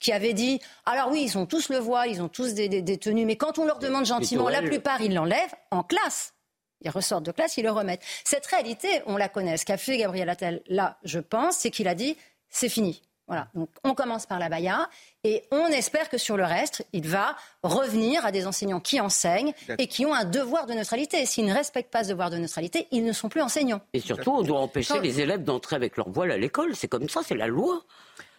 qui 0.00 0.12
avait 0.12 0.32
dit 0.32 0.60
alors 0.86 1.10
oui, 1.10 1.22
ils 1.24 1.38
ont 1.38 1.46
tous 1.46 1.68
le 1.68 1.78
voile, 1.78 2.10
ils 2.10 2.22
ont 2.22 2.28
tous 2.28 2.54
des, 2.54 2.98
tenues, 2.98 3.24
mais 3.24 3.36
quand 3.36 3.58
on 3.58 3.64
leur 3.64 3.78
demande 3.78 4.06
gentiment, 4.06 4.48
la 4.48 4.62
plupart, 4.62 5.00
ils 5.00 5.14
l'enlèvent 5.14 5.54
en 5.70 5.82
classe. 5.82 6.34
Ils 6.82 6.90
ressortent 6.90 7.24
de 7.24 7.32
classe, 7.32 7.56
ils 7.56 7.64
le 7.64 7.72
remettent. 7.72 8.02
Cette 8.24 8.46
réalité, 8.46 8.88
on 9.06 9.16
la 9.16 9.28
connaît. 9.28 9.56
Ce 9.56 9.64
qu'a 9.64 9.76
fait 9.76 9.96
Gabriel 9.96 10.28
Attal, 10.28 10.62
là, 10.68 10.98
je 11.02 11.18
pense, 11.18 11.56
c'est 11.56 11.70
qu'il 11.70 11.88
a 11.88 11.94
dit 11.94 12.16
c'est 12.48 12.68
fini. 12.68 13.02
Voilà, 13.28 13.48
donc 13.54 13.68
on 13.84 13.92
commence 13.92 14.24
par 14.24 14.38
la 14.38 14.48
baya 14.48 14.88
et 15.22 15.44
on 15.50 15.66
espère 15.66 16.08
que 16.08 16.16
sur 16.16 16.38
le 16.38 16.44
reste, 16.44 16.86
il 16.94 17.06
va 17.06 17.36
revenir 17.62 18.24
à 18.24 18.32
des 18.32 18.46
enseignants 18.46 18.80
qui 18.80 19.02
enseignent 19.02 19.52
et 19.76 19.86
qui 19.86 20.06
ont 20.06 20.14
un 20.14 20.24
devoir 20.24 20.64
de 20.64 20.72
neutralité. 20.72 21.26
S'ils 21.26 21.44
ne 21.44 21.52
respectent 21.52 21.92
pas 21.92 22.04
ce 22.04 22.08
devoir 22.08 22.30
de 22.30 22.38
neutralité, 22.38 22.88
ils 22.90 23.04
ne 23.04 23.12
sont 23.12 23.28
plus 23.28 23.42
enseignants. 23.42 23.82
Et 23.92 24.00
surtout, 24.00 24.30
on 24.30 24.40
doit 24.40 24.60
empêcher 24.60 24.98
les 25.00 25.20
élèves 25.20 25.44
d'entrer 25.44 25.76
avec 25.76 25.98
leur 25.98 26.08
voile 26.08 26.30
à 26.30 26.38
l'école. 26.38 26.74
C'est 26.74 26.88
comme 26.88 27.10
ça, 27.10 27.20
c'est 27.22 27.34
la 27.34 27.48
loi. 27.48 27.82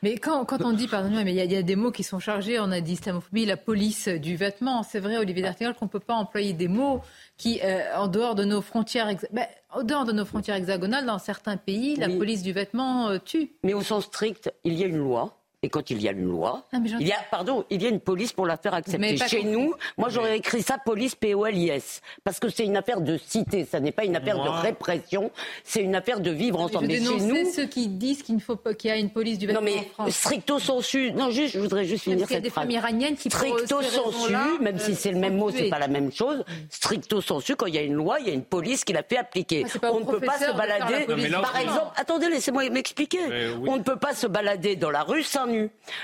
Mais 0.02 0.18
quand, 0.18 0.46
quand 0.46 0.62
on 0.64 0.72
dit, 0.72 0.88
pardonnez-moi, 0.88 1.24
mais 1.24 1.34
il 1.34 1.52
y, 1.52 1.56
a 1.56 1.62
des 1.62 1.76
mots 1.76 1.92
qui 1.92 2.04
sont 2.04 2.20
chargés, 2.20 2.60
on 2.60 2.72
a 2.72 2.80
dit 2.80 2.94
islamophobie, 2.94 3.46
la 3.46 3.58
police 3.58 4.08
du 4.08 4.36
vêtement. 4.36 4.84
C'est 4.84 5.00
vrai, 5.00 5.18
Olivier 5.18 5.44
D'Artigol, 5.44 5.74
qu'on 5.74 5.86
ne 5.86 5.90
peut 5.90 6.00
pas 6.00 6.16
employer 6.16 6.54
des 6.54 6.68
mots 6.68 7.02
qui, 7.38 7.60
euh, 7.64 7.96
en 7.98 8.08
dehors 8.08 8.36
de 8.36 8.46
nos 8.46 8.62
frontières, 8.62 9.14
ben, 9.32 9.46
en 9.72 9.84
dehors 9.84 10.06
de 10.06 10.14
nos 10.14 10.26
frontières 10.26 10.56
hexagonales, 10.56 11.06
dans 11.06 11.20
certains 11.20 11.58
pays, 11.58 11.96
la 11.96 12.08
police 12.08 12.44
du 12.44 12.54
vêtement 12.54 13.10
euh, 13.10 13.18
tue. 13.24 13.52
Mais 13.64 13.74
au 13.74 13.82
sens 13.82 14.06
strict, 14.06 14.52
il 14.64 14.74
y 14.74 14.84
a 14.84 14.88
une 14.88 14.98
loi 14.98 15.39
et 15.62 15.70
quand 15.70 15.90
il 15.90 16.02
y 16.02 16.08
a 16.08 16.12
une 16.12 16.26
loi, 16.26 16.66
Ah, 16.72 16.78
il 17.00 17.08
y 17.08 17.12
a, 17.12 17.18
pardon, 17.30 17.66
il 17.70 17.82
y 17.84 17.86
a 17.86 17.90
une 17.90 18.00
police 18.00 18.32
pour 18.34 18.46
la 18.46 18.56
faire 18.58 18.74
accepter. 18.74 19.18
Chez 19.18 19.40
compris. 19.40 19.52
nous, 19.52 19.74
moi 19.98 20.10
j'aurais 20.10 20.38
écrit 20.38 20.62
ça 20.62 20.78
police 20.78 21.16
P-O-L-I-S. 21.16 22.02
Parce 22.24 22.40
que 22.40 22.50
c'est 22.50 22.64
une 22.66 22.78
affaire 22.78 23.02
de 23.02 23.18
cité, 23.18 23.66
ça 23.66 23.80
n'est 23.80 23.92
pas 23.92 24.06
une 24.06 24.16
affaire 24.16 24.42
de 24.44 24.50
répression, 24.50 25.32
c'est 25.64 25.82
une 25.82 25.96
affaire 25.96 26.20
de 26.22 26.32
vivre 26.32 26.60
Je 26.60 26.64
ensemble. 26.64 26.88
Mais 26.88 26.98
chez 27.00 27.18
nous, 27.20 27.52
ceux 27.52 27.66
qui 27.66 27.88
disent 27.88 28.24
qu'il 28.24 28.36
ne 28.36 28.40
faut 28.40 28.56
pas 28.56 28.74
qu'il 28.74 28.90
y 28.90 28.94
a 28.94 28.98
une 28.98 29.10
police 29.10 29.38
du 29.38 29.48
non 29.48 29.62
vêtement 29.62 29.66
mais 29.82 29.88
en 29.98 30.04
France. 30.04 30.16
stricto 30.16 30.60
sensu, 30.60 31.12
non 31.12 31.30
juste, 31.32 31.54
je 31.54 31.60
voudrais 31.60 31.86
juste 31.86 32.08
Même 32.08 32.16
finir 32.20 32.28
s'il 32.28 32.36
y 32.36 32.38
a 32.38 32.38
cette 32.38 32.44
des 32.44 32.50
phrase. 32.50 32.64
femmes 32.64 32.72
iraniennes 32.72 33.16
qui, 33.16 33.30
stricto 33.30 33.82
sensu, 33.82 34.34
même 34.62 34.80
si 34.80 34.92
euh, 34.92 34.96
c'est 34.98 35.12
le 35.12 35.20
même 35.20 35.34
sont 35.34 35.46
mot, 35.46 35.52
c'est 35.52 35.70
pas 35.70 35.80
la 35.80 35.88
même 35.88 36.12
chose. 36.12 36.44
Stricto 36.70 37.20
sensu, 37.22 37.56
quand 37.56 37.66
il 37.66 37.76
y 37.76 37.78
a 37.78 37.82
une 37.82 37.94
loi, 37.96 38.20
il 38.22 38.28
y 38.28 38.30
a 38.30 38.34
une 38.34 38.44
police 38.44 38.86
qui 38.86 38.94
la 38.94 39.04
fait 39.04 39.18
appliquer. 39.18 39.66
Ah, 39.84 39.90
On 39.92 40.00
ne 40.00 40.06
peut 40.06 40.20
pas 40.22 40.38
se 40.38 40.56
balader. 40.56 41.06
Non, 41.08 41.16
là, 41.18 41.42
Par 41.42 41.58
exemple, 41.58 41.92
attendez, 41.96 42.30
laissez-moi 42.30 42.70
m'expliquer. 42.70 43.20
Oui. 43.60 43.68
On 43.70 43.78
ne 43.78 43.84
peut 43.84 43.98
pas 43.98 44.14
se 44.14 44.28
balader 44.28 44.76
dans 44.76 44.90
la 44.92 45.04
rue 45.04 45.24
seins 45.24 45.49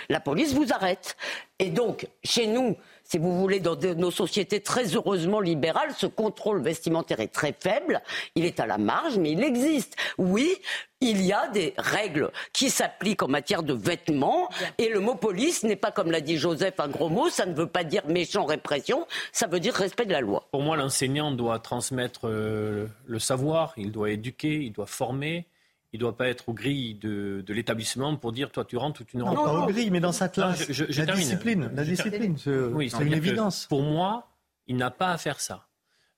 La 0.10 0.20
police 0.20 0.54
vous 0.54 0.72
arrête. 0.72 1.18
Et 1.60 1.70
donc, 1.70 2.08
chez 2.24 2.48
nous, 2.48 2.76
si 3.06 3.20
vous 3.20 3.39
voulez, 3.39 3.60
dans 3.60 3.78
nos 3.96 4.10
sociétés 4.10 4.62
très 4.62 4.96
heureusement 4.96 5.39
libérales, 5.39 5.93
ce 5.96 6.08
contrôle 6.08 6.62
vestimentaire 6.62 7.20
est 7.20 7.32
très 7.32 7.54
faible. 7.54 8.02
Il 8.34 8.46
est 8.46 8.60
à 8.60 8.66
la 8.66 8.80
marge, 8.80 9.18
mais 9.20 9.32
il 9.32 9.43
existe. 9.43 9.96
Oui, 10.18 10.56
il 11.02 11.24
y 11.24 11.32
a 11.32 11.48
des 11.50 11.76
règles 11.78 12.32
qui 12.52 12.72
s'appliquent 12.72 13.22
en 13.22 13.28
matière 13.28 13.62
de 13.62 13.74
vêtements. 13.74 14.50
Et 14.80 14.89
le 14.89 15.00
mot 15.00 15.14
police 15.14 15.64
n'est 15.64 15.76
pas, 15.76 15.91
comme 15.91 16.10
l'a 16.10 16.20
dit 16.20 16.38
Joseph, 16.38 16.80
un 16.80 16.88
gros 16.88 17.10
mot. 17.10 17.30
Ça 17.30 17.46
ne 17.46 17.54
veut 17.54 17.68
pas 17.68 17.84
dire 17.84 18.02
méchant 18.08 18.43
répression. 18.43 19.06
Ça 19.32 19.46
veut 19.46 19.60
dire 19.60 19.76
respect 19.76 20.06
de 20.06 20.14
la 20.14 20.22
loi. 20.22 20.48
Pour 20.52 20.64
moi, 20.64 20.76
l'enseignant 20.76 21.32
doit 21.32 21.60
transmettre 21.60 22.22
euh, 22.28 22.88
le 23.06 23.20
savoir, 23.20 23.74
il 23.78 23.91
doit 23.91 24.10
éduquer, 24.10 24.64
il 24.64 24.72
doit 24.72 24.88
former. 24.88 25.46
Il 25.96 26.00
ne 26.00 26.02
doit 26.02 26.18
pas 26.18 26.28
être 26.28 26.50
aux 26.50 26.54
grilles 26.54 26.96
de, 26.96 27.41
de 27.48 27.54
l'établissement 27.54 28.18
pour 28.18 28.34
dire 28.34 28.52
toi 28.52 28.66
tu 28.66 28.76
rentres 28.76 29.00
ou 29.00 29.04
tu 29.06 29.16
ne 29.16 29.22
Non, 29.22 29.28
rentres 29.30 29.43
pas 29.46 29.52
pas. 29.54 29.60
aux 29.64 29.68
grilles, 29.68 29.91
mais 29.91 30.02
dans 30.02 30.12
sa 30.12 30.28
classe. 30.28 30.60
Non, 30.60 30.66
je- 30.68 30.74
je- 30.74 30.91
je 30.91 31.00
la 31.00 31.06
termine. 31.06 31.24
discipline, 31.24 31.72
la 31.74 31.84
Je 31.86 31.89
discipline, 31.91 32.38
c'est 32.38 32.50
Oui, 32.54 32.91
une 33.00 33.14
évidence. 33.14 33.66
Pour 33.68 33.82
moi, 33.82 34.28
il 34.68 34.76
n'a 34.76 34.91
pas 34.91 35.12
à 35.14 35.18
faire 35.18 35.39
ça. 35.39 35.68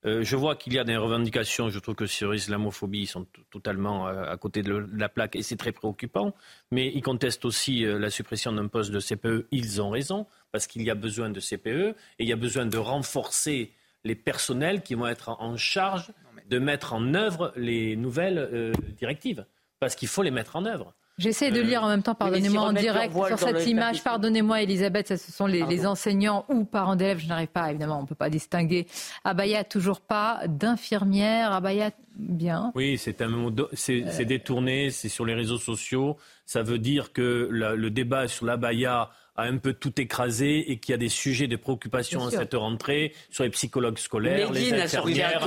Euh, 0.04 0.24
je 0.24 0.34
vois 0.34 0.56
qu'il 0.56 0.72
y 0.72 0.78
a 0.80 0.84
des 0.84 0.96
revendications, 0.96 1.70
je 1.70 1.78
trouve 1.78 1.94
que 1.94 2.06
sur 2.06 2.32
l'islamophobie, 2.32 3.02
ils 3.02 3.06
sont 3.06 3.26
totalement 3.50 4.08
euh, 4.08 4.24
à 4.24 4.36
côté 4.36 4.62
de, 4.64 4.70
le- 4.72 4.86
de 4.88 4.98
la 4.98 5.08
plaque 5.08 5.36
et 5.36 5.42
c'est 5.42 5.56
très 5.56 5.70
préoccupant. 5.72 6.34
Mais 6.72 6.90
ils 6.92 7.02
contestent 7.02 7.44
aussi 7.44 7.84
euh, 7.84 8.00
la 8.00 8.10
suppression 8.10 8.50
d'un 8.52 8.66
poste 8.66 8.90
de 8.90 8.98
CPE. 9.00 9.46
Ils 9.52 9.80
ont 9.80 9.90
raison, 9.90 10.26
parce 10.50 10.66
qu'il 10.66 10.82
y 10.82 10.90
a 10.90 10.94
besoin 10.96 11.30
de 11.30 11.38
CPE 11.38 11.94
et 12.18 12.24
il 12.24 12.28
y 12.28 12.32
a 12.32 12.36
besoin 12.36 12.66
de 12.66 12.78
renforcer 12.78 13.72
les 14.04 14.16
personnels 14.16 14.82
qui 14.82 14.94
vont 14.94 15.06
être 15.06 15.28
en 15.28 15.38
en 15.52 15.56
charge 15.56 16.10
de 16.48 16.58
mettre 16.58 16.94
en 16.94 17.12
œuvre 17.14 17.52
les 17.56 17.94
nouvelles 17.96 18.38
euh, 18.38 18.72
directives. 18.96 19.44
Parce 19.80 19.94
qu'il 19.94 20.08
faut 20.08 20.22
les 20.22 20.30
mettre 20.30 20.56
en 20.56 20.64
œuvre. 20.64 20.94
J'essaie 21.18 21.50
de 21.50 21.58
Euh, 21.58 21.64
lire 21.64 21.82
en 21.82 21.88
même 21.88 22.02
temps, 22.04 22.14
pardonnez-moi, 22.14 22.62
en 22.62 22.72
direct 22.72 23.12
sur 23.12 23.38
cette 23.40 23.66
image. 23.66 24.04
Pardonnez-moi, 24.04 24.62
Elisabeth, 24.62 25.16
ce 25.16 25.32
sont 25.32 25.46
les, 25.46 25.84
enseignants 25.84 26.44
ou 26.48 26.64
parents 26.64 26.94
d'élèves, 26.94 27.18
je 27.18 27.26
n'arrive 27.26 27.48
pas, 27.48 27.70
évidemment, 27.70 27.98
on 27.98 28.02
ne 28.02 28.06
peut 28.06 28.14
pas 28.14 28.30
distinguer. 28.30 28.86
Abaya, 29.24 29.64
toujours 29.64 30.00
pas. 30.00 30.40
D'infirmière, 30.46 31.52
Abaya, 31.52 31.90
bien. 32.14 32.70
Oui, 32.76 32.98
c'est 32.98 33.20
un 33.20 33.30
c'est 33.72 34.04
c'est 34.10 34.24
détourné, 34.26 34.90
c'est 34.90 35.08
sur 35.08 35.24
les 35.24 35.34
réseaux 35.34 35.58
sociaux. 35.58 36.16
Ça 36.46 36.62
veut 36.62 36.78
dire 36.78 37.12
que 37.12 37.48
la- 37.50 37.74
le 37.74 37.90
débat 37.90 38.28
sur 38.28 38.46
l'abaya 38.46 39.10
a 39.38 39.44
un 39.44 39.56
peu 39.58 39.72
tout 39.72 39.98
écrasé 40.00 40.70
et 40.70 40.78
qu'il 40.78 40.92
y 40.92 40.94
a 40.94 40.98
des 40.98 41.08
sujets 41.08 41.46
de 41.46 41.54
préoccupation 41.56 42.26
à 42.26 42.30
cette 42.30 42.54
rentrée 42.54 43.14
sur 43.30 43.44
les 43.44 43.50
psychologues 43.50 43.96
scolaires, 43.98 44.50
Medine 44.50 44.74
les 44.74 44.82
a 44.82 44.88
sorti 44.88 45.22
un 45.22 45.26
infirmières, 45.28 45.46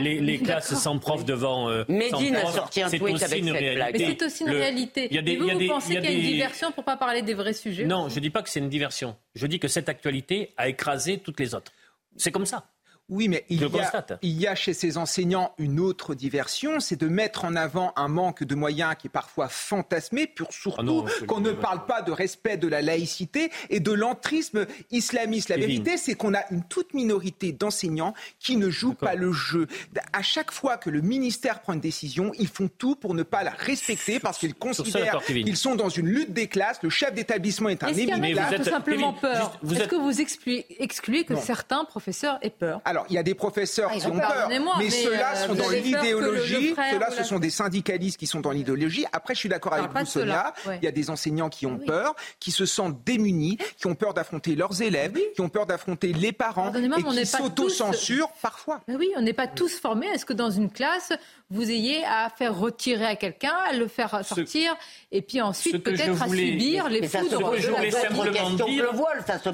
les- 0.00 0.20
les 0.20 0.38
classes 0.38 0.74
sans 0.74 0.98
prof 0.98 1.24
devant. 1.24 1.68
euh, 1.68 1.84
sans 1.86 1.92
Medine 1.92 2.36
a 2.36 2.46
sorti 2.50 2.80
un 2.82 2.88
C'est 2.88 2.98
tweet 2.98 3.14
aussi 3.16 3.24
avec 3.24 3.38
une 3.40 3.52
cette 3.52 3.74
blague. 3.74 3.98
Mais 3.98 4.06
c'est 4.18 4.22
aussi 4.24 4.44
une 4.44 4.50
Le- 4.50 4.56
réalité. 4.58 5.08
il 5.10 5.14
y 5.14 5.18
a 5.18 5.22
des- 5.22 5.32
Et 5.32 5.36
vous, 5.36 5.46
y 5.46 5.50
a 5.50 5.52
vous 5.52 5.58
des- 5.60 5.66
pensez 5.68 5.92
y 5.92 5.96
a 5.98 6.00
qu'il 6.00 6.10
y 6.10 6.14
a 6.14 6.16
une 6.16 6.24
diversion 6.26 6.72
pour 6.72 6.84
pas 6.84 6.96
parler 6.96 7.20
des 7.22 7.34
vrais 7.34 7.52
sujets? 7.52 7.84
Non, 7.84 8.08
je 8.08 8.14
ne 8.16 8.20
dis 8.20 8.30
pas 8.30 8.42
que 8.42 8.48
c'est 8.48 8.60
une 8.60 8.70
diversion. 8.70 9.14
Je 9.34 9.46
dis 9.46 9.58
que 9.58 9.68
cette 9.68 9.90
actualité 9.90 10.54
a 10.56 10.68
écrasé 10.68 11.18
toutes 11.18 11.38
les 11.38 11.54
autres. 11.54 11.70
C'est 12.16 12.32
comme 12.32 12.46
ça. 12.46 12.64
Oui, 13.12 13.28
mais 13.28 13.44
il 13.50 13.60
y, 13.60 13.64
a, 13.64 14.06
il 14.22 14.40
y 14.40 14.46
a 14.46 14.54
chez 14.54 14.72
ces 14.72 14.96
enseignants 14.96 15.52
une 15.58 15.78
autre 15.80 16.14
diversion, 16.14 16.80
c'est 16.80 16.96
de 16.98 17.08
mettre 17.08 17.44
en 17.44 17.54
avant 17.56 17.92
un 17.96 18.08
manque 18.08 18.42
de 18.42 18.54
moyens 18.54 18.94
qui 18.98 19.08
est 19.08 19.10
parfois 19.10 19.48
fantasmé, 19.48 20.26
pour 20.26 20.50
surtout 20.52 21.04
Ah 21.06 21.24
qu'on 21.26 21.40
ne 21.40 21.52
parle 21.52 21.84
pas 21.84 22.00
de 22.00 22.10
respect 22.10 22.56
de 22.56 22.68
la 22.68 22.80
laïcité 22.80 23.50
et 23.68 23.80
de 23.80 23.92
l'entrisme 23.92 24.66
islamiste. 24.90 25.50
La 25.50 25.58
vérité, 25.58 25.96
c'est 25.98 26.14
qu'on 26.14 26.32
a 26.32 26.42
une 26.50 26.62
toute 26.64 26.94
minorité 26.94 27.52
d'enseignants 27.52 28.14
qui 28.40 28.56
ne 28.56 28.70
jouent 28.70 28.94
pas 28.94 29.14
le 29.14 29.30
jeu. 29.30 29.66
À 30.14 30.22
chaque 30.22 30.50
fois 30.50 30.78
que 30.78 30.88
le 30.88 31.02
ministère 31.02 31.60
prend 31.60 31.74
une 31.74 31.80
décision, 31.80 32.32
ils 32.38 32.48
font 32.48 32.70
tout 32.78 32.96
pour 32.96 33.14
ne 33.14 33.22
pas 33.24 33.42
la 33.44 33.50
respecter 33.50 34.20
parce 34.20 34.38
qu'ils 34.38 34.54
considèrent 34.54 35.20
qu'ils 35.26 35.56
sont 35.58 35.74
dans 35.74 35.90
une 35.90 36.06
lutte 36.08 36.32
des 36.32 36.46
classes. 36.48 36.78
Le 36.82 36.88
chef 36.90 37.12
d'établissement 37.12 37.68
est 37.68 37.82
un 37.84 37.88
Est-ce 37.88 37.98
qu'il 37.98 38.08
y 38.08 38.14
en 38.14 38.22
a 38.22 38.28
éminent 38.28 38.42
qui 38.42 38.48
vous 38.48 38.54
êtes- 38.54 38.64
tout 38.64 38.70
simplement 38.70 39.12
Kevin, 39.12 39.20
peur 39.20 39.36
juste- 39.52 39.58
vous 39.62 39.74
Est-ce 39.74 39.82
êtes- 39.82 39.90
que 39.90 39.96
vous 39.96 40.20
excluez, 40.20 40.66
excluez 40.78 41.24
que 41.24 41.34
Non. 41.34 41.40
certains 41.42 41.84
professeurs 41.84 42.38
aient 42.40 42.50
peur? 42.50 42.80
Alors, 42.84 43.01
il 43.08 43.14
y 43.14 43.18
a 43.18 43.22
des 43.22 43.34
professeurs 43.34 43.90
Ah, 43.92 43.98
qui 43.98 44.06
ont 44.06 44.18
peur. 44.18 44.46
mais, 44.48 44.58
mais, 44.78 44.90
ceux-là 44.90 45.32
euh, 45.36 45.46
sont 45.46 45.54
dans 45.54 45.68
l'idéologie. 45.70 46.74
Ceux-là, 46.90 47.10
ce 47.10 47.24
sont 47.24 47.38
des 47.38 47.50
syndicalistes 47.50 48.18
qui 48.18 48.26
sont 48.26 48.40
dans 48.40 48.50
l'idéologie. 48.50 49.04
Après, 49.12 49.34
je 49.34 49.40
suis 49.40 49.48
d'accord 49.48 49.74
avec 49.74 49.90
vous, 49.90 50.06
Sonia. 50.06 50.52
ouais. 50.66 50.78
Il 50.82 50.84
y 50.84 50.88
a 50.88 50.92
des 50.92 51.10
enseignants 51.10 51.48
qui 51.48 51.66
ont 51.66 51.78
Oui. 51.78 51.86
peur, 51.86 52.14
qui 52.40 52.50
se 52.50 52.66
sentent 52.66 53.02
démunis, 53.04 53.58
qui 53.78 53.86
ont 53.86 53.94
peur 53.94 54.14
d'affronter 54.14 54.54
leurs 54.54 54.80
élèves, 54.82 55.14
qui 55.34 55.40
ont 55.40 55.48
peur 55.48 55.66
d'affronter 55.66 56.12
les 56.12 56.32
parents 56.32 56.72
et 56.74 56.80
mais 56.88 56.96
on 57.04 57.10
qui 57.10 57.26
s'autocensurent 57.26 58.30
parfois. 58.40 58.80
Mais 58.88 58.96
oui, 58.96 59.10
on 59.16 59.22
n'est 59.22 59.32
pas 59.32 59.46
tous 59.46 59.78
formés. 59.78 60.06
Est-ce 60.08 60.24
que 60.26 60.32
dans 60.32 60.50
une 60.50 60.70
classe, 60.70 61.12
vous 61.50 61.70
ayez 61.70 62.04
à 62.04 62.30
faire 62.30 62.56
retirer 62.58 63.04
à 63.06 63.16
quelqu'un, 63.16 63.54
à 63.68 63.72
le 63.74 63.86
faire 63.88 64.24
sortir, 64.24 64.74
et 65.10 65.22
puis 65.22 65.38
ce 65.38 65.42
ensuite 65.42 65.82
peut-être 65.84 66.10
voulais- 66.26 66.42
à 66.44 66.50
subir 66.52 66.88
les 66.88 67.00
Mais 67.02 67.08
ça 67.08 67.18
se 67.20 67.24
foudres 67.24 67.38
de 67.38 67.44
voulais 67.44 67.60
la 67.90 68.00
simplement 68.00 68.50
dire- 68.50 68.86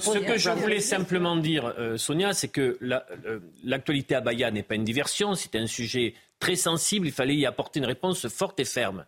Ce 0.00 0.18
que 0.18 0.38
je 0.38 0.50
voulais 0.50 0.80
simplement 0.80 1.36
dire, 1.36 1.74
euh, 1.78 1.96
Sonia, 1.96 2.32
c'est 2.34 2.48
que 2.48 2.76
la- 2.80 3.04
euh, 3.38 3.52
l'actualité 3.64 4.14
à 4.14 4.20
Baïa 4.20 4.50
n'est 4.50 4.62
pas 4.62 4.74
une 4.74 4.84
diversion, 4.84 5.34
c'est 5.34 5.56
un 5.56 5.66
sujet 5.66 6.14
très 6.38 6.56
sensible, 6.56 7.06
il 7.06 7.12
fallait 7.12 7.36
y 7.36 7.46
apporter 7.46 7.80
une 7.80 7.86
réponse 7.86 8.28
forte 8.28 8.60
et 8.60 8.64
ferme. 8.64 9.06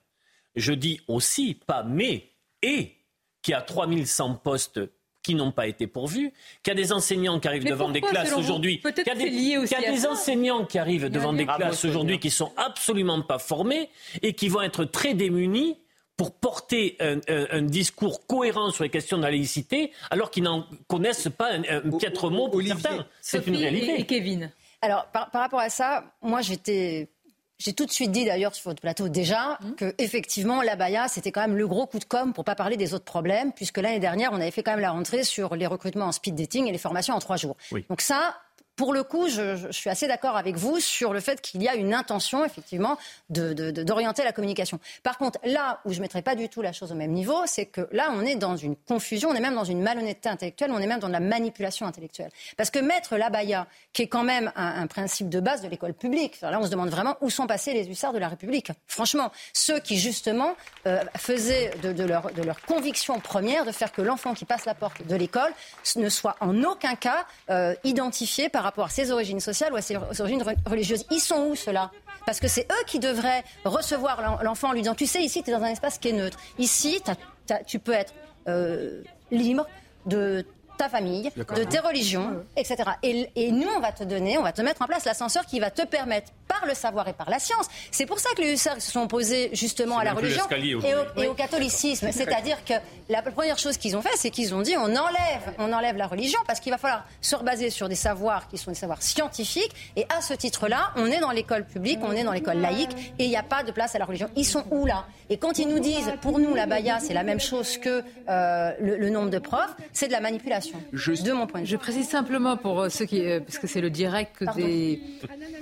Je 0.57 0.73
dis 0.73 1.01
aussi, 1.07 1.55
pas 1.55 1.85
mais, 1.85 2.31
et, 2.63 2.97
qu'il 3.43 3.53
y 3.53 3.55
a 3.55 3.63
3100 3.63 4.37
postes 4.37 4.81
qui 5.23 5.35
n'ont 5.35 5.53
pas 5.53 5.67
été 5.67 5.87
pourvus, 5.87 6.33
qu'il 6.63 6.71
y 6.71 6.77
a 6.77 6.81
des 6.81 6.93
enseignants 6.93 7.39
qui 7.41 7.49
arrivent 7.49 7.65
Mais 7.65 7.71
devant 7.71 7.91
des 7.91 8.01
classes 8.01 8.33
aujourd'hui, 8.33 8.81
qu'il 8.81 9.07
y 9.07 9.11
a 9.11 9.15
des, 9.15 9.31
lié 9.31 9.59
aussi 9.59 9.75
qu'il 9.75 9.83
y 9.83 9.87
a 9.87 9.89
à 9.89 9.93
des 9.93 10.01
ça. 10.01 10.11
enseignants 10.13 10.65
qui 10.65 10.79
arrivent 10.79 11.11
devant 11.11 11.33
des 11.33 11.45
bien. 11.45 11.57
classes 11.57 11.85
aujourd'hui 11.85 12.19
qui 12.19 12.31
sont 12.31 12.53
absolument 12.57 13.21
pas 13.23 13.39
formés 13.39 13.91
et 14.23 14.33
qui 14.33 14.49
vont 14.49 14.63
être 14.63 14.85
très 14.85 15.15
démunis 15.15 15.77
pour 16.21 16.33
porter 16.33 16.99
un, 17.01 17.17
un- 17.29 17.47
un 17.51 17.63
discours 17.63 18.27
cohérent 18.27 18.69
sur 18.73 18.85
les 18.85 18.91
questions 18.91 19.17
de 19.17 19.23
la 19.23 19.31
laïcité, 19.31 19.91
alors 20.11 20.31
qu'ils 20.31 20.43
n'en 20.43 20.67
connaissent 20.87 21.31
pas 21.35 21.51
un, 21.55 21.63
un 21.63 21.91
piètre 21.97 22.29
mot 22.31 22.47
pour 22.49 22.57
Olivier, 22.57 22.77
certains. 22.79 23.07
C'est 23.23 23.47
une 23.47 23.57
réalité. 23.57 23.93
Et, 23.93 24.01
et 24.01 24.05
Kevin. 24.05 24.53
Alors, 24.83 25.07
par, 25.07 25.31
par 25.31 25.41
rapport 25.41 25.61
à 25.61 25.71
ça, 25.71 26.05
moi, 26.21 26.43
j'étais. 26.43 27.09
J'ai 27.57 27.73
tout 27.75 27.85
de 27.87 27.91
suite 27.91 28.11
dit 28.11 28.25
d'ailleurs 28.27 28.55
sur 28.55 28.71
votre 28.71 28.81
plateau 28.83 29.09
déjà 29.09 29.59
Mmh. 29.63 29.73
que 29.77 29.95
effectivement 29.99 30.63
la 30.63 30.77
Baïa 30.77 31.09
c'était 31.09 31.31
quand 31.31 31.43
même 31.43 31.57
le 31.59 31.69
gros 31.69 31.87
coup 31.87 31.99
de 31.99 32.05
com 32.07 32.33
pour 32.33 32.43
pas 32.45 32.55
parler 32.55 32.79
des 32.79 32.95
autres 32.95 33.05
problèmes 33.05 33.53
puisque 33.53 33.77
l'année 33.77 33.99
dernière 33.99 34.31
on 34.33 34.37
avait 34.37 34.51
fait 34.51 34.63
quand 34.63 34.71
même 34.71 34.81
la 34.81 34.93
rentrée 34.93 35.25
sur 35.25 35.55
les 35.57 35.67
recrutements 35.67 36.07
en 36.07 36.13
speed 36.13 36.35
dating 36.37 36.67
et 36.69 36.73
les 36.73 36.79
formations 36.79 37.15
en 37.15 37.19
trois 37.19 37.37
jours. 37.37 37.57
Oui. 37.73 37.85
Donc 37.91 38.01
ça 38.01 38.37
pour 38.77 38.93
le 38.93 39.03
coup, 39.03 39.29
je, 39.29 39.71
suis 39.71 39.91
assez 39.91 40.07
d'accord 40.07 40.37
avec 40.37 40.57
vous 40.57 40.81
sur 40.81 41.13
le 41.13 41.21
fait 41.21 41.41
qu'il 41.41 41.63
y 41.63 41.69
a 41.69 41.75
une 41.75 41.95
intention, 41.95 42.45
effectivement, 42.45 42.99
d'orienter 43.29 44.25
la 44.25 44.33
communication. 44.33 44.81
Par 45.03 45.19
contre, 45.19 45.39
là 45.45 45.81
où 45.85 45.93
je 45.93 45.99
ne 45.99 46.03
mettrais 46.03 46.23
pas 46.23 46.35
du 46.35 46.49
tout 46.49 46.63
la 46.63 46.73
chose 46.73 46.91
au 46.93 46.95
même 46.95 47.13
niveau, 47.13 47.43
c'est 47.47 47.67
que 47.67 47.89
là, 47.93 48.11
on 48.13 48.23
est 48.23 48.37
dans 48.37 48.57
une 48.57 48.77
confusion, 48.77 49.31
on 49.31 49.35
est 49.35 49.41
même 49.41 49.55
dans 49.55 49.65
une 49.65 49.83
malhonnêteté 49.83 50.29
intellectuelle, 50.29 50.71
on 50.73 50.79
est 50.79 50.87
même 50.87 51.01
dans 51.01 51.09
de 51.09 51.13
la 51.13 51.21
manipulation 51.21 51.87
intellectuelle. 51.87 52.31
Parce 52.57 52.71
que 52.71 52.79
mettre 52.79 53.17
l'abaya, 53.17 53.67
qui 53.93 54.03
est 54.03 54.09
quand 54.09 54.25
même 54.25 54.53
un, 54.57 54.87
principe 54.87 55.29
de 55.29 55.41
base 55.41 55.63
de 55.63 55.69
l'école 55.69 55.95
publique, 55.95 56.41
là, 56.41 56.59
on 56.59 56.65
se 56.65 56.71
demande 56.71 56.91
vraiment 56.91 57.17
où 57.21 57.31
sont 57.31 57.47
passés 57.47 57.73
les 57.73 57.89
hussards 57.89 58.13
de 58.13 58.19
la 58.19 58.29
République. 58.29 58.73
Franchement, 58.87 59.31
ceux 59.53 59.79
qui, 59.79 59.99
justement, 59.99 60.55
euh, 60.87 61.03
faisaient 61.17 61.73
de, 61.83 61.93
de 61.93 62.05
leur, 62.05 62.33
de 62.33 62.43
leur 62.43 62.61
conviction 62.63 63.21
première 63.21 63.65
de 63.65 63.73
faire 63.73 63.93
que 63.93 64.03
l'enfant 64.03 64.35
qui 64.35 64.45
passe 64.45 64.65
la 64.65 64.75
porte 64.75 65.07
de 65.07 65.17
l'école 65.17 65.53
ne 65.97 66.09
soit 66.09 66.37
en 66.41 66.63
aucun 66.63 66.95
cas 66.95 67.27
euh, 67.51 67.75
identifié 67.85 68.49
par 68.49 68.63
rapport 68.71 68.87
à 68.87 68.89
ses 68.89 69.11
origines 69.11 69.41
sociales 69.41 69.73
ou 69.73 69.81
ses 69.81 69.97
origines 70.21 70.43
re- 70.43 70.57
religieuses. 70.69 71.05
Ils 71.11 71.21
sont 71.21 71.41
où 71.51 71.55
ceux-là? 71.55 71.91
Parce 72.27 72.41
que 72.41 72.49
c'est 72.49 72.67
eux 72.71 72.85
qui 72.87 72.99
devraient 72.99 73.43
recevoir 73.65 74.21
l'en- 74.23 74.43
l'enfant 74.43 74.69
en 74.69 74.73
lui 74.73 74.83
disant 74.83 74.95
Tu 74.95 75.07
sais, 75.07 75.23
ici, 75.23 75.43
tu 75.43 75.51
es 75.51 75.53
dans 75.53 75.63
un 75.63 75.69
espace 75.71 75.99
qui 75.99 76.09
est 76.09 76.13
neutre. 76.13 76.39
Ici, 76.59 77.01
tu 77.05 77.55
tu 77.67 77.79
peux 77.79 77.93
être 77.93 78.15
euh, 78.49 79.03
libre 79.31 79.67
de 80.07 80.45
ta 80.81 80.89
famille, 80.89 81.31
de 81.37 81.65
tes 81.65 81.79
religions, 81.79 82.43
etc. 82.57 82.77
Et, 83.03 83.29
et, 83.37 83.53
nous, 83.53 83.69
on 83.77 83.81
va 83.81 83.93
te 83.93 84.03
donner, 84.03 84.39
on 84.39 84.43
va 84.43 84.53
te 84.53 84.63
mettre 84.63 84.81
en 84.81 84.87
place 84.87 85.05
l'ascenseur 85.05 85.45
qui 85.45 85.61
va 85.61 85.71
te 85.71 85.83
permettre, 85.83 86.33
par 86.49 86.67
le 86.67 86.75
savoir 86.75 87.07
et 87.07 87.13
par 87.13 87.31
la 87.31 87.39
science. 87.39 87.67
C'est 87.91 88.07
pour 88.07 88.19
ça 88.19 88.31
que 88.37 88.43
les 88.43 88.55
hussards 88.55 88.81
se 88.81 88.91
sont 88.91 89.03
opposés 89.03 89.51
justement 89.53 89.99
à 89.99 90.05
la 90.05 90.15
religion 90.15 90.43
et 90.51 90.75
au, 90.95 91.03
et 91.17 91.29
au, 91.29 91.35
catholicisme. 91.35 92.09
C'est-à-dire 92.13 92.65
que 92.65 92.75
la 93.09 93.23
première 93.23 93.59
chose 93.59 93.77
qu'ils 93.77 93.97
ont 93.97 94.03
fait, 94.03 94.17
c'est 94.17 94.31
qu'ils 94.31 94.55
ont 94.55 94.63
dit 94.63 94.75
on 94.77 94.85
enlève, 94.85 95.55
on 95.59 95.73
enlève 95.73 95.97
la 95.97 96.07
religion 96.07 96.41
parce 96.47 96.59
qu'il 96.59 96.73
va 96.73 96.79
falloir 96.79 97.05
se 97.21 97.37
rebaser 97.37 97.71
sur 97.71 97.89
des 97.89 97.95
savoirs 97.95 98.49
qui 98.49 98.59
sont 98.59 98.71
des 98.71 98.77
savoirs 98.77 99.03
scientifiques. 99.03 99.75
Et 99.97 100.07
à 100.17 100.23
ce 100.23 100.35
titre-là, 100.35 100.93
on 100.97 101.07
est 101.07 101.21
dans 101.21 101.31
l'école 101.31 101.65
publique, 101.65 102.01
on 102.03 102.13
est 102.13 102.25
dans 102.25 102.33
l'école 102.33 102.59
laïque 102.59 103.15
et 103.19 103.25
il 103.25 103.29
n'y 103.29 103.37
a 103.37 103.43
pas 103.43 103.63
de 103.63 103.71
place 103.71 103.95
à 103.95 103.99
la 103.99 104.07
religion. 104.07 104.29
Ils 104.35 104.45
sont 104.45 104.65
où 104.71 104.87
là? 104.87 105.05
Et 105.29 105.37
quand 105.37 105.59
ils 105.59 105.69
nous 105.69 105.79
disent, 105.79 106.13
pour 106.21 106.41
nous, 106.41 106.55
la 106.55 106.67
baya, 106.67 106.99
c'est 106.99 107.15
la 107.15 107.23
même 107.23 107.41
chose 107.41 107.79
que 107.79 108.03
euh, 108.29 108.73
le, 108.81 108.97
le 108.97 109.11
nombre 109.11 109.31
de 109.31 109.39
profs, 109.39 109.77
c'est 109.93 110.09
de 110.09 110.13
la 110.13 110.21
manipulation. 110.21 110.70
Je, 110.93 111.13
de 111.23 111.33
mon 111.33 111.47
point 111.47 111.61
de 111.61 111.67
vue. 111.67 111.73
Je 111.73 111.77
précise 111.77 112.09
simplement 112.09 112.57
pour 112.57 112.81
euh, 112.81 112.89
ceux 112.89 113.05
qui, 113.05 113.21
euh, 113.21 113.41
parce 113.41 113.59
que 113.59 113.67
c'est 113.67 113.81
le 113.81 113.91
direct 113.91 114.45
des 114.57 115.01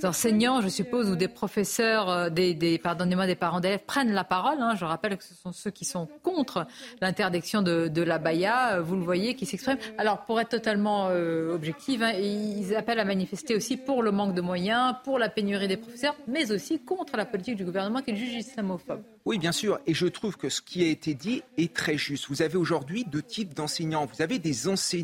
enseignants, 0.04 0.60
je 0.60 0.68
suppose, 0.68 1.10
ou 1.10 1.16
des 1.16 1.28
professeurs, 1.28 2.08
euh, 2.08 2.30
des, 2.30 2.54
des 2.54 2.78
pardonnez-moi, 2.78 3.26
des 3.26 3.34
parents 3.34 3.60
d'élèves 3.60 3.84
prennent 3.86 4.12
la 4.12 4.24
parole. 4.24 4.58
Hein. 4.60 4.74
Je 4.76 4.84
rappelle 4.84 5.16
que 5.16 5.24
ce 5.24 5.34
sont 5.34 5.52
ceux 5.52 5.70
qui 5.70 5.84
sont 5.84 6.08
contre 6.22 6.66
l'interdiction 7.00 7.62
de, 7.62 7.88
de, 7.88 8.02
la 8.02 8.18
baya, 8.18 8.80
vous 8.80 8.96
le 8.96 9.02
voyez, 9.02 9.34
qui 9.34 9.46
s'expriment. 9.46 9.78
Alors, 9.98 10.24
pour 10.24 10.40
être 10.40 10.48
totalement 10.48 11.08
euh, 11.10 11.54
objective, 11.54 12.02
hein, 12.02 12.12
ils 12.12 12.74
appellent 12.74 13.00
à 13.00 13.04
manifester 13.04 13.54
aussi 13.54 13.76
pour 13.76 14.02
le 14.02 14.10
manque 14.10 14.34
de 14.34 14.40
moyens, 14.40 14.94
pour 15.04 15.18
la 15.18 15.28
pénurie 15.28 15.68
des 15.68 15.76
professeurs, 15.76 16.16
mais 16.26 16.52
aussi 16.52 16.80
contre 16.80 17.16
la 17.16 17.24
politique 17.24 17.56
du 17.56 17.64
gouvernement 17.64 18.02
qui 18.02 18.16
juge 18.16 18.34
islamophobe. 18.34 19.02
Oui, 19.24 19.38
bien 19.38 19.52
sûr. 19.52 19.78
Et 19.86 19.92
je 19.92 20.06
trouve 20.06 20.36
que 20.38 20.48
ce 20.48 20.62
qui 20.62 20.82
a 20.82 20.88
été 20.88 21.14
dit 21.14 21.42
est 21.58 21.74
très 21.74 21.98
juste. 21.98 22.28
Vous 22.28 22.40
avez 22.40 22.56
aujourd'hui 22.56 23.04
deux 23.04 23.20
types 23.20 23.52
d'enseignants. 23.52 24.06
Vous 24.06 24.22
avez 24.22 24.38
des 24.38 24.68
enseignants 24.68 24.97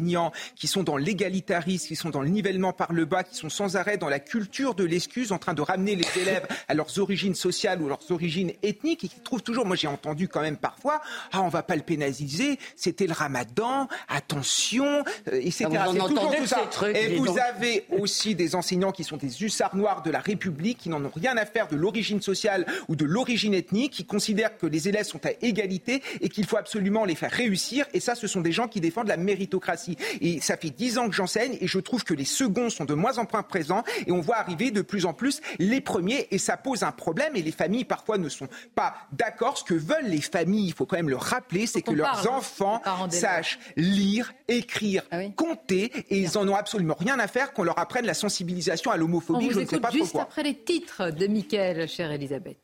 qui 0.56 0.66
sont 0.66 0.82
dans 0.82 0.96
l'égalitarisme, 0.96 1.88
qui 1.88 1.96
sont 1.96 2.10
dans 2.10 2.22
le 2.22 2.28
nivellement 2.28 2.72
par 2.72 2.92
le 2.92 3.04
bas, 3.04 3.24
qui 3.24 3.36
sont 3.36 3.48
sans 3.48 3.76
arrêt 3.76 3.96
dans 3.96 4.08
la 4.08 4.20
culture 4.20 4.74
de 4.74 4.84
l'excuse, 4.84 5.32
en 5.32 5.38
train 5.38 5.54
de 5.54 5.62
ramener 5.62 5.96
les 5.96 6.06
élèves 6.20 6.46
à 6.68 6.74
leurs 6.74 6.98
origines 6.98 7.34
sociales 7.34 7.82
ou 7.82 7.88
leurs 7.88 8.10
origines 8.10 8.52
ethniques, 8.62 9.04
et 9.04 9.08
qui 9.08 9.20
trouvent 9.20 9.42
toujours, 9.42 9.66
moi 9.66 9.76
j'ai 9.76 9.88
entendu 9.88 10.28
quand 10.28 10.40
même 10.40 10.56
parfois, 10.56 11.00
ah 11.32 11.42
on 11.42 11.48
va 11.48 11.62
pas 11.62 11.76
le 11.76 11.82
pénaliser, 11.82 12.58
c'était 12.76 13.06
le 13.06 13.12
ramadan, 13.12 13.88
attention, 14.08 15.04
etc. 15.26 15.66
Ah, 15.78 15.88
vous 15.88 16.08
toujours 16.08 16.36
tout 16.36 16.46
ça. 16.46 16.62
Trucs, 16.70 16.96
et 16.96 17.16
vous 17.16 17.26
donc. 17.26 17.38
avez 17.38 17.84
aussi 17.90 18.34
des 18.34 18.54
enseignants 18.54 18.92
qui 18.92 19.04
sont 19.04 19.16
des 19.16 19.42
hussards 19.42 19.76
noirs 19.76 20.02
de 20.02 20.10
la 20.10 20.20
République, 20.20 20.78
qui 20.78 20.88
n'en 20.88 21.04
ont 21.04 21.12
rien 21.14 21.36
à 21.36 21.46
faire 21.46 21.68
de 21.68 21.76
l'origine 21.76 22.22
sociale 22.22 22.66
ou 22.88 22.96
de 22.96 23.04
l'origine 23.04 23.54
ethnique, 23.54 23.92
qui 23.92 24.04
considèrent 24.04 24.56
que 24.56 24.66
les 24.66 24.88
élèves 24.88 25.06
sont 25.06 25.24
à 25.26 25.30
égalité 25.42 26.02
et 26.20 26.28
qu'il 26.28 26.46
faut 26.46 26.56
absolument 26.56 27.04
les 27.04 27.14
faire 27.14 27.30
réussir. 27.30 27.86
Et 27.92 28.00
ça, 28.00 28.14
ce 28.14 28.26
sont 28.26 28.40
des 28.40 28.52
gens 28.52 28.68
qui 28.68 28.80
défendent 28.80 29.08
la 29.08 29.16
méritocratie. 29.16 29.73
Et 30.20 30.40
ça 30.40 30.56
fait 30.56 30.70
dix 30.70 30.98
ans 30.98 31.08
que 31.08 31.14
j'enseigne 31.14 31.56
et 31.60 31.66
je 31.66 31.78
trouve 31.78 32.04
que 32.04 32.14
les 32.14 32.24
seconds 32.24 32.70
sont 32.70 32.84
de 32.84 32.94
moins 32.94 33.18
en 33.18 33.26
moins 33.32 33.42
présents 33.42 33.82
et 34.06 34.12
on 34.12 34.20
voit 34.20 34.36
arriver 34.36 34.70
de 34.70 34.82
plus 34.82 35.06
en 35.06 35.12
plus 35.12 35.40
les 35.58 35.80
premiers 35.80 36.28
et 36.30 36.38
ça 36.38 36.56
pose 36.56 36.82
un 36.82 36.92
problème 36.92 37.36
et 37.36 37.42
les 37.42 37.52
familles 37.52 37.84
parfois 37.84 38.18
ne 38.18 38.28
sont 38.28 38.48
pas 38.74 38.94
d'accord. 39.12 39.58
Ce 39.58 39.64
que 39.64 39.74
veulent 39.74 40.06
les 40.06 40.20
familles, 40.20 40.68
il 40.68 40.72
faut 40.74 40.86
quand 40.86 40.96
même 40.96 41.10
le 41.10 41.16
rappeler, 41.16 41.66
c'est 41.66 41.82
que 41.82 41.92
leurs 41.92 42.22
parle, 42.22 42.28
enfants 42.28 42.82
sachent 43.10 43.58
lire, 43.76 44.32
écrire, 44.48 45.02
ah 45.10 45.18
oui. 45.18 45.32
compter 45.34 45.90
et 46.10 46.18
ils 46.18 46.38
en 46.38 46.48
ont 46.48 46.56
absolument 46.56 46.96
rien 46.98 47.18
à 47.18 47.26
faire 47.26 47.52
qu'on 47.52 47.64
leur 47.64 47.78
apprenne 47.78 48.06
la 48.06 48.14
sensibilisation 48.14 48.90
à 48.90 48.96
l'homophobie. 48.96 49.48
On 49.50 49.54
Je 49.54 49.60
ne 49.60 49.66
sais 49.66 49.80
pas 49.80 49.90
juste 49.90 50.04
pourquoi. 50.04 50.22
après 50.22 50.42
les 50.42 50.54
titres 50.54 51.10
de 51.10 51.26
Mickaël, 51.26 51.88
chère 51.88 52.10
Elisabeth. 52.10 52.58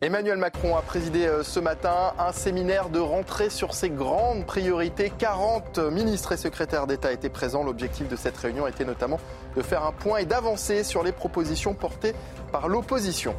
Emmanuel 0.00 0.38
Macron 0.38 0.76
a 0.76 0.82
présidé 0.82 1.26
euh, 1.26 1.42
ce 1.44 1.60
matin 1.60 2.14
un 2.18 2.32
séminaire 2.32 2.88
de 2.88 2.98
rentrée 2.98 3.48
sur 3.48 3.74
ses 3.74 3.90
grandes 3.90 4.44
priorités. 4.44 5.10
40 5.16 5.78
ministres 5.78 6.32
et 6.32 6.36
secrétaires 6.36 6.86
d'État 6.86 7.12
étaient 7.12 7.28
présents. 7.28 7.62
L'objectif 7.62 8.08
de 8.08 8.16
cette 8.16 8.36
réunion 8.36 8.66
était 8.66 8.84
notamment 8.84 9.20
de 9.56 9.62
faire 9.62 9.84
un 9.84 9.92
point 9.92 10.18
et 10.18 10.24
d'avancer 10.24 10.82
sur 10.82 11.04
les 11.04 11.12
propositions 11.12 11.74
portées 11.74 12.14
par 12.50 12.68
l'opposition. 12.68 13.34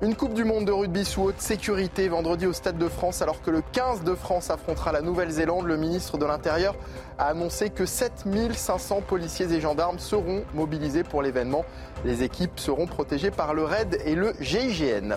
Une 0.00 0.14
Coupe 0.14 0.32
du 0.32 0.44
Monde 0.44 0.64
de 0.64 0.72
rugby 0.72 1.04
sous 1.04 1.24
haute 1.24 1.40
sécurité 1.40 2.08
vendredi 2.08 2.46
au 2.46 2.54
Stade 2.54 2.78
de 2.78 2.88
France 2.88 3.20
alors 3.20 3.42
que 3.42 3.50
le 3.50 3.60
15 3.60 4.02
de 4.02 4.14
France 4.14 4.48
affrontera 4.48 4.92
la 4.92 5.02
Nouvelle-Zélande. 5.02 5.66
Le 5.66 5.76
ministre 5.76 6.16
de 6.16 6.24
l'Intérieur 6.24 6.76
a 7.18 7.26
annoncé 7.26 7.68
que 7.68 7.84
7500 7.84 9.02
policiers 9.02 9.52
et 9.52 9.60
gendarmes 9.60 9.98
seront 9.98 10.44
mobilisés 10.54 11.04
pour 11.04 11.20
l'événement. 11.20 11.64
Les 12.04 12.22
équipes 12.22 12.60
seront 12.60 12.86
protégées 12.86 13.32
par 13.32 13.52
le 13.52 13.64
RAID 13.64 14.00
et 14.06 14.14
le 14.14 14.32
GIGN. 14.40 15.16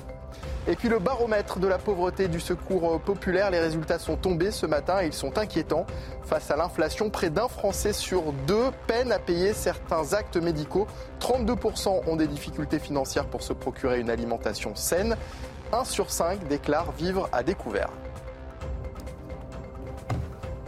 Et 0.66 0.76
puis 0.78 0.88
le 0.88 1.00
baromètre 1.00 1.60
de 1.60 1.68
la 1.68 1.78
pauvreté 1.78 2.30
du 2.30 2.40
secours 2.40 3.00
populaire, 3.02 3.52
les 3.52 3.60
résultats 3.60 4.00
sont 4.00 4.16
tombés 4.16 4.50
ce 4.50 4.66
matin 4.66 5.02
et 5.02 5.08
ils 5.08 5.14
sont 5.14 5.38
inquiétants. 5.38 5.86
Face 6.24 6.50
à 6.52 6.56
l'inflation, 6.56 7.10
près 7.10 7.30
d'un 7.30 7.50
Français 7.50 7.92
sur 7.92 8.32
deux 8.48 8.72
peine 8.88 9.12
à 9.12 9.20
payer 9.20 9.54
certains 9.54 10.14
actes 10.14 10.38
médicaux. 10.38 10.88
32% 11.20 12.08
ont 12.08 12.16
des 12.16 12.28
difficultés 12.28 12.80
financières 12.80 13.26
pour 13.26 13.44
se 13.44 13.52
procurer 13.52 14.00
une 14.00 14.10
alimentation 14.10 14.74
saine. 14.74 15.18
1 15.74 15.84
sur 15.84 16.10
5 16.12 16.48
déclare 16.48 16.94
vivre 16.94 17.28
à 17.34 17.44
découvert. 17.44 17.90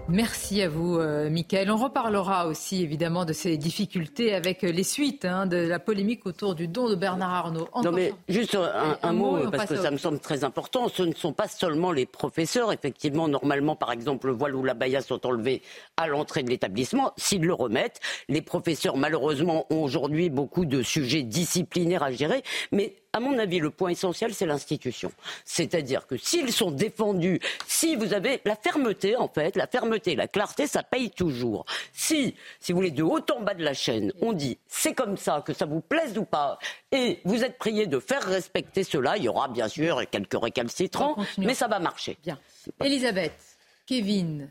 Merci 0.07 0.61
à 0.61 0.69
vous, 0.69 0.99
euh, 0.99 1.31
Michael. 1.31 1.71
On 1.71 1.77
reparlera 1.77 2.47
aussi 2.47 2.83
évidemment 2.83 3.25
de 3.25 3.33
ces 3.33 3.57
difficultés 3.57 4.35
avec 4.35 4.61
les 4.61 4.83
suites 4.83 5.25
hein, 5.25 5.47
de 5.47 5.57
la 5.57 5.79
polémique 5.79 6.27
autour 6.27 6.53
du 6.53 6.67
don 6.67 6.87
de 6.87 6.95
Bernard 6.95 7.33
Arnault. 7.33 7.67
Encore 7.71 7.85
non 7.85 7.91
mais 7.91 8.13
juste 8.29 8.53
un, 8.53 8.61
un, 8.61 8.97
un 9.01 9.13
mot, 9.13 9.37
mot 9.37 9.49
parce 9.49 9.65
que 9.65 9.75
ça 9.75 9.89
me 9.89 9.97
semble 9.97 10.19
très 10.19 10.43
important. 10.43 10.89
Ce 10.89 11.01
ne 11.01 11.13
sont 11.13 11.33
pas 11.33 11.47
seulement 11.47 11.91
les 11.91 12.05
professeurs. 12.05 12.71
Effectivement, 12.71 13.27
normalement, 13.27 13.75
par 13.75 13.91
exemple, 13.91 14.27
le 14.27 14.33
voile 14.33 14.55
ou 14.55 14.63
la 14.63 14.75
baya 14.75 15.01
sont 15.01 15.25
enlevés 15.25 15.63
à 15.97 16.05
l'entrée 16.05 16.43
de 16.43 16.51
l'établissement. 16.51 17.11
S'ils 17.17 17.41
le 17.41 17.53
remettent, 17.53 17.99
les 18.29 18.43
professeurs, 18.43 18.97
malheureusement, 18.97 19.65
ont 19.71 19.83
aujourd'hui 19.83 20.29
beaucoup 20.29 20.65
de 20.65 20.83
sujets 20.83 21.23
disciplinaires 21.23 22.03
à 22.03 22.11
gérer. 22.11 22.43
Mais 22.71 22.95
à 23.15 23.21
mon 23.21 23.37
avis, 23.39 23.59
le 23.59 23.69
point 23.69 23.91
essentiel, 23.91 24.33
c'est 24.33 24.45
l'institution. 24.45 25.09
C'est-à-dire 25.45 26.05
que 26.05 26.17
s'ils 26.17 26.51
sont 26.51 26.69
défendus, 26.69 27.39
si 27.65 27.95
vous 27.95 28.13
avez 28.13 28.41
la 28.43 28.57
fermeté, 28.57 29.15
en 29.15 29.29
fait, 29.29 29.55
la 29.55 29.67
fermeté, 29.67 30.17
la 30.17 30.27
clarté, 30.27 30.67
ça 30.67 30.83
paye 30.83 31.11
toujours. 31.11 31.65
Si, 31.93 32.35
si 32.59 32.73
vous 32.73 32.79
voulez, 32.79 32.91
de 32.91 33.03
haut 33.03 33.21
en 33.33 33.39
bas 33.39 33.53
de 33.53 33.63
la 33.63 33.73
chaîne, 33.73 34.11
on 34.19 34.33
dit 34.33 34.57
c'est 34.67 34.93
comme 34.93 35.15
ça, 35.15 35.41
que 35.45 35.53
ça 35.53 35.65
vous 35.65 35.79
plaise 35.79 36.17
ou 36.17 36.25
pas, 36.25 36.59
et 36.91 37.21
vous 37.23 37.41
êtes 37.45 37.57
prié 37.57 37.87
de 37.87 37.99
faire 37.99 38.21
respecter 38.21 38.83
cela, 38.83 39.15
il 39.15 39.23
y 39.23 39.29
aura 39.29 39.47
bien 39.47 39.69
sûr 39.69 40.03
quelques 40.09 40.37
récalcitrants, 40.37 41.15
mais 41.37 41.53
ça 41.53 41.69
va 41.69 41.79
marcher. 41.79 42.17
Bien. 42.21 42.37
Elisabeth, 42.83 43.57
Kevin, 43.85 44.49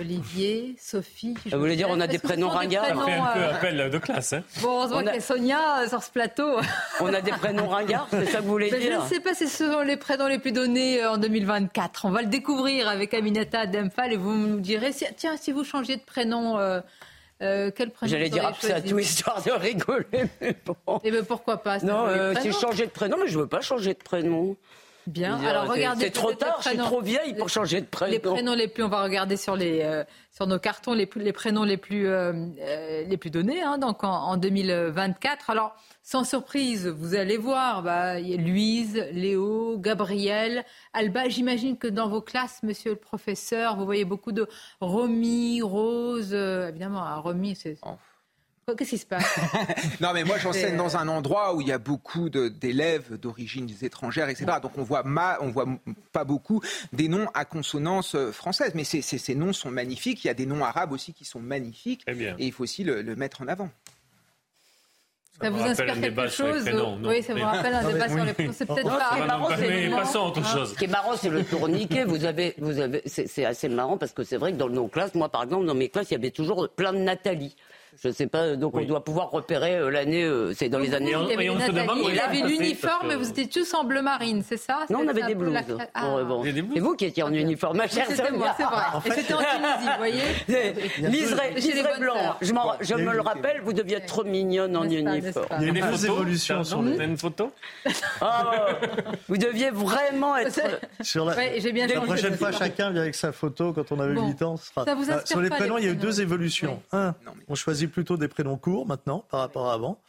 Olivier, 0.00 0.74
Sophie. 0.78 1.34
Vous 1.52 1.58
voulez 1.58 1.76
dire, 1.76 1.88
on 1.90 2.00
a 2.00 2.06
des 2.06 2.18
prénoms 2.18 2.48
ringards 2.48 2.86
Ça 2.86 2.94
fait 3.04 3.12
un 3.12 3.32
peu 3.34 3.44
appel 3.44 3.90
de 3.90 3.98
classe. 3.98 4.32
Hein. 4.32 4.42
Bon, 4.62 4.78
heureusement 4.78 4.96
On 4.96 5.00
a- 5.00 5.10
qu'il 5.10 5.14
y 5.14 5.18
a 5.18 5.20
Sonia 5.20 5.80
euh, 5.82 5.88
sur 5.88 6.02
ce 6.02 6.10
plateau. 6.10 6.56
On 7.00 7.12
a 7.12 7.20
des 7.20 7.32
prénoms 7.32 7.68
ringards, 7.68 8.08
c'est 8.10 8.24
ça 8.26 8.38
que 8.38 8.44
vous 8.44 8.48
voulez 8.50 8.70
Ben, 8.70 8.80
je 8.80 8.86
dire 8.88 9.02
ne 9.04 9.08
sais 9.08 9.20
pas 9.20 9.34
si 9.34 9.46
ce 9.46 9.70
sont 9.70 9.80
les 9.82 9.98
prénoms 9.98 10.26
les 10.26 10.38
plus 10.38 10.52
donnés 10.52 11.02
euh, 11.02 11.12
en 11.12 11.18
2024. 11.18 12.06
On 12.06 12.10
va 12.10 12.22
le 12.22 12.28
découvrir 12.28 12.88
avec 12.88 13.12
Aminata 13.12 13.66
Demphal 13.66 14.12
et 14.12 14.16
vous 14.16 14.32
nous 14.34 14.60
direz, 14.60 14.92
si- 14.92 15.04
tiens, 15.16 15.36
si 15.36 15.52
vous 15.52 15.64
changiez 15.64 15.96
de 15.96 16.02
prénom, 16.02 16.58
euh, 16.58 16.80
euh, 17.42 17.70
quel 17.74 17.90
prénom 17.90 18.10
J'allais 18.10 18.28
vous 18.30 18.38
dire 18.38 18.52
tout 18.88 18.98
histoire 18.98 19.42
de 19.42 19.50
rigoler, 19.50 20.06
mais 20.40 20.56
bon. 20.64 21.00
Eh 21.04 21.10
ben, 21.10 21.24
pourquoi 21.24 21.58
pas 21.62 21.78
Non, 21.80 22.06
euh, 22.06 22.34
si 22.40 22.50
je 22.52 22.56
changeais 22.58 22.86
de 22.86 22.90
prénom, 22.90 23.18
mais 23.22 23.28
je 23.28 23.38
veux 23.38 23.46
pas 23.48 23.60
changer 23.60 23.92
de 23.92 23.98
prénom. 24.02 24.56
Bien. 25.06 25.38
Dire, 25.38 25.48
Alors 25.48 25.64
c'est- 25.64 25.70
regardez. 25.72 26.04
C'est 26.04 26.10
trop 26.10 26.32
tard, 26.32 26.56
je 26.58 26.68
suis 26.68 26.76
prénoms- 26.76 26.86
trop 26.86 27.00
vieille 27.00 27.34
pour 27.34 27.48
changer 27.48 27.80
de 27.80 27.86
prénom. 27.86 28.12
Les 28.12 28.18
prénoms 28.20 28.54
les 28.54 28.68
plus, 28.68 28.82
on 28.84 28.88
va 28.88 29.02
regarder 29.02 29.36
sur 29.36 29.56
les 29.56 29.80
euh, 29.82 30.04
sur 30.30 30.46
nos 30.46 30.58
cartons 30.58 30.92
les, 30.94 31.06
plus- 31.06 31.22
les 31.22 31.32
prénoms 31.32 31.64
les 31.64 31.76
plus 31.76 32.06
euh, 32.06 32.32
euh, 32.60 33.04
les 33.06 33.16
plus 33.16 33.30
donnés, 33.30 33.62
hein, 33.62 33.78
donc 33.78 34.04
en, 34.04 34.10
en 34.12 34.36
2024. 34.36 35.50
Alors 35.50 35.74
sans 36.02 36.24
surprise, 36.24 36.86
vous 36.88 37.14
allez 37.14 37.36
voir, 37.36 37.82
bah, 37.82 38.18
y 38.20 38.34
a 38.34 38.36
Louise, 38.36 39.04
Léo, 39.12 39.76
Gabriel, 39.78 40.64
Alba. 40.92 41.28
J'imagine 41.28 41.76
que 41.76 41.86
dans 41.88 42.08
vos 42.08 42.20
classes, 42.22 42.62
Monsieur 42.62 42.90
le 42.92 42.96
professeur, 42.96 43.76
vous 43.76 43.84
voyez 43.84 44.04
beaucoup 44.04 44.32
de 44.32 44.46
Romy, 44.80 45.62
Rose. 45.62 46.30
euh, 46.32 46.68
évidemment, 46.68 47.02
à 47.04 47.16
Romy, 47.16 47.54
c'est. 47.54 47.76
Oh. 47.84 47.90
Quoi, 48.70 48.76
Qu'est-ce 48.76 48.90
qui 48.90 48.98
se 48.98 49.06
passe 49.06 49.38
Non, 50.00 50.12
mais 50.14 50.24
moi 50.24 50.38
j'enseigne 50.38 50.74
euh, 50.74 50.78
dans 50.78 50.96
un 50.96 51.08
endroit 51.08 51.54
où 51.54 51.60
il 51.60 51.68
y 51.68 51.72
a 51.72 51.78
beaucoup 51.78 52.28
d'élèves 52.30 53.18
d'origine 53.18 53.68
étrangères, 53.82 54.28
etc. 54.28 54.46
Donc 54.62 54.78
on 54.78 54.82
voit 54.82 55.02
ma, 55.02 55.38
on 55.40 55.50
voit 55.50 55.66
pas 56.12 56.24
beaucoup 56.24 56.62
des 56.92 57.08
noms 57.08 57.26
à 57.34 57.44
consonance 57.44 58.14
euh, 58.14 58.32
française. 58.32 58.72
Mais 58.74 58.84
ces, 58.84 59.34
noms 59.34 59.52
sont 59.52 59.70
magnifiques. 59.70 60.24
Il 60.24 60.28
y 60.28 60.30
a 60.30 60.34
des 60.34 60.46
noms 60.46 60.64
arabes 60.64 60.92
aussi 60.92 61.12
qui 61.12 61.24
sont 61.24 61.40
magnifiques. 61.40 62.04
Bien. 62.06 62.36
Et 62.38 62.46
il 62.46 62.52
faut 62.52 62.62
aussi 62.62 62.84
le, 62.84 63.02
le 63.02 63.16
mettre 63.16 63.42
en 63.42 63.48
avant. 63.48 63.70
Ça 65.40 65.48
vous 65.48 65.62
inspire 65.62 66.00
quelque 66.00 66.28
chose 66.28 66.62
prénoms, 66.62 66.96
non. 66.96 67.08
Oui, 67.08 67.22
ça 67.22 67.34
vous 67.34 67.42
rappelle 67.42 67.72
un 67.72 67.90
débat 67.90 68.08
sur 68.08 68.24
les 68.24 68.32
prénoms. 68.34 68.52
C'est 68.54 68.66
peut-être 68.66 68.88
pas. 68.88 69.10
ce 69.10 69.16
qui 69.16 69.22
est 69.22 69.26
marrant, 69.26 69.48
c'est 69.56 69.90
passons 69.90 70.18
autre 70.18 70.46
chose. 70.46 70.72
Ce 70.72 70.78
qui 70.78 70.84
est 70.84 70.88
marrant, 70.88 71.16
c'est 71.16 71.30
le 71.30 71.44
tourniquet. 71.44 72.04
Vous 72.04 72.24
avez, 72.24 72.54
vous 72.58 72.78
avez, 72.78 73.02
c'est 73.06 73.26
c'est 73.26 73.44
assez 73.44 73.68
marrant 73.68 73.96
parce 73.96 74.12
que 74.12 74.22
c'est 74.22 74.36
vrai 74.36 74.52
que 74.52 74.58
dans 74.58 74.68
nos 74.68 74.88
classes, 74.88 75.14
moi 75.14 75.30
par 75.30 75.44
exemple, 75.44 75.66
dans 75.66 75.74
mes 75.74 75.88
classes, 75.88 76.10
il 76.10 76.14
y 76.14 76.16
avait 76.16 76.30
toujours 76.30 76.68
plein 76.68 76.92
de 76.92 76.98
Nathalie. 76.98 77.56
Je 78.02 78.08
ne 78.08 78.12
sais 78.12 78.26
pas, 78.26 78.56
donc 78.56 78.74
on 78.74 78.84
doit 78.84 79.04
pouvoir 79.04 79.30
repérer 79.30 79.76
euh, 79.76 79.90
l'année, 79.90 80.22
euh, 80.22 80.54
c'est 80.54 80.68
dans 80.68 80.78
les 80.78 80.94
années... 80.94 81.12
Il 81.22 81.30
y 81.30 81.34
avait, 81.34 81.46
il 81.46 82.20
avait 82.20 82.48
l'uniforme, 82.48 83.08
mais 83.08 83.16
vous 83.16 83.28
étiez 83.28 83.48
tous 83.48 83.74
en 83.74 83.84
bleu 83.84 84.00
marine, 84.00 84.42
c'est 84.46 84.56
ça? 84.56 84.86
Non, 84.90 85.00
on 85.04 85.08
avait 85.08 85.22
des 85.22 85.34
blouses. 85.34 85.56
Ah. 85.94 86.16
C'est 86.44 86.80
vous 86.80 86.94
qui 86.94 87.06
étiez 87.06 87.22
en 87.22 87.32
uniforme, 87.32 87.78
ma 87.78 87.88
chère 87.88 88.06
C'était 88.08 88.30
moi, 88.30 88.54
c'est 88.56 88.64
vrai. 88.64 88.82
Et 89.04 89.10
c'était 89.10 89.34
en 89.34 89.38
Tunisie, 89.38 89.88
vous 89.90 89.98
voyez 89.98 90.22
Liseré 91.56 91.98
blanc. 91.98 92.36
Je, 92.40 92.52
je 92.80 92.94
me 92.94 93.12
le 93.12 93.20
rappelle, 93.20 93.60
vous 93.62 93.72
deviez 93.72 93.96
être 93.98 94.06
trop 94.06 94.24
mignonne 94.24 94.76
en 94.76 94.84
uniforme. 94.84 95.46
Il 95.60 95.76
y 95.76 95.82
a 95.82 95.90
des 95.90 96.06
évolutions 96.06 96.64
sur 96.64 96.82
les... 96.82 96.96
une 97.04 97.16
photo 97.16 97.52
ah, 98.20 98.66
Vous 99.28 99.36
deviez 99.36 99.70
vraiment 99.70 100.36
être... 100.36 100.60
Sur 101.00 101.24
la, 101.24 101.34
bien 101.34 101.86
la 101.86 102.00
prochaine 102.00 102.36
fois, 102.36 102.52
chacun 102.52 102.90
vient 102.90 103.02
avec 103.02 103.14
sa 103.14 103.32
photo 103.32 103.72
quand 103.72 103.92
on 103.92 104.00
avait 104.00 104.18
8 104.20 104.42
ans. 104.42 104.56
Sera... 104.56 104.84
Ah, 104.86 105.20
sur 105.24 105.40
les 105.40 105.50
prénoms, 105.50 105.78
il 105.78 105.84
y 105.84 105.88
a 105.88 105.92
eu 105.92 105.96
deux 105.96 106.20
évolutions. 106.20 106.82
Un, 106.92 107.14
on 107.48 107.54
choisit 107.54 107.79
plutôt 107.88 108.16
des 108.16 108.28
prénoms 108.28 108.56
courts 108.56 108.86
maintenant 108.86 109.24
par 109.30 109.40
rapport 109.40 109.70
à 109.70 109.74
avant. 109.74 110.00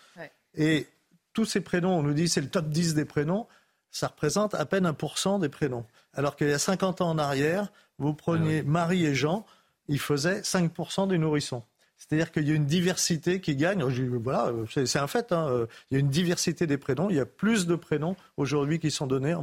Et 0.55 0.87
tous 1.33 1.45
ces 1.45 1.61
prénoms, 1.61 1.97
on 1.97 2.03
nous 2.03 2.13
dit 2.13 2.27
c'est 2.27 2.41
le 2.41 2.49
top 2.49 2.69
10 2.69 2.93
des 2.93 3.05
prénoms, 3.05 3.47
ça 3.89 4.07
représente 4.07 4.53
à 4.53 4.65
peine 4.65 4.85
1% 4.85 5.39
des 5.39 5.49
prénoms. 5.49 5.85
Alors 6.13 6.35
qu'il 6.35 6.49
y 6.49 6.53
a 6.53 6.59
50 6.59 7.01
ans 7.01 7.09
en 7.09 7.17
arrière, 7.17 7.71
vous 7.97 8.13
preniez 8.13 8.59
ah 8.59 8.69
Marie 8.69 9.05
et 9.05 9.15
Jean, 9.15 9.45
ils 9.87 9.99
faisaient 9.99 10.41
5% 10.41 11.07
des 11.07 11.17
nourrissons. 11.17 11.63
C'est-à-dire 11.97 12.31
qu'il 12.31 12.47
y 12.47 12.51
a 12.51 12.55
une 12.55 12.65
diversité 12.65 13.41
qui 13.41 13.55
gagne. 13.55 13.83
Voilà, 13.83 14.51
c'est 14.67 14.97
un 14.97 15.07
fait. 15.07 15.31
Hein. 15.31 15.67
Il 15.89 15.93
y 15.93 15.97
a 15.97 15.99
une 15.99 16.09
diversité 16.09 16.65
des 16.65 16.77
prénoms. 16.77 17.09
Il 17.11 17.15
y 17.15 17.19
a 17.19 17.27
plus 17.27 17.67
de 17.67 17.75
prénoms 17.75 18.15
aujourd'hui 18.37 18.79
qui 18.79 18.89
sont 18.89 19.05
donnés 19.05 19.35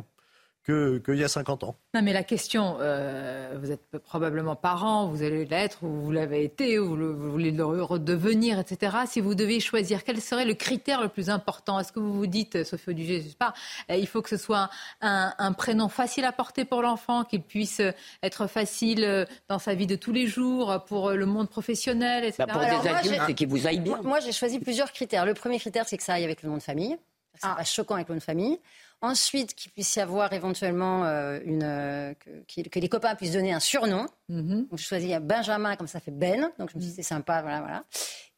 qu'il 0.69 1.15
y 1.17 1.25
a 1.25 1.29
50 1.29 1.65
ans. 1.65 1.77
Non, 1.95 2.03
mais 2.03 2.13
la 2.13 2.23
question, 2.23 2.77
euh, 2.81 3.57
vous 3.59 3.71
êtes 3.71 3.99
probablement 4.05 4.55
parent, 4.55 5.07
vous 5.07 5.23
allez 5.23 5.47
l'être, 5.47 5.83
ou 5.83 5.89
vous 5.89 6.11
l'avez 6.11 6.45
été, 6.45 6.79
ou 6.79 6.95
vous 6.95 7.31
voulez 7.31 7.51
le 7.51 7.65
redevenir, 7.65 8.59
etc. 8.59 8.99
Si 9.07 9.23
vous 9.23 9.35
deviez 9.35 9.61
choisir, 9.61 10.05
quel 10.05 10.21
serait 10.21 10.45
le 10.45 10.53
critère 10.53 11.01
le 11.01 11.09
plus 11.09 11.31
important? 11.31 11.81
Est-ce 11.81 11.91
que 11.91 12.01
vous 12.01 12.13
vous 12.13 12.27
dites, 12.27 12.65
Sophie 12.65 12.91
Audugé, 12.91 13.23
je 13.23 13.29
sais 13.29 13.35
pas, 13.35 13.55
euh, 13.91 13.97
il 13.97 14.07
faut 14.07 14.21
que 14.21 14.29
ce 14.29 14.37
soit 14.37 14.69
un, 15.01 15.53
prénom 15.53 15.89
facile 15.89 16.27
à 16.27 16.33
porter 16.33 16.67
pour 16.67 16.83
l'enfant, 16.83 17.25
qu'il 17.25 17.43
puisse 17.43 17.81
être 18.23 18.47
facile 18.47 19.05
euh, 19.05 19.25
dans 19.49 19.59
sa 19.59 19.75
vie 19.75 19.87
de 19.87 19.97
tous 19.97 20.13
les 20.13 20.27
jours, 20.27 20.85
pour 20.87 21.13
le 21.13 21.25
monde 21.25 21.49
professionnel, 21.49 22.25
etc. 22.25 22.45
Bah, 22.47 22.53
pour 22.53 22.61
des 22.61 22.89
adultes, 22.89 23.23
c'est 23.27 23.35
qu'il 23.35 23.49
vous 23.49 23.67
aille 23.67 23.81
bien. 23.81 24.01
Moi, 24.03 24.21
j'ai 24.21 24.33
choisi 24.33 24.59
plusieurs 24.59 24.93
critères. 24.93 25.25
Le 25.25 25.35
premier 25.35 25.59
critère, 25.59 25.89
c'est 25.89 25.97
que 25.97 26.03
ça 26.03 26.15
aille 26.15 26.25
avec 26.25 26.43
le 26.43 26.51
nom 26.51 26.59
de 26.59 26.63
famille. 26.63 26.99
C'est 27.41 27.47
ah. 27.49 27.55
pas 27.57 27.65
choquant 27.65 27.95
avec 27.95 28.09
le 28.09 28.15
nom 28.15 28.19
de 28.19 28.25
famille. 28.25 28.59
Ensuite, 29.01 29.55
qu'il 29.55 29.71
puisse 29.71 29.95
y 29.95 30.01
avoir 30.01 30.33
éventuellement 30.33 31.05
euh, 31.05 31.39
une, 31.45 31.63
euh, 31.63 32.15
que, 32.15 32.79
les 32.81 32.89
copains 32.89 33.15
puissent 33.15 33.33
donner 33.33 33.53
un 33.53 33.61
surnom. 33.61 34.07
Mm 34.29 34.65
Donc, 34.71 34.79
je 34.79 34.85
choisis 34.85 35.17
Benjamin, 35.21 35.77
comme 35.77 35.87
ça 35.87 36.01
fait 36.01 36.11
Ben. 36.11 36.51
Donc, 36.59 36.71
je 36.71 36.77
me 36.77 36.81
suis 36.81 36.91
dit, 36.91 36.97
c'est 36.97 37.03
sympa, 37.03 37.43
voilà, 37.43 37.61
voilà. 37.61 37.85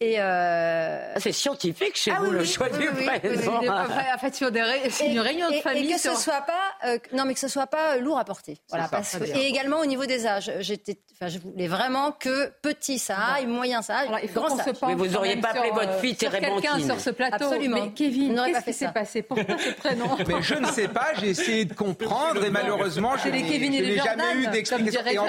Et 0.02 0.18
euh... 0.18 1.12
C'est 1.18 1.32
scientifique 1.32 1.94
chez 1.94 2.10
ah 2.10 2.20
vous 2.20 2.30
le 2.30 2.42
choix 2.42 2.70
du 2.70 2.86
prénom. 2.86 3.58
En 3.58 4.18
fait, 4.18 4.34
sur 4.34 4.48
une 4.48 5.20
réunion 5.20 5.50
de 5.50 5.56
famille. 5.56 5.90
Et, 5.90 5.94
que 5.94 6.00
ce 6.00 6.14
soit 6.14 6.40
pas, 6.40 6.86
euh, 6.86 6.98
non, 7.12 7.26
mais 7.26 7.34
que 7.34 7.40
ce 7.40 7.48
soit 7.48 7.66
pas 7.66 7.98
lourd 7.98 8.18
à 8.18 8.24
porter. 8.24 8.56
Voilà, 8.70 8.88
parce 8.88 9.16
et 9.16 9.46
également 9.46 9.80
au 9.80 9.84
niveau 9.84 10.06
des 10.06 10.26
âges, 10.26 10.50
j'étais, 10.60 10.98
enfin, 11.12 11.28
je 11.28 11.38
voulais 11.38 11.68
vraiment 11.68 12.12
que 12.12 12.50
petit 12.62 12.98
ça 12.98 13.16
aille, 13.34 13.46
moyen 13.46 13.82
ça 13.82 13.98
aille, 13.98 14.28
grand 14.32 14.56
ça. 14.56 14.64
Mais 14.86 14.94
vous 14.94 15.16
auriez 15.16 15.36
pas 15.36 15.50
appelé 15.50 15.70
votre 15.70 15.98
fille 15.98 16.16
Térébenthine. 16.16 16.62
quelqu'un 16.62 16.86
sur 16.86 17.00
ce 17.00 17.10
plateau. 17.10 17.44
Absolument. 17.44 17.84
Mais 17.84 17.92
Kevin, 17.92 18.40
qu'est-ce 18.46 18.64
qui 18.64 18.72
s'est 18.72 18.92
passé 18.92 19.20
Pourquoi 19.22 19.58
ce 19.58 19.70
prénom 19.72 20.16
Mais 20.26 20.40
je 20.40 20.54
ne 20.54 20.66
sais 20.66 20.88
pas. 20.88 21.08
J'ai 21.20 21.28
essayé 21.28 21.64
de 21.66 21.74
comprendre 21.74 22.42
et 22.42 22.50
malheureusement, 22.50 23.18
je 23.18 23.28
n'ai 23.28 23.98
jamais 23.98 24.34
eu 24.36 24.46
d'explication. 24.46 25.26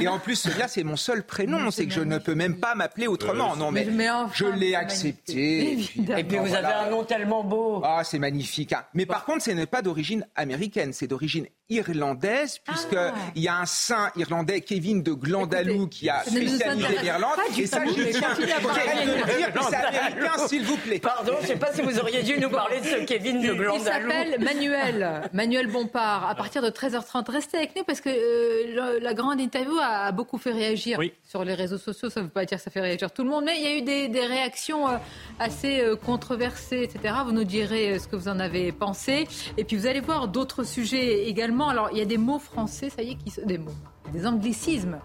Et, 0.00 0.08
en 0.08 0.18
plus, 0.18 0.46
là, 0.58 0.68
c'est 0.68 0.84
mon 0.84 0.96
seul 0.96 1.24
prénom. 1.24 1.70
C'est 1.70 1.86
que 1.86 1.92
je 1.92 2.00
ne 2.00 2.18
peux 2.18 2.34
même 2.34 2.58
pas 2.58 2.74
m'appeler 2.74 3.06
autrement. 3.06 3.56
Non, 3.56 3.70
mais 3.70 3.86
je 4.34 4.46
l'ai 4.46 4.74
accepté. 4.74 5.78
Et 6.16 6.24
puis 6.24 6.38
vous 6.38 6.54
avez 6.54 6.72
un 6.72 6.90
nom 6.90 7.04
tellement 7.04 7.44
beau. 7.44 7.82
Ah, 7.84 8.02
c'est 8.04 8.18
magnifique. 8.18 8.72
Hein. 8.72 8.84
Mais 8.94 9.06
par 9.06 9.24
contre, 9.24 9.42
ce 9.42 9.50
n'est 9.50 9.66
pas 9.66 9.82
d'origine 9.82 10.26
américaine, 10.34 10.92
c'est 10.92 11.06
d'origine 11.06 11.46
irlandaise, 11.70 12.58
puisqu'il 12.64 12.96
ah. 12.96 13.14
il 13.34 13.42
y 13.42 13.48
a 13.48 13.56
un 13.56 13.66
saint 13.66 14.10
irlandais, 14.16 14.62
Kevin 14.62 15.02
de 15.02 15.12
Glandalou, 15.12 15.86
qui 15.86 16.08
a 16.08 16.22
spécialisé 16.22 16.98
l'Irlande. 17.02 17.32
Et 17.56 17.66
ça, 17.66 17.84
je 17.84 18.18
tiens 18.18 18.34
c'est 18.34 19.76
américain, 19.76 20.46
s'il 20.46 20.64
vous 20.64 20.76
plaît. 20.78 20.98
Pardon, 20.98 21.34
je 21.38 21.42
ne 21.42 21.46
sais 21.48 21.56
pas 21.56 21.72
si 21.72 21.82
vous 21.82 21.98
auriez 21.98 22.22
dû 22.22 22.38
nous 22.40 22.48
parler 22.48 22.80
de 22.80 22.86
ce 22.86 23.04
Kevin 23.04 23.42
de 23.42 23.52
Glandalou. 23.52 23.74
Il 23.76 23.84
s'appelle 23.84 24.40
Manuel, 24.40 25.30
Manuel 25.32 25.66
Bompard. 25.66 26.28
À 26.28 26.34
partir 26.34 26.62
de 26.62 26.70
13h30, 26.70 27.30
restez 27.30 27.58
avec 27.58 27.76
nous 27.76 27.84
parce 27.84 28.00
que 28.00 28.08
euh, 28.08 28.98
la 29.00 29.14
grande 29.14 29.40
interview 29.40 29.76
a, 29.78 29.87
beaucoup 30.12 30.38
fait 30.38 30.52
réagir 30.52 30.98
sur 31.24 31.44
les 31.44 31.54
réseaux 31.54 31.78
sociaux. 31.78 32.10
Ça 32.10 32.20
ne 32.20 32.26
veut 32.26 32.30
pas 32.30 32.44
dire 32.44 32.58
que 32.58 32.64
ça 32.64 32.70
fait 32.70 32.80
réagir 32.80 33.10
tout 33.12 33.24
le 33.24 33.30
monde, 33.30 33.44
mais 33.44 33.56
il 33.56 33.62
y 33.62 33.66
a 33.66 33.76
eu 33.76 33.82
des, 33.82 34.08
des 34.08 34.26
réactions 34.26 34.88
euh, 34.88 34.98
assez 35.38 35.80
euh, 35.80 35.96
controversées, 35.96 36.82
etc. 36.82 37.14
Vous 37.24 37.32
nous 37.32 37.44
direz 37.44 37.98
ce 37.98 38.08
que 38.08 38.16
vous 38.16 38.28
en 38.28 38.40
avez 38.40 38.72
pensé. 38.72 39.26
Et 39.56 39.64
puis 39.64 39.76
vous 39.76 39.86
allez 39.86 40.00
voir 40.00 40.28
d'autres 40.28 40.64
sujets 40.64 41.28
également 41.28 41.68
alors 41.68 41.88
il 41.92 41.98
y 41.98 42.02
a 42.02 42.06
des 42.06 42.18
mots 42.18 42.38
français, 42.38 42.90
ça 42.90 43.02
y 43.02 43.12
est, 43.12 43.14
qui 43.16 43.30
sont 43.30 43.46
des 43.46 43.58
mots, 43.58 43.72
des 44.12 44.26
anglicismes 44.26 44.98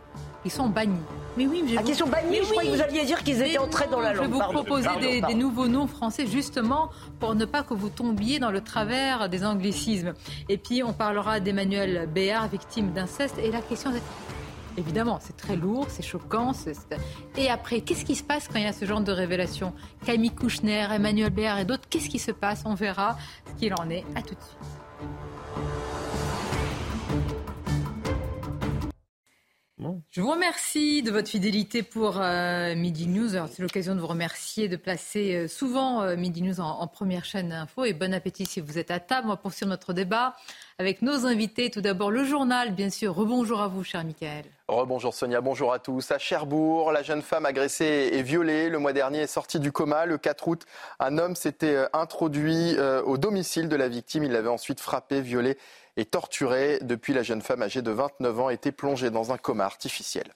qui 0.44 0.50
sont 0.50 0.68
bannis. 0.68 1.00
Mais 1.38 1.48
oui, 1.48 1.64
je 1.68 1.78
ah, 1.80 1.84
qui 1.84 1.96
sont 1.96 2.08
bannis. 2.08 2.40
je 2.44 2.50
croyais 2.50 2.70
que 2.70 2.76
vous 2.76 2.82
alliez 2.82 3.06
dire 3.06 3.24
qu'ils 3.24 3.42
étaient 3.42 3.58
entrés 3.58 3.88
dans 3.88 4.02
la 4.02 4.14
langue. 4.14 4.26
Je 4.26 4.30
vais 4.30 4.34
vous 4.34 4.52
proposer 4.52 5.22
des, 5.22 5.34
nouveaux 5.34 5.68
noms 5.68 5.88
français 5.88 6.28
justement 6.28 6.90
pour 7.20 7.34
ne 7.34 7.46
pas 7.46 7.64
que 7.64 7.74
vous 7.74 7.90
tombiez 7.90 8.40
dans 8.40 8.52
le 8.52 8.62
travers 8.62 9.30
des 9.30 9.46
anglicismes. 9.46 10.14
Et 10.50 10.58
puis 10.58 10.84
on 10.84 10.94
parlera 10.94 11.40
d'Emmanuel 11.40 12.10
Béard, 12.14 12.50
victime 12.50 12.92
d'inceste. 12.92 13.38
Et 13.40 13.52
la 13.52 13.62
question, 13.62 13.92
Évidemment, 14.78 15.20
c'est 15.22 15.38
très 15.38 15.56
lourd, 15.56 15.88
c'est 15.90 16.04
choquant. 16.04 16.52
Et 17.38 17.50
après, 17.50 17.82
qu'est-ce 17.82 18.06
qui 18.06 18.16
se 18.16 18.24
passe 18.24 18.48
quand 18.48 18.58
il 18.60 18.64
y 18.64 18.68
a 18.68 18.74
ce 18.74 18.86
genre 18.86 19.02
de 19.02 19.12
révélation? 19.12 19.74
Camille 20.06 20.32
Kouchner, 20.32 20.88
Emmanuel 20.92 21.30
Béard 21.30 21.60
et 21.60 21.66
d'autres, 21.66 21.88
qu'est-ce 21.90 22.10
qui 22.10 22.20
se 22.20 22.32
passe? 22.32 22.64
On 22.66 22.74
verra 22.74 23.18
ce 23.46 23.60
qu'il 23.60 23.74
en 23.74 23.90
est. 23.90 24.04
À 24.16 24.22
tout 24.22 24.36
de 24.36 24.42
suite. 24.42 24.84
Je 30.12 30.22
vous 30.22 30.32
remercie 30.32 31.02
de 31.02 31.12
votre 31.12 31.28
fidélité 31.28 31.84
pour 31.84 32.22
euh, 32.22 32.76
Midi 32.76 33.08
News. 33.08 33.30
C'est 33.52 33.62
l'occasion 33.62 33.96
de 33.96 34.00
vous 34.00 34.08
remercier 34.08 34.68
de 34.68 34.76
placer 34.76 35.36
euh, 35.36 35.48
souvent 35.48 36.04
euh, 36.04 36.16
Midi 36.16 36.42
News 36.42 36.60
en, 36.60 36.88
première 36.88 37.26
chaîne 37.26 37.50
d'info. 37.50 37.84
Et 37.84 37.94
bon 37.94 38.14
appétit 38.14 38.46
si 38.46 38.62
vous 38.62 38.78
êtes 38.78 38.92
à 38.92 39.00
table. 39.00 39.28
On 39.28 39.32
va 39.32 39.38
poursuivre 39.38 39.70
notre 39.70 39.94
débat 39.94 40.36
avec 40.80 41.02
nos 41.02 41.26
invités. 41.26 41.70
Tout 41.70 41.82
d'abord, 41.82 42.12
le 42.12 42.24
journal, 42.24 42.74
bien 42.74 42.90
sûr. 42.90 43.14
Rebonjour 43.16 43.62
à 43.62 43.68
vous, 43.68 43.84
cher 43.84 44.04
Michael. 44.04 44.46
Rebonjour 44.68 45.14
Sonia, 45.14 45.42
bonjour 45.42 45.74
à 45.74 45.80
tous. 45.80 46.12
À 46.12 46.18
Cherbourg, 46.18 46.92
la 46.92 47.04
jeune 47.04 47.22
femme 47.22 47.46
agressée 47.46 48.10
et 48.14 48.24
violée 48.24 48.70
le 48.70 48.80
mois 48.80 48.94
dernier 48.94 49.20
est 49.20 49.28
sortie 49.28 49.60
du 49.60 49.72
coma. 49.72 50.06
Le 50.06 50.18
4 50.18 50.48
août, 50.48 50.66
un 51.00 51.18
homme 51.18 51.36
s'était 51.36 51.86
introduit 51.94 52.76
au 53.06 53.18
domicile 53.18 53.70
de 53.70 53.76
la 53.76 53.88
victime. 53.88 54.24
Il 54.24 54.32
l'avait 54.32 54.50
ensuite 54.50 54.80
frappée, 54.80 55.22
violée 55.22 55.58
et 55.98 56.06
torturée. 56.06 56.80
Depuis, 56.82 57.14
la 57.14 57.24
jeune 57.24 57.42
femme 57.42 57.62
âgée 57.62 57.82
de 57.82 57.92
29 57.92 58.40
ans 58.40 58.50
était 58.50 58.72
plongée 58.72 59.12
dans 59.12 59.32
un 59.32 59.38
coma 59.38 59.66
artificiel. 59.66 60.34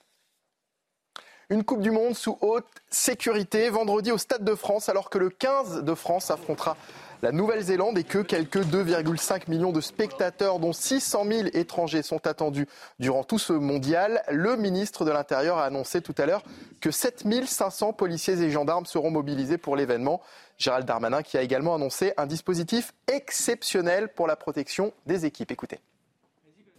Une 1.50 1.64
Coupe 1.64 1.80
du 1.80 1.90
Monde 1.90 2.14
sous 2.14 2.36
haute 2.42 2.66
sécurité 2.90 3.70
vendredi 3.70 4.12
au 4.12 4.18
Stade 4.18 4.44
de 4.44 4.54
France 4.54 4.90
alors 4.90 5.08
que 5.08 5.16
le 5.16 5.30
15 5.30 5.82
de 5.82 5.94
France 5.94 6.30
affrontera 6.30 6.76
la 7.22 7.32
Nouvelle-Zélande 7.32 7.98
et 7.98 8.04
que 8.04 8.18
quelques 8.18 8.58
2,5 8.58 9.50
millions 9.50 9.72
de 9.72 9.80
spectateurs, 9.80 10.58
dont 10.58 10.72
600 10.72 11.24
000 11.24 11.48
étrangers, 11.54 12.02
sont 12.02 12.26
attendus 12.26 12.66
durant 12.98 13.24
tout 13.24 13.38
ce 13.38 13.52
mondial. 13.52 14.22
Le 14.30 14.56
ministre 14.56 15.04
de 15.04 15.10
l'Intérieur 15.10 15.58
a 15.58 15.64
annoncé 15.64 16.00
tout 16.00 16.14
à 16.18 16.26
l'heure 16.26 16.42
que 16.80 16.90
7 16.90 17.24
500 17.46 17.92
policiers 17.92 18.40
et 18.40 18.50
gendarmes 18.50 18.86
seront 18.86 19.10
mobilisés 19.10 19.58
pour 19.58 19.76
l'événement. 19.76 20.20
Gérald 20.58 20.86
Darmanin 20.86 21.22
qui 21.22 21.36
a 21.36 21.42
également 21.42 21.74
annoncé 21.74 22.12
un 22.16 22.26
dispositif 22.26 22.92
exceptionnel 23.06 24.08
pour 24.08 24.26
la 24.26 24.36
protection 24.36 24.92
des 25.06 25.24
équipes. 25.24 25.50
Écoutez. 25.50 25.78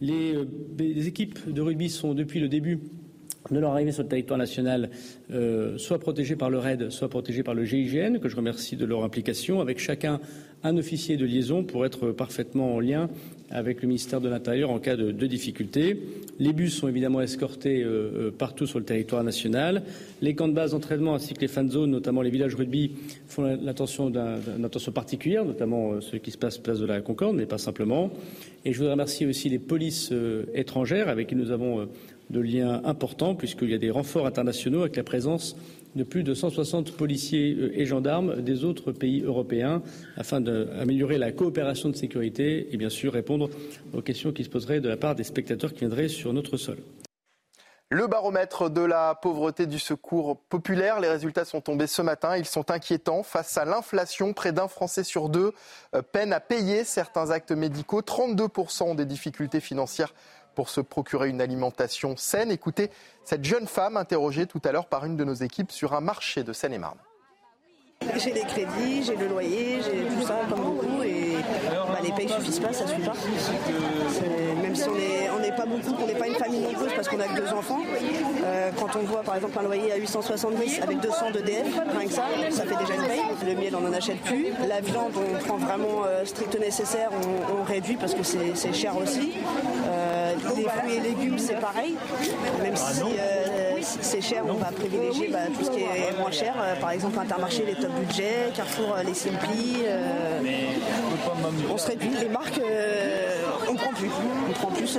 Les, 0.00 0.34
euh, 0.34 0.48
les 0.78 1.08
équipes 1.08 1.50
de 1.50 1.60
rugby 1.60 1.90
sont 1.90 2.14
depuis 2.14 2.40
le 2.40 2.48
début 2.48 2.80
de 3.50 3.58
leur 3.58 3.72
arrivée 3.72 3.92
sur 3.92 4.02
le 4.02 4.08
territoire 4.08 4.38
national, 4.38 4.90
euh, 5.32 5.78
soit 5.78 5.98
protégés 5.98 6.36
par 6.36 6.50
le 6.50 6.58
RAID, 6.58 6.90
soit 6.90 7.08
protégés 7.08 7.42
par 7.42 7.54
le 7.54 7.64
GIGN, 7.64 8.18
que 8.18 8.28
je 8.28 8.36
remercie 8.36 8.76
de 8.76 8.84
leur 8.84 9.02
implication, 9.02 9.60
avec 9.60 9.78
chacun 9.78 10.20
un 10.62 10.76
officier 10.76 11.16
de 11.16 11.24
liaison 11.24 11.64
pour 11.64 11.86
être 11.86 12.12
parfaitement 12.12 12.74
en 12.74 12.80
lien 12.80 13.08
avec 13.50 13.80
le 13.80 13.88
ministère 13.88 14.20
de 14.20 14.28
l'Intérieur 14.28 14.70
en 14.70 14.78
cas 14.78 14.94
de, 14.94 15.26
difficulté. 15.26 16.00
Les 16.38 16.52
bus 16.52 16.76
sont 16.76 16.86
évidemment 16.86 17.20
escortés 17.22 17.82
euh, 17.82 18.28
euh, 18.28 18.30
partout 18.30 18.66
sur 18.66 18.78
le 18.78 18.84
territoire 18.84 19.24
national. 19.24 19.82
Les 20.20 20.34
camps 20.34 20.46
de 20.46 20.52
base 20.52 20.72
d'entraînement 20.72 21.14
ainsi 21.14 21.34
que 21.34 21.40
les 21.40 21.48
fan 21.48 21.68
zones, 21.70 21.90
notamment 21.90 22.20
les 22.20 22.30
villages 22.30 22.54
rugby, 22.54 22.92
font 23.26 23.42
l'attention 23.42 24.10
d'une 24.10 24.64
attention 24.64 24.92
particulière, 24.92 25.44
notamment 25.44 26.00
ce 26.00 26.16
qui 26.16 26.30
se 26.30 26.38
passe 26.38 26.58
place 26.58 26.78
de 26.78 26.86
la 26.86 27.00
Concorde, 27.00 27.36
mais 27.36 27.46
pas 27.46 27.58
simplement. 27.58 28.10
Et 28.64 28.72
je 28.72 28.78
voudrais 28.78 28.92
remercier 28.92 29.26
aussi 29.26 29.48
les 29.48 29.58
polices 29.58 30.12
étrangères 30.54 31.08
avec 31.08 31.28
qui 31.28 31.34
nous 31.34 31.50
avons 31.50 31.88
de 32.30 32.40
liens 32.40 32.80
importants, 32.84 33.34
puisqu'il 33.34 33.70
y 33.70 33.74
a 33.74 33.78
des 33.78 33.90
renforts 33.90 34.26
internationaux 34.26 34.80
avec 34.80 34.96
la 34.96 35.02
présence 35.02 35.56
de 35.96 36.04
plus 36.04 36.22
de 36.22 36.34
160 36.34 36.92
policiers 36.96 37.56
euh, 37.58 37.78
et 37.78 37.84
gendarmes 37.84 38.40
des 38.42 38.64
autres 38.64 38.92
pays 38.92 39.22
européens 39.22 39.82
afin 40.16 40.40
d'améliorer 40.40 41.18
la 41.18 41.32
coopération 41.32 41.88
de 41.88 41.96
sécurité 41.96 42.68
et 42.72 42.76
bien 42.76 42.90
sûr 42.90 43.12
répondre 43.12 43.50
aux 43.92 44.02
questions 44.02 44.32
qui 44.32 44.44
se 44.44 44.48
poseraient 44.48 44.80
de 44.80 44.88
la 44.88 44.96
part 44.96 45.14
des 45.14 45.24
spectateurs 45.24 45.72
qui 45.72 45.80
viendraient 45.80 46.08
sur 46.08 46.32
notre 46.32 46.56
sol. 46.56 46.78
Le 47.92 48.06
baromètre 48.06 48.70
de 48.70 48.82
la 48.82 49.16
pauvreté 49.16 49.66
du 49.66 49.80
secours 49.80 50.38
populaire, 50.48 51.00
les 51.00 51.08
résultats 51.08 51.44
sont 51.44 51.60
tombés 51.60 51.88
ce 51.88 52.02
matin. 52.02 52.36
Ils 52.36 52.46
sont 52.46 52.70
inquiétants. 52.70 53.24
Face 53.24 53.58
à 53.58 53.64
l'inflation, 53.64 54.32
près 54.32 54.52
d'un 54.52 54.68
Français 54.68 55.02
sur 55.02 55.28
deux 55.28 55.52
euh, 55.96 56.00
peine 56.00 56.32
à 56.32 56.38
payer 56.38 56.84
certains 56.84 57.32
actes 57.32 57.50
médicaux. 57.50 58.00
32% 58.00 58.84
ont 58.84 58.94
des 58.94 59.06
difficultés 59.06 59.58
financières 59.58 60.14
pour 60.60 60.68
se 60.68 60.82
procurer 60.82 61.30
une 61.30 61.40
alimentation 61.40 62.18
saine. 62.18 62.50
Écoutez 62.50 62.90
cette 63.24 63.46
jeune 63.46 63.66
femme 63.66 63.96
interrogée 63.96 64.46
tout 64.46 64.60
à 64.62 64.72
l'heure 64.72 64.90
par 64.90 65.06
une 65.06 65.16
de 65.16 65.24
nos 65.24 65.32
équipes 65.32 65.72
sur 65.72 65.94
un 65.94 66.02
marché 66.02 66.44
de 66.44 66.52
Seine-et-Marne. 66.52 66.98
J'ai 68.16 68.32
les 68.32 68.40
crédits, 68.40 69.02
j'ai 69.04 69.16
le 69.16 69.28
loyer, 69.28 69.78
j'ai 69.84 70.04
tout 70.04 70.26
ça 70.26 70.40
comme 70.48 70.60
beaucoup 70.60 71.02
et 71.02 71.36
bah, 71.62 71.98
les 72.02 72.12
payes 72.12 72.28
suffisent 72.28 72.58
pas, 72.58 72.72
ça 72.72 72.86
suffit 72.86 73.02
pas. 73.02 73.12
Même 74.62 74.74
si 74.74 74.84
on 74.88 75.38
n'est 75.38 75.52
pas 75.52 75.66
beaucoup, 75.66 75.94
on 76.02 76.06
n'est 76.06 76.14
pas 76.14 76.26
une 76.26 76.34
famille 76.34 76.60
nombreuse 76.60 76.92
parce 76.94 77.08
qu'on 77.08 77.20
a 77.20 77.24
que 77.24 77.40
deux 77.40 77.52
enfants. 77.52 77.80
Euh, 78.44 78.70
quand 78.78 78.96
on 78.98 79.04
voit 79.04 79.22
par 79.22 79.36
exemple 79.36 79.58
un 79.58 79.62
loyer 79.62 79.92
à 79.92 79.96
870 79.96 80.80
avec 80.82 81.00
200 81.00 81.30
de 81.30 81.40
DF, 81.40 81.80
rien 81.98 82.06
que 82.06 82.12
ça, 82.12 82.24
ça 82.50 82.62
fait 82.62 82.76
déjà 82.76 82.94
une 82.94 83.06
paye. 83.06 83.20
Le 83.46 83.54
miel 83.54 83.76
on 83.76 83.80
n'en 83.80 83.92
achète 83.92 84.20
plus. 84.22 84.46
La 84.66 84.80
viande 84.80 85.12
on 85.16 85.44
prend 85.44 85.56
vraiment 85.56 86.04
euh, 86.06 86.24
strict 86.24 86.58
nécessaire, 86.58 87.10
on, 87.12 87.62
réduit 87.64 87.96
parce 87.96 88.14
que 88.14 88.22
c'est 88.22 88.72
cher 88.72 88.96
aussi. 88.96 89.32
Euh, 89.88 90.34
les 90.56 90.64
fruits 90.64 90.94
et 90.96 91.00
légumes 91.00 91.38
c'est 91.38 91.60
pareil, 91.60 91.96
même 92.62 92.76
si 92.76 93.02
c'est 93.82 94.20
cher, 94.20 94.44
on 94.46 94.54
va 94.54 94.72
privilégier 94.72 95.28
bah, 95.28 95.46
tout 95.56 95.64
ce 95.64 95.70
qui 95.70 95.80
est 95.80 96.16
moins 96.18 96.30
cher. 96.30 96.54
par 96.80 96.90
exemple 96.90 97.18
Intermarché, 97.18 97.64
les 97.64 97.74
top 97.74 97.92
budget, 97.92 98.50
Carrefour, 98.54 98.96
les 99.04 99.14
Simpli. 99.14 99.84
on 101.70 101.78
se 101.78 101.86
réduit. 101.86 102.10
Les 102.20 102.28
marques, 102.28 102.60
on 103.68 103.74
prend 103.74 103.92
plus. 103.92 104.10
On 104.48 104.52
prend 104.52 104.70
plus 104.70 104.98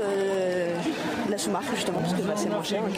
la 1.30 1.38
sous-marque 1.38 1.76
justement 1.76 2.00
parce 2.00 2.14
que 2.14 2.22
bah, 2.22 2.34
c'est 2.36 2.50
moins 2.50 2.64
cher 2.64 2.84
et. 2.88 2.92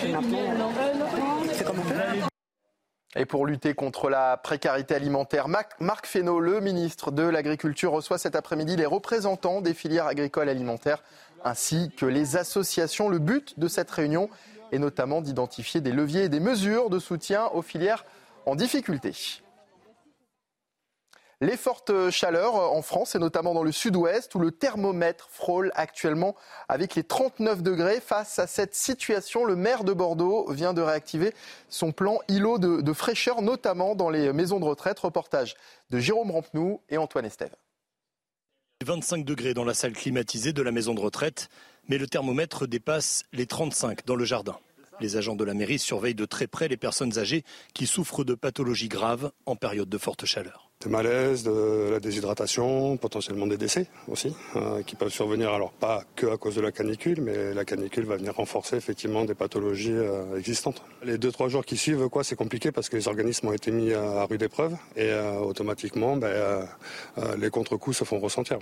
Et 3.16 3.26
pour 3.26 3.46
lutter 3.46 3.76
contre 3.76 4.10
la 4.10 4.38
précarité 4.38 4.96
alimentaire, 4.96 5.48
Marc 5.48 6.08
Fesneau, 6.08 6.40
le 6.40 6.60
ministre 6.62 7.12
de 7.12 7.22
l'Agriculture, 7.22 7.92
reçoit 7.92 8.18
cet 8.18 8.36
après-midi 8.36 8.76
les 8.76 8.88
représentants 8.88 9.62
des 9.62 9.76
filières 9.76 10.08
agricoles 10.08 10.50
alimentaires 10.50 11.04
ainsi 11.44 11.92
que 11.96 12.06
les 12.06 12.38
associations. 12.38 13.10
Le 13.10 13.20
but 13.20 13.60
de 13.60 13.68
cette 13.68 13.92
réunion 13.92 14.30
est 14.74 14.80
notamment 14.80 15.22
d'identifier 15.22 15.80
des 15.82 15.92
leviers 15.92 16.24
et 16.24 16.30
des 16.30 16.40
mesures 16.40 16.90
de 16.90 17.00
soutien 17.00 17.48
aux 17.54 17.62
filières 17.62 18.06
en 18.46 18.56
difficulté. 18.56 19.14
Les 21.42 21.58
fortes 21.58 22.10
chaleurs 22.10 22.56
en 22.56 22.82
France 22.82 23.16
et 23.16 23.20
notamment 23.20 23.54
dans 23.54 23.64
le 23.64 23.74
sud-ouest 23.74 24.34
où 24.34 24.40
le 24.40 24.52
thermomètre 24.52 25.28
frôle 25.30 25.72
actuellement 25.76 26.36
avec 26.70 26.96
les 26.96 27.04
39 27.04 27.62
degrés. 27.62 28.00
Face 28.00 28.40
à 28.40 28.48
cette 28.48 28.74
situation, 28.74 29.44
le 29.44 29.58
maire 29.58 29.84
de 29.84 29.92
Bordeaux 29.92 30.50
vient 30.52 30.74
de 30.74 30.82
réactiver 30.82 31.34
son 31.68 31.92
plan 31.92 32.20
îlot 32.30 32.60
de, 32.60 32.94
fraîcheur, 32.94 33.42
notamment 33.42 33.94
dans 33.94 34.10
les 34.10 34.32
maisons 34.32 34.62
de 34.62 34.66
retraite. 34.66 35.00
Reportage 35.00 35.56
de 35.90 36.00
Jérôme 36.00 36.32
Rampenou 36.32 36.80
et 36.88 36.98
Antoine 36.98 37.26
Estève. 37.26 37.56
25 38.86 39.26
degrés 39.26 39.54
dans 39.54 39.66
la 39.66 39.74
salle 39.74 39.94
climatisée 39.94 40.54
de 40.54 40.62
la 40.62 40.72
maison 40.72 40.94
de 40.94 41.02
retraite, 41.02 41.50
mais 41.90 41.98
le 41.98 42.08
thermomètre 42.08 42.68
dépasse 42.68 43.24
les 43.34 43.46
35 43.46 44.06
dans 44.06 44.16
le 44.16 44.26
jardin. 44.26 44.58
Les 45.00 45.18
agents 45.18 45.36
de 45.36 45.44
la 45.44 45.54
mairie 45.54 45.80
surveillent 45.80 46.16
de 46.16 46.26
très 46.26 46.48
près 46.48 46.68
les 46.68 46.78
personnes 46.78 47.18
âgées 47.18 47.44
qui 47.74 47.88
souffrent 47.88 48.24
de 48.24 48.36
pathologies 48.36 48.90
graves 48.90 49.32
en 49.46 49.56
période 49.56 49.90
de 49.90 49.98
forte 49.98 50.26
chaleur. 50.26 50.70
Des 50.82 50.90
malaises, 50.90 51.44
de 51.44 51.90
la 51.92 52.00
déshydratation, 52.00 52.98
potentiellement 52.98 53.48
des 53.48 53.58
décès 53.58 53.88
aussi, 54.08 54.36
euh, 54.56 54.84
qui 54.84 54.96
peuvent 54.96 55.12
survenir 55.12 55.52
alors 55.54 55.72
pas 55.72 56.04
que 56.16 56.28
à 56.28 56.38
cause 56.38 56.56
de 56.56 56.62
la 56.62 56.72
canicule, 56.72 57.22
mais 57.22 57.54
la 57.54 57.64
canicule 57.64 58.06
va 58.06 58.18
venir 58.18 58.36
renforcer 58.36 58.76
effectivement 58.76 59.24
des 59.24 59.34
pathologies 59.34 59.92
euh, 59.92 60.38
existantes. 60.38 60.84
Les 61.04 61.18
deux 61.18 61.32
trois 61.32 61.48
jours 61.48 61.66
qui 61.66 61.78
suivent, 61.78 62.10
quoi, 62.10 62.24
c'est 62.24 62.36
compliqué 62.36 62.72
parce 62.72 62.90
que 62.90 62.98
les 62.98 63.08
organismes 63.08 63.48
ont 63.48 63.54
été 63.54 63.72
mis 63.72 63.94
à, 63.94 64.26
rude 64.26 64.44
épreuve 64.44 64.74
et 64.96 65.10
euh, 65.10 65.40
automatiquement, 65.40 66.18
ben, 66.18 66.68
les 67.38 67.50
contre-coups 67.50 67.98
se 67.98 68.04
font 68.04 68.20
ressentir. 68.20 68.60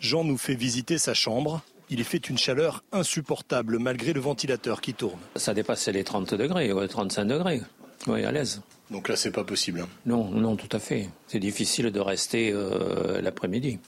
Jean 0.00 0.24
nous 0.24 0.38
fait 0.38 0.54
visiter 0.54 0.98
sa 0.98 1.14
chambre 1.14 1.62
il 1.90 2.04
fait 2.04 2.30
une 2.30 2.38
chaleur 2.38 2.84
insupportable 2.92 3.78
malgré 3.78 4.12
le 4.12 4.20
ventilateur 4.20 4.80
qui 4.80 4.94
tourne. 4.94 5.18
Ça 5.34 5.54
dépasse 5.54 5.88
les 5.88 6.04
30 6.04 6.34
degrés, 6.34 6.72
35 6.88 7.24
degrés. 7.24 7.60
Oui, 8.06 8.24
à 8.24 8.32
l'aise. 8.32 8.62
Donc 8.90 9.08
là, 9.08 9.16
c'est 9.16 9.32
pas 9.32 9.44
possible. 9.44 9.80
Hein. 9.80 9.88
Non, 10.06 10.30
non, 10.30 10.56
tout 10.56 10.74
à 10.74 10.78
fait. 10.78 11.10
C'est 11.26 11.40
difficile 11.40 11.90
de 11.90 12.00
rester 12.00 12.52
euh, 12.52 13.20
l'après-midi. 13.20 13.78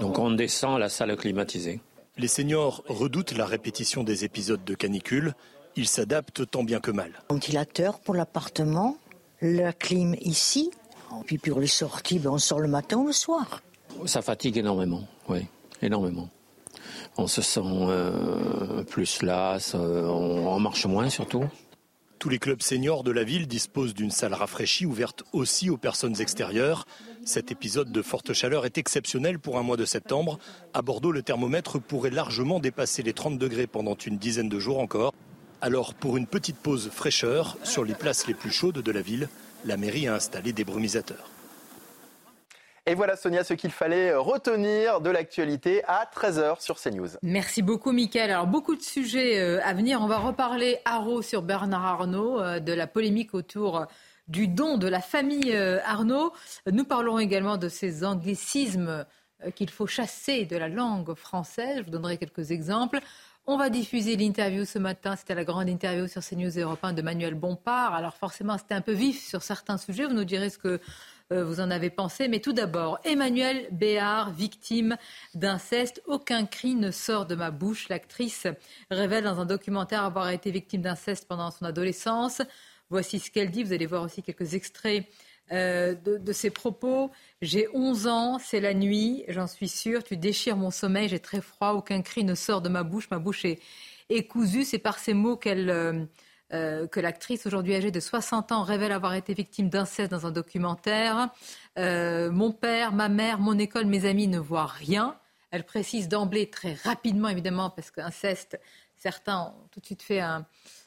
Donc 0.00 0.18
on 0.18 0.30
descend 0.30 0.76
à 0.76 0.78
la 0.78 0.88
salle 0.88 1.16
climatisée. 1.16 1.80
Les 2.18 2.28
seniors 2.28 2.82
redoutent 2.86 3.32
la 3.32 3.46
répétition 3.46 4.04
des 4.04 4.24
épisodes 4.24 4.64
de 4.64 4.74
canicule. 4.74 5.34
Ils 5.76 5.88
s'adaptent 5.88 6.50
tant 6.50 6.62
bien 6.62 6.80
que 6.80 6.90
mal. 6.90 7.10
Ventilateur 7.30 8.00
pour 8.00 8.14
l'appartement, 8.14 8.98
la 9.40 9.72
clim 9.72 10.14
ici. 10.20 10.70
Puis 11.26 11.38
pour 11.38 11.60
les 11.60 11.66
sorties, 11.66 12.18
ben, 12.18 12.30
on 12.30 12.38
sort 12.38 12.60
le 12.60 12.68
matin 12.68 12.98
ou 12.98 13.06
le 13.06 13.12
soir. 13.12 13.62
Ça 14.04 14.20
fatigue 14.20 14.58
énormément, 14.58 15.06
oui, 15.28 15.46
énormément 15.80 16.28
on 17.16 17.26
se 17.26 17.42
sent 17.42 17.60
euh, 17.64 18.82
plus 18.84 19.22
las, 19.22 19.74
on, 19.74 20.58
marche 20.60 20.86
moins 20.86 21.08
surtout. 21.08 21.44
Tous 22.18 22.30
les 22.30 22.38
clubs 22.38 22.62
seniors 22.62 23.04
de 23.04 23.10
la 23.10 23.24
ville 23.24 23.46
disposent 23.46 23.94
d'une 23.94 24.10
salle 24.10 24.32
rafraîchie 24.32 24.86
ouverte 24.86 25.24
aussi 25.32 25.68
aux 25.68 25.76
personnes 25.76 26.20
extérieures. 26.20 26.86
Cet 27.24 27.52
épisode 27.52 27.92
de 27.92 28.02
forte 28.02 28.32
chaleur 28.32 28.64
est 28.64 28.78
exceptionnel 28.78 29.38
pour 29.38 29.58
un 29.58 29.62
mois 29.62 29.76
de 29.76 29.84
septembre. 29.84 30.38
À 30.72 30.80
Bordeaux, 30.80 31.12
le 31.12 31.22
thermomètre 31.22 31.78
pourrait 31.78 32.10
largement 32.10 32.58
dépasser 32.58 33.02
les 33.02 33.12
30 33.12 33.38
degrés 33.38 33.66
pendant 33.66 33.94
une 33.94 34.16
dizaine 34.16 34.48
de 34.48 34.58
jours 34.58 34.78
encore. 34.78 35.12
Alors, 35.60 35.94
pour 35.94 36.16
une 36.16 36.26
petite 36.26 36.56
pause 36.56 36.90
fraîcheur 36.90 37.58
sur 37.64 37.84
les 37.84 37.94
places 37.94 38.26
les 38.26 38.34
plus 38.34 38.50
chaudes 38.50 38.80
de 38.80 38.92
la 38.92 39.02
ville, 39.02 39.28
la 39.64 39.76
mairie 39.76 40.08
a 40.08 40.14
installé 40.14 40.52
des 40.52 40.64
brumisateurs. 40.64 41.30
Et 42.88 42.94
voilà 42.94 43.16
Sonia 43.16 43.42
ce 43.42 43.52
qu'il 43.54 43.72
fallait 43.72 44.14
retenir 44.14 45.00
de 45.00 45.10
l'actualité 45.10 45.82
à 45.88 46.08
13h 46.14 46.62
sur 46.62 46.78
CNews. 46.80 47.08
Merci 47.20 47.60
beaucoup 47.60 47.90
Mickaël. 47.90 48.30
Alors 48.30 48.46
beaucoup 48.46 48.76
de 48.76 48.82
sujets 48.82 49.40
euh, 49.40 49.60
à 49.64 49.74
venir. 49.74 50.00
On 50.00 50.06
va 50.06 50.18
reparler 50.18 50.78
Arnaud 50.84 51.20
sur 51.20 51.42
Bernard 51.42 51.84
Arnault, 51.84 52.40
euh, 52.40 52.60
de 52.60 52.72
la 52.72 52.86
polémique 52.86 53.34
autour 53.34 53.86
du 54.28 54.46
don 54.46 54.78
de 54.78 54.86
la 54.86 55.00
famille 55.00 55.50
euh, 55.52 55.80
Arnaud. 55.84 56.32
Nous 56.70 56.84
parlerons 56.84 57.18
également 57.18 57.56
de 57.56 57.68
ces 57.68 58.04
anglicismes 58.04 59.04
qu'il 59.56 59.68
faut 59.68 59.88
chasser 59.88 60.44
de 60.44 60.56
la 60.56 60.68
langue 60.68 61.12
française. 61.14 61.78
Je 61.78 61.82
vous 61.82 61.90
donnerai 61.90 62.18
quelques 62.18 62.52
exemples. 62.52 63.00
On 63.48 63.56
va 63.56 63.70
diffuser 63.70 64.16
l'interview 64.16 64.64
ce 64.64 64.80
matin. 64.80 65.14
C'était 65.14 65.36
la 65.36 65.44
grande 65.44 65.68
interview 65.68 66.08
sur 66.08 66.20
CNews 66.20 66.58
Europe 66.58 66.80
1 66.82 66.94
de 66.94 67.02
Manuel 67.02 67.34
Bompard. 67.34 67.94
Alors 67.94 68.14
forcément, 68.16 68.58
c'était 68.58 68.74
un 68.74 68.80
peu 68.80 68.90
vif 68.92 69.24
sur 69.24 69.44
certains 69.44 69.76
sujets. 69.76 70.04
Vous 70.04 70.14
nous 70.14 70.24
direz 70.24 70.50
ce 70.50 70.58
que 70.58 70.68
euh, 70.68 70.78
vous 71.30 71.60
en 71.60 71.70
avez 71.70 71.90
pensé. 71.90 72.28
Mais 72.28 72.40
tout 72.40 72.52
d'abord, 72.52 72.98
Emmanuel 73.04 73.68
Béard, 73.72 74.32
victime 74.32 74.96
d'inceste. 75.34 76.02
Aucun 76.06 76.46
cri 76.46 76.74
ne 76.74 76.90
sort 76.90 77.26
de 77.26 77.34
ma 77.34 77.50
bouche. 77.50 77.88
L'actrice 77.88 78.46
révèle 78.90 79.24
dans 79.24 79.40
un 79.40 79.46
documentaire 79.46 80.04
avoir 80.04 80.30
été 80.30 80.50
victime 80.50 80.82
d'inceste 80.82 81.26
pendant 81.28 81.50
son 81.50 81.64
adolescence. 81.64 82.42
Voici 82.90 83.18
ce 83.18 83.30
qu'elle 83.30 83.50
dit. 83.50 83.64
Vous 83.64 83.72
allez 83.72 83.86
voir 83.86 84.02
aussi 84.02 84.22
quelques 84.22 84.54
extraits 84.54 85.06
euh, 85.52 85.94
de, 85.94 86.32
ses 86.32 86.50
propos. 86.50 87.10
J'ai 87.40 87.68
11 87.72 88.06
ans, 88.08 88.38
c'est 88.38 88.60
la 88.60 88.74
nuit, 88.74 89.24
j'en 89.28 89.46
suis 89.46 89.68
sûre. 89.68 90.02
Tu 90.02 90.16
déchires 90.16 90.56
mon 90.56 90.70
sommeil, 90.70 91.08
j'ai 91.08 91.20
très 91.20 91.40
froid. 91.40 91.72
Aucun 91.72 92.02
cri 92.02 92.24
ne 92.24 92.34
sort 92.34 92.62
de 92.62 92.68
ma 92.68 92.82
bouche. 92.82 93.08
Ma 93.10 93.18
bouche 93.18 93.44
est, 93.44 94.22
cousue. 94.28 94.64
C'est 94.64 94.78
par 94.78 94.98
ces 94.98 95.14
mots 95.14 95.36
qu'elle. 95.36 95.70
Euh, 95.70 96.04
euh, 96.52 96.86
que 96.86 97.00
l'actrice, 97.00 97.44
aujourd'hui 97.46 97.74
âgée 97.74 97.90
de 97.90 97.98
60 97.98 98.52
ans, 98.52 98.62
révèle 98.62 98.92
avoir 98.92 99.14
été 99.14 99.34
victime 99.34 99.68
d'inceste 99.68 100.12
dans 100.12 100.26
un 100.26 100.30
documentaire. 100.30 101.30
Euh, 101.76 102.30
mon 102.30 102.52
père, 102.52 102.92
ma 102.92 103.08
mère, 103.08 103.40
mon 103.40 103.58
école, 103.58 103.86
mes 103.86 104.04
amis 104.04 104.28
ne 104.28 104.38
voient 104.38 104.66
rien. 104.66 105.18
Elle 105.50 105.64
précise 105.64 106.08
d'emblée, 106.08 106.48
très 106.48 106.74
rapidement 106.74 107.28
évidemment, 107.28 107.70
parce 107.70 107.90
qu'inceste, 107.90 108.60
certains 108.94 109.40
ont 109.40 109.68
tout 109.72 109.80
de 109.80 109.86
suite 109.86 110.02
fait 110.02 110.20
un, 110.20 110.46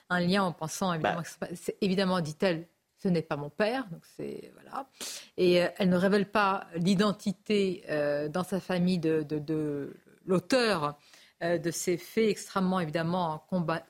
lien 0.10 0.44
en 0.44 0.54
pensant 0.54 0.94
évidemment, 0.94 1.24
bah. 1.42 1.48
évidemment 1.82 2.22
dit-elle, 2.22 2.66
ce 3.04 3.10
n'est 3.10 3.22
pas 3.22 3.36
mon 3.36 3.50
père, 3.50 3.86
donc 3.92 4.02
c'est 4.18 4.52
voilà. 4.54 4.88
Et 5.36 5.62
euh, 5.62 5.68
elle 5.78 5.90
ne 5.90 5.98
révèle 5.98 6.32
pas 6.32 6.68
l'identité 6.76 7.84
dans 8.32 8.44
sa 8.46 8.62
famille 8.62 9.00
de, 9.00 9.24
de 9.24 9.94
l'auteur 10.26 10.98
de 11.42 11.72
ces 11.72 11.98
faits 11.98 12.30
extrêmement 12.30 12.80
évidemment 12.80 13.46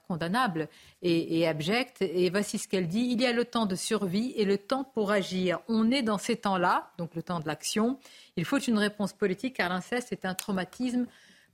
condamnables 0.07 0.67
et, 1.01 1.47
abjects. 1.47 2.01
Et 2.01 2.29
voici 2.29 2.57
ce 2.57 2.67
qu'elle 2.67 2.87
dit. 2.87 3.09
Il 3.11 3.21
y 3.21 3.25
a 3.25 3.33
le 3.33 3.45
temps 3.45 3.65
de 3.65 3.75
survie 3.75 4.33
et 4.35 4.45
le 4.45 4.57
temps 4.57 4.83
pour 4.83 5.11
agir. 5.11 5.59
On 5.67 5.89
est 5.91 6.03
dans 6.03 6.17
ces 6.17 6.35
temps-là, 6.35 6.91
donc 6.97 7.15
le 7.15 7.23
temps 7.23 7.39
de 7.39 7.47
l'action. 7.47 7.97
Il 8.37 8.45
faut 8.45 8.59
une 8.59 8.77
réponse 8.77 9.13
politique 9.13 9.55
car 9.55 9.69
l'inceste 9.69 10.11
est 10.11 10.25
un 10.25 10.35
traumatisme 10.35 11.07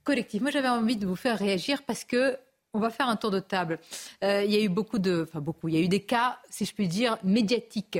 collectif. 0.04 0.42
Moi 0.42 0.50
j'avais 0.50 0.68
envie 0.68 0.96
de 0.96 1.06
vous 1.06 1.16
faire 1.16 1.38
réagir 1.38 1.82
parce 1.82 2.04
que 2.04 2.38
on 2.76 2.78
va 2.78 2.90
faire 2.90 3.08
un 3.08 3.16
tour 3.16 3.30
de 3.30 3.40
table. 3.40 3.78
Euh, 4.22 4.44
il 4.44 4.52
y 4.52 4.56
a 4.56 4.60
eu 4.60 4.68
beaucoup 4.68 4.98
de, 4.98 5.26
enfin 5.26 5.40
beaucoup, 5.40 5.68
il 5.68 5.74
y 5.74 5.78
a 5.78 5.80
eu 5.80 5.88
des 5.88 6.02
cas, 6.02 6.38
si 6.50 6.64
je 6.66 6.74
puis 6.74 6.88
dire, 6.88 7.16
médiatiques 7.24 7.98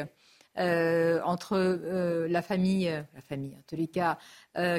euh, 0.59 1.21
entre 1.25 1.57
euh, 1.57 2.29
la 2.29 2.43
famille, 2.43 2.91
la 3.15 3.21
famille 3.21 3.55
en 3.57 3.63
tous 3.69 3.77
les 3.77 3.89
cas, 3.89 4.19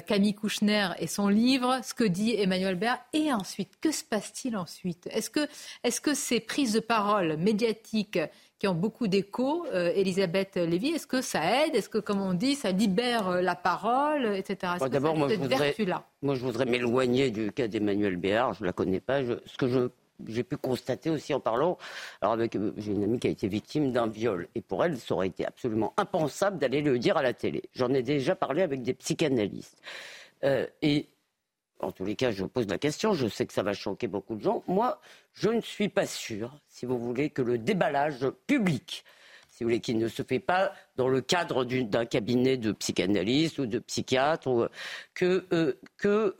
Camille 0.07 0.33
Kouchner 0.33 0.89
et 0.99 1.05
son 1.07 1.27
livre, 1.27 1.79
ce 1.83 1.93
que 1.93 2.03
dit 2.03 2.33
Emmanuel 2.35 2.75
Baird, 2.75 2.99
et 3.13 3.31
ensuite, 3.31 3.79
que 3.79 3.91
se 3.91 4.03
passe-t-il 4.03 4.57
ensuite? 4.57 5.07
Est-ce 5.11 5.29
que, 5.29 5.47
est-ce 5.83 6.01
que 6.01 6.15
ces 6.15 6.39
prises 6.39 6.73
de 6.73 6.79
parole 6.79 7.37
médiatiques 7.37 8.19
qui 8.57 8.67
ont 8.67 8.73
beaucoup 8.73 9.07
d'écho, 9.07 9.67
Elisabeth 9.71 10.55
Lévy, 10.55 10.89
est-ce 10.89 11.05
que 11.05 11.21
ça 11.21 11.63
aide? 11.63 11.75
Est-ce 11.75 11.89
que, 11.89 11.99
comme 11.99 12.19
on 12.19 12.33
dit, 12.33 12.55
ça 12.55 12.71
libère 12.71 13.39
la 13.43 13.53
parole, 13.53 14.35
etc. 14.35 14.73
D'abord, 14.89 15.15
moi, 15.15 15.27
moi, 16.23 16.33
je 16.33 16.41
voudrais 16.41 16.65
m'éloigner 16.65 17.29
du 17.29 17.51
cas 17.51 17.67
d'Emmanuel 17.67 18.15
Béard. 18.15 18.55
Je 18.55 18.63
ne 18.63 18.65
la 18.65 18.73
connais 18.73 18.99
pas. 18.99 19.21
ce 19.23 19.57
que 19.57 19.67
je 19.67 19.89
j'ai 20.25 20.43
pu 20.43 20.57
constater 20.57 21.09
aussi 21.09 21.33
en 21.33 21.39
parlant. 21.39 21.77
Alors, 22.21 22.33
avec, 22.33 22.55
euh, 22.55 22.73
j'ai 22.77 22.91
une 22.91 23.03
amie 23.03 23.19
qui 23.19 23.27
a 23.27 23.29
été 23.29 23.47
victime 23.47 23.91
d'un 23.91 24.07
viol. 24.07 24.47
Et 24.55 24.61
pour 24.61 24.83
elle, 24.83 24.97
ça 24.97 25.13
aurait 25.13 25.27
été 25.27 25.45
absolument 25.45 25.93
impensable 25.97 26.57
d'aller 26.57 26.81
le 26.81 26.97
dire 26.99 27.17
à 27.17 27.21
la 27.21 27.33
télé. 27.33 27.63
J'en 27.73 27.93
ai 27.93 28.01
déjà 28.01 28.35
parlé 28.35 28.61
avec 28.61 28.81
des 28.81 28.93
psychanalystes. 28.93 29.81
Euh, 30.43 30.65
et 30.81 31.07
en 31.79 31.91
tous 31.91 32.05
les 32.05 32.15
cas, 32.15 32.31
je 32.31 32.45
pose 32.45 32.67
la 32.67 32.77
question. 32.77 33.13
Je 33.13 33.27
sais 33.27 33.45
que 33.45 33.53
ça 33.53 33.63
va 33.63 33.73
choquer 33.73 34.07
beaucoup 34.07 34.35
de 34.35 34.41
gens. 34.41 34.63
Moi, 34.67 34.99
je 35.33 35.49
ne 35.49 35.61
suis 35.61 35.89
pas 35.89 36.07
sûr, 36.07 36.59
si 36.67 36.85
vous 36.85 36.97
voulez, 36.97 37.29
que 37.29 37.41
le 37.41 37.57
déballage 37.57 38.27
public, 38.47 39.03
si 39.49 39.63
vous 39.63 39.69
voulez, 39.69 39.79
qui 39.79 39.95
ne 39.95 40.07
se 40.07 40.23
fait 40.23 40.39
pas 40.39 40.73
dans 40.95 41.07
le 41.07 41.21
cadre 41.21 41.63
d'un 41.65 42.05
cabinet 42.05 42.57
de 42.57 42.71
psychanalyste 42.71 43.59
ou 43.59 43.65
de 43.67 43.79
psychiatre, 43.79 44.47
ou, 44.47 44.65
que, 45.13 45.45
euh, 45.51 45.73
que 45.97 46.35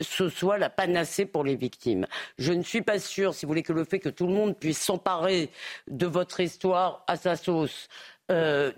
ce 0.00 0.28
soit 0.28 0.58
la 0.58 0.70
panacée 0.70 1.26
pour 1.26 1.44
les 1.44 1.56
victimes. 1.56 2.06
Je 2.38 2.52
ne 2.52 2.62
suis 2.62 2.82
pas 2.82 2.98
sûre, 2.98 3.34
si 3.34 3.46
vous 3.46 3.50
voulez, 3.50 3.62
que 3.62 3.72
le 3.72 3.84
fait 3.84 3.98
que 3.98 4.08
tout 4.08 4.26
le 4.26 4.32
monde 4.32 4.56
puisse 4.56 4.78
s'emparer 4.78 5.50
de 5.88 6.06
votre 6.06 6.40
histoire 6.40 7.04
à 7.06 7.16
sa 7.16 7.36
sauce, 7.36 7.88
euh, 8.30 8.72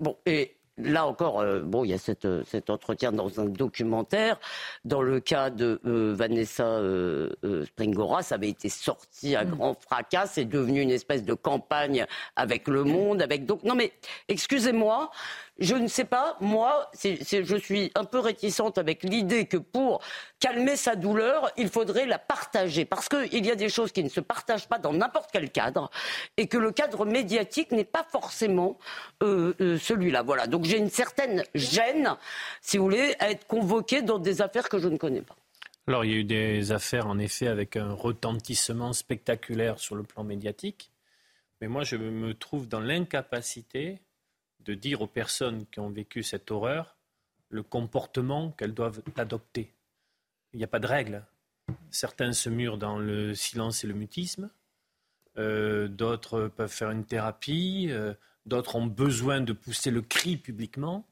bon, 0.00 0.16
et 0.26 0.58
là 0.78 1.06
encore, 1.06 1.40
euh, 1.40 1.60
bon, 1.60 1.84
il 1.84 1.90
y 1.90 1.94
a 1.94 1.98
cette, 1.98 2.24
euh, 2.24 2.42
cet 2.46 2.70
entretien 2.70 3.12
dans 3.12 3.40
un 3.40 3.46
documentaire. 3.46 4.38
Dans 4.84 5.02
le 5.02 5.20
cas 5.20 5.50
de 5.50 5.80
euh, 5.84 6.14
Vanessa 6.16 6.80
Springora, 7.66 8.22
ça 8.22 8.36
avait 8.36 8.48
été 8.48 8.68
sorti 8.68 9.36
à 9.36 9.44
mm. 9.44 9.50
grand 9.50 9.74
fracas. 9.74 10.26
C'est 10.26 10.44
devenu 10.44 10.80
une 10.80 10.90
espèce 10.90 11.24
de 11.24 11.34
campagne 11.34 12.06
avec 12.36 12.68
le 12.68 12.84
monde, 12.84 13.22
avec 13.22 13.44
donc. 13.44 13.62
Non 13.64 13.74
mais, 13.74 13.92
excusez-moi, 14.28 15.10
je 15.58 15.74
ne 15.74 15.88
sais 15.88 16.04
pas. 16.04 16.36
Moi, 16.40 16.90
je 17.02 17.56
suis 17.56 17.90
un 17.94 18.04
peu 18.04 18.18
réticente 18.18 18.78
avec 18.78 19.02
l'idée 19.02 19.46
que 19.46 19.56
pour 19.56 20.00
calmer 20.38 20.76
sa 20.76 20.96
douleur, 20.96 21.50
il 21.56 21.68
faudrait 21.68 22.06
la 22.06 22.18
partager, 22.18 22.84
parce 22.84 23.08
qu'il 23.08 23.44
y 23.44 23.50
a 23.50 23.54
des 23.54 23.68
choses 23.68 23.92
qui 23.92 24.04
ne 24.04 24.08
se 24.08 24.20
partagent 24.20 24.68
pas 24.68 24.78
dans 24.78 24.92
n'importe 24.92 25.30
quel 25.32 25.50
cadre, 25.50 25.90
et 26.36 26.46
que 26.46 26.58
le 26.58 26.70
cadre 26.70 27.04
médiatique 27.04 27.72
n'est 27.72 27.84
pas 27.84 28.06
forcément 28.10 28.78
celui-là. 29.20 30.22
Voilà. 30.22 30.46
Donc 30.46 30.64
j'ai 30.64 30.78
une 30.78 30.90
certaine 30.90 31.44
gêne, 31.54 32.16
si 32.60 32.78
vous 32.78 32.84
voulez, 32.84 33.14
à 33.18 33.30
être 33.30 33.46
convoqué 33.46 34.02
dans 34.02 34.18
des 34.18 34.42
affaires 34.42 34.68
que 34.68 34.78
je 34.78 34.88
ne 34.88 34.96
connais 34.96 35.22
pas. 35.22 35.36
Alors, 35.86 36.04
il 36.04 36.10
y 36.10 36.14
a 36.14 36.18
eu 36.18 36.24
des 36.24 36.70
affaires, 36.70 37.06
en 37.06 37.18
effet, 37.18 37.46
avec 37.46 37.74
un 37.74 37.94
retentissement 37.94 38.92
spectaculaire 38.92 39.78
sur 39.78 39.94
le 39.94 40.02
plan 40.02 40.22
médiatique. 40.22 40.90
Mais 41.62 41.66
moi, 41.66 41.82
je 41.82 41.96
me 41.96 42.34
trouve 42.34 42.68
dans 42.68 42.78
l'incapacité 42.78 43.98
de 44.68 44.74
dire 44.74 45.00
aux 45.00 45.06
personnes 45.06 45.64
qui 45.72 45.80
ont 45.80 45.88
vécu 45.88 46.22
cette 46.22 46.50
horreur 46.50 46.94
le 47.48 47.62
comportement 47.62 48.50
qu'elles 48.50 48.74
doivent 48.74 49.00
adopter. 49.16 49.72
Il 50.52 50.58
n'y 50.58 50.64
a 50.64 50.68
pas 50.68 50.78
de 50.78 50.86
règle. 50.86 51.24
Certains 51.90 52.34
se 52.34 52.50
murent 52.50 52.76
dans 52.76 52.98
le 52.98 53.34
silence 53.34 53.82
et 53.82 53.86
le 53.86 53.94
mutisme. 53.94 54.50
Euh, 55.38 55.88
d'autres 55.88 56.48
peuvent 56.48 56.70
faire 56.70 56.90
une 56.90 57.06
thérapie. 57.06 57.86
Euh, 57.88 58.12
d'autres 58.44 58.76
ont 58.76 58.86
besoin 58.86 59.40
de 59.40 59.54
pousser 59.54 59.90
le 59.90 60.02
cri 60.02 60.36
publiquement. 60.36 61.06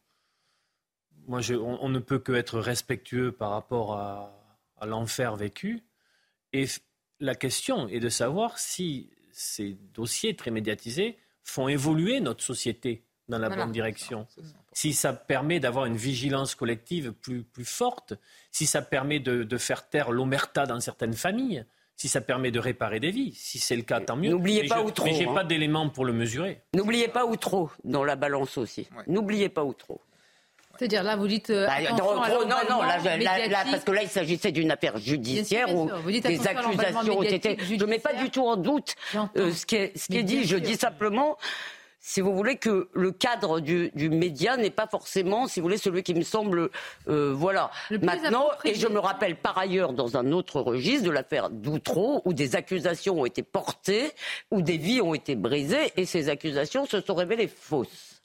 Moi, 1.27 1.41
on, 1.53 1.89
ne 1.89 1.99
peut 1.99 2.19
que 2.19 2.33
être 2.33 2.61
respectueux 2.61 3.33
par 3.33 3.51
rapport 3.51 3.95
à, 3.95 4.33
l'enfer 4.85 5.35
vécu. 5.35 5.83
Et 6.53 6.67
la 7.21 7.35
question 7.35 7.89
est 7.89 8.01
de 8.01 8.11
savoir 8.11 8.59
si 8.59 9.11
ces 9.33 9.79
dossiers 9.95 10.37
très 10.37 10.51
médiatisés 10.51 11.19
font 11.43 11.69
évoluer 11.69 12.21
notre 12.21 12.45
société 12.45 13.06
dans 13.29 13.39
la 13.39 13.49
bonne 13.49 13.73
direction. 13.73 14.27
Si 14.73 14.93
ça 14.93 15.13
permet 15.13 15.61
d'avoir 15.61 15.87
une 15.87 15.97
vigilance 15.97 16.55
collective 16.55 17.13
plus, 17.13 17.43
plus 17.43 17.65
forte, 17.65 18.15
si 18.51 18.67
ça 18.67 18.83
permet 18.83 19.21
de, 19.21 19.43
de 19.43 19.59
faire 19.59 19.89
taire 19.89 20.11
l'omerta 20.11 20.67
dans 20.67 20.81
certaines 20.81 21.15
familles, 21.15 21.65
si 21.97 22.09
ça 22.09 22.21
permet 22.21 22.51
de 22.51 22.61
réparer 22.61 23.01
des 23.01 23.11
vies. 23.11 23.33
Si 23.35 23.59
c'est 23.59 23.77
le 23.77 23.83
cas, 23.83 24.01
tant 24.01 24.17
mieux. 24.17 24.31
N'oubliez 24.31 24.69
pas 24.69 24.83
où 24.83 24.91
trop. 24.91 25.07
Mais 25.07 25.15
j'ai 25.15 25.27
hein. 25.27 25.35
pas 25.35 25.45
d'éléments 25.45 25.89
pour 25.89 26.05
le 26.05 26.13
mesurer. 26.13 26.61
N'oubliez 26.75 27.09
pas 27.09 27.25
où 27.25 27.37
trop 27.37 27.71
dans 27.85 28.05
la 28.05 28.17
balance 28.17 28.59
aussi. 28.59 28.87
N'oubliez 29.07 29.49
pas 29.49 29.65
où 29.65 29.73
trop. 29.73 30.01
C'est-à-dire 30.79 31.03
là, 31.03 31.17
vous 31.17 31.27
dites. 31.27 31.49
Euh, 31.49 31.67
bah, 31.67 31.81
non, 31.93 32.15
non, 32.69 32.83
là, 32.83 32.99
parce 33.71 33.83
que 33.83 33.93
là, 33.93 34.03
il 34.03 34.11
s'agissait 34.11 34.53
d'une 34.53 34.71
affaire 34.71 34.99
judiciaire 34.99 35.75
où 35.75 35.91
des 36.11 36.47
accusations 36.47 37.19
ont 37.19 37.23
été. 37.23 37.57
Je 37.63 37.75
ne 37.75 37.87
mets 37.87 37.99
pas 37.99 38.13
du 38.13 38.31
tout 38.31 38.47
en 38.47 38.57
doute 38.57 38.95
euh, 39.37 39.53
ce 39.53 39.65
qui 39.65 39.77
est, 39.77 39.97
ce 39.97 40.07
qui 40.07 40.19
est 40.19 40.23
dit. 40.23 40.45
Je 40.45 40.57
dis 40.57 40.77
simplement 40.77 41.39
si 42.09 42.21
vous 42.21 42.37
voulez, 42.37 42.55
que 42.55 42.89
le 42.95 43.11
cadre 43.11 43.59
du, 43.59 43.91
média 44.09 44.57
n'est 44.57 44.71
pas 44.71 44.87
forcément, 44.87 45.49
si 45.49 45.59
vous 45.59 45.65
voulez, 45.65 45.77
celui 45.77 46.05
qui 46.05 46.15
me 46.15 46.23
semble, 46.23 46.71
euh, 47.09 47.35
voilà. 47.35 47.73
Maintenant, 47.91 48.47
et 48.65 48.77
je 48.77 48.87
me 48.87 49.01
rappelle 49.01 49.35
par 49.35 49.59
ailleurs 49.59 49.93
dans 49.93 50.17
un 50.17 50.31
autre 50.31 50.61
registre 50.61 51.05
de 51.05 51.11
l'affaire 51.11 51.51
Doutreau, 51.51 52.23
où 52.25 52.33
des 52.33 52.55
accusations 52.55 53.21
ont 53.21 53.27
été 53.27 53.43
portées, 53.43 54.13
où 54.53 54.63
des 54.63 54.77
vies 54.77 55.01
ont 55.01 55.15
été 55.15 55.35
brisées, 55.35 55.93
et 55.97 56.07
ces 56.07 56.29
accusations 56.29 56.87
se 56.87 57.01
sont 57.01 57.17
révélées 57.17 57.49
fausses. 57.49 58.16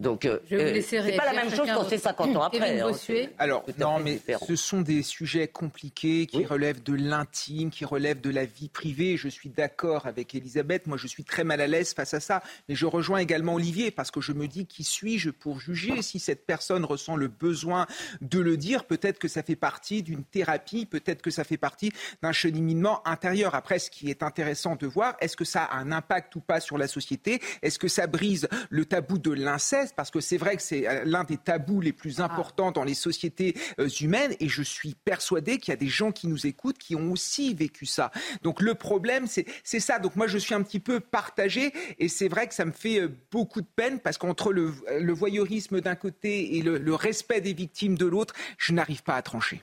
Donc, 0.00 0.24
euh, 0.24 0.40
euh, 0.50 0.82
c'est 0.82 1.16
pas 1.16 1.24
la 1.24 1.44
même 1.44 1.54
chose 1.54 1.68
quand 1.72 1.88
c'est 1.88 1.98
50 1.98 2.36
ans 2.36 2.42
après. 2.42 2.80
Hein. 2.80 2.90
Alors, 3.38 3.64
non, 3.78 4.00
mais 4.00 4.20
ce 4.44 4.56
sont 4.56 4.80
des 4.80 5.04
sujets 5.04 5.46
compliqués 5.46 6.26
qui 6.26 6.44
relèvent 6.44 6.82
de 6.82 6.94
l'intime, 6.94 7.70
qui 7.70 7.84
relèvent 7.84 8.20
de 8.20 8.30
la 8.30 8.44
vie 8.44 8.68
privée. 8.68 9.16
Je 9.16 9.28
suis 9.28 9.50
d'accord 9.50 10.06
avec 10.06 10.34
Elisabeth. 10.34 10.88
Moi, 10.88 10.96
je 10.96 11.06
suis 11.06 11.22
très 11.22 11.44
mal 11.44 11.60
à 11.60 11.68
l'aise 11.68 11.94
face 11.94 12.12
à 12.12 12.18
ça. 12.18 12.42
Mais 12.68 12.74
je 12.74 12.86
rejoins 12.86 13.18
également 13.18 13.54
Olivier 13.54 13.92
parce 13.92 14.10
que 14.10 14.20
je 14.20 14.32
me 14.32 14.48
dis 14.48 14.66
qui 14.66 14.82
suis-je 14.82 15.30
pour 15.30 15.60
juger 15.60 16.02
si 16.02 16.18
cette 16.18 16.44
personne 16.44 16.84
ressent 16.84 17.14
le 17.14 17.28
besoin 17.28 17.86
de 18.20 18.40
le 18.40 18.56
dire? 18.56 18.86
Peut-être 18.86 19.20
que 19.20 19.28
ça 19.28 19.44
fait 19.44 19.54
partie 19.54 20.02
d'une 20.02 20.24
thérapie, 20.24 20.86
peut-être 20.86 21.22
que 21.22 21.30
ça 21.30 21.44
fait 21.44 21.56
partie 21.56 21.92
d'un 22.20 22.32
cheminement 22.32 23.06
intérieur. 23.06 23.54
Après, 23.54 23.78
ce 23.78 23.90
qui 23.90 24.10
est 24.10 24.24
intéressant 24.24 24.74
de 24.74 24.88
voir, 24.88 25.16
est-ce 25.20 25.36
que 25.36 25.44
ça 25.44 25.62
a 25.62 25.76
un 25.76 25.92
impact 25.92 26.34
ou 26.34 26.40
pas 26.40 26.58
sur 26.58 26.78
la 26.78 26.88
société? 26.88 27.40
Est-ce 27.62 27.78
que 27.78 27.88
ça 27.88 28.08
brise 28.08 28.48
le 28.70 28.84
tabou 28.86 29.18
de 29.18 29.30
l'inceste? 29.30 29.83
Parce 29.92 30.10
que 30.10 30.20
c'est 30.20 30.36
vrai 30.36 30.56
que 30.56 30.62
c'est 30.62 30.88
euh, 30.88 31.02
l'un 31.04 31.24
des 31.24 31.36
tabous 31.36 31.80
les 31.80 31.92
plus 31.92 32.20
ah. 32.20 32.24
importants 32.24 32.72
dans 32.72 32.84
les 32.84 32.94
sociétés 32.94 33.54
euh, 33.78 33.88
humaines, 34.00 34.34
et 34.40 34.48
je 34.48 34.62
suis 34.62 34.94
persuadé 34.94 35.58
qu'il 35.58 35.72
y 35.72 35.74
a 35.74 35.76
des 35.76 35.88
gens 35.88 36.12
qui 36.12 36.26
nous 36.26 36.46
écoutent 36.46 36.78
qui 36.78 36.96
ont 36.96 37.12
aussi 37.12 37.54
vécu 37.54 37.86
ça. 37.86 38.10
Donc 38.42 38.60
le 38.60 38.74
problème, 38.74 39.26
c'est 39.26 39.80
ça. 39.80 39.98
Donc 39.98 40.16
moi, 40.16 40.26
je 40.26 40.38
suis 40.38 40.54
un 40.54 40.62
petit 40.62 40.80
peu 40.80 41.00
partagé, 41.00 41.72
et 41.98 42.08
c'est 42.08 42.28
vrai 42.28 42.48
que 42.48 42.54
ça 42.54 42.64
me 42.64 42.72
fait 42.72 43.00
euh, 43.00 43.08
beaucoup 43.30 43.60
de 43.60 43.66
peine, 43.66 44.00
parce 44.00 44.18
qu'entre 44.18 44.52
le, 44.52 44.72
voyeurisme 45.12 45.80
d'un 45.80 45.94
côté 45.94 46.56
et 46.56 46.62
le, 46.62 46.94
respect 46.94 47.40
des 47.40 47.54
victimes 47.54 47.96
de 47.96 48.06
l'autre, 48.06 48.34
je 48.58 48.72
n'arrive 48.72 49.02
pas 49.02 49.16
à 49.16 49.22
trancher. 49.22 49.62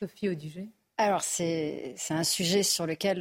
Sophie 0.00 0.28
Audugé 0.28 0.68
alors, 0.96 1.22
c'est 1.22 1.96
un 2.10 2.22
sujet 2.22 2.62
sur 2.62 2.86
lequel, 2.86 3.18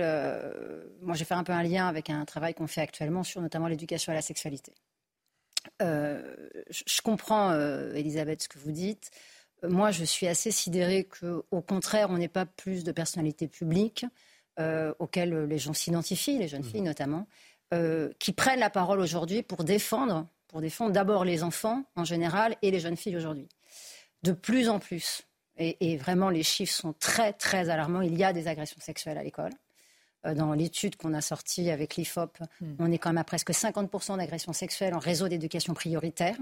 moi, 1.02 1.16
j'ai 1.16 1.26
fait 1.26 1.34
un 1.34 1.44
peu 1.44 1.54
un 1.54 1.64
lien 1.64 1.88
avec 1.88 2.12
un 2.12 2.24
travail 2.24 2.54
qu'on 2.54 2.68
fait 2.68 2.82
actuellement 2.82 3.24
sur 3.24 3.42
notamment 3.42 3.68
l'éducation 3.68 4.12
à 4.12 4.16
la 4.16 4.22
sexualité. 4.22 4.76
Euh, 5.82 6.36
je 6.70 7.02
comprends, 7.02 7.52
euh, 7.52 7.94
Elisabeth, 7.94 8.44
ce 8.44 8.48
que 8.48 8.60
vous 8.60 8.72
dites. 8.72 9.12
Euh, 9.64 9.70
moi, 9.70 9.92
je 9.92 10.04
suis 10.04 10.28
assez 10.28 10.52
sidérée 10.52 11.08
qu'au 11.08 11.62
contraire, 11.62 12.10
on 12.10 12.18
n'ait 12.18 12.28
pas 12.28 12.46
plus 12.46 12.84
de 12.84 12.92
personnalités 12.92 13.48
publiques 13.48 14.06
auxquelles 15.00 15.46
les 15.46 15.58
gens 15.58 15.74
s'identifient, 15.74 16.38
les 16.38 16.48
jeunes 16.48 16.62
mmh. 16.62 16.66
filles 16.66 16.82
notamment, 16.82 17.28
qui 18.20 18.34
prennent 18.34 18.60
la 18.60 18.70
parole 18.70 19.00
aujourd'hui 19.00 19.42
pour 19.42 19.64
défendre, 19.64 20.28
pour 20.48 20.62
défendre 20.62 20.92
d'abord 20.92 21.26
les 21.26 21.42
enfants 21.42 21.84
en 21.96 22.04
général 22.04 22.56
et 22.62 22.70
les 22.70 22.80
jeunes 22.80 22.96
filles 22.96 23.18
aujourd'hui. 23.18 23.50
De 24.22 24.32
plus 24.32 24.70
en 24.70 24.78
plus, 24.78 25.24
et, 25.58 25.98
vraiment 25.98 26.30
les 26.30 26.44
chiffres 26.44 26.72
sont 26.74 26.94
très 26.94 27.34
très 27.34 27.70
alarmants, 27.70 28.02
il 28.02 28.16
y 28.16 28.24
a 28.24 28.32
des 28.32 28.48
agressions 28.48 28.80
sexuelles 28.80 29.18
à 29.18 29.24
l'école. 29.24 29.54
Euh, 30.26 30.34
dans 30.34 30.54
l'étude 30.54 30.96
qu'on 30.96 31.14
a 31.14 31.22
sortie 31.22 31.70
avec 31.70 31.96
l'IFOP, 31.96 32.40
hmm. 32.62 32.76
on 32.80 32.92
est 32.92 32.98
quand 32.98 33.10
même 33.10 33.18
à 33.18 33.24
presque 33.24 33.52
50% 33.52 34.18
d'agressions 34.18 34.54
sexuelles 34.54 34.94
en 34.94 35.00
réseau 35.00 35.28
d'éducation 35.28 35.74
prioritaire. 35.74 36.36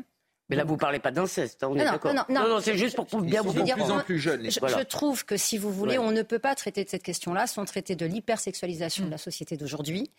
Mais 0.50 0.58
là, 0.58 0.66
vous 0.66 0.74
ne 0.74 0.80
parlez 0.80 1.00
pas 1.00 1.12
d'inceste, 1.12 1.64
hein, 1.64 1.70
on 1.72 1.76
est 1.78 1.84
d'accord. 1.84 2.14
Non, 2.14 2.24
non, 2.28 2.48
non, 2.48 2.60
c'est 2.60 2.78
juste 2.78 2.96
pour 2.96 3.22
bien 3.22 3.42
vous 3.42 3.54
dire. 3.54 3.78
De 3.78 3.82
plus 3.82 3.92
en 3.92 4.00
plus 4.02 4.20
jeunes. 4.20 4.44
Je, 4.44 4.60
je, 4.60 4.84
trouve 4.84 5.24
que 5.24 5.38
si 5.38 5.58
vous 5.58 5.72
voulez, 5.72 5.98
on 5.98 6.12
ne 6.12 6.24
peut 6.24 6.40
pas 6.40 6.56
traiter 6.56 6.84
de 6.84 6.90
cette 6.90 7.04
question-là 7.04 7.48
sans 7.48 7.64
traiter 7.64 7.96
de 7.96 8.06
l'hypersexualisation 8.06 9.06
de 9.06 9.12
la 9.12 9.18
société 9.18 9.56
d'aujourd'hui. 9.56 10.12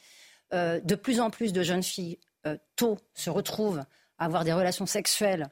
Euh, 0.55 0.81
de 0.81 0.95
plus 0.95 1.21
en 1.21 1.31
plus 1.31 1.53
de 1.53 1.63
jeunes 1.63 1.83
filles, 1.83 2.19
euh, 2.47 2.57
tôt, 2.77 2.99
se 3.15 3.31
retrouvent 3.31 3.85
à 4.19 4.25
avoir 4.25 4.45
des 4.45 4.53
relations 4.53 4.87
sexuelles 4.87 5.49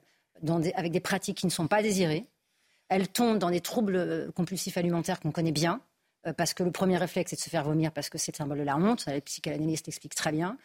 avec 0.74 0.92
des 0.92 1.00
pratiques 1.00 1.38
qui 1.38 1.46
ne 1.46 1.50
sont 1.50 1.68
pas 1.68 1.82
désirées. 1.82 2.26
Elles 2.88 3.08
tombent 3.08 3.38
dans 3.38 3.50
des 3.50 3.60
troubles 3.60 4.32
compulsifs 4.34 4.78
alimentaires 4.78 5.20
qu'on 5.20 5.30
connaît 5.30 5.52
bien. 5.52 5.80
Euh, 6.26 6.32
parce 6.32 6.54
que 6.54 6.62
le 6.62 6.70
premier 6.70 6.98
réflexe, 6.98 7.30
c'est 7.30 7.36
de 7.36 7.40
se 7.40 7.50
faire 7.50 7.64
vomir 7.64 7.92
parce 7.92 8.10
que 8.10 8.18
c'est 8.18 8.32
le 8.32 8.36
symbole 8.36 8.58
de 8.58 8.64
la 8.64 8.76
honte. 8.76 9.06
Les 9.06 9.20
psychanalystes 9.20 9.88
expliquent 9.88 10.14
très 10.14 10.32
bien. 10.32 10.58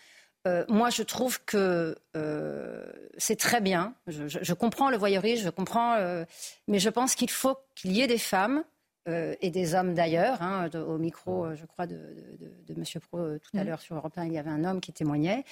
euh, 0.47 0.63
moi, 0.67 0.89
je 0.89 1.01
trouve 1.01 1.43
que 1.45 1.97
euh, 2.15 2.85
c'est 3.17 3.37
très 3.37 3.61
bien. 3.61 3.95
Je, 4.07 4.27
je, 4.27 4.39
je, 4.41 4.53
comprends 4.53 4.89
le 4.89 4.97
voyeurisme, 4.97 5.43
je 5.45 5.49
comprends, 5.49 5.95
euh, 5.95 6.23
mais 6.67 6.79
je 6.79 6.89
pense 6.89 7.15
qu'il 7.15 7.31
faut 7.31 7.57
qu'il 7.73 7.93
y 7.93 8.01
ait 8.01 8.07
des 8.07 8.17
femmes 8.17 8.63
et 9.07 9.51
des 9.51 9.75
hommes 9.75 9.93
d'ailleurs. 9.93 10.41
Hein, 10.41 10.67
au 10.73 10.97
micro, 10.97 11.53
je 11.53 11.63
crois, 11.67 11.85
de, 11.85 11.95
de, 11.95 12.73
de, 12.73 12.79
Monsieur 12.79 12.99
Pro 12.99 13.37
tout 13.37 13.55
à 13.55 13.63
mmh. 13.63 13.67
l'heure 13.67 13.79
sur 13.79 13.95
Europe 13.95 14.17
1, 14.17 14.25
il 14.25 14.33
y 14.33 14.39
avait 14.39 14.49
un 14.49 14.65
homme 14.65 14.81
qui 14.81 14.91
témoignait, 14.93 15.45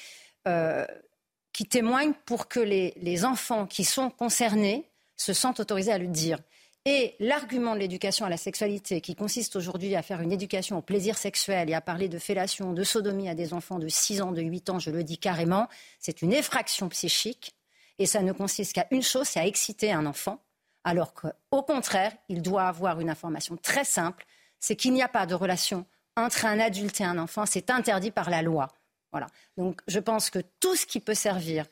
qui 1.53 1.65
témoigne 1.67 2.13
pour 2.25 2.47
que 2.47 2.59
les, 2.59 2.95
les 2.97 3.25
enfants 3.25 3.67
qui 3.67 3.83
sont 3.83 4.09
concernés 4.09 4.89
se 5.17 5.33
sentent 5.33 5.59
autorisés 5.59 5.91
à 5.91 5.99
le 5.99 6.07
dire. 6.07 6.39
Et 6.85 7.15
l'argument 7.19 7.75
de 7.75 7.79
l'éducation 7.79 8.25
à 8.25 8.29
la 8.29 8.35
sexualité, 8.35 8.99
qui 8.99 9.15
consiste 9.15 9.55
aujourd'hui 9.55 9.95
à 9.95 10.01
faire 10.01 10.19
une 10.19 10.33
éducation 10.33 10.77
au 10.77 10.81
plaisir 10.81 11.17
sexuel 11.17 11.69
et 11.69 11.73
à 11.73 11.79
parler 11.79 12.09
de 12.09 12.19
fellation, 12.19 12.73
de 12.73 12.83
sodomie 12.83 13.29
à 13.29 13.35
des 13.35 13.53
enfants 13.53 13.79
de 13.79 13.87
6 13.87 14.21
ans, 14.21 14.31
de 14.33 14.41
8 14.41 14.69
ans, 14.69 14.79
je 14.79 14.91
le 14.91 15.03
dis 15.03 15.17
carrément, 15.17 15.69
c'est 15.99 16.21
une 16.21 16.33
effraction 16.33 16.89
psychique. 16.89 17.55
Et 17.99 18.05
ça 18.05 18.21
ne 18.21 18.33
consiste 18.33 18.73
qu'à 18.73 18.87
une 18.91 19.01
chose, 19.01 19.27
c'est 19.27 19.39
à 19.39 19.47
exciter 19.47 19.93
un 19.93 20.05
enfant. 20.05 20.43
Alors 20.83 21.13
qu'au 21.13 21.63
contraire, 21.63 22.11
il 22.27 22.41
doit 22.41 22.63
avoir 22.63 22.99
une 22.99 23.09
information 23.09 23.55
très 23.55 23.85
simple, 23.85 24.25
c'est 24.59 24.75
qu'il 24.75 24.91
n'y 24.91 25.03
a 25.03 25.07
pas 25.07 25.25
de 25.25 25.35
relation 25.35 25.85
entre 26.17 26.45
un 26.45 26.59
adulte 26.59 26.99
et 26.99 27.05
un 27.05 27.17
enfant. 27.17 27.45
C'est 27.45 27.69
interdit 27.69 28.11
par 28.11 28.29
la 28.29 28.41
loi. 28.41 28.67
Voilà. 29.11 29.27
Donc 29.55 29.79
je 29.87 29.99
pense 29.99 30.29
que 30.29 30.39
tout 30.59 30.75
ce 30.75 30.85
qui 30.85 30.99
peut 30.99 31.13
servir 31.13 31.65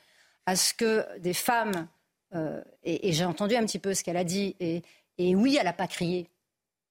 à 0.45 0.55
ce 0.55 0.73
que 0.73 1.05
des 1.19 1.33
femmes, 1.33 1.89
euh, 2.33 2.63
et, 2.83 3.09
et 3.09 3.13
j'ai 3.13 3.25
entendu 3.25 3.55
un 3.55 3.65
petit 3.65 3.79
peu 3.79 3.93
ce 3.93 4.03
qu'elle 4.03 4.17
a 4.17 4.23
dit, 4.23 4.55
et, 4.61 4.83
et 5.21 5.35
oui, 5.35 5.57
elle 5.59 5.65
n'a 5.65 5.73
pas 5.73 5.87
crié. 5.87 6.29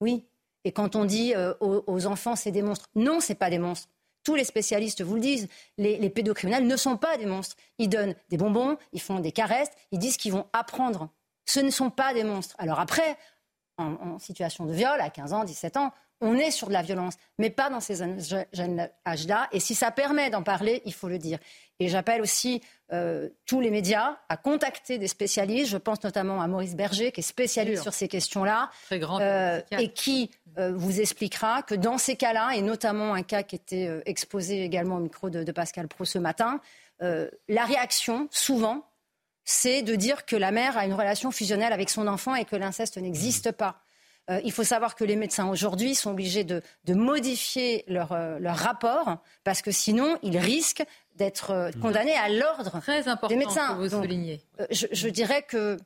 Oui. 0.00 0.24
Et 0.64 0.72
quand 0.72 0.94
on 0.94 1.04
dit 1.04 1.34
euh, 1.34 1.54
aux, 1.60 2.06
enfants, 2.06 2.36
c'est 2.36 2.52
des 2.52 2.62
monstres. 2.62 2.88
Non, 2.94 3.20
ce 3.20 3.32
n'est 3.32 3.38
pas 3.38 3.50
des 3.50 3.58
monstres. 3.58 3.88
Tous 4.22 4.34
les 4.34 4.44
spécialistes 4.44 5.02
vous 5.02 5.14
le 5.14 5.20
disent. 5.20 5.48
Les, 5.78 6.10
pédocriminels 6.10 6.66
ne 6.66 6.76
sont 6.76 6.96
pas 6.96 7.16
des 7.16 7.26
monstres. 7.26 7.56
Ils 7.78 7.88
donnent 7.88 8.14
des 8.28 8.36
bonbons, 8.36 8.76
ils 8.92 9.00
font 9.00 9.20
des 9.20 9.32
caresses, 9.32 9.70
ils 9.92 9.98
disent 9.98 10.18
qu'ils 10.18 10.32
vont 10.32 10.46
apprendre. 10.52 11.08
Ce 11.46 11.60
ne 11.60 11.70
sont 11.70 11.90
pas 11.90 12.12
des 12.12 12.24
monstres. 12.24 12.54
Alors 12.58 12.78
après, 12.78 13.16
en 13.78 14.18
situation 14.18 14.66
de 14.66 14.72
viol, 14.72 15.00
à 15.00 15.08
15 15.08 15.32
ans, 15.32 15.44
17 15.44 15.78
ans, 15.78 15.90
on 16.20 16.36
est 16.36 16.50
sur 16.50 16.68
de 16.68 16.72
la 16.72 16.82
violence, 16.82 17.14
mais 17.38 17.50
pas 17.50 17.70
dans 17.70 17.80
ces 17.80 17.96
jeunes 18.52 18.88
âges-là. 19.06 19.48
Et 19.52 19.60
si 19.60 19.74
ça 19.74 19.90
permet 19.90 20.30
d'en 20.30 20.42
parler, 20.42 20.82
il 20.84 20.92
faut 20.92 21.08
le 21.08 21.18
dire. 21.18 21.38
Et 21.78 21.88
j'appelle 21.88 22.20
aussi 22.20 22.60
euh, 22.92 23.30
tous 23.46 23.60
les 23.60 23.70
médias 23.70 24.18
à 24.28 24.36
contacter 24.36 24.98
des 24.98 25.08
spécialistes. 25.08 25.70
Je 25.70 25.78
pense 25.78 26.02
notamment 26.04 26.42
à 26.42 26.46
Maurice 26.46 26.76
Berger, 26.76 27.10
qui 27.10 27.20
est 27.20 27.24
spécialiste 27.24 27.82
sur 27.82 27.94
ces 27.94 28.06
questions-là, 28.06 28.70
euh, 28.92 29.62
et 29.78 29.92
qui 29.92 30.30
euh, 30.58 30.72
vous 30.76 31.00
expliquera 31.00 31.62
que 31.62 31.74
dans 31.74 31.96
ces 31.96 32.16
cas-là, 32.16 32.50
et 32.54 32.60
notamment 32.60 33.14
un 33.14 33.22
cas 33.22 33.42
qui 33.42 33.56
était 33.56 33.88
exposé 34.04 34.62
également 34.62 34.96
au 34.96 35.00
micro 35.00 35.30
de, 35.30 35.42
de 35.42 35.52
Pascal 35.52 35.88
Pro 35.88 36.04
ce 36.04 36.18
matin, 36.18 36.60
la 37.00 37.64
réaction, 37.64 38.28
souvent, 38.30 38.84
c'est 39.46 39.80
de 39.80 39.94
dire 39.94 40.26
que 40.26 40.36
la 40.36 40.50
mère 40.50 40.76
a 40.76 40.84
une 40.84 40.92
relation 40.92 41.30
fusionnelle 41.30 41.72
avec 41.72 41.88
son 41.88 42.06
enfant 42.06 42.34
et 42.34 42.44
que 42.44 42.56
l'inceste 42.56 42.98
n'existe 42.98 43.52
pas. 43.52 43.82
Euh, 44.30 44.40
il 44.44 44.52
faut 44.52 44.64
savoir 44.64 44.94
que 44.94 45.04
les 45.04 45.16
médecins 45.16 45.48
aujourd'hui 45.48 45.94
sont 45.94 46.10
obligés 46.10 46.44
de, 46.44 46.62
de 46.84 46.94
modifier 46.94 47.84
leur, 47.88 48.12
euh, 48.12 48.38
leur, 48.38 48.56
rapport 48.56 49.18
parce 49.44 49.60
que 49.62 49.70
sinon 49.70 50.18
ils 50.22 50.38
risquent 50.38 50.84
d'être 51.16 51.50
euh, 51.50 51.70
condamnés 51.82 52.14
à 52.14 52.28
l'ordre 52.28 52.80
des 53.28 53.36
médecins. 53.36 53.74
Que 53.74 53.80
vous 53.80 53.88
Donc, 53.88 54.04
soulignez. 54.04 54.40
je, 54.70 54.86
je, 54.92 55.08
dirais 55.08 55.42
que 55.42 55.76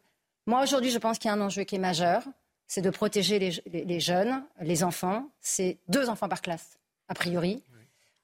moi 0.47 0.63
aujourd'hui 0.63 0.91
je 0.91 0.99
pense 0.99 1.19
qu'il 1.19 1.29
y 1.29 1.33
a 1.33 1.35
un 1.35 1.41
enjeu 1.41 1.65
qui 1.65 1.77
est 1.77 1.79
majeur, 1.81 2.23
c'est 2.67 2.83
de 2.83 2.91
protéger 2.91 3.39
les, 3.39 3.51
les, 3.67 3.85
les, 3.85 4.01
jeunes, 4.01 4.43
les 4.61 4.85
enfants. 4.85 5.29
C'est 5.41 5.79
deux 5.89 6.09
enfants 6.09 6.29
par 6.29 6.43
classe 6.43 6.79
a 7.09 7.15
priori. 7.15 7.63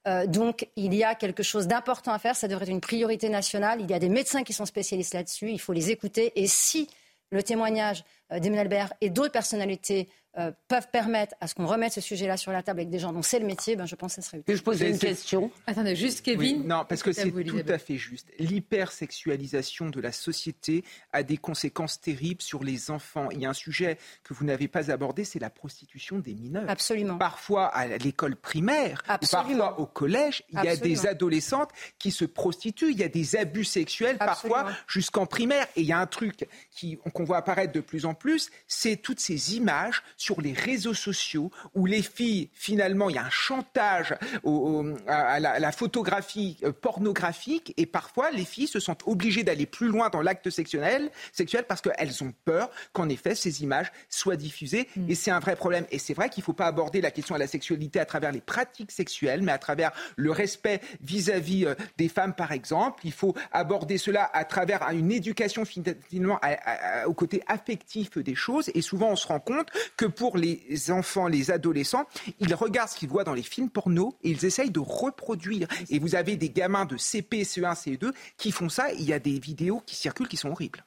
Euh, 0.08 0.26
donc 0.26 0.68
il 0.76 0.94
y 0.94 1.04
a 1.04 1.14
quelque 1.14 1.42
chose 1.42 1.66
d'important 1.66 2.12
à 2.12 2.18
faire, 2.18 2.34
ça 2.34 2.48
devrait 2.48 2.64
être 2.64 2.70
une 2.70 2.80
priorité 2.80 3.28
nationale. 3.28 3.80
Il 3.80 3.90
y 3.90 3.94
a 3.94 3.98
des 3.98 4.08
médecins 4.08 4.42
qui 4.42 4.52
sont 4.52 4.64
spécialistes 4.64 5.14
là-dessus, 5.14 5.50
il 5.50 5.60
faut 5.60 5.72
les 5.72 5.90
écouter. 5.90 6.32
Et 6.36 6.46
si 6.46 6.88
le 7.30 7.42
témoignage 7.42 8.00
euh, 8.00 8.04
d'Emmanuel 8.38 8.60
Albert 8.60 8.92
et 9.00 9.10
d'autres 9.10 9.32
personnalités 9.32 10.08
euh, 10.38 10.52
peuvent 10.68 10.86
permettre 10.92 11.34
à 11.40 11.48
ce 11.48 11.56
qu'on 11.56 11.66
remette 11.66 11.92
ce 11.92 12.00
sujet-là 12.00 12.36
sur 12.36 12.52
la 12.52 12.62
table 12.62 12.78
avec 12.78 12.88
des 12.90 13.00
gens 13.00 13.12
dont 13.12 13.20
c'est 13.22 13.40
le 13.40 13.46
métier, 13.46 13.74
ben 13.74 13.84
je 13.86 13.96
pense 13.96 14.14
que 14.14 14.22
ça 14.22 14.28
serait 14.28 14.38
utile. 14.38 14.54
Je 14.56 14.62
pose 14.62 14.80
une 14.80 14.96
question 14.96 15.50
Attendez, 15.66 15.96
juste 15.96 16.22
Kevin. 16.24 16.40
Oui, 16.60 16.64
non, 16.64 16.84
parce 16.88 17.02
que 17.02 17.10
c'est 17.10 17.32
tout 17.32 17.62
à 17.68 17.78
fait 17.78 17.96
juste. 17.96 18.28
L'hypersexualisation 18.38 19.88
de 19.90 20.00
la 20.00 20.12
société 20.12 20.84
a 21.12 21.22
des 21.22 21.36
conséquences 21.36 22.00
terribles 22.00 22.42
sur 22.42 22.62
les 22.62 22.90
enfants. 22.90 23.28
Il 23.32 23.40
y 23.40 23.46
a 23.46 23.50
un 23.50 23.54
sujet 23.54 23.98
que 24.22 24.34
vous 24.34 24.44
n'avez 24.44 24.68
pas 24.68 24.90
abordé, 24.90 25.24
c'est 25.24 25.38
la 25.38 25.50
prostitution 25.50 26.18
des 26.18 26.34
mineurs. 26.34 26.68
Absolument. 26.68 27.18
Parfois 27.18 27.66
à 27.66 27.86
l'école 27.98 28.36
primaire, 28.36 29.02
Absolument. 29.08 29.58
parfois 29.66 29.80
au 29.80 29.86
collège, 29.86 30.42
il 30.50 30.54
y 30.54 30.58
a 30.68 30.72
Absolument. 30.72 31.02
des 31.02 31.06
adolescentes 31.08 31.70
qui 31.98 32.10
se 32.10 32.24
prostituent, 32.24 32.92
il 32.92 32.98
y 32.98 33.04
a 33.04 33.08
des 33.08 33.36
abus 33.36 33.64
sexuels 33.64 34.16
Absolument. 34.20 34.60
parfois 34.62 34.76
jusqu'en 34.86 35.26
primaire. 35.26 35.66
Et 35.76 35.80
il 35.80 35.86
y 35.86 35.92
a 35.92 35.98
un 35.98 36.06
truc 36.06 36.46
qui- 36.70 36.98
qu'on 37.14 37.24
voit 37.24 37.38
apparaître 37.38 37.72
de 37.72 37.80
plus 37.80 38.04
en 38.06 38.14
plus, 38.14 38.19
c'est 38.66 38.96
toutes 38.96 39.20
ces 39.20 39.56
images 39.56 40.02
sur 40.16 40.40
les 40.40 40.52
réseaux 40.52 40.94
sociaux 40.94 41.50
où 41.74 41.86
les 41.86 42.02
filles, 42.02 42.50
finalement, 42.52 43.08
il 43.10 43.16
y 43.16 43.18
a 43.18 43.24
un 43.24 43.30
chantage 43.30 44.14
au- 44.42 44.50
au- 44.82 44.96
à, 45.08 45.40
la, 45.40 45.52
à 45.52 45.58
la 45.58 45.72
photographie 45.72 46.56
euh, 46.64 46.72
pornographique 46.72 47.72
et 47.76 47.86
parfois 47.86 48.30
les 48.30 48.44
filles 48.44 48.66
se 48.66 48.80
sentent 48.80 49.02
obligées 49.06 49.42
d'aller 49.42 49.66
plus 49.66 49.88
loin 49.88 50.08
dans 50.10 50.22
l'acte 50.22 50.50
sexuel, 50.50 51.10
sexuel 51.32 51.64
parce 51.68 51.80
qu'elles 51.80 52.22
ont 52.22 52.32
peur 52.44 52.70
qu'en 52.92 53.08
effet 53.08 53.34
ces 53.34 53.62
images 53.62 53.90
soient 54.08 54.36
diffusées 54.36 54.88
et 55.08 55.14
c'est 55.14 55.30
un 55.30 55.40
vrai 55.40 55.56
problème. 55.56 55.86
Et 55.90 55.98
c'est 55.98 56.14
vrai 56.14 56.28
qu'il 56.28 56.42
ne 56.42 56.44
faut 56.46 56.52
pas 56.52 56.66
aborder 56.66 57.00
la 57.00 57.10
question 57.10 57.34
de 57.34 57.40
la 57.40 57.46
sexualité 57.46 58.00
à 58.00 58.04
travers 58.04 58.32
les 58.32 58.40
pratiques 58.40 58.90
sexuelles, 58.92 59.42
mais 59.42 59.52
à 59.52 59.58
travers 59.58 59.92
le 60.16 60.30
respect 60.30 60.80
vis-à-vis 61.00 61.66
euh, 61.66 61.74
des 61.96 62.08
femmes, 62.08 62.34
par 62.34 62.52
exemple. 62.52 63.00
Il 63.04 63.12
faut 63.12 63.34
aborder 63.52 63.98
cela 63.98 64.30
à 64.32 64.44
travers 64.44 64.82
une 64.90 65.10
éducation 65.12 65.64
finalement 65.64 66.38
à- 66.42 66.48
à- 66.48 67.02
à- 67.02 67.08
au 67.08 67.14
côté 67.14 67.42
affectif 67.46 68.09
des 68.18 68.34
choses. 68.34 68.70
Et 68.74 68.82
souvent, 68.82 69.10
on 69.10 69.16
se 69.16 69.26
rend 69.26 69.40
compte 69.40 69.68
que 69.96 70.06
pour 70.06 70.36
les 70.36 70.90
enfants, 70.90 71.28
les 71.28 71.50
adolescents, 71.50 72.06
ils 72.40 72.54
regardent 72.54 72.90
ce 72.90 72.96
qu'ils 72.96 73.08
voient 73.08 73.24
dans 73.24 73.34
les 73.34 73.42
films 73.42 73.70
porno 73.70 74.16
et 74.22 74.30
ils 74.30 74.44
essayent 74.44 74.70
de 74.70 74.80
reproduire. 74.80 75.68
Et 75.88 75.98
vous 75.98 76.14
avez 76.14 76.36
des 76.36 76.50
gamins 76.50 76.84
de 76.84 76.96
CP, 76.96 77.42
CE1, 77.42 77.74
CE2 77.74 78.12
qui 78.36 78.52
font 78.52 78.68
ça. 78.68 78.92
Il 78.92 79.04
y 79.04 79.12
a 79.12 79.18
des 79.18 79.38
vidéos 79.38 79.82
qui 79.86 79.96
circulent 79.96 80.28
qui 80.28 80.36
sont 80.36 80.50
horribles. 80.50 80.84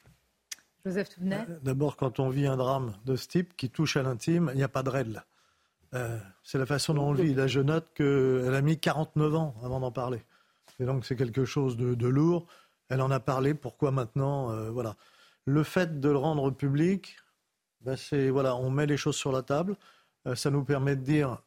Joseph 0.84 1.08
Touvenet. 1.08 1.46
D'abord, 1.62 1.96
quand 1.96 2.20
on 2.20 2.28
vit 2.28 2.46
un 2.46 2.56
drame 2.56 2.92
de 3.06 3.16
ce 3.16 3.26
type 3.26 3.56
qui 3.56 3.70
touche 3.70 3.96
à 3.96 4.02
l'intime, 4.02 4.50
il 4.52 4.58
n'y 4.58 4.62
a 4.62 4.68
pas 4.68 4.82
de 4.82 4.90
règle. 4.90 5.24
Euh, 5.94 6.18
c'est 6.42 6.58
la 6.58 6.66
façon 6.66 6.94
dont 6.94 7.08
on 7.08 7.12
le 7.12 7.22
vit. 7.22 7.34
Là, 7.34 7.46
je 7.46 7.60
note 7.60 7.86
qu'elle 7.94 8.54
a 8.54 8.60
mis 8.60 8.78
49 8.78 9.34
ans 9.34 9.54
avant 9.62 9.80
d'en 9.80 9.92
parler. 9.92 10.22
Et 10.80 10.84
donc, 10.84 11.06
c'est 11.06 11.16
quelque 11.16 11.44
chose 11.44 11.76
de, 11.76 11.94
de, 11.94 12.08
lourd. 12.08 12.46
Elle 12.88 13.00
en 13.00 13.10
a 13.10 13.20
parlé. 13.20 13.54
Pourquoi 13.54 13.92
maintenant? 13.92 14.50
Euh, 14.50 14.70
Voilà. 14.70 14.96
Le 15.46 15.62
fait 15.62 16.00
de 16.00 16.08
le 16.08 16.16
rendre 16.16 16.50
public, 16.50 17.16
ben 17.80 17.96
c'est 17.96 18.30
voilà, 18.30 18.56
on 18.56 18.70
met 18.70 18.86
les 18.86 18.96
choses 18.96 19.16
sur 19.16 19.32
la 19.32 19.42
table. 19.42 19.76
Euh, 20.26 20.34
ça 20.34 20.50
nous 20.50 20.64
permet 20.64 20.96
de 20.96 21.02
dire 21.02 21.42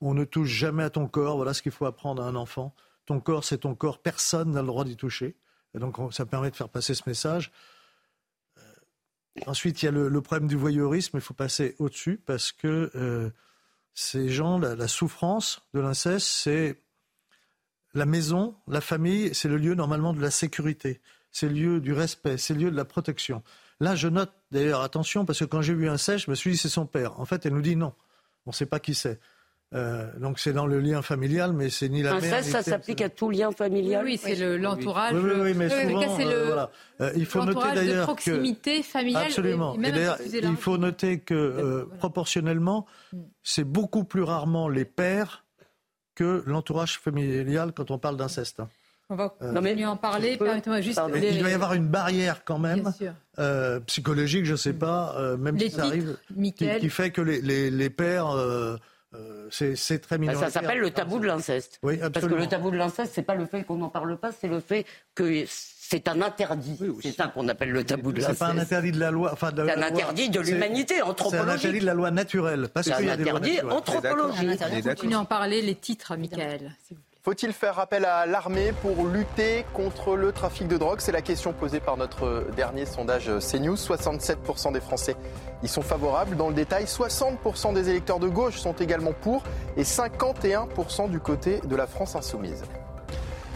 on 0.00 0.14
ne 0.14 0.24
touche 0.24 0.48
jamais 0.48 0.84
à 0.84 0.90
ton 0.90 1.08
corps. 1.08 1.36
Voilà 1.36 1.54
ce 1.54 1.62
qu'il 1.62 1.72
faut 1.72 1.86
apprendre 1.86 2.22
à 2.22 2.26
un 2.26 2.34
enfant. 2.34 2.74
Ton 3.04 3.20
corps, 3.20 3.44
c'est 3.44 3.58
ton 3.58 3.74
corps. 3.74 4.00
Personne 4.00 4.52
n'a 4.52 4.60
le 4.60 4.66
droit 4.66 4.84
d'y 4.84 4.96
toucher. 4.96 5.36
Et 5.74 5.78
donc, 5.78 5.98
on, 5.98 6.10
ça 6.10 6.26
permet 6.26 6.50
de 6.50 6.56
faire 6.56 6.68
passer 6.68 6.94
ce 6.94 7.02
message. 7.06 7.52
Euh, 8.58 8.62
ensuite, 9.46 9.82
il 9.82 9.86
y 9.86 9.88
a 9.88 9.92
le, 9.92 10.20
problème 10.20 10.48
du 10.48 10.56
voyeurisme. 10.56 11.16
Il 11.16 11.22
faut 11.22 11.34
passer 11.34 11.76
au-dessus 11.78 12.18
parce 12.24 12.52
que 12.52 12.90
euh, 12.94 13.30
ces 13.94 14.28
gens, 14.28 14.58
la 14.58 14.88
souffrance 14.88 15.66
de 15.72 15.80
l'inceste, 15.80 16.26
c'est 16.26 16.82
la 17.94 18.06
maison, 18.06 18.56
la 18.68 18.82
famille, 18.82 19.34
c'est 19.34 19.48
le 19.48 19.56
lieu 19.56 19.74
normalement 19.74 20.12
de 20.12 20.20
la 20.20 20.30
sécurité. 20.30 21.00
C'est 21.38 21.48
le 21.50 21.54
lieu 21.54 21.80
du 21.80 21.92
respect, 21.92 22.38
c'est 22.38 22.54
le 22.54 22.60
lieu 22.60 22.70
de 22.70 22.76
la 22.76 22.86
protection. 22.86 23.42
Là, 23.78 23.94
je 23.94 24.08
note 24.08 24.30
d'ailleurs, 24.52 24.80
attention, 24.80 25.26
parce 25.26 25.40
que 25.40 25.44
quand 25.44 25.60
j'ai 25.60 25.74
vu 25.74 25.86
un 25.86 25.98
sèche, 25.98 26.24
je 26.24 26.30
me 26.30 26.34
suis 26.34 26.52
dit 26.52 26.56
c'est 26.56 26.70
son 26.70 26.86
père. 26.86 27.20
En 27.20 27.26
fait, 27.26 27.44
elle 27.44 27.52
nous 27.52 27.60
dit 27.60 27.76
non. 27.76 27.92
On 28.46 28.52
ne 28.52 28.54
sait 28.54 28.64
pas 28.64 28.80
qui 28.80 28.94
c'est. 28.94 29.20
Euh, 29.74 30.10
donc 30.18 30.38
c'est 30.38 30.54
dans 30.54 30.66
le 30.66 30.80
lien 30.80 31.02
familial, 31.02 31.52
mais 31.52 31.68
c'est 31.68 31.90
ni 31.90 32.02
la 32.02 32.14
un 32.14 32.20
mère. 32.20 32.36
Inceste, 32.36 32.52
ça 32.52 32.62
s'applique 32.62 33.02
à 33.02 33.10
tout 33.10 33.28
lien 33.28 33.52
familial. 33.52 34.06
Oui, 34.06 34.12
oui 34.12 34.20
c'est 34.22 34.56
l'entourage. 34.56 35.12
Oui, 35.12 35.20
oui, 35.24 35.40
oui, 35.42 35.54
mais 35.54 35.68
souvent, 35.68 36.16
c'est 36.16 36.24
euh, 36.24 36.40
le, 36.40 36.46
voilà. 36.46 36.70
euh, 37.02 37.12
il 37.16 37.26
faut 37.26 37.44
noter 37.44 37.74
d'ailleurs 37.74 38.06
proximité 38.06 38.78
que, 38.80 38.86
familiale. 38.86 39.26
Absolument. 39.26 39.74
Et, 39.74 39.88
et 39.88 39.92
d'ailleurs, 39.92 40.18
il 40.32 40.56
faut 40.56 40.78
noter 40.78 41.18
que 41.18 41.34
euh, 41.34 41.82
voilà. 41.82 41.98
proportionnellement, 41.98 42.86
c'est 43.42 43.64
beaucoup 43.64 44.04
plus 44.04 44.22
rarement 44.22 44.70
les 44.70 44.86
pères 44.86 45.44
que 46.14 46.42
l'entourage 46.46 46.98
familial 46.98 47.74
quand 47.76 47.90
on 47.90 47.98
parle 47.98 48.16
d'inceste. 48.16 48.62
On 49.08 49.14
va 49.14 49.28
continuer 49.28 49.84
à 49.84 49.90
en 49.90 49.96
parler. 49.96 50.36
Permettez-moi 50.36 50.80
juste. 50.80 51.00
Les... 51.14 51.34
Il 51.34 51.38
doit 51.38 51.50
y 51.50 51.54
avoir 51.54 51.74
une 51.74 51.86
barrière 51.86 52.44
quand 52.44 52.58
même, 52.58 52.92
euh, 53.38 53.80
psychologique, 53.80 54.44
je 54.44 54.52
ne 54.52 54.56
sais 54.56 54.72
pas, 54.72 55.14
euh, 55.16 55.36
même 55.36 55.56
les 55.56 55.70
si 55.70 55.76
ça 55.76 55.84
arrive, 55.84 56.16
qui, 56.34 56.52
qui, 56.52 56.90
fait 56.90 57.10
que 57.10 57.20
les, 57.20 57.40
les, 57.40 57.70
les 57.70 57.90
pères, 57.90 58.30
euh, 58.30 58.76
c'est 59.50 60.00
très 60.00 60.18
minoritaire. 60.18 60.50
Ça 60.50 60.60
s'appelle 60.60 60.80
le 60.80 60.90
tabou 60.90 61.20
de 61.20 61.26
l'inceste. 61.26 61.78
Oui, 61.82 61.94
absolument. 61.94 62.10
Parce 62.12 62.26
que 62.26 62.34
le 62.34 62.46
tabou 62.48 62.70
de 62.70 62.76
l'inceste, 62.76 63.12
c'est 63.14 63.22
pas 63.22 63.36
le 63.36 63.46
fait 63.46 63.62
qu'on 63.64 63.76
n'en 63.76 63.88
parle 63.90 64.16
pas, 64.18 64.32
c'est 64.32 64.48
le 64.48 64.60
fait 64.60 64.84
que 65.14 65.44
c'est 65.46 66.08
un 66.08 66.20
interdit. 66.20 66.76
Oui, 66.80 66.96
c'est 67.00 67.12
ça 67.12 67.28
qu'on 67.28 67.46
appelle 67.48 67.70
le 67.70 67.84
tabou 67.84 68.10
de 68.10 68.20
l'inceste. 68.20 68.38
C'est 68.38 68.44
pas 68.44 68.50
un 68.50 68.58
interdit 68.58 68.90
de 68.90 68.98
la 68.98 69.12
loi. 69.12 69.30
Enfin, 69.32 69.50
c'est 69.54 69.70
un 69.70 69.82
interdit 69.82 70.30
de 70.30 70.40
l'humanité 70.40 71.00
anthropologique. 71.02 71.46
C'est 71.46 71.50
un 71.50 71.54
interdit 71.54 71.80
de 71.80 71.86
la 71.86 71.94
loi 71.94 72.10
naturelle. 72.10 72.68
C'est 72.82 72.92
un 72.92 73.08
interdit 73.08 73.60
anthropologique. 73.60 74.58
Continuez 74.82 75.14
à 75.14 75.20
en 75.20 75.24
parler, 75.24 75.62
les 75.62 75.76
titres, 75.76 76.16
Michael. 76.16 76.72
Faut-il 77.26 77.52
faire 77.52 77.80
appel 77.80 78.04
à 78.04 78.24
l'armée 78.24 78.72
pour 78.82 79.04
lutter 79.04 79.66
contre 79.74 80.14
le 80.14 80.30
trafic 80.30 80.68
de 80.68 80.76
drogue? 80.76 81.00
C'est 81.00 81.10
la 81.10 81.22
question 81.22 81.52
posée 81.52 81.80
par 81.80 81.96
notre 81.96 82.46
dernier 82.54 82.86
sondage 82.86 83.32
CNews. 83.40 83.74
67% 83.74 84.72
des 84.72 84.80
Français 84.80 85.16
y 85.64 85.66
sont 85.66 85.82
favorables. 85.82 86.36
Dans 86.36 86.46
le 86.46 86.54
détail, 86.54 86.84
60% 86.84 87.74
des 87.74 87.90
électeurs 87.90 88.20
de 88.20 88.28
gauche 88.28 88.58
sont 88.58 88.74
également 88.74 89.12
pour 89.12 89.42
et 89.76 89.82
51% 89.82 91.10
du 91.10 91.18
côté 91.18 91.58
de 91.66 91.74
la 91.74 91.88
France 91.88 92.14
insoumise. 92.14 92.62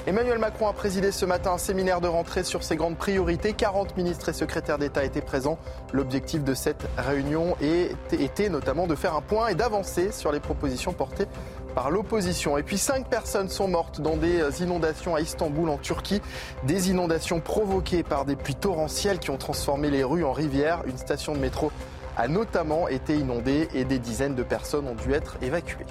Emmanuel 0.06 0.38
Macron 0.38 0.66
a 0.66 0.72
présidé 0.72 1.12
ce 1.12 1.26
matin 1.26 1.52
un 1.52 1.58
séminaire 1.58 2.00
de 2.00 2.08
rentrée 2.08 2.42
sur 2.42 2.64
ses 2.64 2.74
grandes 2.74 2.96
priorités. 2.96 3.52
40 3.52 3.98
ministres 3.98 4.30
et 4.30 4.32
secrétaires 4.32 4.78
d'État 4.78 5.04
étaient 5.04 5.20
présents. 5.20 5.58
L'objectif 5.92 6.42
de 6.42 6.54
cette 6.54 6.88
réunion 6.96 7.54
était 7.60 8.48
notamment 8.48 8.86
de 8.86 8.94
faire 8.94 9.14
un 9.14 9.20
point 9.20 9.48
et 9.48 9.54
d'avancer 9.54 10.10
sur 10.10 10.32
les 10.32 10.40
propositions 10.40 10.94
portées 10.94 11.26
par 11.74 11.90
l'opposition. 11.90 12.58
Et 12.58 12.62
puis 12.62 12.78
cinq 12.78 13.08
personnes 13.08 13.48
sont 13.48 13.68
mortes 13.68 14.00
dans 14.00 14.16
des 14.16 14.62
inondations 14.62 15.14
à 15.14 15.20
Istanbul 15.20 15.68
en 15.68 15.78
Turquie. 15.78 16.20
Des 16.64 16.90
inondations 16.90 17.40
provoquées 17.40 18.02
par 18.02 18.24
des 18.24 18.36
pluies 18.36 18.54
torrentielles 18.54 19.18
qui 19.18 19.30
ont 19.30 19.38
transformé 19.38 19.90
les 19.90 20.04
rues 20.04 20.24
en 20.24 20.32
rivières. 20.32 20.82
Une 20.86 20.98
station 20.98 21.32
de 21.32 21.38
métro 21.38 21.72
a 22.16 22.28
notamment 22.28 22.88
été 22.88 23.16
inondée 23.16 23.68
et 23.74 23.84
des 23.84 23.98
dizaines 23.98 24.34
de 24.34 24.42
personnes 24.42 24.86
ont 24.88 24.94
dû 24.94 25.12
être 25.12 25.36
évacuées. 25.42 25.86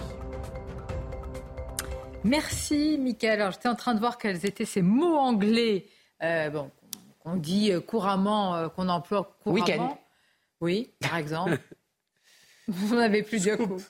Merci, 2.23 2.97
Michael. 2.99 3.41
Alors, 3.41 3.51
j'étais 3.53 3.69
en 3.69 3.75
train 3.75 3.95
de 3.95 3.99
voir 3.99 4.17
quels 4.17 4.45
étaient 4.45 4.65
ces 4.65 4.81
mots 4.81 5.17
anglais 5.17 5.85
euh, 6.21 6.49
bon, 6.49 6.69
qu'on 7.19 7.35
dit 7.35 7.71
euh, 7.71 7.79
couramment, 7.79 8.55
euh, 8.55 8.69
qu'on 8.69 8.89
emploie 8.89 9.37
couramment. 9.43 9.65
Week-end. 9.65 9.97
Oui, 10.61 10.93
par 10.99 11.15
exemple. 11.15 11.57
Vous 12.67 12.95
n'avez 12.95 13.23
plus 13.23 13.45
de 13.45 13.55
coup. 13.55 13.81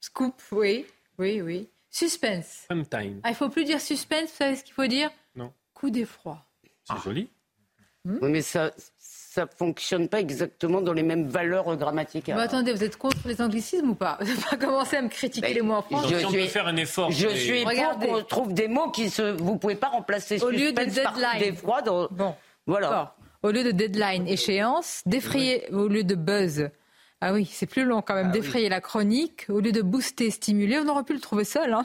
Scoop, 0.00 0.40
oui, 0.52 0.86
oui, 1.20 1.40
oui. 1.40 1.68
Suspense. 1.90 2.64
Sometime. 2.68 3.20
Ah, 3.22 3.30
il 3.30 3.34
faut 3.34 3.48
plus 3.48 3.64
dire 3.64 3.80
suspense, 3.80 4.30
vous 4.30 4.36
savez 4.36 4.56
ce 4.56 4.64
qu'il 4.64 4.74
faut 4.74 4.86
dire? 4.86 5.10
Non. 5.36 5.52
Coup 5.74 5.90
d'effroi. 5.90 6.44
C'est 6.84 7.02
joli. 7.04 7.28
Oui, 8.04 8.30
mais 8.30 8.42
ça 8.42 8.72
ça 9.30 9.46
fonctionne 9.46 10.08
pas 10.08 10.18
exactement 10.18 10.80
dans 10.80 10.92
les 10.92 11.04
mêmes 11.04 11.28
valeurs 11.28 11.76
grammaticales. 11.76 12.34
Mais 12.34 12.42
attendez, 12.42 12.72
vous 12.72 12.82
êtes 12.82 12.96
contre 12.96 13.28
les 13.28 13.40
anglicismes 13.40 13.90
ou 13.90 13.94
pas? 13.94 14.18
Vous 14.20 14.26
n'avez 14.26 14.40
pas 14.42 14.56
commencé 14.56 14.96
à 14.96 15.02
me 15.02 15.08
critiquer 15.08 15.54
les 15.54 15.62
mots 15.62 15.74
en 15.74 15.82
français. 15.82 16.10
Donc, 16.10 16.18
si 16.18 16.26
on 16.26 16.32
peut 16.32 16.46
faire 16.46 16.66
un 16.66 16.76
effort. 16.76 17.12
Je 17.12 17.28
suis 17.28 17.62
pour 17.62 17.72
qu'on 17.72 18.22
trouve 18.24 18.52
des 18.52 18.66
mots 18.66 18.90
qui 18.90 19.08
se. 19.08 19.22
Vous 19.22 19.56
pouvez 19.56 19.76
pas 19.76 19.88
remplacer 19.88 20.42
Au 20.42 20.50
lieu 20.50 20.72
de 20.72 20.76
par 20.76 20.84
deadline. 20.86 21.38
des 21.38 21.52
froids 21.52 21.82
dans. 21.82 22.08
Bon. 22.10 22.34
Voilà. 22.66 23.14
Au 23.42 23.50
lieu 23.50 23.62
de 23.62 23.70
deadline, 23.70 24.26
échéance, 24.26 25.02
défrayer 25.06 25.70
au 25.72 25.86
lieu 25.86 26.02
de 26.02 26.14
buzz. 26.14 26.68
Ah 27.20 27.32
oui, 27.34 27.44
c'est 27.50 27.66
plus 27.66 27.84
long 27.84 28.00
quand 28.02 28.14
même. 28.14 28.30
défrayer 28.30 28.68
la 28.68 28.80
chronique. 28.80 29.46
Au 29.50 29.60
lieu 29.60 29.72
de 29.72 29.82
booster, 29.82 30.30
stimuler, 30.30 30.78
on 30.78 30.88
aurait 30.88 31.04
pu 31.04 31.12
le 31.12 31.20
trouver 31.20 31.44
seul. 31.44 31.72
hein. 31.74 31.84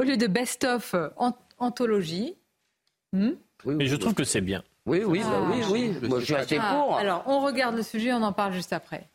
Au 0.00 0.04
lieu 0.04 0.16
de 0.16 0.26
best-of, 0.26 0.94
an- 1.16 1.36
anthologie. 1.58 2.34
Hmm 3.12 3.32
Mais 3.66 3.86
je 3.86 3.96
trouve 3.96 4.14
que 4.14 4.24
c'est 4.24 4.40
bien. 4.40 4.62
Oui, 4.86 5.02
oui, 5.04 5.20
bah 5.20 5.26
Ah. 5.32 5.50
oui, 5.52 5.62
oui. 5.70 6.08
Moi, 6.08 6.20
je 6.20 6.24
suis 6.26 6.34
assez 6.34 6.58
Ah, 6.60 6.74
pour. 6.74 6.96
Alors, 6.96 7.24
on 7.26 7.40
regarde 7.40 7.74
le 7.76 7.82
sujet, 7.82 8.12
on 8.12 8.22
en 8.22 8.32
parle 8.32 8.52
juste 8.52 8.72
après. 8.72 9.08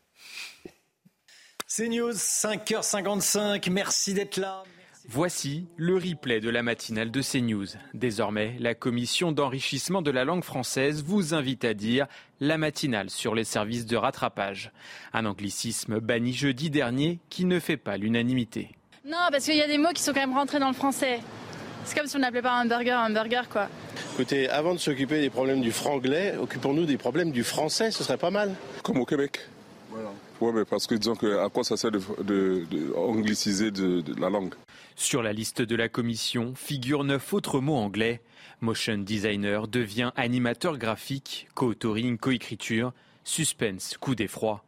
C'est 1.67 1.87
News, 1.87 2.11
5h55. 2.13 3.69
Merci 3.69 4.13
d'être 4.13 4.37
là. 4.37 4.63
Voici 5.11 5.65
le 5.75 5.95
replay 5.95 6.39
de 6.39 6.51
la 6.51 6.61
matinale 6.61 7.09
de 7.09 7.21
CNews. 7.23 7.65
Désormais, 7.95 8.55
la 8.59 8.75
commission 8.75 9.31
d'enrichissement 9.31 10.03
de 10.03 10.11
la 10.11 10.23
langue 10.23 10.43
française 10.43 11.03
vous 11.03 11.33
invite 11.33 11.65
à 11.65 11.73
dire 11.73 12.05
la 12.39 12.59
matinale 12.59 13.09
sur 13.09 13.33
les 13.33 13.43
services 13.43 13.87
de 13.87 13.97
rattrapage. 13.97 14.71
Un 15.13 15.25
anglicisme 15.25 15.99
banni 15.99 16.31
jeudi 16.31 16.69
dernier 16.69 17.17
qui 17.31 17.45
ne 17.45 17.59
fait 17.59 17.75
pas 17.77 17.97
l'unanimité. 17.97 18.69
Non, 19.03 19.17
parce 19.31 19.45
qu'il 19.45 19.55
y 19.55 19.63
a 19.63 19.67
des 19.67 19.79
mots 19.79 19.89
qui 19.95 20.03
sont 20.03 20.13
quand 20.13 20.19
même 20.19 20.37
rentrés 20.37 20.59
dans 20.59 20.67
le 20.67 20.75
français. 20.75 21.21
C'est 21.85 21.97
comme 21.97 22.05
si 22.07 22.15
on 22.15 22.19
n'appelait 22.19 22.43
pas 22.43 22.53
un 22.53 22.67
burger 22.67 22.91
un 22.91 23.09
burger, 23.09 23.41
quoi. 23.49 23.67
Écoutez, 24.13 24.47
avant 24.47 24.75
de 24.75 24.79
s'occuper 24.79 25.21
des 25.21 25.31
problèmes 25.31 25.61
du 25.61 25.71
franglais, 25.71 26.35
occupons-nous 26.39 26.85
des 26.85 26.97
problèmes 26.97 27.31
du 27.31 27.43
français, 27.43 27.89
ce 27.89 28.03
serait 28.03 28.17
pas 28.19 28.29
mal. 28.29 28.53
Comme 28.83 28.99
au 28.99 29.05
Québec. 29.05 29.39
Ouais, 30.39 30.51
mais 30.53 30.65
parce 30.65 30.85
que 30.87 30.93
disons 30.95 31.15
que 31.15 31.39
à 31.43 31.49
quoi 31.49 31.63
ça 31.63 31.75
sert 31.77 31.89
de, 31.91 31.99
de- 32.23 32.63
de 32.69 32.93
angliciser 32.95 33.71
de, 33.71 33.99
de 34.01 34.21
la 34.21 34.29
langue? 34.29 34.53
Sur 34.99 35.23
la 35.23 35.31
liste 35.31 35.61
de 35.61 35.77
la 35.77 35.87
commission 35.87 36.53
figurent 36.55 37.05
neuf 37.05 37.31
autres 37.31 37.61
mots 37.61 37.77
anglais. 37.77 38.19
Motion 38.59 38.97
designer 38.97 39.69
devient 39.69 40.11
animateur 40.17 40.77
graphique, 40.77 41.47
co-authoring, 41.55 42.17
co-écriture, 42.17 42.91
suspense, 43.23 43.95
coup 43.97 44.13
d'effroi. 44.13 44.61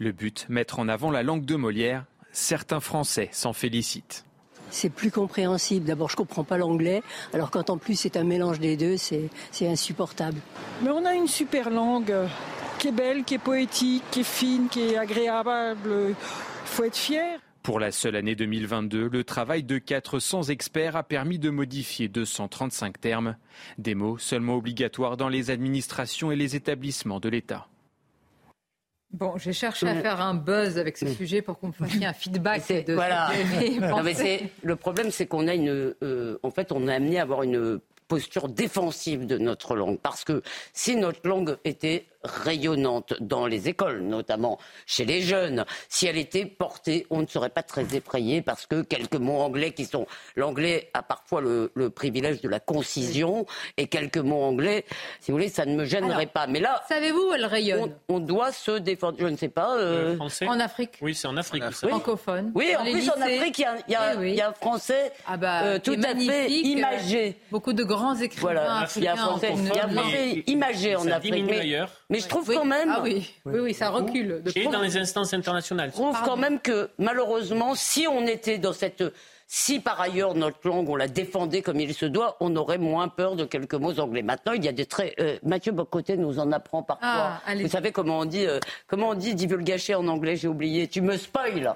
Le 0.00 0.10
but, 0.10 0.46
mettre 0.48 0.80
en 0.80 0.88
avant 0.88 1.12
la 1.12 1.22
langue 1.22 1.44
de 1.44 1.54
Molière. 1.54 2.04
Certains 2.32 2.80
Français 2.80 3.28
s'en 3.30 3.52
félicitent. 3.52 4.24
C'est 4.70 4.90
plus 4.90 5.12
compréhensible. 5.12 5.86
D'abord, 5.86 6.10
je 6.10 6.16
comprends 6.16 6.42
pas 6.42 6.58
l'anglais, 6.58 7.04
alors 7.32 7.52
quand 7.52 7.70
en 7.70 7.78
plus 7.78 7.94
c'est 7.94 8.16
un 8.16 8.24
mélange 8.24 8.58
des 8.58 8.76
deux, 8.76 8.96
c'est 8.96 9.30
insupportable. 9.62 10.38
Mais 10.82 10.90
on 10.90 11.04
a 11.04 11.14
une 11.14 11.28
super 11.28 11.70
langue 11.70 12.10
euh, 12.10 12.26
qui 12.80 12.88
est 12.88 12.92
belle, 12.92 13.22
qui 13.22 13.34
est 13.34 13.38
poétique, 13.38 14.02
qui 14.10 14.20
est 14.20 14.24
fine, 14.24 14.68
qui 14.68 14.80
est 14.80 14.98
agréable. 14.98 16.08
Il 16.08 16.14
faut 16.64 16.82
être 16.82 16.96
fier. 16.96 17.38
Pour 17.66 17.80
la 17.80 17.90
seule 17.90 18.14
année 18.14 18.36
2022, 18.36 19.08
le 19.08 19.24
travail 19.24 19.64
de 19.64 19.78
400 19.78 20.44
experts 20.50 20.94
a 20.94 21.02
permis 21.02 21.40
de 21.40 21.50
modifier 21.50 22.06
235 22.06 23.00
termes, 23.00 23.34
des 23.76 23.96
mots 23.96 24.18
seulement 24.18 24.54
obligatoires 24.54 25.16
dans 25.16 25.28
les 25.28 25.50
administrations 25.50 26.30
et 26.30 26.36
les 26.36 26.54
établissements 26.54 27.18
de 27.18 27.28
l'État. 27.28 27.66
Bon, 29.12 29.36
j'ai 29.36 29.52
cherché 29.52 29.88
à 29.88 29.96
faire 30.00 30.20
un 30.20 30.34
buzz 30.34 30.78
avec 30.78 30.96
ce 30.96 31.08
sujet 31.08 31.42
pour 31.42 31.58
qu'on 31.58 31.66
me 31.68 31.72
fasse 31.72 32.00
un 32.00 32.12
feedback 32.12 32.68
de 32.86 32.92
Voilà. 32.94 33.32
ce 33.32 33.42
que 33.42 33.60
j'ai 33.66 33.80
Non, 33.80 34.00
mais 34.04 34.12
pensé. 34.12 34.14
c'est- 34.14 34.50
le 34.62 34.76
problème, 34.76 35.10
c'est 35.10 35.26
qu'on 35.26 35.48
a 35.48 35.54
une, 35.54 35.92
euh, 36.04 36.38
en 36.44 36.52
fait, 36.52 36.70
on 36.70 36.86
est 36.86 36.94
amené 36.94 37.18
à 37.18 37.22
avoir 37.22 37.42
une 37.42 37.80
posture 38.06 38.48
défensive 38.48 39.26
de 39.26 39.38
notre 39.38 39.74
langue, 39.74 39.98
parce 39.98 40.22
que 40.22 40.40
si 40.72 40.94
notre 40.94 41.26
langue 41.28 41.56
était 41.64 42.06
rayonnante 42.22 43.14
dans 43.20 43.46
les 43.46 43.68
écoles, 43.68 44.00
notamment 44.02 44.58
chez 44.86 45.04
les 45.04 45.22
jeunes, 45.22 45.64
si 45.88 46.06
elle 46.06 46.16
était 46.18 46.46
portée, 46.46 47.06
on 47.10 47.20
ne 47.22 47.26
serait 47.26 47.50
pas 47.50 47.62
très 47.62 47.94
effrayé, 47.96 48.42
parce 48.42 48.66
que 48.66 48.82
quelques 48.82 49.16
mots 49.16 49.40
anglais 49.40 49.72
qui 49.72 49.84
sont, 49.84 50.06
l'anglais 50.36 50.90
a 50.94 51.02
parfois 51.02 51.40
le, 51.40 51.70
le 51.74 51.90
privilège 51.90 52.40
de 52.40 52.48
la 52.48 52.60
concision, 52.60 53.46
et 53.76 53.86
quelques 53.88 54.18
mots 54.18 54.42
anglais, 54.42 54.84
si 55.20 55.30
vous 55.30 55.36
voulez, 55.38 55.48
ça 55.48 55.64
ne 55.66 55.74
me 55.76 55.84
gênerait 55.84 56.14
Alors, 56.22 56.32
pas. 56.32 56.46
Mais 56.46 56.60
là, 56.60 56.82
savez-vous 56.88 57.30
où 57.30 57.32
elle 57.34 57.46
rayonne? 57.46 57.94
on, 58.08 58.16
on 58.16 58.20
doit 58.20 58.52
se 58.52 58.72
défendre. 58.72 59.16
Je 59.20 59.26
ne 59.26 59.36
sais 59.36 59.48
pas. 59.48 59.76
euh, 59.76 60.16
français? 60.16 60.46
En 60.46 60.58
Afrique. 60.60 60.98
Oui, 61.02 61.14
c'est 61.14 61.28
en 61.28 61.36
Afrique. 61.36 61.62
ça. 61.72 61.88
francophone. 61.88 62.52
Oui, 62.54 62.72
en 62.78 62.82
plus 62.84 63.08
en. 63.10 63.20
Afrique, 63.20 63.58
il 63.58 63.66
y 63.88 63.92
y 63.92 63.96
Eh 64.14 64.16
oui. 64.18 64.30
il 64.30 64.36
y 64.36 64.40
a 64.40 64.48
un 64.50 64.52
français 64.52 65.12
Ah 65.26 65.36
bah, 65.36 65.62
euh, 65.64 65.78
tout 65.78 65.92
à 65.92 65.94
fait 65.94 66.14
magnifique, 66.14 66.66
imagé. 66.66 67.28
euh, 67.28 67.32
beaucoup 67.50 67.72
de 67.72 67.82
grands 67.84 68.14
écrivains 68.16 68.40
Voilà, 68.42 68.86
il 68.96 69.02
y 69.02 69.08
a 69.08 69.12
un 69.14 69.34
africains 69.34 69.54
il 69.56 69.66
y 69.66 69.78
a 69.78 69.84
un 69.84 69.88
français 69.88 70.42
imagé 70.46 70.96
en 70.96 71.02
Ça 71.04 71.16
Afrique. 71.16 71.32
diminue 71.34 71.50
Mais, 71.50 71.60
ailleurs. 71.60 71.90
Mais 72.10 72.18
je 72.20 72.28
trouve 72.28 72.48
Oui. 72.48 72.54
quand 72.56 72.64
même, 72.64 72.90
Ah 72.92 73.00
oui, 73.02 73.34
oui, 73.44 73.58
oui, 73.60 73.74
ça 73.74 73.90
recule. 73.90 74.42
De 74.42 74.52
Et 74.58 74.64
dans 74.66 74.80
les 74.82 74.96
instances 74.96 75.34
internationales. 75.34 75.90
je 75.90 75.94
trouve 75.96 76.16
quand 76.24 76.36
même 76.36 76.60
que 76.60 76.90
malheureusement, 76.98 77.74
si 77.74 78.06
on 78.06 78.26
était 78.26 78.58
dans 78.58 78.72
cette, 78.72 79.02
si 79.48 79.78
par 79.80 80.00
ailleurs 80.00 80.34
notre 80.34 80.58
langue 80.68 80.88
on 80.88 80.96
la 80.96 81.08
défendait 81.08 81.62
comme 81.62 81.78
il 81.80 81.94
se 81.94 82.06
doit, 82.06 82.36
on 82.40 82.54
aurait 82.56 82.78
moins 82.78 83.08
peur 83.08 83.36
de 83.36 83.44
quelques 83.44 83.74
mots 83.74 83.98
anglais. 84.00 84.22
Maintenant, 84.22 84.52
il 84.52 84.64
y 84.64 84.68
a 84.68 84.72
des 84.72 84.86
traits. 84.86 85.14
euh, 85.20 85.38
Mathieu 85.42 85.72
Bocoté 85.72 86.16
nous 86.16 86.38
en 86.38 86.50
apprend 86.52 86.82
parfois. 86.82 87.40
Ah. 87.46 87.54
Vous 87.54 87.68
savez 87.68 87.92
comment 87.92 88.20
on 88.20 88.24
dit, 88.24 88.46
euh, 88.46 88.58
comment 88.86 89.10
on 89.10 89.14
dit 89.14 89.34
divulgacher 89.34 89.94
en 89.94 90.06
anglais 90.08 90.36
J'ai 90.36 90.48
oublié. 90.48 90.88
Tu 90.88 91.00
me 91.00 91.16
spoil. 91.16 91.74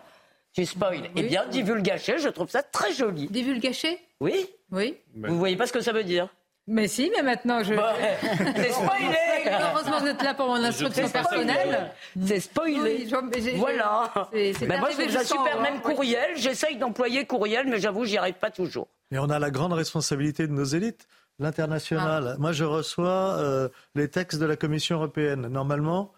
Tu 0.53 0.67
spoil. 0.67 1.11
Eh 1.15 1.23
bien, 1.23 1.47
divulgacher, 1.47 2.19
je 2.19 2.29
trouve 2.29 2.51
ça 2.51 2.63
très 2.65 2.93
joli. 2.93 3.29
Divulgacher 3.29 4.01
Oui. 4.21 4.47
Oui. 4.73 4.97
Vous 5.15 5.39
voyez 5.39 5.57
pas 5.57 5.67
ce 5.69 5.73
que 5.73 5.81
ça 5.81 5.93
veut 5.93 6.03
dire? 6.03 6.29
Mais 6.71 6.87
si, 6.89 7.11
mais 7.17 7.23
maintenant 7.23 7.63
je. 7.65 7.75
Bah, 7.75 7.95
c'est 8.21 8.71
spoilé 8.73 9.17
Heureusement 9.47 9.97
que 9.99 10.01
vous 10.03 10.07
êtes 10.09 10.23
là 10.23 10.35
pour 10.35 10.47
mon 10.47 10.63
instruction 10.63 11.09
personnelle. 11.09 11.91
C'est 12.27 12.41
spoilé. 12.41 13.07
Oui, 13.11 13.55
Voilà. 13.57 14.13
c'est- 14.33 14.53
c'est 14.55 14.67
Ben 14.67 14.79
moi, 14.79 14.91
je 14.91 14.97
ça 15.11 15.21
jusqu'en 15.21 15.45
super. 15.45 15.61
Même 15.61 15.81
courriel, 15.81 16.31
j'essaye 16.37 16.77
d'employer 16.77 17.27
courriel, 17.27 17.67
mais 17.69 17.81
j'avoue, 17.81 18.05
j'y 18.05 18.17
arrive 18.19 18.35
pas 18.35 18.51
toujours. 18.51 18.87
Et 19.11 19.19
on 19.19 19.29
a 19.31 19.39
la 19.41 19.51
grande 19.51 19.73
responsabilité 19.73 20.47
de 20.47 20.53
nos 20.53 20.65
élites. 20.65 21.07
L'international. 21.41 22.37
Moi, 22.39 22.53
je 22.53 22.65
reçois 22.65 23.37
euh, 23.39 23.69
les 23.95 24.09
textes 24.09 24.39
de 24.39 24.45
la 24.47 24.57
Commission 24.57 24.97
européenne. 24.97 25.49
Normalement, 25.49 26.13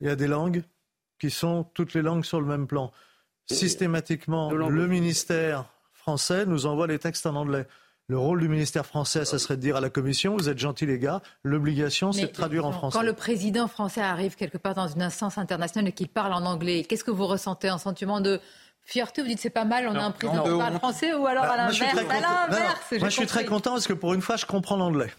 il 0.00 0.06
y 0.08 0.10
a 0.10 0.16
des 0.16 0.26
langues 0.26 0.62
qui 1.20 1.30
sont 1.30 1.64
toutes 1.74 1.92
les 1.94 2.02
langues 2.02 2.24
sur 2.24 2.40
le 2.40 2.46
même 2.46 2.66
plan. 2.66 2.90
Systématiquement, 3.50 4.50
le 4.50 4.86
ministère 4.88 5.66
français 5.92 6.46
nous 6.46 6.66
envoie 6.66 6.86
les 6.86 6.98
textes 6.98 7.26
en 7.26 7.36
anglais. 7.36 7.66
Le 8.08 8.18
rôle 8.18 8.40
du 8.40 8.48
ministère 8.48 8.86
français, 8.86 9.24
ça 9.24 9.36
serait 9.40 9.56
de 9.56 9.62
dire 9.62 9.74
à 9.76 9.80
la 9.80 9.90
Commission, 9.90 10.36
vous 10.36 10.48
êtes 10.48 10.58
gentils 10.58 10.86
les 10.86 11.00
gars, 11.00 11.22
l'obligation, 11.42 12.12
c'est 12.12 12.22
de 12.22 12.32
traduire 12.32 12.64
en 12.64 12.70
français. 12.70 12.96
Quand 12.96 13.04
le 13.04 13.14
président 13.14 13.66
français 13.66 14.00
arrive 14.00 14.36
quelque 14.36 14.58
part 14.58 14.74
dans 14.74 14.86
une 14.86 15.02
instance 15.02 15.38
internationale 15.38 15.88
et 15.88 15.92
qu'il 15.92 16.08
parle 16.08 16.32
en 16.32 16.44
anglais, 16.46 16.84
qu'est-ce 16.88 17.02
que 17.02 17.10
vous 17.10 17.26
ressentez? 17.26 17.68
Un 17.68 17.78
sentiment 17.78 18.20
de 18.20 18.40
fierté? 18.84 19.22
Vous 19.22 19.26
dites 19.28 19.40
c'est 19.40 19.50
pas 19.50 19.64
mal, 19.64 19.88
on 19.88 19.96
a 19.96 20.02
un 20.04 20.12
président 20.12 20.44
qui 20.44 20.56
parle 20.56 20.74
français 20.78 21.14
ou 21.14 21.26
alors 21.26 21.42
Bah, 21.46 21.54
à 21.54 21.56
moi, 21.64 21.68
je 21.70 21.74
suis 21.74 21.84
l'inverse? 21.84 22.06
très 22.06 22.16
À 22.16 22.20
content- 22.20 22.28
non, 22.30 22.34
non, 22.36 22.52
l'inverse, 22.52 22.92
Moi, 23.00 23.08
je 23.08 23.14
suis 23.16 23.26
très 23.26 23.44
content 23.44 23.70
parce 23.72 23.86
que 23.88 23.92
pour 23.92 24.14
une 24.14 24.22
fois, 24.22 24.36
je 24.36 24.46
comprends 24.46 24.76
l'anglais. 24.76 25.10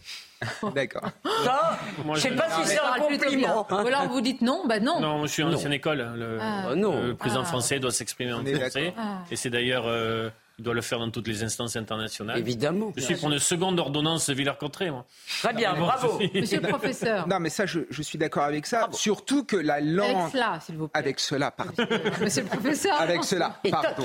D'accord. 0.74 1.10
Ça, 1.44 1.78
je 2.14 2.20
sais 2.22 2.32
pas 2.36 2.50
si 2.52 2.68
c'est 2.70 2.80
un 2.80 3.00
compliment. 3.02 3.68
Ou 3.70 3.76
alors 3.88 4.08
vous 4.08 4.22
dites 4.22 4.42
non, 4.42 4.64
bah 4.66 4.80
non. 4.80 5.02
Non, 5.02 5.24
je 5.24 5.28
suis 5.28 5.44
en 5.44 5.52
ancienne 5.52 5.74
école. 5.74 6.08
Le, 6.16 6.38
Ah. 6.40 6.68
Ah, 6.70 6.74
le 6.76 7.16
président 7.16 7.42
Ah. 7.42 7.48
français 7.48 7.80
doit 7.82 7.92
s'exprimer 7.92 8.32
en 8.32 8.46
français. 8.46 8.94
Ah. 8.98 9.24
Et 9.30 9.36
c'est 9.36 9.50
d'ailleurs 9.50 9.84
euh, 9.88 10.30
Il 10.60 10.64
doit 10.64 10.74
le 10.74 10.82
faire 10.82 10.98
dans 10.98 11.12
toutes 11.12 11.28
les 11.28 11.44
instances 11.44 11.76
internationales. 11.76 12.40
Évidemment. 12.40 12.92
Je 12.96 13.02
suis 13.02 13.16
pour 13.16 13.32
une 13.32 13.38
seconde 13.38 13.80
ordonnance 13.80 14.30
Villers-Cotterêts, 14.30 14.90
moi. 14.90 15.06
Très 15.40 15.54
bien, 15.54 15.76
bravo. 15.76 16.20
Monsieur 16.34 16.60
le 16.60 16.68
professeur. 16.68 17.28
Non, 17.28 17.40
mais 17.40 17.50
ça, 17.50 17.68
je, 17.68 17.82
je 17.92 18.02
suis 18.02 18.18
d'accord 18.18 18.44
avec 18.44 18.66
ça. 18.66 18.90
Surtout 18.92 19.44
que 19.44 19.56
la 19.56 19.80
langue. 19.82 20.16
Avec 20.16 20.32
cela, 20.32 20.60
s'il 20.60 20.78
vous 20.78 20.88
plaît. 20.88 21.00
Avec 21.00 21.20
cela, 21.20 21.52
pardon. 21.52 21.74
Monsieur 22.22 22.42
le 22.42 22.50
professeur. 22.50 23.00
Avec 23.00 23.24
cela, 23.24 23.60
pardon. 23.70 24.04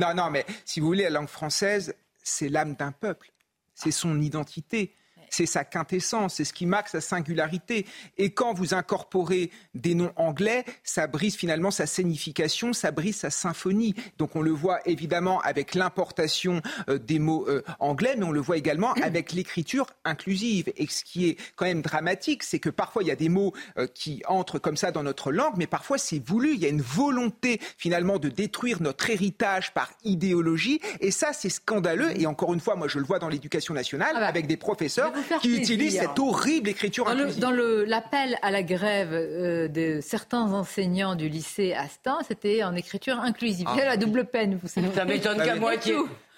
non, 0.00 0.14
non, 0.14 0.30
mais 0.30 0.46
si 0.64 0.80
vous 0.80 0.86
voulez, 0.86 1.04
la 1.04 1.10
langue 1.10 1.28
française, 1.28 1.94
c'est 2.22 2.48
l'âme 2.48 2.74
d'un 2.74 2.92
peuple. 2.92 3.30
C'est 3.74 3.90
son 3.90 4.20
identité 4.22 4.94
c'est 5.32 5.46
sa 5.46 5.64
quintessence, 5.64 6.34
c'est 6.34 6.44
ce 6.44 6.52
qui 6.52 6.66
marque 6.66 6.88
sa 6.88 7.00
singularité. 7.00 7.86
Et 8.18 8.30
quand 8.30 8.52
vous 8.52 8.74
incorporez 8.74 9.50
des 9.74 9.94
noms 9.94 10.12
anglais, 10.16 10.64
ça 10.84 11.06
brise 11.06 11.36
finalement 11.36 11.70
sa 11.70 11.86
signification, 11.86 12.72
ça 12.72 12.90
brise 12.90 13.16
sa 13.16 13.30
symphonie. 13.30 13.94
Donc 14.18 14.36
on 14.36 14.42
le 14.42 14.50
voit 14.50 14.80
évidemment 14.86 15.40
avec 15.40 15.74
l'importation 15.74 16.60
euh, 16.88 16.98
des 16.98 17.18
mots 17.18 17.46
euh, 17.48 17.62
anglais, 17.80 18.14
mais 18.18 18.24
on 18.24 18.32
le 18.32 18.40
voit 18.40 18.56
également 18.56 18.92
avec 19.02 19.32
l'écriture 19.32 19.86
inclusive. 20.04 20.72
Et 20.76 20.86
ce 20.86 21.02
qui 21.04 21.28
est 21.28 21.38
quand 21.56 21.64
même 21.64 21.82
dramatique, 21.82 22.42
c'est 22.42 22.58
que 22.58 22.70
parfois 22.70 23.02
il 23.02 23.08
y 23.08 23.12
a 23.12 23.16
des 23.16 23.28
mots 23.28 23.54
euh, 23.78 23.86
qui 23.86 24.22
entrent 24.28 24.58
comme 24.58 24.76
ça 24.76 24.92
dans 24.92 25.02
notre 25.02 25.32
langue, 25.32 25.54
mais 25.56 25.66
parfois 25.66 25.98
c'est 25.98 26.18
voulu. 26.24 26.54
Il 26.54 26.60
y 26.60 26.66
a 26.66 26.68
une 26.68 26.82
volonté 26.82 27.60
finalement 27.78 28.18
de 28.18 28.28
détruire 28.28 28.82
notre 28.82 29.08
héritage 29.08 29.72
par 29.72 29.90
idéologie. 30.04 30.80
Et 31.00 31.10
ça, 31.10 31.32
c'est 31.32 31.48
scandaleux. 31.48 32.10
Et 32.20 32.26
encore 32.26 32.52
une 32.52 32.60
fois, 32.60 32.76
moi 32.76 32.88
je 32.88 32.98
le 32.98 33.04
vois 33.04 33.18
dans 33.18 33.28
l'éducation 33.28 33.74
nationale, 33.74 34.16
avec 34.16 34.46
des 34.46 34.56
professeurs 34.56 35.12
qui 35.40 35.56
utilise 35.56 35.98
cette 35.98 36.18
horrible 36.18 36.68
écriture 36.68 37.04
dans 37.04 37.12
inclusive. 37.12 37.44
Le, 37.50 37.80
dans 37.84 37.90
l'appel 37.90 38.36
à 38.42 38.50
la 38.50 38.62
grève 38.62 39.10
euh, 39.12 39.68
de 39.68 40.00
certains 40.02 40.52
enseignants 40.52 41.14
du 41.14 41.28
lycée 41.28 41.72
Astin, 41.74 42.18
c'était 42.26 42.62
en 42.62 42.74
écriture 42.74 43.18
inclusive. 43.20 43.66
Ah. 43.68 43.76
A 43.80 43.84
la 43.84 43.96
double 43.96 44.24
peine, 44.26 44.58
vous 44.62 44.68
savez. 44.68 44.88
Ça 44.94 45.04
m'étonne 45.04 45.36
qu'à 45.38 45.56
moitié. 45.56 45.94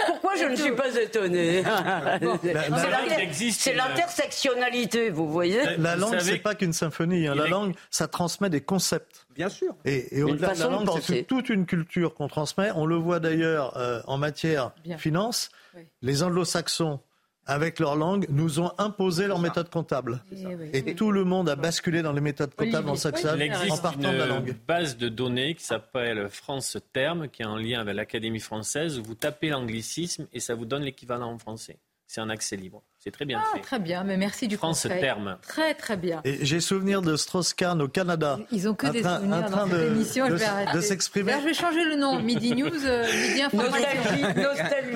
Pourquoi 0.06 0.32
je 0.36 0.44
ne 0.46 0.56
suis 0.56 0.72
pas 0.72 0.94
étonné 0.96 1.62
C'est 3.52 3.74
l'intersectionnalité, 3.74 5.10
vous 5.10 5.28
voyez 5.30 5.60
La 5.78 5.96
langue, 5.96 6.18
c'est 6.20 6.38
pas 6.38 6.54
qu'une 6.54 6.72
symphonie. 6.72 7.26
hein. 7.26 7.34
La 7.34 7.46
langue, 7.46 7.74
ça 7.90 8.08
transmet 8.08 8.50
des 8.50 8.60
concepts. 8.60 9.26
Bien 9.34 9.48
sûr. 9.48 9.74
Et, 9.84 10.18
et 10.18 10.22
au-delà 10.22 10.54
de 10.54 10.58
la 10.60 10.68
langue, 10.68 10.88
c'est 11.02 11.24
toute 11.24 11.48
une 11.48 11.66
culture 11.66 12.14
qu'on 12.14 12.28
transmet. 12.28 12.70
On 12.74 12.86
le 12.86 12.96
voit 12.96 13.20
d'ailleurs 13.20 13.76
euh, 13.76 14.00
en 14.06 14.18
matière 14.18 14.72
Bien. 14.84 14.98
finance. 14.98 15.50
Les 16.02 16.22
anglo-saxons, 16.22 17.00
avec 17.46 17.78
leur 17.78 17.96
langue, 17.96 18.26
nous 18.30 18.60
ont 18.60 18.72
imposé 18.78 19.26
leur 19.26 19.38
méthode 19.38 19.70
comptable. 19.70 20.22
Et 20.72 20.94
tout 20.94 21.10
le 21.10 21.24
monde 21.24 21.48
a 21.48 21.56
basculé 21.56 22.02
dans 22.02 22.12
les 22.12 22.20
méthodes 22.20 22.54
comptables 22.54 22.88
en 22.88 22.96
saxon 22.96 23.36
Il 23.38 23.72
en 23.72 23.76
partant 23.78 24.12
de 24.12 24.16
la 24.16 24.24
une 24.24 24.30
langue. 24.30 24.56
base 24.66 24.96
de 24.96 25.08
données 25.08 25.54
qui 25.54 25.64
s'appelle 25.64 26.28
France 26.28 26.76
Terme, 26.92 27.28
qui 27.28 27.42
est 27.42 27.46
en 27.46 27.56
lien 27.56 27.80
avec 27.80 27.94
l'Académie 27.94 28.40
française, 28.40 28.98
où 28.98 29.02
vous 29.02 29.14
tapez 29.14 29.48
l'anglicisme 29.50 30.26
et 30.32 30.40
ça 30.40 30.54
vous 30.54 30.64
donne 30.64 30.82
l'équivalent 30.82 31.30
en 31.32 31.38
français. 31.38 31.78
C'est 32.06 32.20
un 32.20 32.30
accès 32.30 32.56
libre. 32.56 32.82
C'est 33.04 33.10
très 33.10 33.26
bien 33.26 33.38
Ah, 33.44 33.56
fait. 33.56 33.60
très 33.60 33.78
bien, 33.78 34.02
mais 34.02 34.16
merci 34.16 34.48
du 34.48 34.56
France 34.56 34.84
conseil. 34.84 34.98
Terme. 34.98 35.36
Très, 35.46 35.74
très 35.74 35.98
bien. 35.98 36.22
Et 36.24 36.38
j'ai 36.46 36.58
souvenir 36.60 37.02
de 37.02 37.16
Strauss-Kahn 37.16 37.82
au 37.82 37.88
Canada. 37.88 38.38
Ils 38.50 38.66
ont 38.66 38.72
que 38.74 38.86
des 38.86 39.02
train- 39.02 39.18
souvenirs 39.18 39.50
dans 39.50 39.68
cette 39.68 39.78
de- 39.78 39.84
émission, 39.88 40.24
je 40.26 40.30
de- 40.30 40.36
vais 40.36 40.44
arrêter. 40.46 40.72
de 40.72 40.80
s'exprimer. 40.80 41.32
Je 41.38 41.44
vais 41.44 41.52
changer 41.52 41.84
le 41.84 41.96
nom. 41.96 42.18
Midi 42.22 42.54
News, 42.54 42.70
euh, 42.86 43.04
Midi 43.28 43.42
Information. 43.42 44.32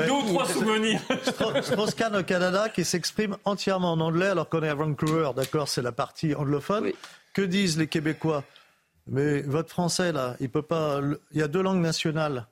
Deux 0.07 0.11
ou 0.11 0.23
trois 0.23 0.49
souvenirs. 0.49 1.01
Stra- 1.27 1.61
Strauss-Kahn 1.63 2.17
au 2.17 2.23
Canada 2.23 2.71
qui 2.71 2.83
s'exprime 2.87 3.37
entièrement 3.45 3.93
en 3.93 4.01
anglais 4.01 4.29
alors 4.29 4.49
qu'on 4.49 4.63
est 4.63 4.71
à 4.71 4.75
Vancouver, 4.75 5.33
d'accord, 5.37 5.69
c'est 5.69 5.83
la 5.83 5.93
partie 5.93 6.35
anglophone. 6.35 6.91
Que 7.35 7.43
disent 7.43 7.77
les 7.77 7.89
Québécois? 7.89 8.43
Mais 9.07 9.43
votre 9.43 9.69
français 9.69 10.13
là, 10.13 10.35
il 10.41 10.49
peut 10.49 10.63
pas. 10.63 11.01
Il 11.33 11.39
y 11.39 11.43
a 11.43 11.49
deux 11.49 11.61
langues 11.63 11.83
nationales 11.83 12.47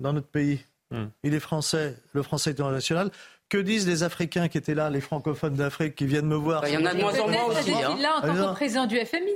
dans 0.00 0.12
notre 0.12 0.26
pays. 0.26 0.64
Hmm. 0.90 1.06
Il 1.22 1.32
est 1.34 1.40
français, 1.40 1.96
le 2.12 2.22
français 2.24 2.50
est 2.50 2.60
national. 2.60 3.10
Que 3.48 3.58
disent 3.58 3.86
les 3.86 4.02
Africains 4.02 4.48
qui 4.48 4.58
étaient 4.58 4.74
là, 4.74 4.90
les 4.90 5.00
francophones 5.00 5.54
d'Afrique 5.54 5.94
qui 5.94 6.04
viennent 6.06 6.26
me 6.26 6.34
voir 6.34 6.62
Bah, 6.62 6.68
il 6.68 6.74
y 6.74 6.76
en 6.78 6.84
a 6.84 6.94
de 6.94 7.00
moins 7.00 7.18
en 7.18 7.28
moins 7.28 7.44
aussi, 7.44 7.70
hein. 7.72 7.90
est-il 7.92 8.02
là 8.02 8.16
en 8.16 8.20
tant 8.20 8.28
Ah, 8.28 8.48
que 8.48 8.52
président 8.54 8.86
du 8.86 8.98
FMI, 8.98 9.30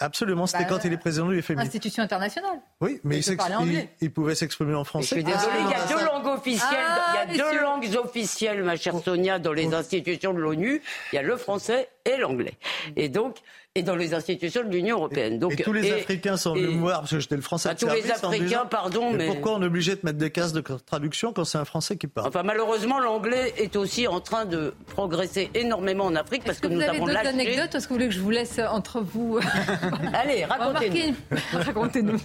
Absolument, 0.00 0.48
c'était 0.48 0.64
Bah, 0.64 0.70
quand 0.70 0.84
il 0.84 0.92
est 0.92 0.96
président 0.96 1.28
du 1.28 1.40
FMI. 1.40 1.60
institution 1.62 2.02
internationale. 2.02 2.58
Oui, 2.80 3.00
mais 3.04 3.18
il 3.20 3.36
il, 3.62 3.88
il 4.00 4.12
pouvait 4.12 4.34
s'exprimer 4.34 4.74
en 4.74 4.82
Je 4.82 4.88
français. 4.88 5.14
suis 5.14 5.22
désolée, 5.24 5.52
il 5.60 5.70
y 5.70 5.74
a 5.74 5.86
deux 5.86 6.04
langues 6.04 6.26
officielles. 6.26 6.68
Ah, 6.72 7.12
il 7.14 7.16
y 7.16 7.18
a 7.18 7.26
deux 7.38 7.44
messieurs. 7.50 7.62
langues 7.62 7.96
officielles, 8.04 8.62
ma 8.64 8.74
chère 8.74 8.98
Sonia, 8.98 9.38
dans 9.38 9.52
les 9.52 9.72
institutions 9.72 10.34
de 10.34 10.40
l'ONU. 10.40 10.82
Il 11.12 11.14
y 11.14 11.18
a 11.18 11.22
le 11.22 11.36
français 11.36 11.88
et 12.04 12.16
l'anglais. 12.18 12.54
Et 12.96 13.08
donc, 13.08 13.36
et 13.76 13.82
dans 13.82 13.96
les 13.96 14.14
institutions 14.14 14.62
de 14.62 14.68
l'Union 14.68 14.98
européenne. 14.98 15.40
Donc, 15.40 15.58
et 15.58 15.62
tous 15.64 15.72
les 15.72 15.88
et- 15.88 15.94
Africains 15.94 16.36
sont 16.36 16.54
venus 16.54 16.70
et- 16.70 16.74
me 16.74 16.78
voir 16.80 17.00
parce 17.00 17.10
que 17.10 17.18
j'étais 17.18 17.34
le 17.34 17.42
français. 17.42 17.70
Bah, 17.70 17.74
de 17.74 17.80
tous 17.80 17.86
les 17.86 18.02
service 18.02 18.22
Africains, 18.24 18.66
pardon, 18.70 19.10
mais- 19.12 19.26
pourquoi 19.26 19.54
on 19.54 19.62
est 19.62 19.66
obligé 19.66 19.96
de 19.96 20.00
mettre 20.04 20.18
des 20.18 20.30
cases 20.30 20.52
de 20.52 20.60
traduction 20.60 21.32
quand 21.32 21.44
c'est 21.44 21.58
un 21.58 21.64
Français 21.64 21.96
qui 21.96 22.06
parle? 22.06 22.28
Enfin, 22.28 22.44
malheureusement, 22.44 23.00
l'anglais 23.00 23.52
est 23.56 23.74
aussi 23.74 24.06
en 24.06 24.20
train 24.20 24.44
de 24.44 24.74
progresser 24.86 25.50
énormément 25.54 26.04
en 26.04 26.14
Afrique 26.14 26.44
parce 26.44 26.60
que, 26.60 26.68
Vous 26.68 26.74
nous 26.74 26.80
avez 26.82 26.90
avons 26.98 27.06
d'autres 27.06 27.14
lâché. 27.14 27.28
anecdotes 27.30 27.74
Est-ce 27.74 27.88
que 27.88 27.88
vous 27.88 27.94
voulez 27.96 28.08
que 28.08 28.14
je 28.14 28.20
vous 28.20 28.30
laisse 28.30 28.60
entre 28.70 29.00
vous? 29.00 29.40
Allez, 30.14 30.44
racontez-nous. 30.44 31.14
Racontez-nous. 31.52 32.18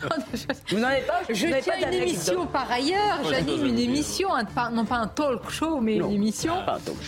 Vous 0.70 0.80
n'en 0.80 0.88
avez 0.88 1.02
pas? 1.02 1.22
Je 1.30 1.48
n'avez 1.48 1.62
tiens 1.64 1.74
pas 1.82 1.88
une 1.88 1.94
émission 1.96 2.46
par 2.46 2.72
ailleurs. 2.72 3.20
J'anime 3.28 3.62
je 3.62 3.66
une 3.66 3.80
émission, 3.80 4.34
un- 4.36 4.46
pas- 4.46 4.70
non 4.70 4.86
pas 4.86 4.98
un 4.98 5.08
talk 5.08 5.50
show, 5.50 5.80
mais 5.82 5.96
une 5.96 6.12
émission. 6.12 6.54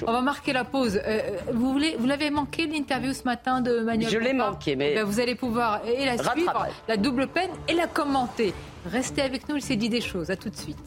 On 0.07 0.11
va 0.11 0.21
marquer 0.21 0.53
la 0.53 0.63
pause. 0.63 0.99
Euh, 1.05 1.21
vous 1.53 1.71
voulez, 1.73 1.95
vous 1.99 2.07
l'avez 2.07 2.31
manqué 2.31 2.60
l'interview 2.67 3.13
ce 3.13 3.23
matin 3.23 3.61
de 3.61 3.79
Manuel 3.79 4.09
Je 4.09 4.17
l'ai 4.17 4.33
manqué, 4.33 4.75
mais- 4.75 4.95
ben, 4.95 5.03
vous 5.03 5.19
allez 5.19 5.35
pouvoir 5.35 5.85
et 5.85 6.05
la 6.05 6.17
suivre, 6.17 6.67
la 6.87 6.97
double 6.97 7.27
peine 7.27 7.51
et 7.67 7.73
la 7.73 7.87
commenter. 7.87 8.53
Restez 8.85 9.21
avec 9.21 9.47
nous, 9.49 9.57
il 9.57 9.61
s'est 9.61 9.75
dit 9.75 9.89
des 9.89 10.01
choses. 10.01 10.31
À 10.31 10.35
tout 10.35 10.49
de 10.49 10.57
suite. 10.57 10.77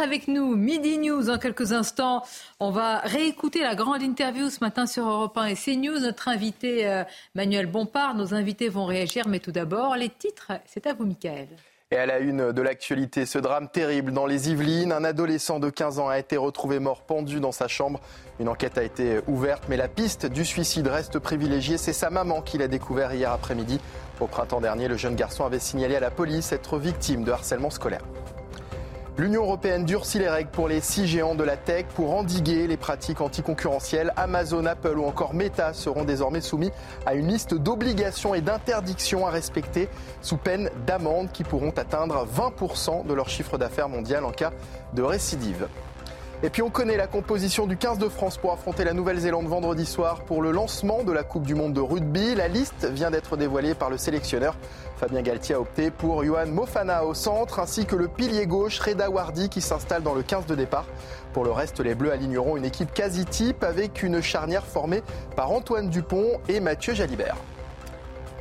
avec 0.00 0.28
nous, 0.28 0.54
Midi 0.54 0.98
News 0.98 1.28
en 1.28 1.38
quelques 1.38 1.72
instants. 1.72 2.22
On 2.60 2.70
va 2.70 2.98
réécouter 2.98 3.62
la 3.62 3.74
grande 3.74 4.02
interview 4.02 4.48
ce 4.50 4.58
matin 4.60 4.86
sur 4.86 5.06
Europe 5.08 5.36
1 5.36 5.46
et 5.46 5.54
CNews. 5.56 5.98
Notre 5.98 6.28
invité 6.28 6.86
euh, 6.86 7.04
Manuel 7.34 7.66
Bompard, 7.66 8.14
nos 8.14 8.34
invités 8.34 8.68
vont 8.68 8.86
réagir, 8.86 9.28
mais 9.28 9.40
tout 9.40 9.52
d'abord, 9.52 9.96
les 9.96 10.08
titres, 10.08 10.52
c'est 10.66 10.86
à 10.86 10.94
vous 10.94 11.04
Michael. 11.04 11.48
Et 11.90 11.96
à 11.96 12.04
la 12.04 12.18
une 12.18 12.52
de 12.52 12.60
l'actualité, 12.60 13.24
ce 13.24 13.38
drame 13.38 13.70
terrible 13.70 14.12
dans 14.12 14.26
les 14.26 14.50
Yvelines. 14.50 14.92
Un 14.92 15.04
adolescent 15.04 15.58
de 15.58 15.70
15 15.70 16.00
ans 16.00 16.08
a 16.10 16.18
été 16.18 16.36
retrouvé 16.36 16.80
mort 16.80 17.00
pendu 17.00 17.40
dans 17.40 17.50
sa 17.50 17.66
chambre. 17.66 17.98
Une 18.40 18.50
enquête 18.50 18.76
a 18.76 18.82
été 18.82 19.20
ouverte, 19.26 19.64
mais 19.70 19.78
la 19.78 19.88
piste 19.88 20.26
du 20.26 20.44
suicide 20.44 20.86
reste 20.86 21.18
privilégiée. 21.18 21.78
C'est 21.78 21.94
sa 21.94 22.10
maman 22.10 22.42
qui 22.42 22.58
l'a 22.58 22.68
découvert 22.68 23.14
hier 23.14 23.32
après-midi. 23.32 23.80
Au 24.20 24.26
printemps 24.26 24.60
dernier, 24.60 24.86
le 24.86 24.98
jeune 24.98 25.14
garçon 25.14 25.46
avait 25.46 25.58
signalé 25.58 25.96
à 25.96 26.00
la 26.00 26.10
police 26.10 26.52
être 26.52 26.76
victime 26.76 27.24
de 27.24 27.32
harcèlement 27.32 27.70
scolaire. 27.70 28.02
L'Union 29.18 29.42
européenne 29.42 29.84
durcit 29.84 30.20
les 30.20 30.28
règles 30.28 30.50
pour 30.50 30.68
les 30.68 30.80
six 30.80 31.08
géants 31.08 31.34
de 31.34 31.42
la 31.42 31.56
tech 31.56 31.86
pour 31.96 32.14
endiguer 32.14 32.68
les 32.68 32.76
pratiques 32.76 33.20
anticoncurrentielles. 33.20 34.12
Amazon, 34.16 34.64
Apple 34.64 34.96
ou 34.96 35.04
encore 35.04 35.34
Meta 35.34 35.72
seront 35.72 36.04
désormais 36.04 36.40
soumis 36.40 36.70
à 37.04 37.14
une 37.14 37.26
liste 37.26 37.52
d'obligations 37.52 38.32
et 38.36 38.42
d'interdictions 38.42 39.26
à 39.26 39.30
respecter 39.30 39.88
sous 40.22 40.36
peine 40.36 40.70
d'amendes 40.86 41.32
qui 41.32 41.42
pourront 41.42 41.70
atteindre 41.70 42.28
20% 42.32 43.08
de 43.08 43.12
leur 43.12 43.28
chiffre 43.28 43.58
d'affaires 43.58 43.88
mondial 43.88 44.24
en 44.24 44.30
cas 44.30 44.52
de 44.94 45.02
récidive. 45.02 45.66
Et 46.44 46.50
puis 46.50 46.62
on 46.62 46.70
connaît 46.70 46.96
la 46.96 47.08
composition 47.08 47.66
du 47.66 47.76
15 47.76 47.98
de 47.98 48.08
France 48.08 48.36
pour 48.36 48.52
affronter 48.52 48.84
la 48.84 48.92
Nouvelle-Zélande 48.92 49.48
vendredi 49.48 49.84
soir 49.84 50.22
pour 50.22 50.40
le 50.40 50.52
lancement 50.52 51.02
de 51.02 51.10
la 51.10 51.24
Coupe 51.24 51.44
du 51.44 51.56
Monde 51.56 51.72
de 51.72 51.80
rugby. 51.80 52.36
La 52.36 52.46
liste 52.46 52.84
vient 52.84 53.10
d'être 53.10 53.36
dévoilée 53.36 53.74
par 53.74 53.90
le 53.90 53.98
sélectionneur. 53.98 54.56
Fabien 54.98 55.22
Galtier 55.22 55.56
a 55.56 55.60
opté 55.60 55.90
pour 55.90 56.24
Johan 56.24 56.46
Mofana 56.46 57.04
au 57.04 57.12
centre 57.12 57.58
ainsi 57.58 57.86
que 57.86 57.96
le 57.96 58.06
pilier 58.06 58.46
gauche 58.46 58.78
Reda 58.78 59.10
Wardi 59.10 59.48
qui 59.48 59.60
s'installe 59.60 60.04
dans 60.04 60.14
le 60.14 60.22
15 60.22 60.46
de 60.46 60.54
départ. 60.54 60.86
Pour 61.32 61.42
le 61.42 61.50
reste, 61.50 61.80
les 61.80 61.96
Bleus 61.96 62.12
aligneront 62.12 62.56
une 62.56 62.64
équipe 62.64 62.94
quasi 62.94 63.24
type 63.24 63.64
avec 63.64 64.04
une 64.04 64.20
charnière 64.20 64.64
formée 64.64 65.02
par 65.34 65.50
Antoine 65.50 65.88
Dupont 65.90 66.40
et 66.48 66.60
Mathieu 66.60 66.94
Jalibert. 66.94 67.36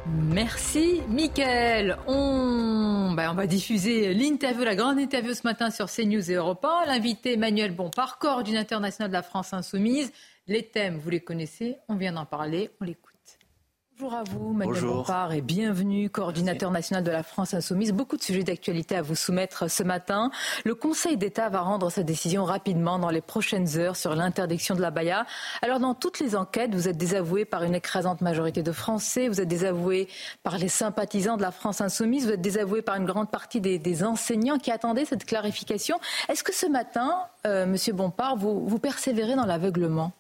Merci, 0.10 1.02
Mickaël. 1.10 1.98
On, 2.08 3.14
ben, 3.16 3.32
on 3.32 3.34
va 3.34 3.48
diffuser 3.48 4.14
l'interview, 4.14 4.64
la 4.64 4.76
grande 4.76 5.00
interview 5.00 5.34
ce 5.34 5.42
matin 5.44 5.70
sur 5.70 5.88
CNews 5.88 6.32
et 6.32 6.36
Europe 6.36 6.64
1. 6.64 6.86
L'invité 6.86 7.34
Emmanuel 7.34 7.76
Bompard, 7.76 8.18
coordinateur 8.20 8.80
national 8.80 9.10
de 9.10 9.14
la 9.14 9.24
France 9.24 9.54
Insoumise. 9.54 10.12
Les 10.48 10.64
thèmes, 10.64 10.98
vous 10.98 11.10
les 11.10 11.20
connaissez, 11.20 11.78
on 11.90 11.96
vient 11.96 12.14
d'en 12.14 12.26
parler, 12.26 12.70
on 12.80 12.86
l'écoute. 12.86 13.07
Bonjour 14.00 14.14
à 14.14 14.24
vous, 14.26 14.54
Manuel. 14.54 14.84
Bompard, 14.84 15.34
et 15.34 15.42
bienvenue, 15.42 16.08
coordinateur 16.12 16.70
national 16.70 17.04
de 17.04 17.10
la 17.10 17.24
France 17.24 17.56
Insoumise. 17.56 17.94
Beaucoup 17.94 18.16
de 18.16 18.22
sujets 18.22 18.44
d'actualité 18.44 18.96
à 18.96 19.02
vous 19.02 19.16
soumettre 19.16 19.72
ce 19.72 19.82
matin. 19.82 20.30
Le 20.66 20.76
Conseil 20.76 21.18
d'État 21.18 21.50
va 21.50 21.62
rendre 21.62 21.90
sa 21.90 22.04
décision 22.04 22.44
rapidement 22.44 23.00
dans 23.00 23.10
les 23.10 23.22
prochaines 23.22 23.80
heures 23.80 23.96
sur 23.96 24.14
l'interdiction 24.14 24.76
de 24.76 24.82
la 24.82 24.92
baya. 24.92 25.26
Alors, 25.64 25.80
dans 25.80 25.96
toutes 25.96 26.20
les 26.20 26.36
enquêtes, 26.36 26.76
vous 26.76 26.88
êtes 26.88 26.98
désavoué 26.98 27.44
par 27.44 27.64
une 27.64 27.74
écrasante 27.74 28.22
majorité 28.22 28.62
de 28.62 28.72
Français, 28.72 29.30
vous 29.30 29.42
êtes 29.42 29.48
désavoué 29.48 30.08
par 30.44 30.60
les 30.60 30.70
sympathisants 30.70 31.38
de 31.38 31.42
la 31.42 31.52
France 31.52 31.82
Insoumise, 31.82 32.28
vous 32.28 32.34
êtes 32.34 32.42
désavoué 32.42 32.84
par 32.84 32.98
une 32.98 33.06
grande 33.06 33.32
partie 33.32 33.62
des, 33.62 33.80
des 33.80 34.04
enseignants 34.04 34.60
qui 34.60 34.70
attendaient 34.70 35.06
cette 35.06 35.26
clarification. 35.26 36.00
Est-ce 36.30 36.44
que 36.44 36.54
ce 36.54 36.68
matin, 36.68 37.16
euh, 37.48 37.66
Monsieur 37.66 37.94
Bompard, 37.94 38.36
vous, 38.36 38.68
vous 38.68 38.80
persévérez 38.80 39.36
dans 39.36 39.46
l'aveuglement? 39.48 40.12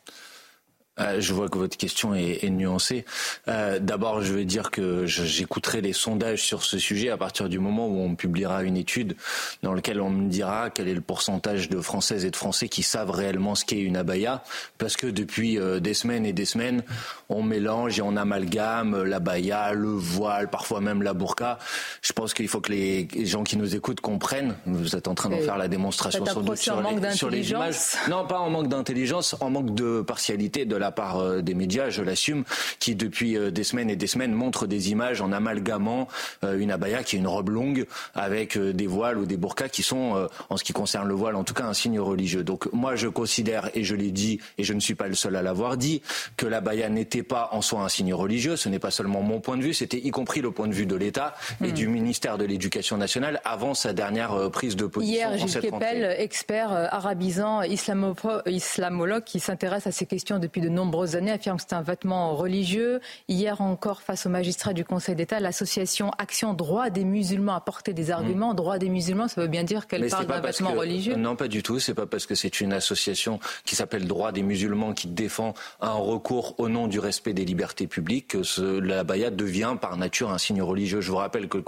Euh, 1.00 1.20
je 1.20 1.34
vois 1.34 1.50
que 1.50 1.58
votre 1.58 1.78
question 1.78 2.16
est, 2.16 2.44
est 2.44 2.50
nuancée. 2.50 3.06
Euh, 3.48 3.80
D'abord, 3.80 4.22
je 4.22 4.34
vais 4.34 4.46
dire 4.46 4.72
que 4.72 5.06
j'écouterai 5.06 5.82
les 5.82 5.94
sondages 5.94 6.44
sur 6.44 6.64
ce 6.64 6.78
sujet 6.80 7.10
à 7.10 7.18
partir 7.18 7.50
du 7.50 7.60
moment 7.60 7.88
où 7.88 8.00
on 8.00 8.16
publiera 8.16 8.64
une 8.64 8.78
étude 8.78 9.16
dans 9.64 9.74
laquelle 9.74 10.02
on 10.02 10.10
me 10.10 10.30
dira 10.30 10.70
quel 10.70 10.88
est 10.88 10.94
le 10.94 11.02
pourcentage 11.02 11.70
de 11.70 11.80
Françaises 11.80 12.26
et 12.26 12.32
de 12.32 12.36
Français 12.36 12.68
qui 12.70 12.84
savent 12.84 13.12
réellement 13.12 13.56
ce 13.56 13.66
qu'est 13.66 13.80
une 13.82 13.98
abaya. 13.98 14.44
Parce 14.78 14.98
que 14.98 15.08
depuis 15.08 15.60
euh, 15.60 15.80
des 15.80 15.94
semaines 15.94 16.26
et 16.26 16.34
des 16.34 16.46
semaines, 16.46 16.84
on 17.30 17.44
mélange 17.44 18.00
et 18.00 18.02
on 18.02 18.16
amalgame 18.16 19.04
l'abaya, 19.04 19.74
le 19.74 19.90
voile, 19.90 20.50
parfois 20.50 20.82
même 20.82 21.02
la 21.04 21.14
burqa. 21.14 21.60
Je 22.02 22.14
pense 22.14 22.34
qu'il 22.34 22.48
faut 22.48 22.62
que 22.62 22.72
les 22.72 23.08
gens 23.26 23.44
qui 23.44 23.58
nous 23.58 23.76
écoutent 23.76 24.02
comprennent. 24.02 24.56
Vous 24.66 24.96
êtes 24.96 25.08
en 25.08 25.16
train 25.16 25.30
d'en 25.30 25.40
faire 25.40 25.58
la 25.58 25.68
démonstration 25.68 26.26
sur, 26.26 26.42
les, 26.82 27.12
sur 27.12 27.30
les 27.30 27.52
images. 27.52 27.76
Non, 28.10 28.26
pas 28.26 28.40
en 28.40 28.50
manque 28.50 28.70
d'intelligence, 28.70 29.36
en 29.40 29.50
manque 29.50 29.76
de 29.76 30.02
partialité 30.02 30.66
de 30.66 30.76
la 30.76 30.87
la 30.88 30.92
part 30.92 31.20
euh, 31.20 31.42
des 31.42 31.54
médias, 31.54 31.90
je 31.90 32.02
l'assume, 32.02 32.46
qui 32.80 32.96
depuis 32.96 33.38
euh, 33.38 33.52
des 33.52 33.66
semaines 33.66 33.90
et 33.90 33.98
des 33.98 34.08
semaines 34.08 34.32
montrent 34.32 34.68
des 34.68 34.90
images 34.90 35.20
en 35.20 35.34
amalgamant 35.34 36.08
euh, 36.46 36.58
une 36.58 36.72
abaya 36.72 37.04
qui 37.04 37.18
est 37.18 37.20
une 37.20 37.28
robe 37.28 37.50
longue 37.50 37.86
avec 38.16 38.58
des 38.58 38.88
voiles 38.88 39.18
ou 39.18 39.26
des 39.26 39.36
burkas 39.36 39.68
qui 39.68 39.84
sont, 39.84 40.28
en 40.50 40.58
ce 40.58 40.64
qui 40.64 40.72
concerne 40.72 41.08
le 41.08 41.14
voile, 41.14 41.36
en 41.36 41.44
tout 41.44 41.54
cas 41.54 41.66
un 41.66 41.74
signe 41.74 42.00
religieux. 42.00 42.44
Donc 42.44 42.72
moi, 42.72 42.96
je 42.96 43.08
considère, 43.08 43.70
et 43.76 43.84
je 43.84 43.96
l'ai 43.96 44.12
dit, 44.12 44.40
et 44.58 44.64
je 44.64 44.74
ne 44.74 44.80
suis 44.80 44.96
pas 44.96 45.08
le 45.08 45.16
seul 45.16 45.36
à 45.36 45.42
l'avoir 45.42 45.76
dit, 45.76 46.02
que 46.38 46.46
l'abaya 46.46 46.90
n'était 46.90 47.24
pas 47.24 47.50
en 47.52 47.62
soi 47.62 47.82
un 47.82 47.90
signe 47.90 48.14
religieux. 48.14 48.56
Ce 48.56 48.70
n'est 48.70 48.80
pas 48.80 48.92
seulement 48.92 49.22
mon 49.22 49.42
point 49.42 49.58
de 49.58 49.64
vue, 49.64 49.74
c'était 49.74 49.98
y 49.98 50.12
compris 50.12 50.42
le 50.42 50.52
point 50.52 50.68
de 50.68 50.74
vue 50.74 50.86
de 50.86 50.96
l'État 50.96 51.36
et 51.62 51.68
hmm. 51.68 51.72
du 51.74 51.88
ministère 51.88 52.38
de 52.38 52.46
l'Éducation 52.46 52.98
nationale 52.98 53.42
avant 53.44 53.74
sa 53.74 53.94
dernière 53.94 54.50
prise 54.52 54.76
de 54.76 54.86
position. 54.86 55.16
Hier, 55.16 55.38
Gilles 55.38 55.62
Kepel, 55.62 56.16
expert 56.18 56.72
arabisant, 56.72 57.62
islamologue, 57.64 59.24
qui 59.24 59.40
s'intéresse 59.40 59.88
à 59.88 59.92
ces 59.92 60.06
questions 60.06 60.40
depuis 60.40 60.62
de 60.62 60.70
nombreuses 60.78 61.16
années, 61.16 61.32
affirme 61.32 61.58
que 61.58 61.64
c'est 61.68 61.76
un 61.76 61.82
vêtement 61.82 62.36
religieux. 62.36 63.02
Hier 63.28 63.60
encore, 63.62 64.02
face 64.02 64.26
au 64.26 64.30
magistrat 64.30 64.74
du 64.74 64.86
Conseil 64.86 65.16
d'État, 65.16 65.40
l'association 65.40 66.12
Action 66.18 66.54
Droit 66.54 66.90
des 66.90 67.04
musulmans 67.04 67.56
a 67.56 67.62
porté 67.62 67.94
des 67.94 68.12
arguments. 68.12 68.54
Mm. 68.54 68.58
Droit 68.58 68.78
des 68.78 68.90
musulmans, 68.90 69.28
ça 69.28 69.42
veut 69.42 69.48
bien 69.48 69.64
dire 69.64 69.88
qu'elle 69.88 70.08
parle 70.08 70.28
d'un 70.28 70.40
vêtement 70.40 70.74
religieux 70.74 71.16
Non, 71.16 71.36
pas 71.36 71.48
du 71.48 71.64
tout. 71.64 71.80
C'est 71.80 71.94
pas 71.94 72.06
parce 72.06 72.26
que 72.26 72.36
c'est 72.36 72.62
une 72.62 72.74
association 72.74 73.40
qui 73.66 73.76
s'appelle 73.76 74.08
Droit 74.08 74.32
des 74.32 74.44
musulmans 74.44 74.94
qui 74.94 75.08
défend 75.08 75.54
un 75.82 75.94
recours 75.94 76.56
au 76.60 76.70
nom 76.70 76.88
du 76.88 77.00
respect 77.00 77.34
des 77.34 77.46
libertés 77.46 77.88
publiques 77.88 78.28
que 78.28 78.44
ce, 78.44 78.80
la 78.80 79.04
baya 79.04 79.32
devient 79.32 79.76
par 79.82 79.98
nature 79.98 80.32
un 80.32 80.38
signe 80.38 80.62
religieux. 80.62 81.02
Je 81.02 81.12
vous 81.12 81.18
rappelle 81.18 81.48
que 81.50 81.58
le 81.58 81.64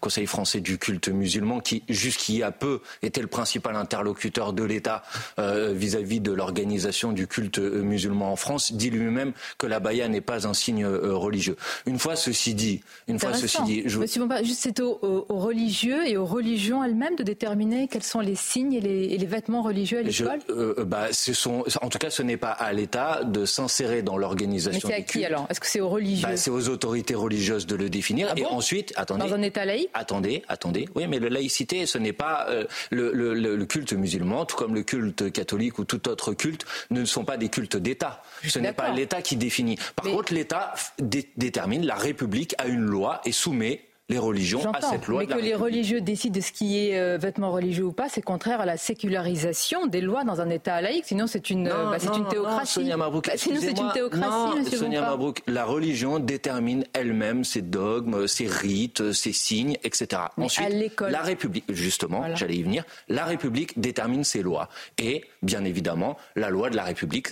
Conseil 0.00 0.26
français 0.26 0.60
du 0.60 0.78
culte 0.78 1.08
musulman, 1.08 1.60
qui 1.60 1.82
jusqu'il 1.88 2.36
y 2.36 2.42
a 2.42 2.52
peu 2.52 2.80
était 3.02 3.22
le 3.22 3.26
principal 3.26 3.76
interlocuteur 3.76 4.52
de 4.52 4.62
l'État 4.62 5.02
euh, 5.38 5.72
vis-à-vis 5.72 6.20
de 6.20 6.32
l'organisation 6.32 7.12
du 7.12 7.26
culte 7.26 7.58
musulman 7.58 8.32
en 8.32 8.36
France, 8.36 8.49
dit 8.72 8.90
lui-même 8.90 9.32
que 9.58 9.66
la 9.66 9.80
baya 9.80 10.08
n'est 10.08 10.20
pas 10.20 10.46
un 10.46 10.54
signe 10.54 10.84
euh, 10.84 11.14
religieux. 11.14 11.56
Une 11.86 11.98
fois 11.98 12.16
ceci 12.16 12.54
dit, 12.54 12.82
une 13.08 13.18
fois 13.18 13.34
ceci 13.34 13.62
dit, 13.62 13.82
je... 13.86 13.98
Monsieur 13.98 14.22
juste 14.42 14.60
c'est 14.62 14.80
aux, 14.80 15.26
religieux 15.28 16.06
et 16.06 16.16
aux 16.16 16.26
religions 16.26 16.84
elles-mêmes 16.84 17.16
de 17.16 17.22
déterminer 17.22 17.88
quels 17.88 18.02
sont 18.02 18.20
les 18.20 18.34
signes 18.34 18.72
et 18.74 18.80
les, 18.80 19.26
vêtements 19.26 19.62
religieux 19.62 19.98
à 19.98 20.02
l'école. 20.02 20.40
Euh, 20.50 20.74
euh, 20.78 20.84
bah, 20.84 21.08
ce 21.12 21.32
sont, 21.32 21.64
en 21.82 21.88
tout 21.88 21.98
cas, 21.98 22.10
ce 22.10 22.22
n'est 22.22 22.36
pas 22.36 22.50
à 22.50 22.72
l'État 22.72 23.22
de 23.24 23.44
s'insérer 23.44 24.02
dans 24.02 24.16
l'organisation. 24.16 24.88
Mais 24.88 24.94
c'est 24.94 25.00
à 25.00 25.04
qui 25.04 25.24
alors? 25.24 25.46
Est-ce 25.50 25.60
que 25.60 25.66
c'est 25.66 25.80
aux 25.80 25.88
religieux? 25.88 26.26
Bah, 26.26 26.36
C'est 26.36 26.50
aux 26.50 26.68
autorités 26.68 27.14
religieuses 27.14 27.66
de 27.66 27.76
le 27.76 27.88
définir. 27.88 28.28
Ah 28.30 28.34
et 28.36 28.44
ensuite, 28.44 28.92
attendez. 28.96 29.28
Dans 29.28 29.34
un 29.34 29.42
État 29.42 29.64
laïque? 29.64 29.90
Attendez, 29.94 30.42
attendez. 30.48 30.88
Oui, 30.96 31.06
mais 31.06 31.20
la 31.20 31.28
laïcité, 31.28 31.86
ce 31.86 31.98
n'est 31.98 32.12
pas 32.12 32.48
le, 32.90 33.12
le, 33.12 33.66
culte 33.66 33.92
musulman, 33.92 34.44
tout 34.44 34.56
comme 34.56 34.74
le 34.74 34.82
culte 34.82 35.30
catholique 35.32 35.78
ou 35.78 35.84
tout 35.84 36.08
autre 36.08 36.34
culte, 36.34 36.64
ne 36.90 37.04
sont 37.04 37.24
pas 37.24 37.36
des 37.36 37.48
cultes 37.48 37.76
d'État. 37.76 38.22
Ce 38.44 38.58
n'est 38.58 38.72
pas 38.72 38.90
l'État 38.90 39.22
qui 39.22 39.36
définit. 39.36 39.76
Par 39.96 40.06
contre, 40.06 40.34
l'État 40.34 40.74
détermine, 40.98 41.84
la 41.86 41.94
République 41.94 42.54
a 42.58 42.66
une 42.66 42.80
loi 42.80 43.20
et 43.24 43.32
soumet 43.32 43.82
les 44.10 44.18
religions 44.18 44.60
à 44.72 44.80
cette 44.80 45.06
loi. 45.06 45.20
Mais 45.20 45.26
que 45.26 45.40
les 45.40 45.54
religieux 45.54 46.00
décident 46.00 46.36
de 46.36 46.44
ce 46.44 46.52
qui 46.52 46.78
est 46.78 46.98
euh, 46.98 47.16
vêtement 47.16 47.52
religieux 47.52 47.84
ou 47.84 47.92
pas, 47.92 48.08
c'est 48.08 48.20
contraire 48.20 48.60
à 48.60 48.66
la 48.66 48.76
sécularisation 48.76 49.86
des 49.86 50.00
lois 50.00 50.24
dans 50.24 50.40
un 50.40 50.50
État 50.50 50.80
laïque. 50.80 51.04
Sinon, 51.06 51.26
c'est 51.28 51.48
une, 51.48 51.68
bah, 51.68 51.96
c'est 51.98 52.16
une 52.16 52.26
théocratie. 52.26 52.72
Sonia 52.72 52.96
Mabrouk, 52.96 53.26
bah, 53.26 53.32
sinon, 53.36 53.60
c'est 53.60 53.78
une 53.78 53.92
théocratie. 53.92 54.76
Sonia 54.76 55.00
Mabrouk, 55.02 55.42
la 55.46 55.64
religion 55.64 56.18
détermine 56.18 56.84
elle-même 56.92 57.44
ses 57.44 57.62
dogmes, 57.62 58.26
ses 58.26 58.48
rites, 58.48 59.12
ses 59.12 59.32
signes, 59.32 59.76
etc. 59.84 60.22
Mais 60.36 60.46
Ensuite, 60.46 61.00
à 61.00 61.10
la 61.10 61.22
République, 61.22 61.64
justement, 61.68 62.24
j'allais 62.34 62.56
y 62.56 62.62
venir, 62.62 62.84
la 63.08 63.24
République 63.24 63.80
détermine 63.80 64.24
ses 64.24 64.42
lois. 64.42 64.68
Et, 64.98 65.24
bien 65.42 65.64
évidemment, 65.64 66.16
la 66.34 66.50
loi 66.50 66.68
de 66.68 66.76
la 66.76 66.82
République 66.82 67.28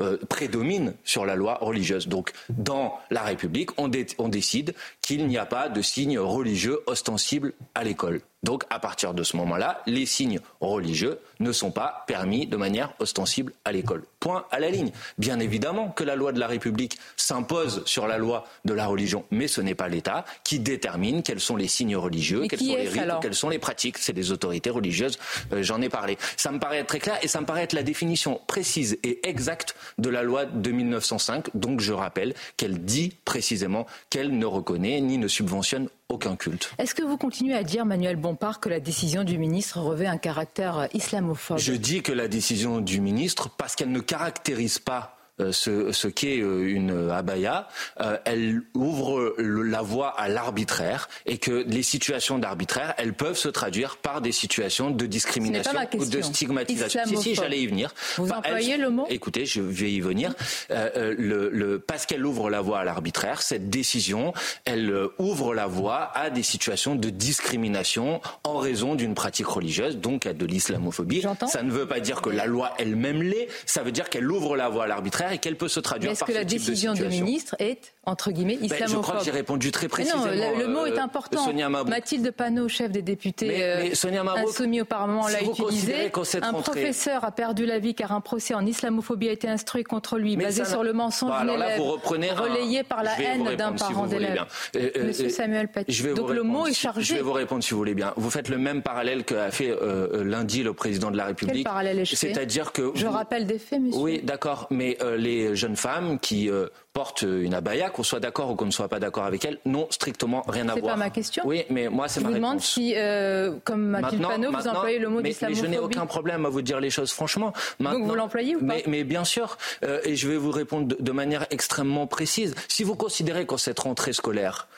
euh, 0.00 0.16
prédomine 0.28 0.94
sur 1.04 1.26
la 1.26 1.34
loi 1.34 1.58
religieuse. 1.60 2.08
Donc, 2.08 2.32
dans 2.48 2.98
la 3.10 3.22
République, 3.22 3.70
on, 3.78 3.90
on 4.18 4.28
décide 4.28 4.74
qu'il 5.10 5.26
n'y 5.26 5.38
a 5.38 5.44
pas 5.44 5.68
de 5.68 5.82
signe 5.82 6.20
religieux 6.20 6.84
ostensible 6.86 7.52
à 7.74 7.82
l'école. 7.82 8.20
Donc, 8.42 8.64
à 8.70 8.78
partir 8.78 9.12
de 9.12 9.22
ce 9.22 9.36
moment-là, 9.36 9.82
les 9.86 10.06
signes 10.06 10.40
religieux 10.60 11.18
ne 11.40 11.52
sont 11.52 11.70
pas 11.70 12.04
permis 12.06 12.46
de 12.46 12.56
manière 12.56 12.92
ostensible 12.98 13.52
à 13.64 13.72
l'école. 13.72 14.04
Point 14.18 14.46
à 14.50 14.58
la 14.58 14.70
ligne. 14.70 14.92
Bien 15.18 15.40
évidemment 15.40 15.90
que 15.90 16.04
la 16.04 16.16
loi 16.16 16.32
de 16.32 16.40
la 16.40 16.46
République 16.46 16.98
s'impose 17.16 17.82
sur 17.84 18.06
la 18.06 18.16
loi 18.16 18.46
de 18.64 18.72
la 18.72 18.86
religion, 18.86 19.24
mais 19.30 19.46
ce 19.46 19.60
n'est 19.60 19.74
pas 19.74 19.88
l'État 19.88 20.24
qui 20.42 20.58
détermine 20.58 21.22
quels 21.22 21.40
sont 21.40 21.56
les 21.56 21.68
signes 21.68 21.96
religieux, 21.96 22.46
quels 22.48 22.60
sont 22.60 22.76
les 22.76 22.88
rites, 22.88 23.12
quelles 23.20 23.34
sont 23.34 23.50
les 23.50 23.58
pratiques. 23.58 23.98
C'est 23.98 24.14
les 24.14 24.32
autorités 24.32 24.70
religieuses. 24.70 25.18
Euh, 25.52 25.62
j'en 25.62 25.82
ai 25.82 25.90
parlé. 25.90 26.16
Ça 26.36 26.50
me 26.50 26.58
paraît 26.58 26.78
être 26.78 26.88
très 26.88 26.98
clair 26.98 27.18
et 27.22 27.28
ça 27.28 27.40
me 27.40 27.46
paraît 27.46 27.64
être 27.64 27.74
la 27.74 27.82
définition 27.82 28.40
précise 28.46 28.98
et 29.04 29.28
exacte 29.28 29.74
de 29.98 30.08
la 30.08 30.22
loi 30.22 30.46
de 30.46 30.70
1905. 30.70 31.50
Donc, 31.54 31.80
je 31.80 31.92
rappelle 31.92 32.34
qu'elle 32.56 32.84
dit 32.84 33.12
précisément 33.26 33.86
qu'elle 34.08 34.38
ne 34.38 34.46
reconnaît 34.46 34.99
ni 35.00 35.18
ne 35.18 35.28
subventionne 35.28 35.88
aucun 36.08 36.36
culte. 36.36 36.72
Est-ce 36.78 36.94
que 36.94 37.02
vous 37.02 37.16
continuez 37.16 37.54
à 37.54 37.62
dire, 37.62 37.84
Manuel 37.84 38.16
Bompard, 38.16 38.60
que 38.60 38.68
la 38.68 38.80
décision 38.80 39.24
du 39.24 39.38
ministre 39.38 39.80
revêt 39.80 40.06
un 40.06 40.18
caractère 40.18 40.88
islamophobe? 40.92 41.58
Je 41.58 41.72
dis 41.72 42.02
que 42.02 42.12
la 42.12 42.28
décision 42.28 42.80
du 42.80 43.00
ministre, 43.00 43.50
parce 43.56 43.76
qu'elle 43.76 43.92
ne 43.92 44.00
caractérise 44.00 44.78
pas 44.78 45.16
ce, 45.52 45.92
ce 45.92 46.08
qu'est 46.08 46.40
euh, 46.40 46.68
une 46.68 47.10
abaya, 47.10 47.68
euh, 48.00 48.16
elle 48.24 48.62
ouvre 48.74 49.34
la 49.38 49.82
voie 49.82 50.08
à 50.18 50.28
l'arbitraire 50.28 51.08
et 51.26 51.38
que 51.38 51.64
les 51.66 51.82
situations 51.82 52.38
d'arbitraire, 52.38 52.94
elles 52.98 53.14
peuvent 53.14 53.36
se 53.36 53.48
traduire 53.48 53.96
par 53.96 54.20
des 54.20 54.32
situations 54.32 54.90
de 54.90 55.06
discrimination 55.06 55.78
ou 55.94 56.04
de 56.04 56.22
stigmatisation. 56.22 57.00
Si, 57.06 57.16
si, 57.16 57.34
j'allais 57.34 57.60
y 57.60 57.66
venir. 57.66 57.94
Vous 58.16 58.30
employez 58.30 58.76
le 58.76 58.90
mot 58.90 59.06
Écoutez, 59.08 59.46
je 59.46 59.60
vais 59.60 59.90
y 59.90 60.00
venir. 60.00 60.34
le, 60.70 61.50
le, 61.50 61.78
parce 61.78 62.06
qu'elle 62.06 62.24
ouvre 62.24 62.50
la 62.50 62.60
voie 62.60 62.80
à 62.80 62.84
l'arbitraire, 62.84 63.42
cette 63.42 63.70
décision, 63.70 64.32
elle 64.64 64.94
ouvre 65.18 65.54
la 65.54 65.66
voie 65.66 66.10
à 66.14 66.30
des 66.30 66.42
situations 66.42 66.94
de 66.94 67.10
discrimination 67.10 68.20
en 68.44 68.58
raison 68.58 68.94
d'une 68.94 69.14
pratique 69.14 69.46
religieuse, 69.46 69.98
donc 69.98 70.26
à 70.26 70.32
de 70.32 70.46
l'islamophobie. 70.46 71.24
Ça 71.46 71.62
ne 71.62 71.70
veut 71.70 71.86
pas 71.86 72.00
dire 72.00 72.20
que 72.20 72.30
la 72.30 72.46
loi 72.46 72.72
elle-même 72.78 73.22
l'est, 73.22 73.48
ça 73.66 73.82
veut 73.82 73.92
dire 73.92 74.08
qu'elle 74.08 74.30
ouvre 74.30 74.56
la 74.56 74.68
voie 74.68 74.84
à 74.84 74.86
l'arbitraire 74.86 75.29
et 75.32 75.38
qu'elle 75.38 75.56
peut 75.56 75.68
se 75.68 75.80
traduire 75.80 76.12
Est-ce 76.12 76.24
que 76.24 76.32
la 76.32 76.44
décision 76.44 76.92
du 76.94 77.04
ministre 77.04 77.56
est 77.58 77.94
entre 78.04 78.30
guillemets 78.30 78.54
islamophobe 78.54 78.80
ben, 78.80 78.88
Je 78.88 79.02
crois 79.02 79.16
que 79.18 79.24
j'ai 79.24 79.30
répondu 79.30 79.70
très 79.70 79.88
précisément. 79.88 80.24
non, 80.24 80.58
le, 80.58 80.66
mot 80.66 80.86
est 80.86 80.98
euh, 80.98 81.02
important. 81.02 81.52
Mathilde 81.86 82.30
Panot, 82.30 82.68
chef 82.68 82.90
des 82.90 83.02
députés 83.02 83.48
mais, 83.48 83.62
euh, 83.62 84.36
insoumis 84.36 84.80
au 84.80 84.84
Parlement, 84.84 85.28
l'a 85.28 85.42
utilisé. 85.42 86.10
Un 86.42 86.52
professeur 86.54 87.24
a 87.24 87.30
perdu 87.30 87.66
la 87.66 87.78
vie 87.78 87.94
car 87.94 88.12
un 88.12 88.20
procès 88.20 88.54
en 88.54 88.64
islamophobie 88.64 89.28
a 89.28 89.32
été 89.32 89.48
instruit 89.48 89.84
contre 89.84 90.18
lui, 90.18 90.36
basé 90.36 90.64
sur 90.64 90.82
le 90.82 90.92
mensonge 90.92 91.32
d'une 91.40 91.50
élève, 91.50 91.80
relayé 91.80 92.82
par 92.82 93.02
la 93.02 93.20
haine 93.20 93.54
d'un 93.56 93.72
parent 93.72 94.06
d'élève. 94.06 94.44
Euh, 94.76 94.90
Monsieur 95.06 95.28
Samuel 95.28 95.68
Paty. 95.68 96.02
Donc 96.14 96.30
le 96.30 96.42
mot 96.42 96.66
est 96.66 96.74
chargé. 96.74 97.02
Je 97.02 97.14
vais 97.14 97.22
vous 97.22 97.32
répondre 97.32 97.62
si 97.62 97.72
vous 97.72 97.78
voulez 97.78 97.94
bien. 97.94 98.12
Vous 98.16 98.30
faites 98.30 98.48
le 98.48 98.58
même 98.58 98.82
parallèle 98.82 99.24
qu'a 99.24 99.50
fait 99.50 99.74
lundi 100.12 100.62
le 100.62 100.72
président 100.72 101.10
de 101.10 101.16
la 101.16 101.26
République. 101.26 101.56
Quel 101.56 101.64
parallèle 101.64 102.06
C'est-à-dire 102.06 102.72
que 102.72 102.92
je 102.94 103.06
rappelle 103.06 103.46
des 103.46 103.58
faits, 103.58 103.80
monsieur. 103.80 104.00
Oui, 104.00 104.20
d'accord, 104.22 104.66
mais 104.70 104.96
les 105.16 105.56
jeunes 105.56 105.76
femmes 105.76 106.18
qui 106.18 106.50
euh, 106.90 107.00
portent 107.00 107.22
une 107.22 107.54
abaya, 107.54 107.88
qu'on 107.90 108.02
soit 108.02 108.20
d'accord 108.20 108.50
ou 108.50 108.56
qu'on 108.56 108.66
ne 108.66 108.70
soit 108.70 108.88
pas 108.88 108.98
d'accord 108.98 109.24
avec 109.24 109.44
elles, 109.44 109.58
n'ont 109.64 109.86
strictement 109.90 110.42
rien 110.46 110.68
à 110.68 110.74
voir. 110.74 110.76
C'est 110.76 110.90
pas 110.90 110.96
ma 110.96 111.10
question. 111.10 111.42
Oui, 111.46 111.64
mais 111.70 111.88
moi 111.88 112.08
c'est 112.08 112.20
ma 112.20 112.28
réponse. 112.28 112.34
Je 112.34 112.40
vous 112.40 112.46
demande 112.46 112.60
si, 112.60 112.94
euh, 112.96 113.52
comme 113.64 113.86
Mathilde 113.86 114.22
Panot, 114.22 114.50
vous 114.50 114.68
employez 114.68 114.98
le 114.98 115.08
mot 115.08 115.22
d'islamophobie. 115.22 115.62
Mais 115.62 115.68
je 115.68 115.70
n'ai 115.70 115.78
aucun 115.78 116.06
problème 116.06 116.46
à 116.46 116.48
vous 116.48 116.62
dire 116.62 116.80
les 116.80 116.90
choses 116.90 117.12
franchement. 117.12 117.52
Donc 117.78 118.04
vous 118.04 118.14
l'employez 118.14 118.56
ou 118.56 118.60
pas 118.60 118.66
mais, 118.66 118.84
mais, 118.86 119.04
bien 119.04 119.24
sûr, 119.24 119.56
euh, 119.84 120.00
et 120.04 120.16
je 120.16 120.28
vais 120.28 120.36
vous 120.36 120.50
répondre 120.50 120.94
de, 120.98 121.12
manière 121.12 121.46
extrêmement 121.50 122.06
précise. 122.06 122.54
Si 122.68 122.84
vous 122.84 122.94
considérez 122.94 123.46
qu'en 123.46 123.56
cette 123.56 123.78
rentrée 123.80 124.12
scolaire, 124.12 124.68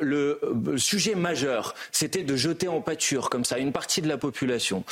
le 0.00 0.40
sujet 0.76 1.14
majeur, 1.14 1.74
c'était 1.92 2.22
de 2.22 2.36
jeter 2.36 2.68
en 2.68 2.80
pâture 2.80 3.30
comme 3.30 3.44
ça 3.44 3.58
une 3.58 3.72
partie 3.72 4.02
de 4.02 4.08
la 4.08 4.18
population 4.18 4.84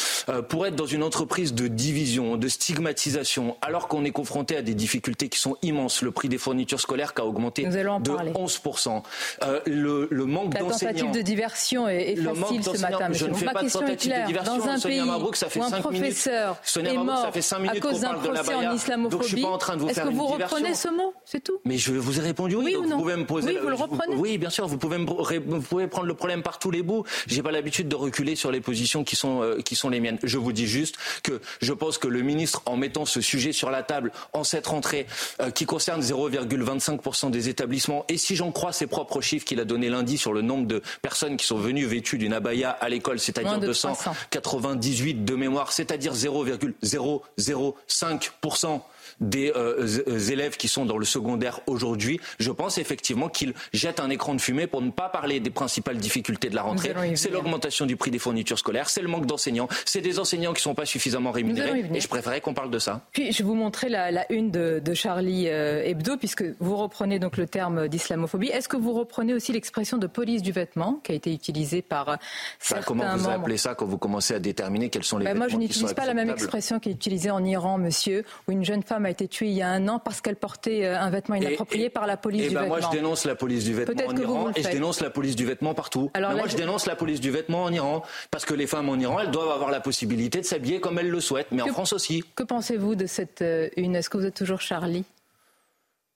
pour 0.48 0.66
être 0.66 0.76
dans 0.76 0.86
une 0.86 1.02
entreprise 1.02 1.54
de 1.54 1.68
division, 1.68 2.36
de 2.36 2.48
stigmatisation, 2.48 3.56
alors 3.62 3.88
qu'on 3.88 4.04
est 4.04 4.10
confronté 4.10 4.56
à 4.56 4.62
des 4.62 4.74
difficultés 4.74 5.28
qui 5.28 5.38
sont 5.38 5.56
immenses. 5.62 6.02
Le 6.02 6.10
prix 6.10 6.28
des 6.28 6.38
fournitures 6.52 6.80
scolaires 6.80 7.14
qui 7.14 7.22
a 7.22 7.24
augmenté 7.24 7.64
de 7.64 7.70
11%. 7.70 9.02
Euh, 9.42 9.60
le, 9.66 10.06
le, 10.10 10.24
manque 10.26 10.50
d'enseignants. 10.54 10.92
La 10.92 11.00
tentative 11.00 11.10
de 11.12 11.22
diversion 11.22 11.88
est, 11.88 12.12
est 12.12 12.16
facile 12.16 12.62
ce 12.62 12.80
matin. 12.82 13.08
Je 13.10 13.26
ne 13.26 13.34
fais 13.34 13.46
pas 13.46 13.62
de 13.62 13.70
tentative 13.70 14.12
de 14.12 14.26
diversion. 14.26 14.58
Dans 14.58 14.68
un 14.68 14.76
Sonia 14.76 15.02
pays 15.02 15.10
Mabrouk, 15.10 15.36
ça 15.36 15.48
fait 15.48 15.60
où 15.60 15.62
un 15.62 15.70
5 15.70 15.80
professeur 15.80 16.60
minutes. 16.76 16.76
Est 16.76 16.94
Mabrouk, 16.94 17.06
mort 17.06 17.22
ça 17.22 17.32
fait 17.32 17.42
5 17.42 17.58
minutes 17.58 17.76
à 17.76 17.80
cause 17.80 18.00
d'un 18.00 18.14
procès 18.14 18.54
en 18.54 18.74
islamophobie. 18.74 19.46
Est-ce 19.88 20.00
que 20.00 20.08
vous 20.08 20.26
reprenez 20.26 20.74
ce 20.74 20.88
mot? 20.88 21.14
C'est 21.24 21.42
tout? 21.42 21.58
Mais 21.64 21.78
je 21.78 21.92
vous 21.92 22.18
ai 22.18 22.22
répondu 22.22 22.56
oui. 22.56 22.64
Oui 22.64 22.72
donc 22.74 22.84
ou 22.84 22.88
non 22.88 22.96
vous 22.96 23.02
pouvez 23.02 23.16
me 23.16 23.26
poser. 23.26 23.48
Oui, 23.48 23.58
vous 23.62 23.68
le 23.68 23.74
reprenez? 23.74 24.16
Oui, 24.16 24.36
bien 24.36 24.50
sûr. 24.50 24.66
Vous 24.66 24.76
pouvez 24.76 24.98
me, 24.98 25.06
vous 25.06 25.62
pouvez 25.62 25.86
prendre 25.86 26.06
le 26.06 26.14
problème 26.14 26.42
par 26.42 26.58
tous 26.58 26.70
les 26.70 26.82
bouts. 26.82 27.04
J'ai 27.26 27.42
pas 27.42 27.52
l'habitude 27.52 27.88
de 27.88 27.96
reculer 27.96 28.36
sur 28.36 28.50
les 28.50 28.60
positions 28.60 29.04
qui 29.04 29.16
sont 29.16 29.42
euh, 29.42 29.60
qui 29.62 29.74
sont 29.74 29.88
les 29.88 30.00
miennes. 30.00 30.18
Je 30.22 30.36
vous 30.36 30.52
dis 30.52 30.66
juste 30.66 30.96
que 31.22 31.40
je 31.60 31.72
pense 31.72 31.96
que 31.96 32.08
le 32.08 32.20
ministre, 32.20 32.62
en 32.66 32.76
mettant 32.76 33.06
ce 33.06 33.22
sujet 33.22 33.52
sur 33.52 33.70
la 33.70 33.82
table 33.82 34.12
en 34.34 34.44
cette 34.44 34.66
rentrée, 34.66 35.06
euh, 35.40 35.50
qui 35.50 35.64
concerne 35.64 36.02
0,25% 36.44 37.30
des 37.30 37.48
établissements, 37.48 38.04
et 38.08 38.16
si 38.16 38.36
j'en 38.36 38.52
crois 38.52 38.72
ses 38.72 38.86
propres 38.86 39.20
chiffres 39.20 39.44
qu'il 39.44 39.58
a 39.60 39.64
donné 39.64 39.88
lundi 39.88 40.18
sur 40.18 40.32
le 40.32 40.42
nombre 40.42 40.66
de 40.66 40.82
personnes 41.00 41.36
qui 41.36 41.46
sont 41.46 41.58
venues 41.58 41.86
vêtues 41.86 42.18
d'une 42.18 42.32
abaya 42.32 42.70
à 42.70 42.88
l'école, 42.88 43.18
c'est-à-dire 43.18 43.52
Moins 43.52 43.58
de 43.58 43.66
298 43.66 45.24
de 45.24 45.34
mémoire, 45.34 45.72
c'est-à-dire 45.72 46.14
0,005% 46.14 48.80
des 49.20 49.52
euh, 49.56 49.86
élèves 50.30 50.56
qui 50.56 50.68
sont 50.68 50.84
dans 50.84 50.98
le 50.98 51.04
secondaire 51.04 51.60
aujourd'hui, 51.66 52.20
je 52.38 52.50
pense 52.50 52.78
effectivement 52.78 53.28
qu'il 53.28 53.54
jette 53.72 54.00
un 54.00 54.10
écran 54.10 54.34
de 54.34 54.40
fumée 54.40 54.66
pour 54.66 54.82
ne 54.82 54.90
pas 54.90 55.08
parler 55.08 55.40
des 55.40 55.50
principales 55.50 55.96
difficultés 55.98 56.48
de 56.50 56.54
la 56.54 56.62
rentrée. 56.62 56.94
C'est 57.14 57.30
l'augmentation 57.30 57.86
du 57.86 57.96
prix 57.96 58.10
des 58.10 58.18
fournitures 58.18 58.58
scolaires, 58.58 58.88
c'est 58.88 59.02
le 59.02 59.08
manque 59.08 59.26
d'enseignants, 59.26 59.68
c'est 59.84 60.00
des 60.00 60.18
enseignants 60.18 60.52
qui 60.52 60.60
ne 60.60 60.62
sont 60.62 60.74
pas 60.74 60.86
suffisamment 60.86 61.30
rémunérés. 61.30 61.84
Et 61.94 62.00
je 62.00 62.08
préférais 62.08 62.40
qu'on 62.40 62.54
parle 62.54 62.70
de 62.70 62.78
ça. 62.78 63.02
Puis 63.12 63.32
je 63.32 63.38
vais 63.38 63.44
vous 63.44 63.54
montrer 63.54 63.88
la, 63.88 64.10
la 64.10 64.30
une 64.32 64.50
de, 64.50 64.80
de 64.84 64.94
Charlie 64.94 65.48
euh, 65.48 65.82
Hebdo, 65.84 66.16
puisque 66.16 66.44
vous 66.60 66.76
reprenez 66.76 67.18
donc 67.18 67.36
le 67.36 67.46
terme 67.46 67.88
d'islamophobie. 67.88 68.48
Est-ce 68.48 68.68
que 68.68 68.76
vous 68.76 68.92
reprenez 68.92 69.34
aussi 69.34 69.52
l'expression 69.52 69.98
de 69.98 70.06
police 70.06 70.42
du 70.42 70.52
vêtement 70.52 71.00
qui 71.02 71.12
a 71.12 71.14
été 71.14 71.32
utilisée 71.32 71.82
par 71.82 72.08
euh, 72.08 72.12
Bah, 72.14 72.18
certains 72.60 72.84
comment 72.84 73.16
vous 73.16 73.24
membres? 73.24 73.30
appelez 73.30 73.56
ça 73.56 73.74
quand 73.74 73.86
vous 73.86 73.98
commencez 73.98 74.34
à 74.34 74.38
déterminer 74.38 74.88
quels 74.90 75.04
sont 75.04 75.18
les 75.18 75.24
moi, 75.24 75.32
je 75.32 75.38
vêtements 75.38 75.46
qui 75.48 75.52
sont 75.52 75.58
n'utilise 75.58 75.94
pas 75.94 76.06
la 76.06 76.14
même 76.14 76.30
expression 76.30 76.78
qui 76.80 76.88
est 76.90 76.92
utilisée 76.92 77.30
en 77.30 77.44
Iran, 77.44 77.78
monsieur, 77.78 78.24
où 78.48 78.52
une 78.52 78.64
jeune 78.64 78.82
femme 78.82 79.01
a 79.04 79.10
été 79.10 79.28
tuée 79.28 79.46
il 79.48 79.52
y 79.54 79.62
a 79.62 79.68
un 79.68 79.88
an 79.88 79.98
parce 79.98 80.20
qu'elle 80.20 80.36
portait 80.36 80.84
euh, 80.84 80.98
un 80.98 81.10
vêtement 81.10 81.34
inapproprié 81.36 81.90
par 81.90 82.06
la 82.06 82.16
police 82.16 82.42
Eh 82.46 82.48
du 82.48 82.54
ben 82.54 82.66
moi, 82.66 82.76
vêtement. 82.76 82.92
je 82.92 82.96
dénonce 82.96 83.24
la 83.24 83.34
police 83.34 83.64
du 83.64 83.74
vêtement 83.74 84.04
en 84.06 84.16
Iran 84.16 84.50
et 84.54 84.62
je 84.62 84.68
dénonce 84.70 85.00
la 85.00 85.10
police 85.10 85.36
du 85.36 85.44
vêtement 85.46 85.74
partout. 85.74 86.10
Alors 86.14 86.30
là, 86.30 86.36
moi, 86.36 86.46
je 86.46 86.52
je- 86.52 86.56
dénonce 86.56 86.86
la 86.86 86.96
police 86.96 87.20
du 87.20 87.30
vêtement 87.30 87.64
en 87.64 87.72
Iran 87.72 88.02
parce 88.30 88.44
que 88.44 88.54
les 88.54 88.66
femmes 88.66 88.88
en 88.88 88.96
Iran, 88.98 89.20
elles 89.20 89.30
doivent 89.30 89.50
avoir 89.50 89.70
la 89.70 89.80
possibilité 89.80 90.40
de 90.40 90.44
s'habiller 90.46 90.80
comme 90.80 90.98
elles 90.98 91.10
le 91.10 91.20
souhaitent, 91.20 91.52
mais 91.52 91.62
en 91.62 91.66
France 91.68 91.92
aussi. 91.92 92.22
Que 92.36 92.42
pensez-vous 92.42 92.94
de 92.94 93.06
cette 93.06 93.42
euh, 93.42 93.68
une? 93.76 93.96
Est-ce 93.96 94.08
que 94.10 94.16
vous 94.18 94.26
êtes 94.26 94.34
toujours 94.36 94.60
Charlie? 94.60 95.04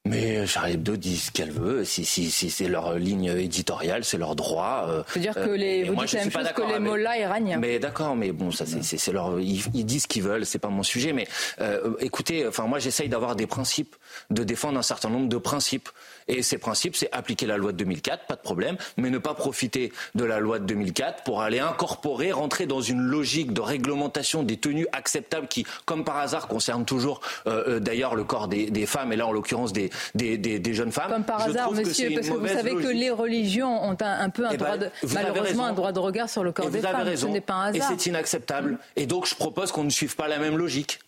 Mais 0.09 0.37
euh, 0.39 0.47
Charlie 0.47 0.74
Hebdo 0.74 0.97
dit 0.97 1.16
ce 1.16 1.31
qu'elle 1.31 1.51
veut. 1.51 1.85
Si, 1.85 2.05
si, 2.05 2.31
si 2.31 2.51
c'est 2.51 2.69
leur 2.69 2.95
ligne 2.95 3.27
éditoriale, 3.39 4.05
c'est 4.05 4.19
leur 4.19 4.37
droit. 4.37 4.87
euh, 4.89 5.03
C'est-à-dire 5.09 5.35
que 5.35 5.41
euh, 5.41 5.57
les, 5.57 5.85
vous 5.85 5.95
moi, 5.95 6.05
dites 6.05 6.12
je 6.12 6.16
la 6.16 6.23
même 6.24 6.33
pas 6.33 6.41
chose 6.45 6.53
que 6.53 6.73
les 6.73 6.78
mollahs 6.78 7.19
iraniens. 7.19 7.59
Mais 7.59 7.78
d'accord, 7.78 8.16
mais 8.16 8.33
bon, 8.33 8.51
ça 8.51 8.65
c'est 8.66 9.12
leur, 9.12 9.39
ils, 9.41 9.62
ils 9.74 9.85
disent 9.87 10.03
ce 10.05 10.09
qu'ils 10.09 10.23
veulent, 10.23 10.47
c'est 10.47 10.59
pas 10.59 10.69
mon 10.69 10.83
sujet. 10.83 11.12
Mais 11.12 11.27
euh, 11.61 11.95
écoutez, 12.01 12.47
enfin 12.47 12.66
moi 12.66 12.78
j'essaye 12.78 13.09
d'avoir 13.09 13.37
des 13.37 13.47
principes, 13.47 13.97
de 14.31 14.45
défendre 14.45 14.78
un 14.78 14.83
certain 14.83 15.09
nombre 15.11 15.28
de 15.28 15.39
principes. 15.39 15.89
Et 16.28 16.43
ces 16.43 16.59
principes, 16.59 16.97
c'est 16.97 17.09
appliquer 17.12 17.47
la 17.47 17.57
loi 17.57 17.73
de 17.73 17.77
2004, 17.78 18.27
pas 18.27 18.35
de 18.36 18.40
problème, 18.40 18.77
mais 18.97 19.11
ne 19.11 19.19
pas 19.19 19.35
profiter 19.35 19.93
de 20.15 20.24
la 20.24 20.40
loi 20.40 20.59
de 20.59 20.65
2004 20.65 21.23
pour 21.24 21.40
aller 21.43 21.61
incorporer, 21.61 22.32
rentrer 22.32 22.66
dans 22.66 22.81
une 22.81 23.01
logique 23.01 23.53
de 23.53 23.61
réglementation 23.61 24.43
des 24.43 24.57
tenues 24.57 24.86
acceptables 24.93 25.47
qui, 25.48 25.65
comme 25.85 26.05
par 26.05 26.16
hasard, 26.19 26.48
concerne 26.48 26.85
toujours 26.85 27.20
euh, 27.47 27.77
euh, 27.77 27.81
d'ailleurs 27.81 28.15
le 28.15 28.24
corps 28.24 28.48
des, 28.48 28.70
des 28.70 28.86
femmes 28.86 29.12
et 29.12 29.16
là 29.16 29.27
en 29.27 29.32
l'occurrence 29.32 29.73
des, 29.73 29.90
des, 30.15 30.36
des, 30.39 30.59
des 30.59 30.74
jeunes 30.74 30.93
femmes. 30.93 31.11
Comme 31.12 31.24
par 31.24 31.40
Je 31.44 31.51
hasard, 31.51 31.70
que 31.70 31.74
monsieur, 31.77 32.11
parce 32.15 32.28
que 32.28 32.32
vous 32.35 32.47
savez 32.48 32.74
que 32.74 32.89
les 32.89 33.11
religions 33.11 33.82
ont 33.85 33.97
un, 34.01 34.20
un 34.20 34.31
peu 34.31 34.47
un 34.47 34.51
Eh 34.53 34.57
ben, 34.57 34.65
droit 34.65 34.78
de, 34.78 34.90
malheureusement 35.15 35.65
un 35.66 35.73
droit 35.73 35.93
de 35.93 35.98
regard 36.01 36.28
sur 36.28 36.43
le 36.44 36.53
corps 36.53 36.66
Et 36.66 36.70
des 36.70 36.81
vous 36.81 36.86
avez 36.86 36.97
femmes. 36.98 37.07
raison. 37.07 37.28
Ce 37.28 37.32
n'est 37.32 37.40
pas 37.40 37.55
un 37.55 37.73
Et 37.73 37.81
hasard. 37.81 37.93
c'est 37.98 38.07
inacceptable. 38.07 38.78
Et 38.97 39.07
donc, 39.07 39.27
je 39.27 39.35
propose 39.35 39.70
qu'on 39.73 39.85
ne 39.85 39.90
suive 39.90 40.16
pas 40.16 40.28
la 40.28 40.39
même 40.39 40.57
logique. 40.57 40.98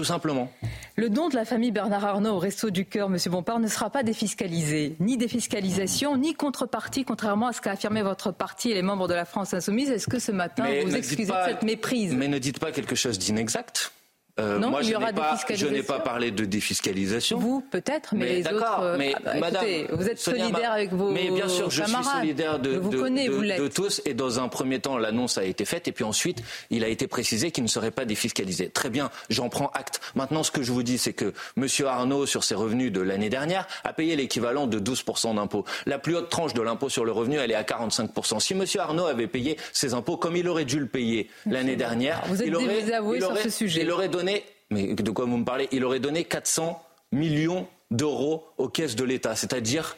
Tout 0.00 0.04
simplement. 0.04 0.50
Le 0.96 1.10
don 1.10 1.28
de 1.28 1.34
la 1.34 1.44
famille 1.44 1.72
Bernard 1.72 2.06
Arnault 2.06 2.30
au 2.30 2.38
Resto 2.38 2.70
du 2.70 2.86
Cœur, 2.86 3.10
Monsieur 3.10 3.30
Bompard, 3.30 3.58
ne 3.58 3.68
sera 3.68 3.90
pas 3.90 4.02
défiscalisé. 4.02 4.96
Ni 4.98 5.18
défiscalisation, 5.18 6.16
ni 6.16 6.32
contrepartie, 6.32 7.04
contrairement 7.04 7.48
à 7.48 7.52
ce 7.52 7.60
qu'a 7.60 7.72
affirmé 7.72 8.00
votre 8.00 8.32
parti 8.32 8.70
et 8.70 8.74
les 8.74 8.80
membres 8.80 9.08
de 9.08 9.12
la 9.12 9.26
France 9.26 9.52
Insoumise. 9.52 9.90
Est-ce 9.90 10.06
que 10.06 10.18
ce 10.18 10.32
matin, 10.32 10.62
Mais 10.64 10.84
vous 10.84 10.96
excusez 10.96 11.26
pas- 11.26 11.44
de 11.44 11.50
cette 11.50 11.64
méprise? 11.64 12.14
Mais 12.14 12.28
ne 12.28 12.38
dites 12.38 12.58
pas 12.58 12.72
quelque 12.72 12.94
chose 12.94 13.18
d'inexact. 13.18 13.92
Euh, 14.38 14.58
Non, 14.58 14.70
moi, 14.70 14.80
il 14.82 14.88
y 14.88 14.90
je 14.92 14.96
aura 14.96 15.06
n'ai 15.06 15.12
pas, 15.12 15.22
je 15.28 15.30
défiscalisation. 15.32 15.72
n'ai 15.76 15.82
pas 15.82 15.98
parlé 16.00 16.30
de 16.30 16.44
défiscalisation. 16.44 17.38
Vous, 17.38 17.60
peut-être, 17.70 18.14
mais, 18.14 18.36
les 18.36 18.42
d'accord, 18.42 18.60
autres. 18.78 18.82
euh, 18.84 18.96
mais 18.98 19.12
ah 19.16 19.20
bah, 19.24 19.34
madame, 19.40 19.64
écoutez, 19.66 19.86
vous 19.94 20.08
êtes 20.08 20.18
Sonia 20.18 20.44
solidaire 20.44 20.72
avec 20.72 20.92
vos 20.92 21.10
Mais 21.10 21.30
bien 21.30 21.48
sûr, 21.48 21.70
je 21.70 21.82
suis 21.82 22.04
solidaire 22.04 22.58
de, 22.58 22.76
vous 22.76 22.90
de- 22.90 22.98
connais, 23.00 23.26
de- 23.26 23.32
vous 23.32 23.40
l'êtes. 23.42 23.60
de 23.60 23.68
tous. 23.68 24.00
Et 24.06 24.14
dans 24.14 24.38
un 24.40 24.48
premier 24.48 24.78
temps, 24.80 24.96
l'annonce 24.98 25.36
a 25.38 25.44
été 25.44 25.64
faite. 25.64 25.88
Et 25.88 25.92
puis 25.92 26.04
ensuite, 26.04 26.42
il 26.70 26.84
a 26.84 26.88
été 26.88 27.06
précisé 27.06 27.50
qu'il 27.50 27.64
ne 27.64 27.68
serait 27.68 27.90
pas 27.90 28.04
défiscalisé. 28.04 28.68
Très 28.70 28.88
bien, 28.90 29.10
j'en 29.28 29.48
prends 29.48 29.70
acte. 29.74 30.00
Maintenant, 30.14 30.42
ce 30.42 30.50
que 30.50 30.62
je 30.62 30.72
vous 30.72 30.82
dis, 30.82 30.98
c'est 30.98 31.12
que 31.12 31.32
M. 31.56 31.66
Arnaud, 31.86 32.26
sur 32.26 32.44
ses 32.44 32.54
revenus 32.54 32.92
de 32.92 33.00
l'année 33.00 33.30
dernière, 33.30 33.66
a 33.84 33.92
payé 33.92 34.16
l'équivalent 34.16 34.66
de 34.66 34.78
12% 34.78 35.34
d'impôts. 35.34 35.64
La 35.86 35.98
plus 35.98 36.14
haute 36.16 36.28
tranche 36.30 36.54
de 36.54 36.62
l'impôt 36.62 36.88
sur 36.88 37.04
le 37.04 37.12
revenu, 37.12 37.36
elle 37.38 37.50
est 37.50 37.54
à 37.54 37.62
45%. 37.64 38.38
Si 38.40 38.52
M. 38.54 38.64
Arnaud 38.78 39.06
avait 39.06 39.26
payé 39.26 39.56
ses 39.72 39.94
impôts 39.94 40.16
comme 40.16 40.36
il 40.36 40.48
aurait 40.48 40.64
dû 40.64 40.78
le 40.78 40.86
payer 40.86 41.28
l'année 41.46 41.76
dernière, 41.76 42.22
Vous 42.26 42.40
êtes 42.40 42.46
il 42.48 42.54
aurait, 42.56 42.66
désavoué 42.82 43.16
il 43.18 43.22
sur 43.22 43.30
aurait- 43.32 43.42
ce 43.42 43.50
sujet. 43.50 43.82
il 43.82 43.90
aurait 43.90 44.08
donné, 44.08 44.29
mais 44.70 44.94
de 44.94 45.10
quoi 45.10 45.24
vous 45.24 45.36
me 45.36 45.44
parlez 45.44 45.68
Il 45.72 45.84
aurait 45.84 46.00
donné 46.00 46.24
400 46.24 46.82
millions 47.12 47.66
d'euros 47.90 48.46
aux 48.56 48.68
caisses 48.68 48.96
de 48.96 49.04
l'État, 49.04 49.34
c'est-à-dire, 49.34 49.96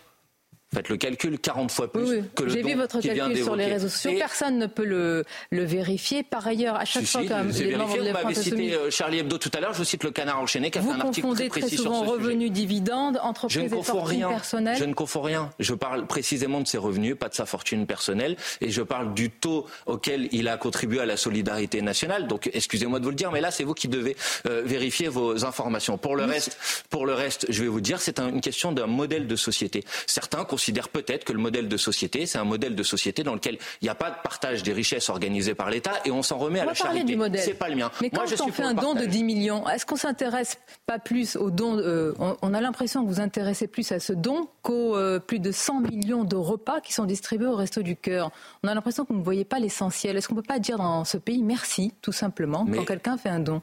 faites 0.75 0.89
le 0.89 0.97
calcul, 0.97 1.39
40 1.39 1.71
fois 1.71 1.93
plus 1.93 2.03
Oui, 2.09 2.23
que 2.35 2.45
le 2.45 2.51
J'ai 2.51 2.63
vu 2.63 2.75
votre 2.75 3.01
calcul 3.01 3.37
sur 3.43 3.57
les 3.57 3.67
réseaux 3.67 3.89
sociaux. 3.89 4.11
Et- 4.13 4.19
Personne 4.19 4.59
ne 4.59 4.67
peut 4.67 4.85
le, 4.85 5.25
le 5.51 5.65
vérifier. 5.65 6.23
Par 6.23 6.47
ailleurs, 6.47 6.77
à 6.77 6.85
chaque 6.85 7.05
si, 7.05 7.13
fois 7.13 7.23
si, 7.23 7.29
c'est 7.53 7.65
les 7.65 7.77
membres 7.77 7.93
de 7.95 7.99
Vous 8.01 8.05
la 8.07 8.15
France 8.15 8.35
cité 8.41 8.75
euh, 8.75 8.91
Charlie 8.91 9.19
Hebdo 9.19 9.39
tout 9.39 9.51
à 9.55 9.61
l'heure, 9.61 9.75
je 9.75 9.85
cite 9.85 10.05
le 10.05 10.11
Canard 10.11 10.41
enchaîné 10.41 10.71
qui 10.71 10.79
a 10.79 10.81
Vous 10.81 10.93
fait 10.93 10.97
un 11.01 11.01
article 11.01 11.27
très 11.35 11.49
très 11.49 11.61
précis 11.61 11.77
souvent 11.77 12.03
sur 12.05 12.13
ce 12.13 12.17
sujet. 12.19 12.27
revenus, 12.29 12.51
dividendes, 12.53 13.15
Je 13.17 13.21
entreprises 13.29 13.59
ne 13.59 13.77
et 13.77 14.05
rien. 14.17 14.29
personnelles. 14.29 14.77
Je 14.79 14.85
ne 14.85 14.95
confonds 14.95 15.23
rien. 15.23 15.51
Je 15.59 15.75
parle 15.75 16.07
précisément 16.07 16.61
de 16.61 16.67
ses 16.67 16.79
revenus, 16.79 17.17
pas 17.19 17.29
de 17.29 17.35
sa 17.35 17.47
fortune 17.47 17.87
personnelle, 17.87 18.37
et 18.61 18.71
je 18.71 18.83
parle 18.83 19.15
du 19.15 19.31
taux 19.31 19.67
auquel 19.87 20.29
il 20.33 20.49
a 20.49 20.57
contribué 20.57 21.01
à 21.01 21.07
la 21.07 21.17
solidarité 21.17 21.83
nationale. 21.83 22.27
Donc, 22.29 22.51
excusez-moi 22.53 22.99
de 22.99 23.05
vous 23.05 23.11
le 23.11 23.17
dire, 23.17 23.31
mais 23.33 23.41
là, 23.41 23.51
c'est 23.51 23.65
vous 23.65 23.75
qui 23.75 23.89
devez 23.89 24.17
euh, 24.47 24.63
vérifier 24.65 25.09
vos 25.09 25.45
informations. 25.45 25.99
Pour 25.99 26.17
le 26.17 26.25
reste, 26.25 26.57
pour 26.91 27.07
le 27.07 27.15
reste, 27.15 27.47
je 27.49 27.63
vais 27.63 27.69
vous 27.69 27.81
dire, 27.81 28.01
c'est 28.01 28.19
un- 28.21 28.29
une 28.29 28.41
question 28.41 28.73
d'un 28.73 28.87
modèle 28.87 29.27
de 29.27 29.37
société. 29.37 29.85
Certains 30.07 30.45
considèrent 30.63 30.89
peut-être 30.91 31.25
que 31.25 31.33
le 31.33 31.41
modèle 31.41 31.67
de 31.69 31.77
société, 31.77 32.25
c'est 32.25 32.39
un 32.39 32.45
modèle 32.45 32.77
de 32.77 32.83
société 32.85 33.25
dans 33.25 33.35
lequel 33.35 33.59
il 33.81 33.85
n'y 33.85 33.89
a 33.89 33.97
pas 33.97 34.11
de 34.11 34.17
partage 34.23 34.63
des 34.63 34.73
richesses 34.73 35.09
organisées 35.09 35.55
par 35.57 35.71
l'État 35.71 35.95
et 36.05 36.13
on 36.13 36.23
s'en 36.23 36.39
remet 36.39 36.61
à 36.61 36.65
la 36.65 36.73
charité. 36.75 37.03
du 37.05 37.17
modèle. 37.17 37.41
C'est 37.41 37.55
pas 37.55 37.69
le 37.69 37.75
mien. 37.75 37.91
Mais 38.01 38.11
Moi, 38.13 38.23
quand 38.25 38.31
je 38.37 38.41
on 38.45 38.49
fait 38.53 38.63
un 38.63 38.75
don 38.75 38.91
de 38.93 38.99
partage. 39.01 39.09
10 39.09 39.25
millions, 39.25 39.69
est-ce 39.69 39.85
qu'on 39.85 39.97
s'intéresse 39.97 40.59
pas 40.87 41.01
plus 41.01 41.35
au 41.35 41.51
don 41.51 41.79
euh, 41.79 42.15
on, 42.21 42.37
on 42.43 42.55
a 42.55 42.61
l'impression 42.61 43.05
que 43.05 43.09
vous 43.09 43.21
intéressez 43.21 43.67
plus 43.67 43.91
à 43.91 43.99
ce 43.99 44.13
don 44.13 44.47
qu'aux 44.63 44.97
euh, 44.97 45.19
plus 45.19 45.41
de 45.41 45.51
100 45.51 45.81
millions 45.81 46.23
de 46.23 46.37
repas 46.37 46.81
qui 46.81 46.93
sont 46.93 47.07
distribués 47.07 47.49
au 47.49 47.57
Resto 47.57 47.83
du 47.83 47.97
Cœur? 47.97 48.31
On 48.63 48.69
a 48.69 48.75
l'impression 48.75 49.05
que 49.05 49.13
vous 49.13 49.19
ne 49.19 49.25
voyez 49.25 49.45
pas 49.45 49.59
l'essentiel. 49.59 50.17
Est-ce 50.17 50.29
qu'on 50.29 50.37
ne 50.37 50.41
peut 50.43 50.47
pas 50.47 50.61
dire 50.61 50.79
dans 50.79 51.05
ce 51.05 51.17
pays 51.17 51.43
merci, 51.43 51.93
tout 52.03 52.13
simplement, 52.13 52.65
Mais- 52.69 52.77
quand 52.79 52.85
quelqu'un 52.85 53.17
fait 53.17 53.31
un 53.31 53.41
don? 53.41 53.63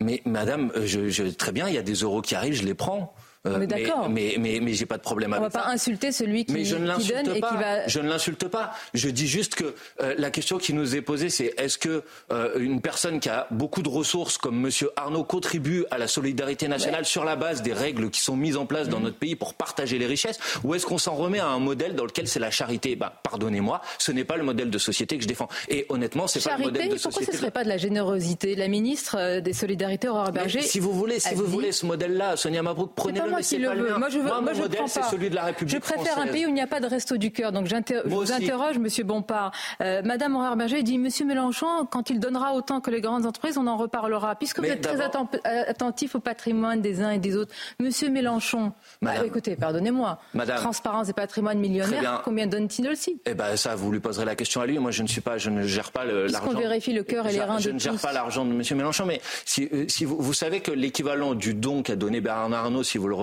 Mais 0.00 0.22
madame, 0.26 0.70
euh, 0.76 0.82
je, 0.86 1.08
je- 1.08 1.24
très 1.24 1.50
bien, 1.50 1.66
il 1.68 1.74
y 1.74 1.78
a 1.78 1.82
des 1.82 1.94
euros 1.94 2.20
qui 2.22 2.36
arrivent, 2.36 2.54
je 2.54 2.64
les 2.64 2.74
prends. 2.74 3.12
Euh, 3.46 3.58
Mais 3.58 3.66
d'accord. 3.66 4.08
Mais, 4.10 4.36
mais, 4.38 4.58
mais, 4.60 4.72
j'ai 4.74 4.86
pas 4.86 4.96
de 4.96 5.02
problème 5.02 5.30
On 5.32 5.36
ne 5.36 5.40
va 5.40 5.46
avec 5.46 5.52
pas 5.54 5.62
ça. 5.64 5.70
insulter 5.70 6.12
celui 6.12 6.44
qui, 6.44 6.52
Mais 6.52 6.64
je 6.64 6.76
ne 6.76 6.94
qui 6.96 7.08
donne 7.08 7.36
et 7.36 7.40
pas. 7.40 7.50
qui 7.50 7.56
va... 7.56 7.86
Je 7.86 8.00
ne 8.00 8.08
l'insulte 8.08 8.48
pas. 8.48 8.72
Je 8.94 9.08
dis 9.08 9.26
juste 9.28 9.54
que 9.54 9.74
euh, 10.00 10.14
la 10.18 10.30
question 10.30 10.58
qui 10.58 10.72
nous 10.72 10.96
est 10.96 11.00
posée, 11.02 11.30
c'est 11.30 11.54
est-ce 11.58 11.78
que 11.78 12.02
euh, 12.32 12.58
une 12.58 12.80
personne 12.80 13.20
qui 13.20 13.28
a 13.28 13.46
beaucoup 13.50 13.82
de 13.82 13.88
ressources 13.88 14.36
comme 14.38 14.58
Monsieur 14.60 14.90
Arnaud 14.96 15.24
contribue 15.24 15.84
à 15.90 15.98
la 15.98 16.08
solidarité 16.08 16.68
nationale 16.68 17.04
sur 17.04 17.24
la 17.24 17.36
base 17.36 17.62
des 17.62 17.72
règles 17.72 18.10
qui 18.10 18.20
sont 18.20 18.36
mises 18.36 18.56
en 18.56 18.66
place 18.66 18.88
dans 18.88 19.00
notre 19.00 19.16
pays 19.18 19.36
pour 19.36 19.54
partager 19.54 19.98
les 19.98 20.06
richesses, 20.06 20.38
ou 20.64 20.74
est-ce 20.74 20.86
qu'on 20.86 20.98
s'en 20.98 21.14
remet 21.14 21.38
à 21.40 21.46
un 21.48 21.58
modèle 21.58 21.94
dans 21.94 22.04
lequel 22.04 22.26
c'est 22.28 22.40
la 22.40 22.50
charité? 22.50 22.96
Bah, 22.96 23.20
Pardonnez-moi, 23.22 23.80
ce 23.98 24.12
n'est 24.12 24.24
pas 24.24 24.36
le 24.36 24.42
modèle 24.44 24.70
de 24.70 24.78
société 24.78 25.16
que 25.16 25.22
je 25.22 25.28
défends. 25.28 25.48
Et 25.68 25.86
honnêtement, 25.88 26.26
c'est 26.26 26.42
pas 26.42 26.56
le 26.56 26.64
modèle 26.64 26.88
de 26.88 26.94
pourquoi 26.94 27.10
ce 27.12 27.18
société. 27.18 27.32
ne 27.32 27.38
serait 27.38 27.50
pas 27.50 27.64
de 27.64 27.68
la 27.68 27.76
générosité? 27.76 28.54
La 28.56 28.68
ministre 28.68 29.40
des 29.40 29.52
Solidarités, 29.52 30.08
Aurore 30.08 30.32
Berger. 30.32 30.62
si 30.62 30.80
vous 30.80 30.92
voulez, 30.92 31.20
si 31.20 31.34
vous 31.34 31.44
dit- 31.44 31.50
voulez 31.52 31.72
ce 31.72 31.86
modèle-là, 31.86 32.36
Sonia 32.36 32.62
Mabrouk, 32.62 32.94
pas 32.94 33.02
prenez-le. 33.02 33.35
Moi 33.36 33.42
qui 33.42 33.58
le 33.58 33.68
veux. 33.70 33.98
Moi, 33.98 34.08
je 34.08 34.18
veux. 34.18 34.24
Moi, 34.24 34.40
moi, 34.40 34.52
je 34.54 34.60
modèle, 34.62 34.76
prends 34.84 35.00
pas. 35.00 35.08
celui 35.08 35.30
de 35.30 35.34
la 35.34 35.44
République 35.44 35.74
Je 35.74 35.80
préfère 35.80 36.00
un 36.12 36.16
française. 36.16 36.32
pays 36.32 36.46
où 36.46 36.48
il 36.48 36.54
n'y 36.54 36.60
a 36.60 36.66
pas 36.66 36.80
de 36.80 36.86
resto 36.86 37.16
du 37.16 37.30
cœur. 37.32 37.52
Donc, 37.52 37.66
je 37.66 37.74
vous 38.08 38.32
interroge, 38.32 38.78
Monsieur 38.78 39.04
Bompard. 39.04 39.52
Euh, 39.80 40.02
Madame 40.04 40.36
Aurore-Berger 40.36 40.82
dit, 40.82 40.98
Monsieur 40.98 41.24
Mélenchon, 41.26 41.86
quand 41.90 42.10
il 42.10 42.20
donnera 42.20 42.54
autant 42.54 42.80
que 42.80 42.90
les 42.90 43.00
grandes 43.00 43.26
entreprises, 43.26 43.58
on 43.58 43.66
en 43.66 43.76
reparlera. 43.76 44.34
Puisque 44.36 44.56
vous 44.58 44.62
Mais 44.62 44.70
êtes 44.70 44.80
très 44.82 45.00
euh, 45.00 45.64
attentif 45.68 46.14
au 46.14 46.20
patrimoine 46.20 46.80
des 46.80 47.00
uns 47.02 47.10
et 47.10 47.18
des 47.18 47.36
autres, 47.36 47.54
Monsieur 47.80 48.08
Mélenchon. 48.10 48.72
Madame. 49.00 49.22
ah, 49.22 49.26
écoutez, 49.26 49.56
pardonnez-moi. 49.56 50.18
Madame. 50.34 50.56
Transparence 50.58 51.08
et 51.08 51.12
patrimoine 51.12 51.58
millionnaire. 51.58 52.22
Combien 52.24 52.46
donne-t-il 52.46 52.88
aussi 52.88 53.20
Eh 53.26 53.34
ben 53.34 53.56
ça, 53.56 53.74
vous 53.74 53.90
lui 53.92 54.00
poserez 54.00 54.24
la 54.24 54.34
question 54.34 54.60
à 54.60 54.66
lui. 54.66 54.78
Moi, 54.78 54.90
je 54.90 55.02
ne 55.02 55.08
suis 55.08 55.20
pas, 55.20 55.38
je 55.38 55.50
ne 55.50 55.62
gère 55.62 55.92
pas 55.92 56.04
le- 56.04 56.24
Puisqu'on 56.24 56.46
l'argent. 56.46 56.58
vérifie 56.60 56.92
le 56.92 57.02
cœur 57.02 57.26
et 57.26 57.32
les 57.32 57.38
Je- 57.38 57.42
reins 57.42 57.58
Je 57.58 57.68
de 57.68 57.74
ne 57.74 57.78
gère 57.78 57.94
pas 57.96 58.12
l'argent 58.12 58.44
de 58.44 58.50
M. 58.52 58.62
Mélenchon, 58.76 59.04
mais 59.06 59.20
si, 59.44 59.68
euh, 59.72 59.84
si 59.88 60.04
vous, 60.04 60.16
vous 60.18 60.32
savez 60.32 60.60
que 60.60 60.70
l'équivalent 60.70 61.34
du 61.34 61.54
don 61.54 61.82
qu'a 61.82 61.96
donné 61.96 62.20
Bernard 62.20 62.64
Arnault, 62.66 62.82
si 62.82 62.98
vous 62.98 63.08
le 63.08 63.14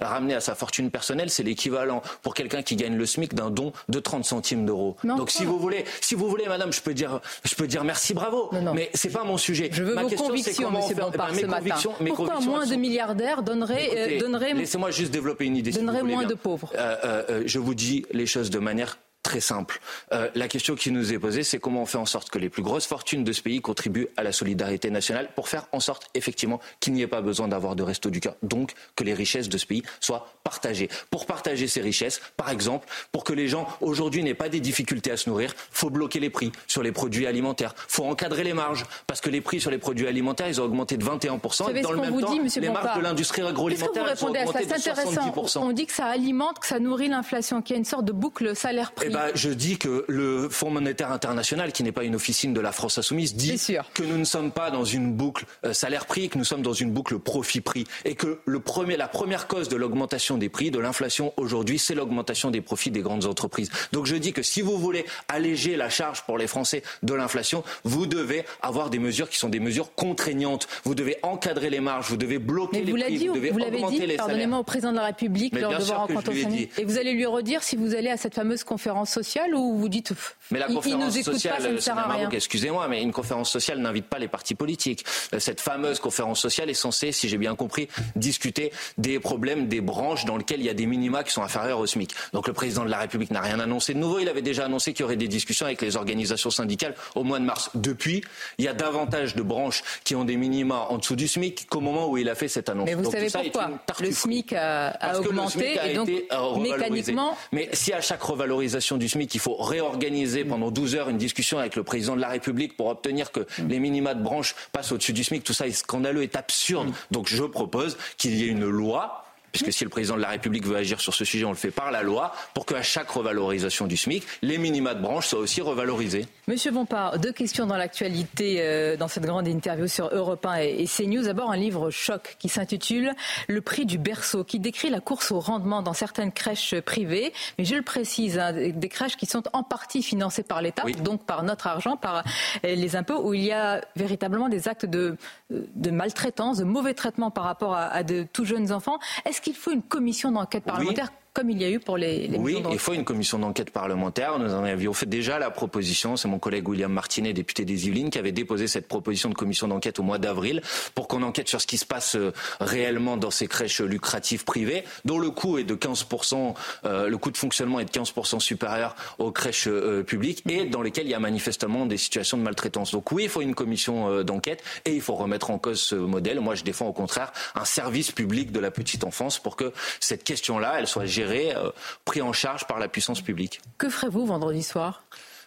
ramenez 0.00 0.34
à 0.34 0.40
sa 0.40 0.54
fortune 0.54 0.90
personnelle, 0.90 1.30
c'est 1.30 1.42
l'équivalent 1.42 2.02
pour 2.22 2.34
quelqu'un 2.34 2.62
qui 2.62 2.76
gagne 2.76 2.96
le 2.96 3.06
SMIC 3.06 3.34
d'un 3.34 3.50
don 3.50 3.72
de 3.88 3.98
30 4.00 4.24
centimes 4.24 4.66
d'euros. 4.66 4.96
Donc 5.04 5.30
si 5.30 5.44
vous 5.44 5.58
voulez, 5.58 5.84
si 6.00 6.14
vous 6.14 6.28
voulez, 6.28 6.46
Madame, 6.46 6.72
je 6.72 6.80
peux 6.80 6.94
dire, 6.94 7.20
je 7.44 7.54
peux 7.54 7.66
dire 7.66 7.84
merci, 7.84 8.14
bravo. 8.14 8.50
Mais 8.74 8.90
c'est 8.94 9.10
pas 9.12 9.24
mon 9.24 9.36
sujet. 9.38 9.68
Je 9.72 9.82
veux 9.82 9.94
Ma 9.94 10.02
vos 10.02 10.08
question, 10.08 10.26
c'est 10.26 10.30
convictions, 10.32 10.70
Monsieur 10.70 10.94
faire- 10.94 11.10
ben, 11.10 11.26
mes 11.32 11.40
ce 11.40 11.46
matin. 11.46 11.58
convictions- 11.58 11.94
mes 12.00 12.08
Pourquoi 12.08 12.26
convictions, 12.28 12.50
moins 12.52 12.66
de 12.66 12.74
milliardaires 12.76 13.42
donnerait, 13.42 13.90
euh, 14.16 14.18
donnerait 14.20 14.54
Laissez-moi 14.54 14.90
juste 14.90 15.10
développer 15.10 15.44
une 15.46 15.56
idée. 15.56 15.70
Donnerait 15.72 16.02
moins 16.02 16.20
bien. 16.20 16.28
de 16.28 16.34
pauvres. 16.34 16.72
Euh, 16.76 17.22
euh, 17.28 17.42
je 17.46 17.58
vous 17.58 17.74
dis 17.74 18.04
les 18.12 18.26
choses 18.26 18.50
de 18.50 18.58
manière 18.58 18.98
très 19.22 19.40
simple. 19.40 19.80
Euh, 20.12 20.28
la 20.34 20.48
question 20.48 20.74
qui 20.74 20.90
nous 20.90 21.12
est 21.12 21.18
posée, 21.18 21.42
c'est 21.42 21.58
comment 21.58 21.82
on 21.82 21.86
fait 21.86 21.98
en 21.98 22.06
sorte 22.06 22.30
que 22.30 22.38
les 22.38 22.48
plus 22.48 22.62
grosses 22.62 22.86
fortunes 22.86 23.24
de 23.24 23.32
ce 23.32 23.42
pays 23.42 23.60
contribuent 23.60 24.08
à 24.16 24.22
la 24.22 24.32
solidarité 24.32 24.90
nationale 24.90 25.28
pour 25.34 25.48
faire 25.48 25.66
en 25.72 25.80
sorte, 25.80 26.08
effectivement, 26.14 26.60
qu'il 26.80 26.94
n'y 26.94 27.02
ait 27.02 27.06
pas 27.06 27.20
besoin 27.20 27.48
d'avoir 27.48 27.76
de 27.76 27.82
resto 27.82 28.10
du 28.10 28.20
cœur. 28.20 28.34
Donc, 28.42 28.72
que 28.96 29.04
les 29.04 29.14
richesses 29.14 29.48
de 29.48 29.58
ce 29.58 29.66
pays 29.66 29.82
soient 30.00 30.26
partagées. 30.42 30.88
Pour 31.10 31.26
partager 31.26 31.68
ces 31.68 31.80
richesses, 31.80 32.20
par 32.36 32.50
exemple, 32.50 32.88
pour 33.12 33.24
que 33.24 33.32
les 33.32 33.48
gens, 33.48 33.68
aujourd'hui, 33.80 34.22
n'aient 34.22 34.34
pas 34.34 34.48
des 34.48 34.60
difficultés 34.60 35.10
à 35.10 35.16
se 35.16 35.28
nourrir, 35.28 35.54
faut 35.70 35.90
bloquer 35.90 36.20
les 36.20 36.30
prix 36.30 36.52
sur 36.66 36.82
les 36.82 36.92
produits 36.92 37.26
alimentaires. 37.26 37.74
faut 37.88 38.04
encadrer 38.04 38.44
les 38.44 38.54
marges. 38.54 38.86
Parce 39.06 39.20
que 39.20 39.30
les 39.30 39.40
prix 39.40 39.60
sur 39.60 39.70
les 39.70 39.78
produits 39.78 40.06
alimentaires, 40.06 40.48
ils 40.48 40.60
ont 40.60 40.64
augmenté 40.64 40.96
de 40.96 41.04
21%. 41.04 41.64
Vous 41.64 41.76
et 41.76 41.80
dans 41.82 41.92
le 41.92 42.00
même 42.00 42.14
vous 42.14 42.20
temps, 42.22 42.32
dit, 42.32 42.60
les 42.60 42.70
marges 42.70 42.96
de 42.96 43.02
l'industrie 43.02 43.42
agroalimentaire, 43.42 44.04
elles 44.06 44.24
ont 44.24 44.32
répondez 44.32 44.38
à 44.38 44.44
ça? 44.44 44.48
augmenté 44.50 44.66
de 44.66 44.72
intéressant. 44.72 45.30
70%. 45.30 45.58
On 45.58 45.72
dit 45.72 45.86
que 45.86 45.92
ça 45.92 46.06
alimente, 46.06 46.58
que 46.58 46.66
ça 46.66 46.78
nourrit 46.78 47.08
l'inflation, 47.08 47.60
qu'il 47.62 47.74
y 47.74 47.76
a 47.76 47.78
une 47.78 47.84
sorte 47.84 48.04
de 48.04 48.12
boucle 48.12 48.56
salaire-prix. 48.56 49.10
Ben, 49.20 49.32
je 49.34 49.50
dis 49.50 49.76
que 49.76 50.06
le 50.08 50.48
Fonds 50.48 50.70
monétaire 50.70 51.12
international, 51.12 51.72
qui 51.72 51.82
n'est 51.82 51.92
pas 51.92 52.04
une 52.04 52.14
officine 52.14 52.54
de 52.54 52.60
la 52.60 52.72
France 52.72 52.96
insoumise, 52.96 53.34
dit 53.34 53.60
que 53.92 54.02
nous 54.02 54.16
ne 54.16 54.24
sommes 54.24 54.50
pas 54.50 54.70
dans 54.70 54.84
une 54.84 55.12
boucle 55.12 55.44
euh, 55.66 55.74
salaire-prix, 55.74 56.30
que 56.30 56.38
nous 56.38 56.44
sommes 56.44 56.62
dans 56.62 56.72
une 56.72 56.90
boucle 56.90 57.18
profit-prix, 57.18 57.84
et 58.06 58.14
que 58.14 58.38
le 58.46 58.60
premier, 58.60 58.96
la 58.96 59.08
première 59.08 59.46
cause 59.46 59.68
de 59.68 59.76
l'augmentation 59.76 60.38
des 60.38 60.48
prix, 60.48 60.70
de 60.70 60.78
l'inflation 60.78 61.34
aujourd'hui, 61.36 61.78
c'est 61.78 61.94
l'augmentation 61.94 62.50
des 62.50 62.62
profits 62.62 62.90
des 62.90 63.02
grandes 63.02 63.26
entreprises. 63.26 63.70
Donc 63.92 64.06
je 64.06 64.16
dis 64.16 64.32
que 64.32 64.42
si 64.42 64.62
vous 64.62 64.78
voulez 64.78 65.04
alléger 65.28 65.76
la 65.76 65.90
charge 65.90 66.22
pour 66.22 66.38
les 66.38 66.46
Français 66.46 66.82
de 67.02 67.12
l'inflation, 67.12 67.62
vous 67.84 68.06
devez 68.06 68.46
avoir 68.62 68.88
des 68.88 68.98
mesures 68.98 69.28
qui 69.28 69.36
sont 69.36 69.50
des 69.50 69.60
mesures 69.60 69.94
contraignantes. 69.94 70.66
Vous 70.84 70.94
devez 70.94 71.18
encadrer 71.22 71.68
les 71.68 71.80
marges, 71.80 72.08
vous 72.08 72.16
devez 72.16 72.38
bloquer 72.38 72.78
Mais 72.78 72.84
les 72.84 72.92
vous 72.92 72.98
prix, 72.98 73.18
dit, 73.18 73.28
vous 73.28 73.34
devez 73.34 73.50
vous 73.50 73.60
augmenter 73.60 73.94
dit, 73.94 74.00
les 74.00 74.06
salaires. 74.06 74.16
pardonnez-moi, 74.16 74.58
au 74.60 74.64
président 74.64 74.92
de 74.92 74.96
la 74.96 75.04
République 75.04 75.52
Mais 75.52 75.60
lors 75.60 75.76
de 75.76 75.84
vos 75.84 75.92
rencontres. 75.92 76.30
Et 76.78 76.84
vous 76.86 76.96
allez 76.96 77.12
lui 77.12 77.26
redire 77.26 77.62
si 77.62 77.76
vous 77.76 77.94
allez 77.94 78.08
à 78.08 78.16
cette 78.16 78.34
fameuse 78.34 78.64
conférence 78.64 78.99
sociale 79.08 79.54
ou 79.54 79.76
vous 79.78 79.88
dites 79.88 80.12
Mais 80.50 80.58
la 80.58 80.66
conférence 80.66 81.16
nous 81.16 81.22
sociale, 81.22 81.74
pas, 81.74 81.80
ça 81.80 81.94
ne 81.94 82.34
excusez-moi, 82.34 82.88
mais 82.88 83.02
une 83.02 83.12
conférence 83.12 83.50
sociale 83.50 83.78
n'invite 83.78 84.06
pas 84.06 84.18
les 84.18 84.28
partis 84.28 84.54
politiques. 84.54 85.04
Euh, 85.34 85.38
Cette 85.38 85.60
fameuse 85.60 86.00
conférence 86.00 86.40
sociale 86.40 86.68
est 86.70 86.74
censée, 86.74 87.12
si 87.12 87.28
j'ai 87.28 87.38
bien 87.38 87.54
compris, 87.54 87.88
discuter 88.16 88.72
des 88.98 89.18
problèmes 89.18 89.68
des 89.68 89.80
branches 89.80 90.24
dans 90.24 90.36
lesquelles 90.36 90.60
il 90.60 90.66
y 90.66 90.70
a 90.70 90.74
des 90.74 90.86
minima 90.86 91.24
qui 91.24 91.32
sont 91.32 91.42
inférieurs 91.42 91.78
au 91.78 91.86
SMIC. 91.86 92.14
Donc 92.32 92.46
le 92.46 92.52
président 92.52 92.84
de 92.84 92.90
la 92.90 92.98
République 92.98 93.30
n'a 93.30 93.40
rien 93.40 93.60
annoncé 93.60 93.94
de 93.94 93.98
nouveau. 93.98 94.18
Il 94.18 94.28
avait 94.28 94.42
déjà 94.42 94.64
annoncé 94.66 94.92
qu'il 94.92 95.02
y 95.02 95.04
aurait 95.04 95.16
des 95.16 95.28
discussions 95.28 95.66
avec 95.66 95.80
les 95.82 95.96
organisations 95.96 96.50
syndicales 96.50 96.94
au 97.14 97.24
mois 97.24 97.38
de 97.38 97.44
mars. 97.44 97.70
Depuis, 97.74 98.22
il 98.58 98.64
y 98.64 98.68
a 98.68 98.74
davantage 98.74 99.34
de 99.34 99.42
branches 99.42 99.82
qui 100.04 100.14
ont 100.14 100.24
des 100.24 100.36
minima 100.36 100.86
en 100.88 100.98
dessous 100.98 101.16
du 101.16 101.28
SMIC 101.28 101.68
qu'au 101.68 101.80
moment 101.80 102.08
où 102.08 102.18
il 102.18 102.28
a 102.28 102.34
fait 102.34 102.48
cette 102.48 102.68
annonce. 102.68 102.86
Mais 102.86 102.94
vous 102.94 103.02
Donc, 103.02 103.12
savez 103.12 103.28
pourquoi 103.30 103.70
Le. 104.00 104.12
SMIC 104.12 104.52
a, 104.52 104.88
a 104.88 104.92
Parce 104.98 105.18
que 105.18 105.24
le 105.24 105.28
augmenté 105.30 105.50
SMIC 105.58 105.78
a 105.78 105.86
et 105.88 105.94
donc 105.94 106.08
euh, 106.08 106.56
mécaniquement, 106.58 107.36
Mais 107.52 107.68
si 107.72 107.92
à 107.92 108.00
chaque 108.00 108.22
revalorisation 108.22 108.89
du 108.98 109.08
SMIC, 109.08 109.34
il 109.34 109.40
faut 109.40 109.56
réorganiser 109.56 110.44
pendant 110.44 110.70
12 110.70 110.94
heures 110.94 111.08
une 111.08 111.18
discussion 111.18 111.58
avec 111.58 111.76
le 111.76 111.82
président 111.82 112.16
de 112.16 112.20
la 112.20 112.28
République 112.28 112.76
pour 112.76 112.86
obtenir 112.86 113.32
que 113.32 113.46
les 113.68 113.78
minima 113.78 114.14
de 114.14 114.22
branche 114.22 114.54
passent 114.72 114.92
au-dessus 114.92 115.12
du 115.12 115.24
SMIC, 115.24 115.44
tout 115.44 115.52
ça 115.52 115.66
est 115.66 115.72
scandaleux, 115.72 116.22
est 116.22 116.36
absurde. 116.36 116.92
Donc 117.10 117.28
je 117.28 117.42
propose 117.44 117.96
qu'il 118.16 118.36
y 118.36 118.44
ait 118.44 118.48
une 118.48 118.68
loi. 118.68 119.24
Puisque 119.52 119.72
si 119.72 119.84
le 119.84 119.90
président 119.90 120.16
de 120.16 120.22
la 120.22 120.28
République 120.28 120.64
veut 120.64 120.76
agir 120.76 121.00
sur 121.00 121.14
ce 121.14 121.24
sujet, 121.24 121.44
on 121.44 121.50
le 121.50 121.56
fait 121.56 121.70
par 121.70 121.90
la 121.90 122.02
loi, 122.02 122.32
pour 122.54 122.66
qu'à 122.66 122.82
chaque 122.82 123.10
revalorisation 123.10 123.86
du 123.86 123.96
SMIC, 123.96 124.24
les 124.42 124.58
minima 124.58 124.94
de 124.94 125.02
branche 125.02 125.28
soient 125.28 125.40
aussi 125.40 125.60
revalorisés. 125.60 126.26
Monsieur 126.46 126.70
Bompard, 126.70 127.18
deux 127.18 127.32
questions 127.32 127.66
dans 127.66 127.76
l'actualité 127.76 128.56
euh, 128.60 128.96
dans 128.96 129.08
cette 129.08 129.24
grande 129.24 129.46
interview 129.46 129.86
sur 129.86 130.08
Europe 130.12 130.44
1 130.46 130.60
et, 130.62 130.82
et 130.82 130.86
CNews. 130.86 131.22
D'abord, 131.22 131.50
un 131.50 131.56
livre 131.56 131.90
choc 131.90 132.36
qui 132.38 132.48
s'intitule 132.48 133.12
Le 133.48 133.60
prix 133.60 133.86
du 133.86 133.98
berceau, 133.98 134.44
qui 134.44 134.58
décrit 134.58 134.90
la 134.90 135.00
course 135.00 135.30
au 135.32 135.40
rendement 135.40 135.82
dans 135.82 135.92
certaines 135.92 136.32
crèches 136.32 136.74
privées. 136.80 137.32
Mais 137.58 137.64
je 137.64 137.74
le 137.74 137.82
précise, 137.82 138.38
hein, 138.38 138.52
des 138.52 138.88
crèches 138.88 139.16
qui 139.16 139.26
sont 139.26 139.42
en 139.52 139.62
partie 139.62 140.02
financées 140.02 140.42
par 140.42 140.62
l'État, 140.62 140.84
donc 141.02 141.24
par 141.24 141.42
notre 141.42 141.66
argent, 141.66 141.96
par 141.96 142.24
euh, 142.64 142.74
les 142.74 142.96
impôts, 142.96 143.20
où 143.22 143.34
il 143.34 143.44
y 143.44 143.52
a 143.52 143.80
véritablement 143.96 144.48
des 144.48 144.68
actes 144.68 144.86
de, 144.86 145.16
de 145.50 145.90
maltraitance, 145.90 146.58
de 146.58 146.64
mauvais 146.64 146.94
traitement 146.94 147.30
par 147.30 147.44
rapport 147.44 147.74
à, 147.74 147.86
à 147.86 148.02
de 148.02 148.26
tout 148.32 148.44
jeunes 148.44 148.72
enfants. 148.72 148.98
Est-ce 149.24 149.39
qu'il 149.40 149.54
faut 149.54 149.72
une 149.72 149.82
commission 149.82 150.32
d'enquête 150.32 150.64
parlementaire 150.64 151.10
comme 151.32 151.50
il 151.50 151.60
y 151.60 151.64
a 151.64 151.70
eu 151.70 151.78
pour 151.78 151.96
les, 151.96 152.26
les 152.26 152.38
Oui, 152.38 152.62
il 152.70 152.78
faut 152.78 152.92
une 152.92 153.04
commission 153.04 153.38
d'enquête 153.38 153.70
parlementaire. 153.70 154.38
Nous 154.38 154.52
en 154.52 154.64
avions 154.64 154.92
fait 154.92 155.06
déjà 155.06 155.38
la 155.38 155.50
proposition. 155.50 156.16
C'est 156.16 156.28
mon 156.28 156.38
collègue 156.38 156.68
William 156.68 156.92
Martinet, 156.92 157.32
député 157.32 157.64
des 157.64 157.86
Yvelines, 157.86 158.10
qui 158.10 158.18
avait 158.18 158.32
déposé 158.32 158.66
cette 158.66 158.88
proposition 158.88 159.28
de 159.28 159.34
commission 159.34 159.68
d'enquête 159.68 159.98
au 159.98 160.02
mois 160.02 160.18
d'avril 160.18 160.62
pour 160.94 161.08
qu'on 161.08 161.22
enquête 161.22 161.48
sur 161.48 161.60
ce 161.60 161.66
qui 161.66 161.78
se 161.78 161.86
passe 161.86 162.16
euh, 162.16 162.32
réellement 162.60 163.16
dans 163.16 163.30
ces 163.30 163.46
crèches 163.46 163.80
lucratives 163.80 164.44
privées, 164.44 164.84
dont 165.04 165.18
le 165.18 165.30
coût 165.30 165.58
est 165.58 165.64
de 165.64 165.74
15%, 165.74 166.54
euh, 166.84 167.08
le 167.08 167.18
coût 167.18 167.30
de 167.30 167.36
fonctionnement 167.36 167.80
est 167.80 167.84
de 167.84 167.90
15% 167.90 168.40
supérieur 168.40 168.96
aux 169.18 169.30
crèches 169.30 169.68
euh, 169.68 170.02
publiques 170.02 170.42
et 170.48 170.64
dans 170.64 170.82
lesquelles 170.82 171.06
il 171.06 171.10
y 171.10 171.14
a 171.14 171.20
manifestement 171.20 171.86
des 171.86 171.96
situations 171.96 172.36
de 172.36 172.42
maltraitance. 172.42 172.92
Donc 172.92 173.12
oui, 173.12 173.24
il 173.24 173.28
faut 173.28 173.42
une 173.42 173.54
commission 173.54 174.08
euh, 174.08 174.22
d'enquête 174.24 174.62
et 174.84 174.94
il 174.94 175.00
faut 175.00 175.14
remettre 175.14 175.50
en 175.50 175.58
cause 175.58 175.80
ce 175.80 175.94
modèle. 175.94 176.40
Moi, 176.40 176.54
je 176.54 176.64
défends 176.64 176.86
au 176.86 176.92
contraire 176.92 177.32
un 177.54 177.64
service 177.64 178.10
public 178.12 178.52
de 178.52 178.60
la 178.60 178.70
petite 178.70 179.04
enfance 179.04 179.38
pour 179.38 179.56
que 179.56 179.72
cette 180.00 180.24
question-là, 180.24 180.76
elle 180.78 180.86
soit 180.86 181.06
gérée, 181.06 181.19
euh, 181.22 181.70
prise 182.04 182.22
en 182.22 182.32
charge 182.32 182.66
par 182.66 182.78
la 182.78 182.88
puissance 182.88 183.20
publique. 183.20 183.60
Que 183.78 183.88
ferez-vous 183.88 184.26
vendredi 184.26 184.62
soir? 184.62 185.04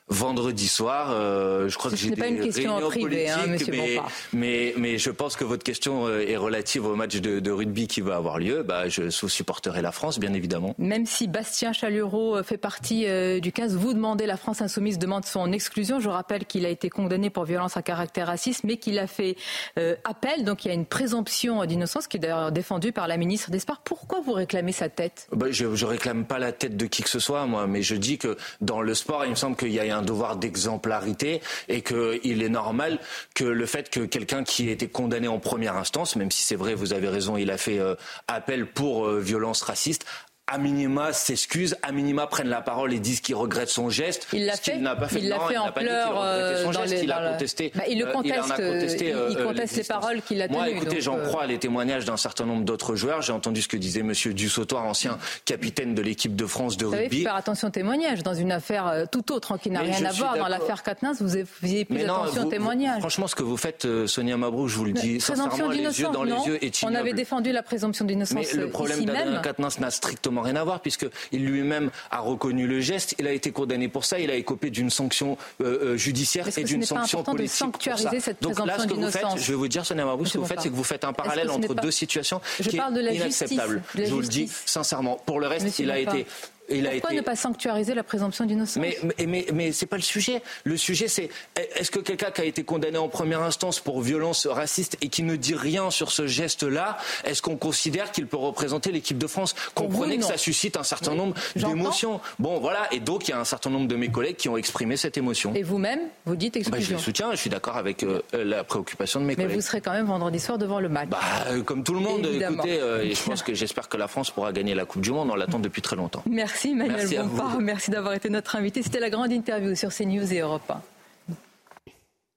Vendredi 0.10 0.68
soir, 0.68 1.12
euh, 1.12 1.70
je 1.70 1.78
crois 1.78 1.90
Ce 1.90 1.96
que 1.96 2.02
j'ai 2.02 2.10
des 2.10 2.16
pas 2.18 2.28
une 2.28 2.42
question 2.42 2.76
réunions 2.76 2.90
privée, 2.90 3.30
hein, 3.30 3.38
politiques, 3.46 3.70
monsieur 3.70 3.74
mais, 3.74 4.02
mais, 4.34 4.74
mais 4.78 4.98
je 4.98 5.10
pense 5.10 5.36
que 5.38 5.46
votre 5.46 5.64
question 5.64 6.08
euh, 6.08 6.28
est 6.28 6.36
relative 6.36 6.86
au 6.86 6.96
match 6.96 7.16
de, 7.22 7.40
de 7.40 7.52
rugby 7.52 7.88
qui 7.88 8.02
va 8.02 8.18
avoir 8.18 8.38
lieu. 8.38 8.64
Bah, 8.64 8.90
je 8.90 9.10
supporterai 9.10 9.82
la 9.82 9.92
France, 9.92 10.20
bien 10.20 10.34
évidemment. 10.34 10.76
Même 10.78 11.06
si 11.06 11.28
Bastien 11.28 11.74
Chalureau 11.74 12.36
euh, 12.36 12.44
fait 12.44 12.58
partie 12.58 13.08
euh, 13.08 13.40
du 13.40 13.52
15, 13.52 13.76
vous 13.76 13.94
demandez, 13.94 14.26
la 14.26 14.38
France 14.38 14.62
Insoumise 14.62 15.00
demande 15.00 15.26
son 15.26 15.52
exclusion. 15.52 16.00
Je 16.00 16.10
rappelle 16.10 16.46
qu'il 16.46 16.66
a 16.66 16.70
été 16.70 16.90
condamné 16.90 17.30
pour 17.30 17.46
violence 17.46 17.78
à 17.78 17.82
caractère 17.82 18.28
raciste, 18.28 18.64
mais 18.64 18.78
qu'il 18.78 19.00
a 19.00 19.08
fait 19.08 19.36
euh, 19.80 19.96
appel. 20.04 20.44
Donc 20.44 20.66
il 20.66 20.68
y 20.68 20.72
a 20.72 20.74
une 20.74 20.86
présomption 20.86 21.66
d'innocence 21.66 22.08
qui 22.08 22.18
est 22.18 22.20
d'ailleurs 22.20 22.52
défendue 22.52 22.92
par 22.92 23.08
la 23.08 23.18
ministre 23.18 23.52
des 23.52 23.60
Sports. 23.60 23.82
Pourquoi 23.84 24.20
vous 24.20 24.34
réclamez 24.34 24.74
sa 24.74 24.90
tête? 24.90 25.28
Bah, 25.32 25.48
je, 25.50 25.76
je 25.76 25.86
réclame 25.86 26.26
pas 26.26 26.40
la 26.40 26.52
tête 26.52 26.76
de 26.76 26.86
qui 26.86 27.04
que 27.04 27.10
ce 27.10 27.20
soit, 27.20 27.46
moi, 27.46 27.68
mais 27.68 27.82
je 27.82 27.96
dis 27.96 28.18
que 28.18 28.38
dans 28.62 28.82
le 28.82 28.94
sport, 28.94 29.26
il 29.26 29.32
me 29.32 29.36
semble 29.36 29.56
qu'il 29.56 29.72
y 29.72 29.80
a 29.80 29.86
un 29.94 30.02
devoir 30.02 30.36
d'exemplarité 30.36 31.42
et 31.70 31.82
qu'il 31.82 32.44
est 32.44 32.50
normal 32.50 33.00
que 33.34 33.44
le 33.44 33.66
fait 33.66 33.90
que 33.90 34.02
quelqu'un 34.02 34.44
qui 34.44 34.70
a 34.70 34.72
été 34.72 34.88
condamné 34.88 35.28
en 35.28 35.40
première 35.40 35.76
instance, 35.76 36.16
même 36.16 36.32
si 36.32 36.44
c'est 36.44 36.56
vrai, 36.56 36.74
vous 36.74 36.94
avez 36.94 37.10
raison, 37.10 37.38
il 37.38 37.52
a 37.52 37.58
fait 37.58 37.80
euh, 37.80 37.96
appel 38.28 38.68
pour 38.68 39.08
euh, 39.08 39.20
violence 39.20 39.62
raciste, 39.62 40.06
à 40.52 40.58
minima 40.58 41.14
s'excuse, 41.14 41.78
à 41.84 41.94
minima 41.94 42.28
prenne 42.28 42.50
la 42.50 42.62
parole 42.62 42.94
et 42.94 43.00
disent 43.00 43.22
qu'il 43.22 43.36
regrette 43.36 43.70
son 43.70 43.90
geste. 43.90 44.28
Il 44.34 44.46
l'a 44.46 44.58
fait. 44.58 44.78
n'a 44.78 44.94
pas 44.96 45.08
fait. 45.08 45.20
Il 45.20 45.30
l'a 45.30 45.40
fait 45.40 45.58
en 45.58 45.72
pleurs, 45.72 46.10
son 46.16 46.22
euh, 46.22 46.64
dans 46.66 46.72
geste, 46.82 46.94
les- 46.96 47.04
il 47.04 47.12
a 47.14 47.32
contesté. 47.32 47.72
Bah, 47.74 47.84
il 47.90 47.98
le 48.00 48.08
euh, 48.08 48.12
conteste, 48.12 48.40
en 48.40 48.50
a 48.50 48.60
euh, 48.60 48.74
contesté, 48.74 49.10
il- 49.10 49.32
il 49.38 49.44
conteste 49.44 49.78
les 49.78 49.84
paroles 49.86 50.22
qu'il 50.22 50.42
a 50.42 50.50
Moi, 50.50 50.66
tenues, 50.66 50.76
écoutez, 50.76 50.96
donc, 50.96 51.00
j'en 51.02 51.18
euh, 51.18 51.26
crois 51.28 51.46
les 51.48 51.60
témoignages 51.60 52.04
d'un 52.04 52.18
certain 52.18 52.46
nombre 52.46 52.66
d'autres 52.66 52.96
joueurs. 52.96 53.22
J'ai 53.22 53.32
entendu 53.32 53.62
ce 53.62 53.70
que 53.70 53.78
disait 53.78 54.04
Monsieur 54.04 54.34
Dussautoir, 54.34 54.84
ancien 54.86 55.18
capitaine 55.46 55.96
de 55.96 56.02
l'équipe 56.02 56.36
de 56.36 56.46
France 56.46 56.76
de 56.76 56.86
Vous 56.88 56.92
savez, 56.92 57.04
il 57.04 57.08
rugby. 57.08 57.18
faut 57.20 57.24
faire 57.30 57.36
attention 57.36 57.70
aux 57.70 57.72
témoignages. 57.72 58.22
Dans 58.22 58.34
une 58.34 58.52
affaire 58.52 59.06
tout 59.12 59.32
autre, 59.32 59.54
hein, 59.54 59.58
qui 59.58 59.70
n'a 59.70 59.80
rien 59.80 60.04
à 60.04 60.12
voir, 60.12 60.38
dans 60.38 60.50
l'affaire 60.50 60.84
Katnins, 60.84 61.14
vous 61.22 61.30
faisiez 61.46 61.86
plus 61.86 62.04
non, 62.04 62.16
attention 62.16 62.42
vous- 62.42 62.48
aux 62.48 62.52
témoignages. 62.52 63.00
Franchement, 63.00 63.28
ce 63.28 63.36
que 63.36 63.44
vous 63.44 63.58
faites, 63.58 63.88
Sonia 64.08 64.36
Mabrou, 64.36 64.68
je 64.68 64.76
vous 64.76 64.86
le 64.86 64.92
dis 64.92 65.22
sincèrement, 65.22 65.70
les 65.70 66.02
yeux 66.02 66.08
dans 66.12 66.24
les 66.24 66.34
yeux, 66.46 66.60
On 66.84 66.94
avait 66.94 67.14
défendu 67.14 67.54
la 67.54 67.64
présomption 67.64 68.04
d'innocence 68.04 68.34
Mais 68.54 68.60
le 68.62 68.70
problème 68.70 69.06
d'Adrien. 69.06 69.40
Quatennens 69.42 69.80
n'a 69.80 69.90
strictement 69.90 70.33
strictement 70.34 70.42
rien 70.42 70.56
à 70.56 70.64
voir 70.64 70.82
puisqu'il 70.82 71.46
lui-même 71.46 71.92
a 72.12 72.20
reconnu 72.20 72.68
le 72.68 72.82
geste. 72.82 73.16
Il 73.20 73.28
a 73.28 73.32
été 73.32 73.52
condamné 73.52 73.88
pour 73.88 74.06
ça. 74.06 74.20
Il 74.20 74.30
a 74.30 74.36
écopé 74.36 74.70
d'une 74.70 74.90
sanction 74.90 75.38
euh, 75.62 75.94
euh, 75.94 75.98
judiciaire 75.98 76.48
et 76.58 76.64
d'une 76.64 76.84
sanction 76.84 77.24
politique. 77.24 77.54
De 77.54 77.58
sanctuariser 77.58 78.20
cette 78.20 78.42
Donc 78.42 78.58
là, 78.66 78.80
ce 78.80 78.88
que 78.88 78.94
vous 78.94 79.12
faites, 79.12 79.26
je 79.38 79.52
vais 79.52 79.58
vous 79.58 79.68
dire, 79.68 79.86
Sonia 79.86 80.06
Mabou, 80.06 80.26
ce 80.26 80.34
que 80.34 80.38
vous 80.40 80.46
faites, 80.46 80.62
c'est 80.62 80.70
que 80.70 80.76
vous 80.76 80.84
faites 80.84 81.04
un 81.04 81.14
parallèle 81.14 81.50
entre 81.50 81.74
deux 81.76 81.92
situations 81.92 82.42
qui 82.62 82.78
est 82.78 83.16
inacceptable. 83.16 83.82
je 83.96 84.04
vous 84.06 84.22
le 84.22 84.28
dis 84.28 84.50
sincèrement. 84.66 85.22
Pour 85.26 85.40
le 85.40 85.48
reste, 85.48 85.80
il 85.80 85.92
a 85.92 86.00
été 86.00 86.26
pourquoi 86.68 87.14
ne 87.14 87.22
pas 87.22 87.36
sanctuariser 87.36 87.94
la 87.94 88.04
présomption 88.04 88.46
d'innocence 88.46 88.82
Mais, 88.82 88.98
mais, 89.26 89.46
mais, 89.54 89.72
c'est 89.72 89.86
pas 89.86 89.98
le 89.98 90.02
sujet. 90.02 90.42
Le 90.64 90.78
sujet, 90.78 91.08
c'est 91.08 91.30
est-ce 91.76 91.92
que 91.92 92.00
quelqu'un 92.00 92.32
qui 92.32 92.42
a 92.42 92.46
été 92.46 92.64
condamné 92.64 92.98
en 92.98 93.10
première 93.10 93.42
instance 93.42 93.80
pour 93.80 94.02
violence 94.02 94.48
raciste 94.48 94.98
et 95.02 95.10
qui 95.10 95.24
ne 95.24 95.36
dit 95.36 95.56
rien 95.56 95.90
sur 95.92 96.12
ce 96.12 96.28
geste-là, 96.28 96.98
est-ce 97.26 97.42
qu'on 97.42 97.58
considère 97.58 98.12
qu'il 98.12 98.28
peut 98.28 98.38
représenter 98.38 98.92
l'équipe 98.92 99.18
de 99.18 99.28
France? 99.28 99.56
Comprenez 99.76 100.18
que 100.18 100.26
ça 100.26 100.38
suscite 100.38 100.78
un 100.78 100.84
certain 100.84 101.16
nombre 101.16 101.36
d'émotions. 101.56 102.20
Bon, 102.40 102.60
voilà. 102.60 102.88
Et 102.92 103.00
donc, 103.00 103.28
il 103.28 103.32
y 103.32 103.34
a 103.34 103.40
un 103.40 103.46
certain 103.46 103.70
nombre 103.70 103.88
de 103.88 103.96
mes 103.96 104.10
collègues 104.10 104.38
qui 104.38 104.50
ont 104.50 104.58
exprimé 104.58 104.98
cette 104.98 105.18
émotion. 105.18 105.54
Et 105.56 105.64
vous-même, 105.64 106.00
vous 106.26 106.36
dites 106.36 106.56
exclusion 106.56 106.80
bah, 106.80 106.88
Je 106.88 106.94
le 106.94 107.00
soutiens. 107.00 107.32
Je 107.32 107.38
suis 107.38 107.50
d'accord 107.50 107.78
avec 107.78 108.04
euh, 108.04 108.22
la 108.34 108.64
préoccupation 108.64 109.20
de 109.20 109.26
mes 109.26 109.36
collègues. 109.36 109.50
Mais 109.50 109.56
vous 109.56 109.62
serez 109.62 109.82
quand 109.82 109.92
même 109.92 110.06
vendredi 110.06 110.40
soir 110.40 110.58
devant 110.58 110.80
le 110.80 110.90
match. 110.90 111.10
Bah, 111.10 111.20
euh, 111.48 111.62
comme 111.62 111.84
tout 111.84 111.94
le 111.94 112.00
monde. 112.00 112.26
Écoutez, 112.26 112.80
euh, 112.80 113.04
et 113.04 113.16
je 113.16 113.24
pense 113.24 113.44
que 113.44 113.54
j'espère 113.54 113.90
que 113.90 113.98
la 113.98 114.08
France 114.08 114.32
pourra 114.32 114.52
gagner 114.54 114.76
la 114.76 114.86
Coupe 114.86 115.02
du 115.02 115.12
Monde. 115.12 115.30
On 115.32 115.36
l'attend 115.36 115.60
depuis 115.60 115.82
très 115.82 115.96
longtemps. 115.96 116.24
Merci. 116.30 116.53
Merci 116.54 116.76
Manuel 116.76 117.08
Bompard. 117.10 117.60
Merci 117.60 117.90
d'avoir 117.90 118.14
été 118.14 118.30
notre 118.30 118.56
invité. 118.56 118.84
C'était 118.84 119.00
la 119.00 119.10
grande 119.10 119.32
interview 119.32 119.74
sur 119.74 119.90
CNews 119.90 120.32
et 120.32 120.40
Europe 120.40 120.70
1. 120.70 120.82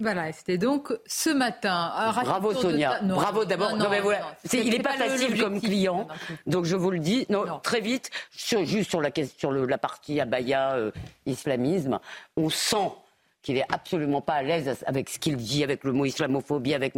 Voilà, 0.01 0.33
c'était 0.33 0.57
donc 0.57 0.93
ce 1.07 1.31
matin. 1.31 1.93
Bravo 2.23 2.55
Sonia. 2.55 3.01
Bravo 3.03 3.45
d'abord. 3.45 3.73
il 4.53 4.71
n'est 4.71 4.81
pas, 4.81 4.93
facile 4.93 5.39
comme 5.41 5.61
client, 5.61 6.09
donc 6.47 6.65
je 6.65 6.77
vous 6.77 6.91
le 6.91 6.99
dis. 6.99 7.27
Non, 7.29 7.45
très 7.63 7.81
vite, 7.81 8.11
juste 8.33 8.91
sur 8.91 9.01
la 9.01 9.11
question, 9.11 9.51
la 9.51 9.79
partie 9.79 10.21
abaya 10.21 10.75
euh, 10.75 10.91
islamisme, 11.27 11.99
on 12.37 12.49
sent 12.49 12.91
qu'il 13.47 13.59
est 13.59 13.73
absolument 13.73 14.21
pas 14.21 14.35
à 14.35 14.43
l'aise 14.43 14.83
avec 14.87 15.09
ce 15.09 15.21
qu'il 15.21 15.37
dit, 15.37 15.63
avec 15.63 15.85
le 15.85 15.93
mot 15.93 16.05
islamophobie, 16.05 16.75
avec 16.75 16.95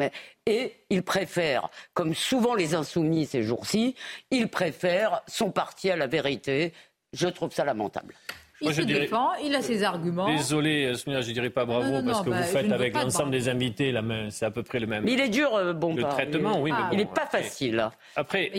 et 0.46 0.72
il 0.88 1.02
préfère, 1.02 1.68
comme 1.92 2.14
souvent 2.14 2.54
les 2.54 2.74
insoumis 2.74 3.26
ces 3.26 3.42
jours-ci, 3.42 3.94
il 4.30 4.48
préfère 4.48 5.20
son 5.26 5.50
parti 5.50 5.90
à 5.90 5.96
la 5.96 6.06
vérité, 6.06 6.72
je 7.12 7.28
trouve 7.28 7.52
ça 7.52 7.64
lamentable. 7.64 8.14
Il 8.60 8.74
se 8.74 8.82
défend, 8.82 9.34
il 9.36 9.54
a 9.54 9.62
ses 9.62 9.84
arguments. 9.84 10.26
Désolé, 10.26 10.92
Sonia, 10.94 11.20
je 11.20 11.28
ne 11.28 11.34
dirais 11.34 11.50
pas 11.50 11.64
bravo 11.64 12.02
parce 12.04 12.20
que 12.20 12.24
vous 12.24 12.30
bah, 12.30 12.42
faites 12.42 12.72
avec 12.72 12.94
l'ensemble 12.94 13.30
des 13.30 13.48
invités, 13.48 13.94
c'est 14.30 14.46
à 14.46 14.50
peu 14.50 14.62
près 14.62 14.80
le 14.80 14.86
même. 14.86 15.04
Mais 15.04 15.12
il 15.12 15.20
est 15.20 15.28
dur, 15.28 15.54
euh, 15.54 15.72
bon. 15.72 15.94
Le 15.94 16.02
traitement, 16.02 16.60
oui. 16.60 16.72
il 16.92 16.98
n'est 16.98 17.06
pas 17.06 17.26
facile. 17.26 17.88
Après, 18.16 18.50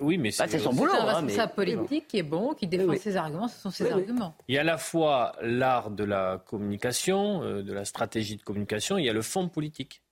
oui, 0.00 0.16
mais 0.16 0.30
bah, 0.38 0.46
c'est 0.48 0.58
son 0.58 0.72
boulot. 0.72 0.92
C'est 0.94 1.00
un 1.00 1.02
hein, 1.02 1.14
responsable 1.14 1.52
politique 1.54 2.08
qui 2.08 2.18
est 2.18 2.22
bon, 2.22 2.54
qui 2.54 2.66
défend 2.66 2.96
ses 2.96 3.16
arguments. 3.16 3.48
Ce 3.48 3.60
sont 3.60 3.70
ses 3.70 3.90
arguments. 3.90 4.34
Il 4.48 4.54
y 4.54 4.58
a 4.58 4.62
à 4.62 4.64
la 4.64 4.78
fois 4.78 5.32
l'art 5.42 5.90
de 5.90 6.04
la 6.04 6.42
communication, 6.46 7.42
euh, 7.42 7.62
de 7.62 7.72
la 7.72 7.84
stratégie 7.84 8.36
de 8.36 8.42
communication, 8.42 8.96
il 8.96 9.04
y 9.04 9.10
a 9.10 9.12
le 9.12 9.22
fond 9.22 9.48
politique. 9.48 10.02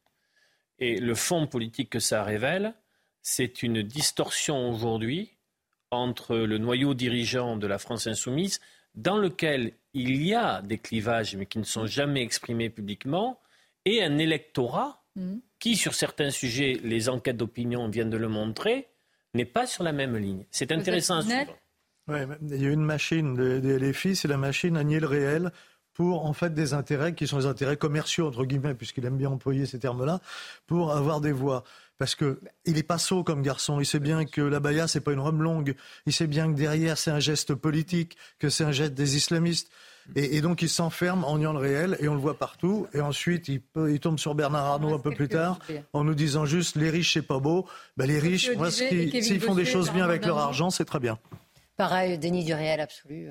Et 0.79 0.99
le 0.99 1.15
fond 1.15 1.47
politique 1.47 1.89
que 1.89 2.01
ça 2.01 2.25
révèle, 2.25 2.75
c'est 3.23 3.63
une 3.63 3.83
distorsion 3.83 4.69
aujourd'hui 4.69 5.34
entre 5.97 6.37
le 6.37 6.59
noyau 6.59 6.95
dirigeant 6.95 7.57
de 7.57 7.67
la 7.67 7.79
France 7.79 8.07
insoumise, 8.07 8.61
dans 8.95 9.19
lequel 9.19 9.73
il 9.93 10.23
y 10.25 10.35
a 10.35 10.63
des 10.63 10.79
clivages, 10.79 11.37
mais 11.37 11.47
qui 11.47 11.59
ne 11.59 11.65
sont 11.65 11.87
jamais 11.87 12.23
exprimés 12.23 12.71
publiquement, 12.71 13.41
et 13.85 14.03
un 14.03 14.19
électorat 14.19 15.03
mm. 15.17 15.37
qui, 15.59 15.77
sur 15.77 15.95
certains 15.95 16.31
sujets, 16.31 16.81
les 16.83 17.09
enquêtes 17.09 17.37
d'opinion 17.37 17.89
viennent 17.89 18.11
de 18.11 18.17
le 18.17 18.29
montrer, 18.29 18.89
n'est 19.35 19.45
pas 19.45 19.67
sur 19.67 19.83
la 19.83 19.93
même 19.93 20.17
ligne. 20.17 20.45
C'est 20.51 20.73
intéressant 20.73 21.17
à 21.17 21.23
suivre. 21.23 21.57
il 22.09 22.63
y 22.63 22.67
a 22.67 22.71
une 22.71 22.85
machine 22.85 23.35
des 23.35 23.79
LFI, 23.79 24.17
c'est 24.17 24.29
la 24.29 24.37
machine 24.37 24.77
à 24.77 24.85
nier 24.85 25.01
le 25.01 25.07
réel 25.07 25.51
pour 25.95 26.27
en 26.27 26.33
fait 26.33 26.53
des 26.53 26.75
intérêts 26.75 27.15
qui 27.15 27.27
sont 27.27 27.39
des 27.39 27.47
intérêts 27.47 27.77
commerciaux 27.77 28.27
entre 28.27 28.45
guillemets 28.45 28.75
puisqu'il 28.75 29.07
aime 29.07 29.17
bien 29.17 29.31
employer 29.31 29.65
ces 29.65 29.79
termes-là 29.79 30.21
pour 30.67 30.93
avoir 30.93 31.21
des 31.21 31.33
voix 31.33 31.63
parce 31.99 32.15
que 32.15 32.41
il 32.65 32.79
est 32.79 32.83
pas 32.83 32.99
sot 32.99 33.25
comme 33.25 33.43
garçon. 33.43 33.81
Il 33.81 33.87
sait 33.87 34.01
bien 34.01 34.25
que 34.25 34.41
la 34.41 34.61
baya 34.61 34.89
c'est 34.89 35.01
pas 35.01 35.13
une 35.13 35.21
robe 35.21 35.41
longue. 35.41 35.75
Il 36.07 36.13
sait 36.13 36.27
bien 36.27 36.53
que 36.53 36.57
derrière 36.57 36.99
c'est 36.99 37.11
un 37.11 37.21
geste 37.21 37.55
politique, 37.55 38.17
que 38.39 38.49
c'est 38.49 38.65
un 38.65 38.73
geste 38.73 38.95
des 38.95 39.17
islamistes. 39.17 39.71
Et, 40.17 40.43
donc 40.43 40.61
il 40.61 40.69
s'enferme 40.69 41.25
en 41.25 41.39
niant 41.39 41.55
le 41.55 41.59
réel 41.59 41.97
et 41.99 42.09
on 42.09 42.15
le 42.15 42.21
voit 42.21 42.39
partout. 42.39 42.87
Et 42.93 43.01
ensuite 43.01 43.49
il, 43.49 43.63
il 43.89 44.01
tombe 44.01 44.19
sur 44.19 44.35
Bernard 44.35 44.67
Arnault 44.67 44.95
un 44.95 44.99
peu 44.99 45.13
plus 45.13 45.29
tard 45.29 45.59
en 45.95 46.05
nous 46.05 46.15
disant 46.15 46.45
juste 46.45 46.77
les 46.77 46.91
riches 46.91 47.15
c'est 47.15 47.23
pas 47.23 47.39
beau. 47.39 47.67
Ben, 47.97 48.07
les 48.07 48.19
riches, 48.19 48.51
s'ils 48.71 49.41
font 49.41 49.55
des 49.55 49.65
choses 49.65 49.91
bien 49.91 50.05
avec 50.05 50.27
leur 50.27 50.39
argent, 50.39 50.71
c'est 50.71 50.85
très 50.85 51.01
bien. 51.01 51.19
Pareil, 51.77 52.19
déni 52.19 52.45
du 52.45 52.55
réel 52.55 52.81
absolu. 52.81 53.31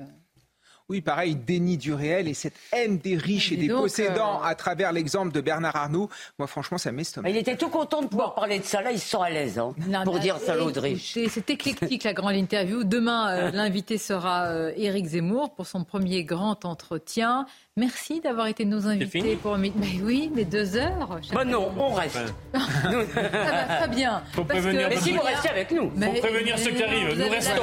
Oui, 0.90 1.00
pareil, 1.00 1.34
déni 1.34 1.78
du 1.78 1.94
réel 1.94 2.28
et 2.28 2.34
cette 2.34 2.56
haine 2.70 2.98
des 2.98 3.16
riches 3.16 3.52
et, 3.52 3.56
des 3.56 3.68
possédants 3.68 4.42
euh, 4.42 4.46
à 4.46 4.54
travers 4.54 4.92
l'exemple 4.92 5.32
de 5.32 5.40
Bernard 5.40 5.76
Arnault, 5.76 6.10
moi 6.38 6.46
franchement 6.46 6.76
ça 6.76 6.92
m'estompe. 6.92 7.24
Il 7.26 7.38
était 7.38 7.56
tout 7.56 7.70
content 7.70 8.02
de 8.02 8.06
pouvoir 8.08 8.34
parler 8.34 8.58
de 8.58 8.64
ça, 8.64 8.82
là 8.82 8.92
il 8.92 8.98
se 8.98 9.08
sent 9.08 9.16
à 9.18 9.30
l'aise 9.30 9.58
hein, 9.58 9.72
pour 10.04 10.18
dire 10.18 10.36
salaud 10.36 10.70
de 10.70 10.80
riche. 10.80 11.16
C'est 11.30 11.48
éclectique 11.48 12.04
la 12.04 12.12
grande 12.12 12.34
interview. 12.34 12.84
Demain, 12.84 13.30
euh, 13.30 13.50
l'invité 13.50 13.96
sera 13.96 14.48
euh, 14.48 14.72
Éric 14.76 15.06
Zemmour 15.06 15.54
pour 15.54 15.66
son 15.66 15.84
premier 15.84 16.22
grand 16.22 16.66
entretien. 16.66 17.46
Merci 17.76 18.20
d'avoir 18.20 18.46
été 18.46 18.64
nos 18.64 18.86
invités 18.86 19.34
pour 19.34 19.58
Mais 19.58 19.72
oui, 20.00 20.30
mais 20.32 20.44
deux 20.44 20.76
heures. 20.76 21.18
Bah 21.32 21.44
non, 21.44 21.72
on 21.76 21.92
reste. 21.92 22.14
ça 22.54 22.60
va 22.62 23.64
très 23.64 23.88
bien. 23.88 24.22
Faut 24.32 24.44
prévenir 24.44 24.88
mais 24.88 24.96
si 24.96 25.12
vous 25.12 25.20
restez 25.20 25.48
avec 25.48 25.72
nous. 25.72 25.90
Faut 25.90 26.20
prévenir 26.20 26.56
ceux 26.56 26.70
qui 26.70 26.84
arrivent. 26.84 27.18
Nous 27.18 27.28
restons. 27.28 27.62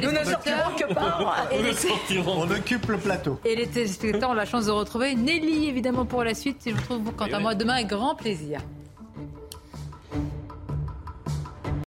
nous 0.00 0.12
ne 0.12 0.24
sortirons 0.24 0.70
que 0.78 0.94
par. 0.94 1.48
On 2.24 2.50
occupe 2.52 2.86
le 2.86 2.98
plateau. 2.98 3.40
Et 3.44 3.56
les 3.56 3.66
téléspectateurs 3.66 4.30
ont 4.30 4.34
la 4.34 4.46
chance 4.46 4.66
de 4.66 4.70
retrouver 4.70 5.16
Nelly, 5.16 5.66
évidemment, 5.68 6.06
pour 6.06 6.22
la 6.22 6.34
suite. 6.34 6.64
Et 6.68 6.70
je 6.70 6.76
vous 6.76 6.82
retrouve, 6.82 7.12
quant 7.16 7.32
à 7.32 7.40
moi, 7.40 7.56
demain 7.56 7.74
avec 7.74 7.88
grand 7.88 8.14
plaisir. 8.14 8.60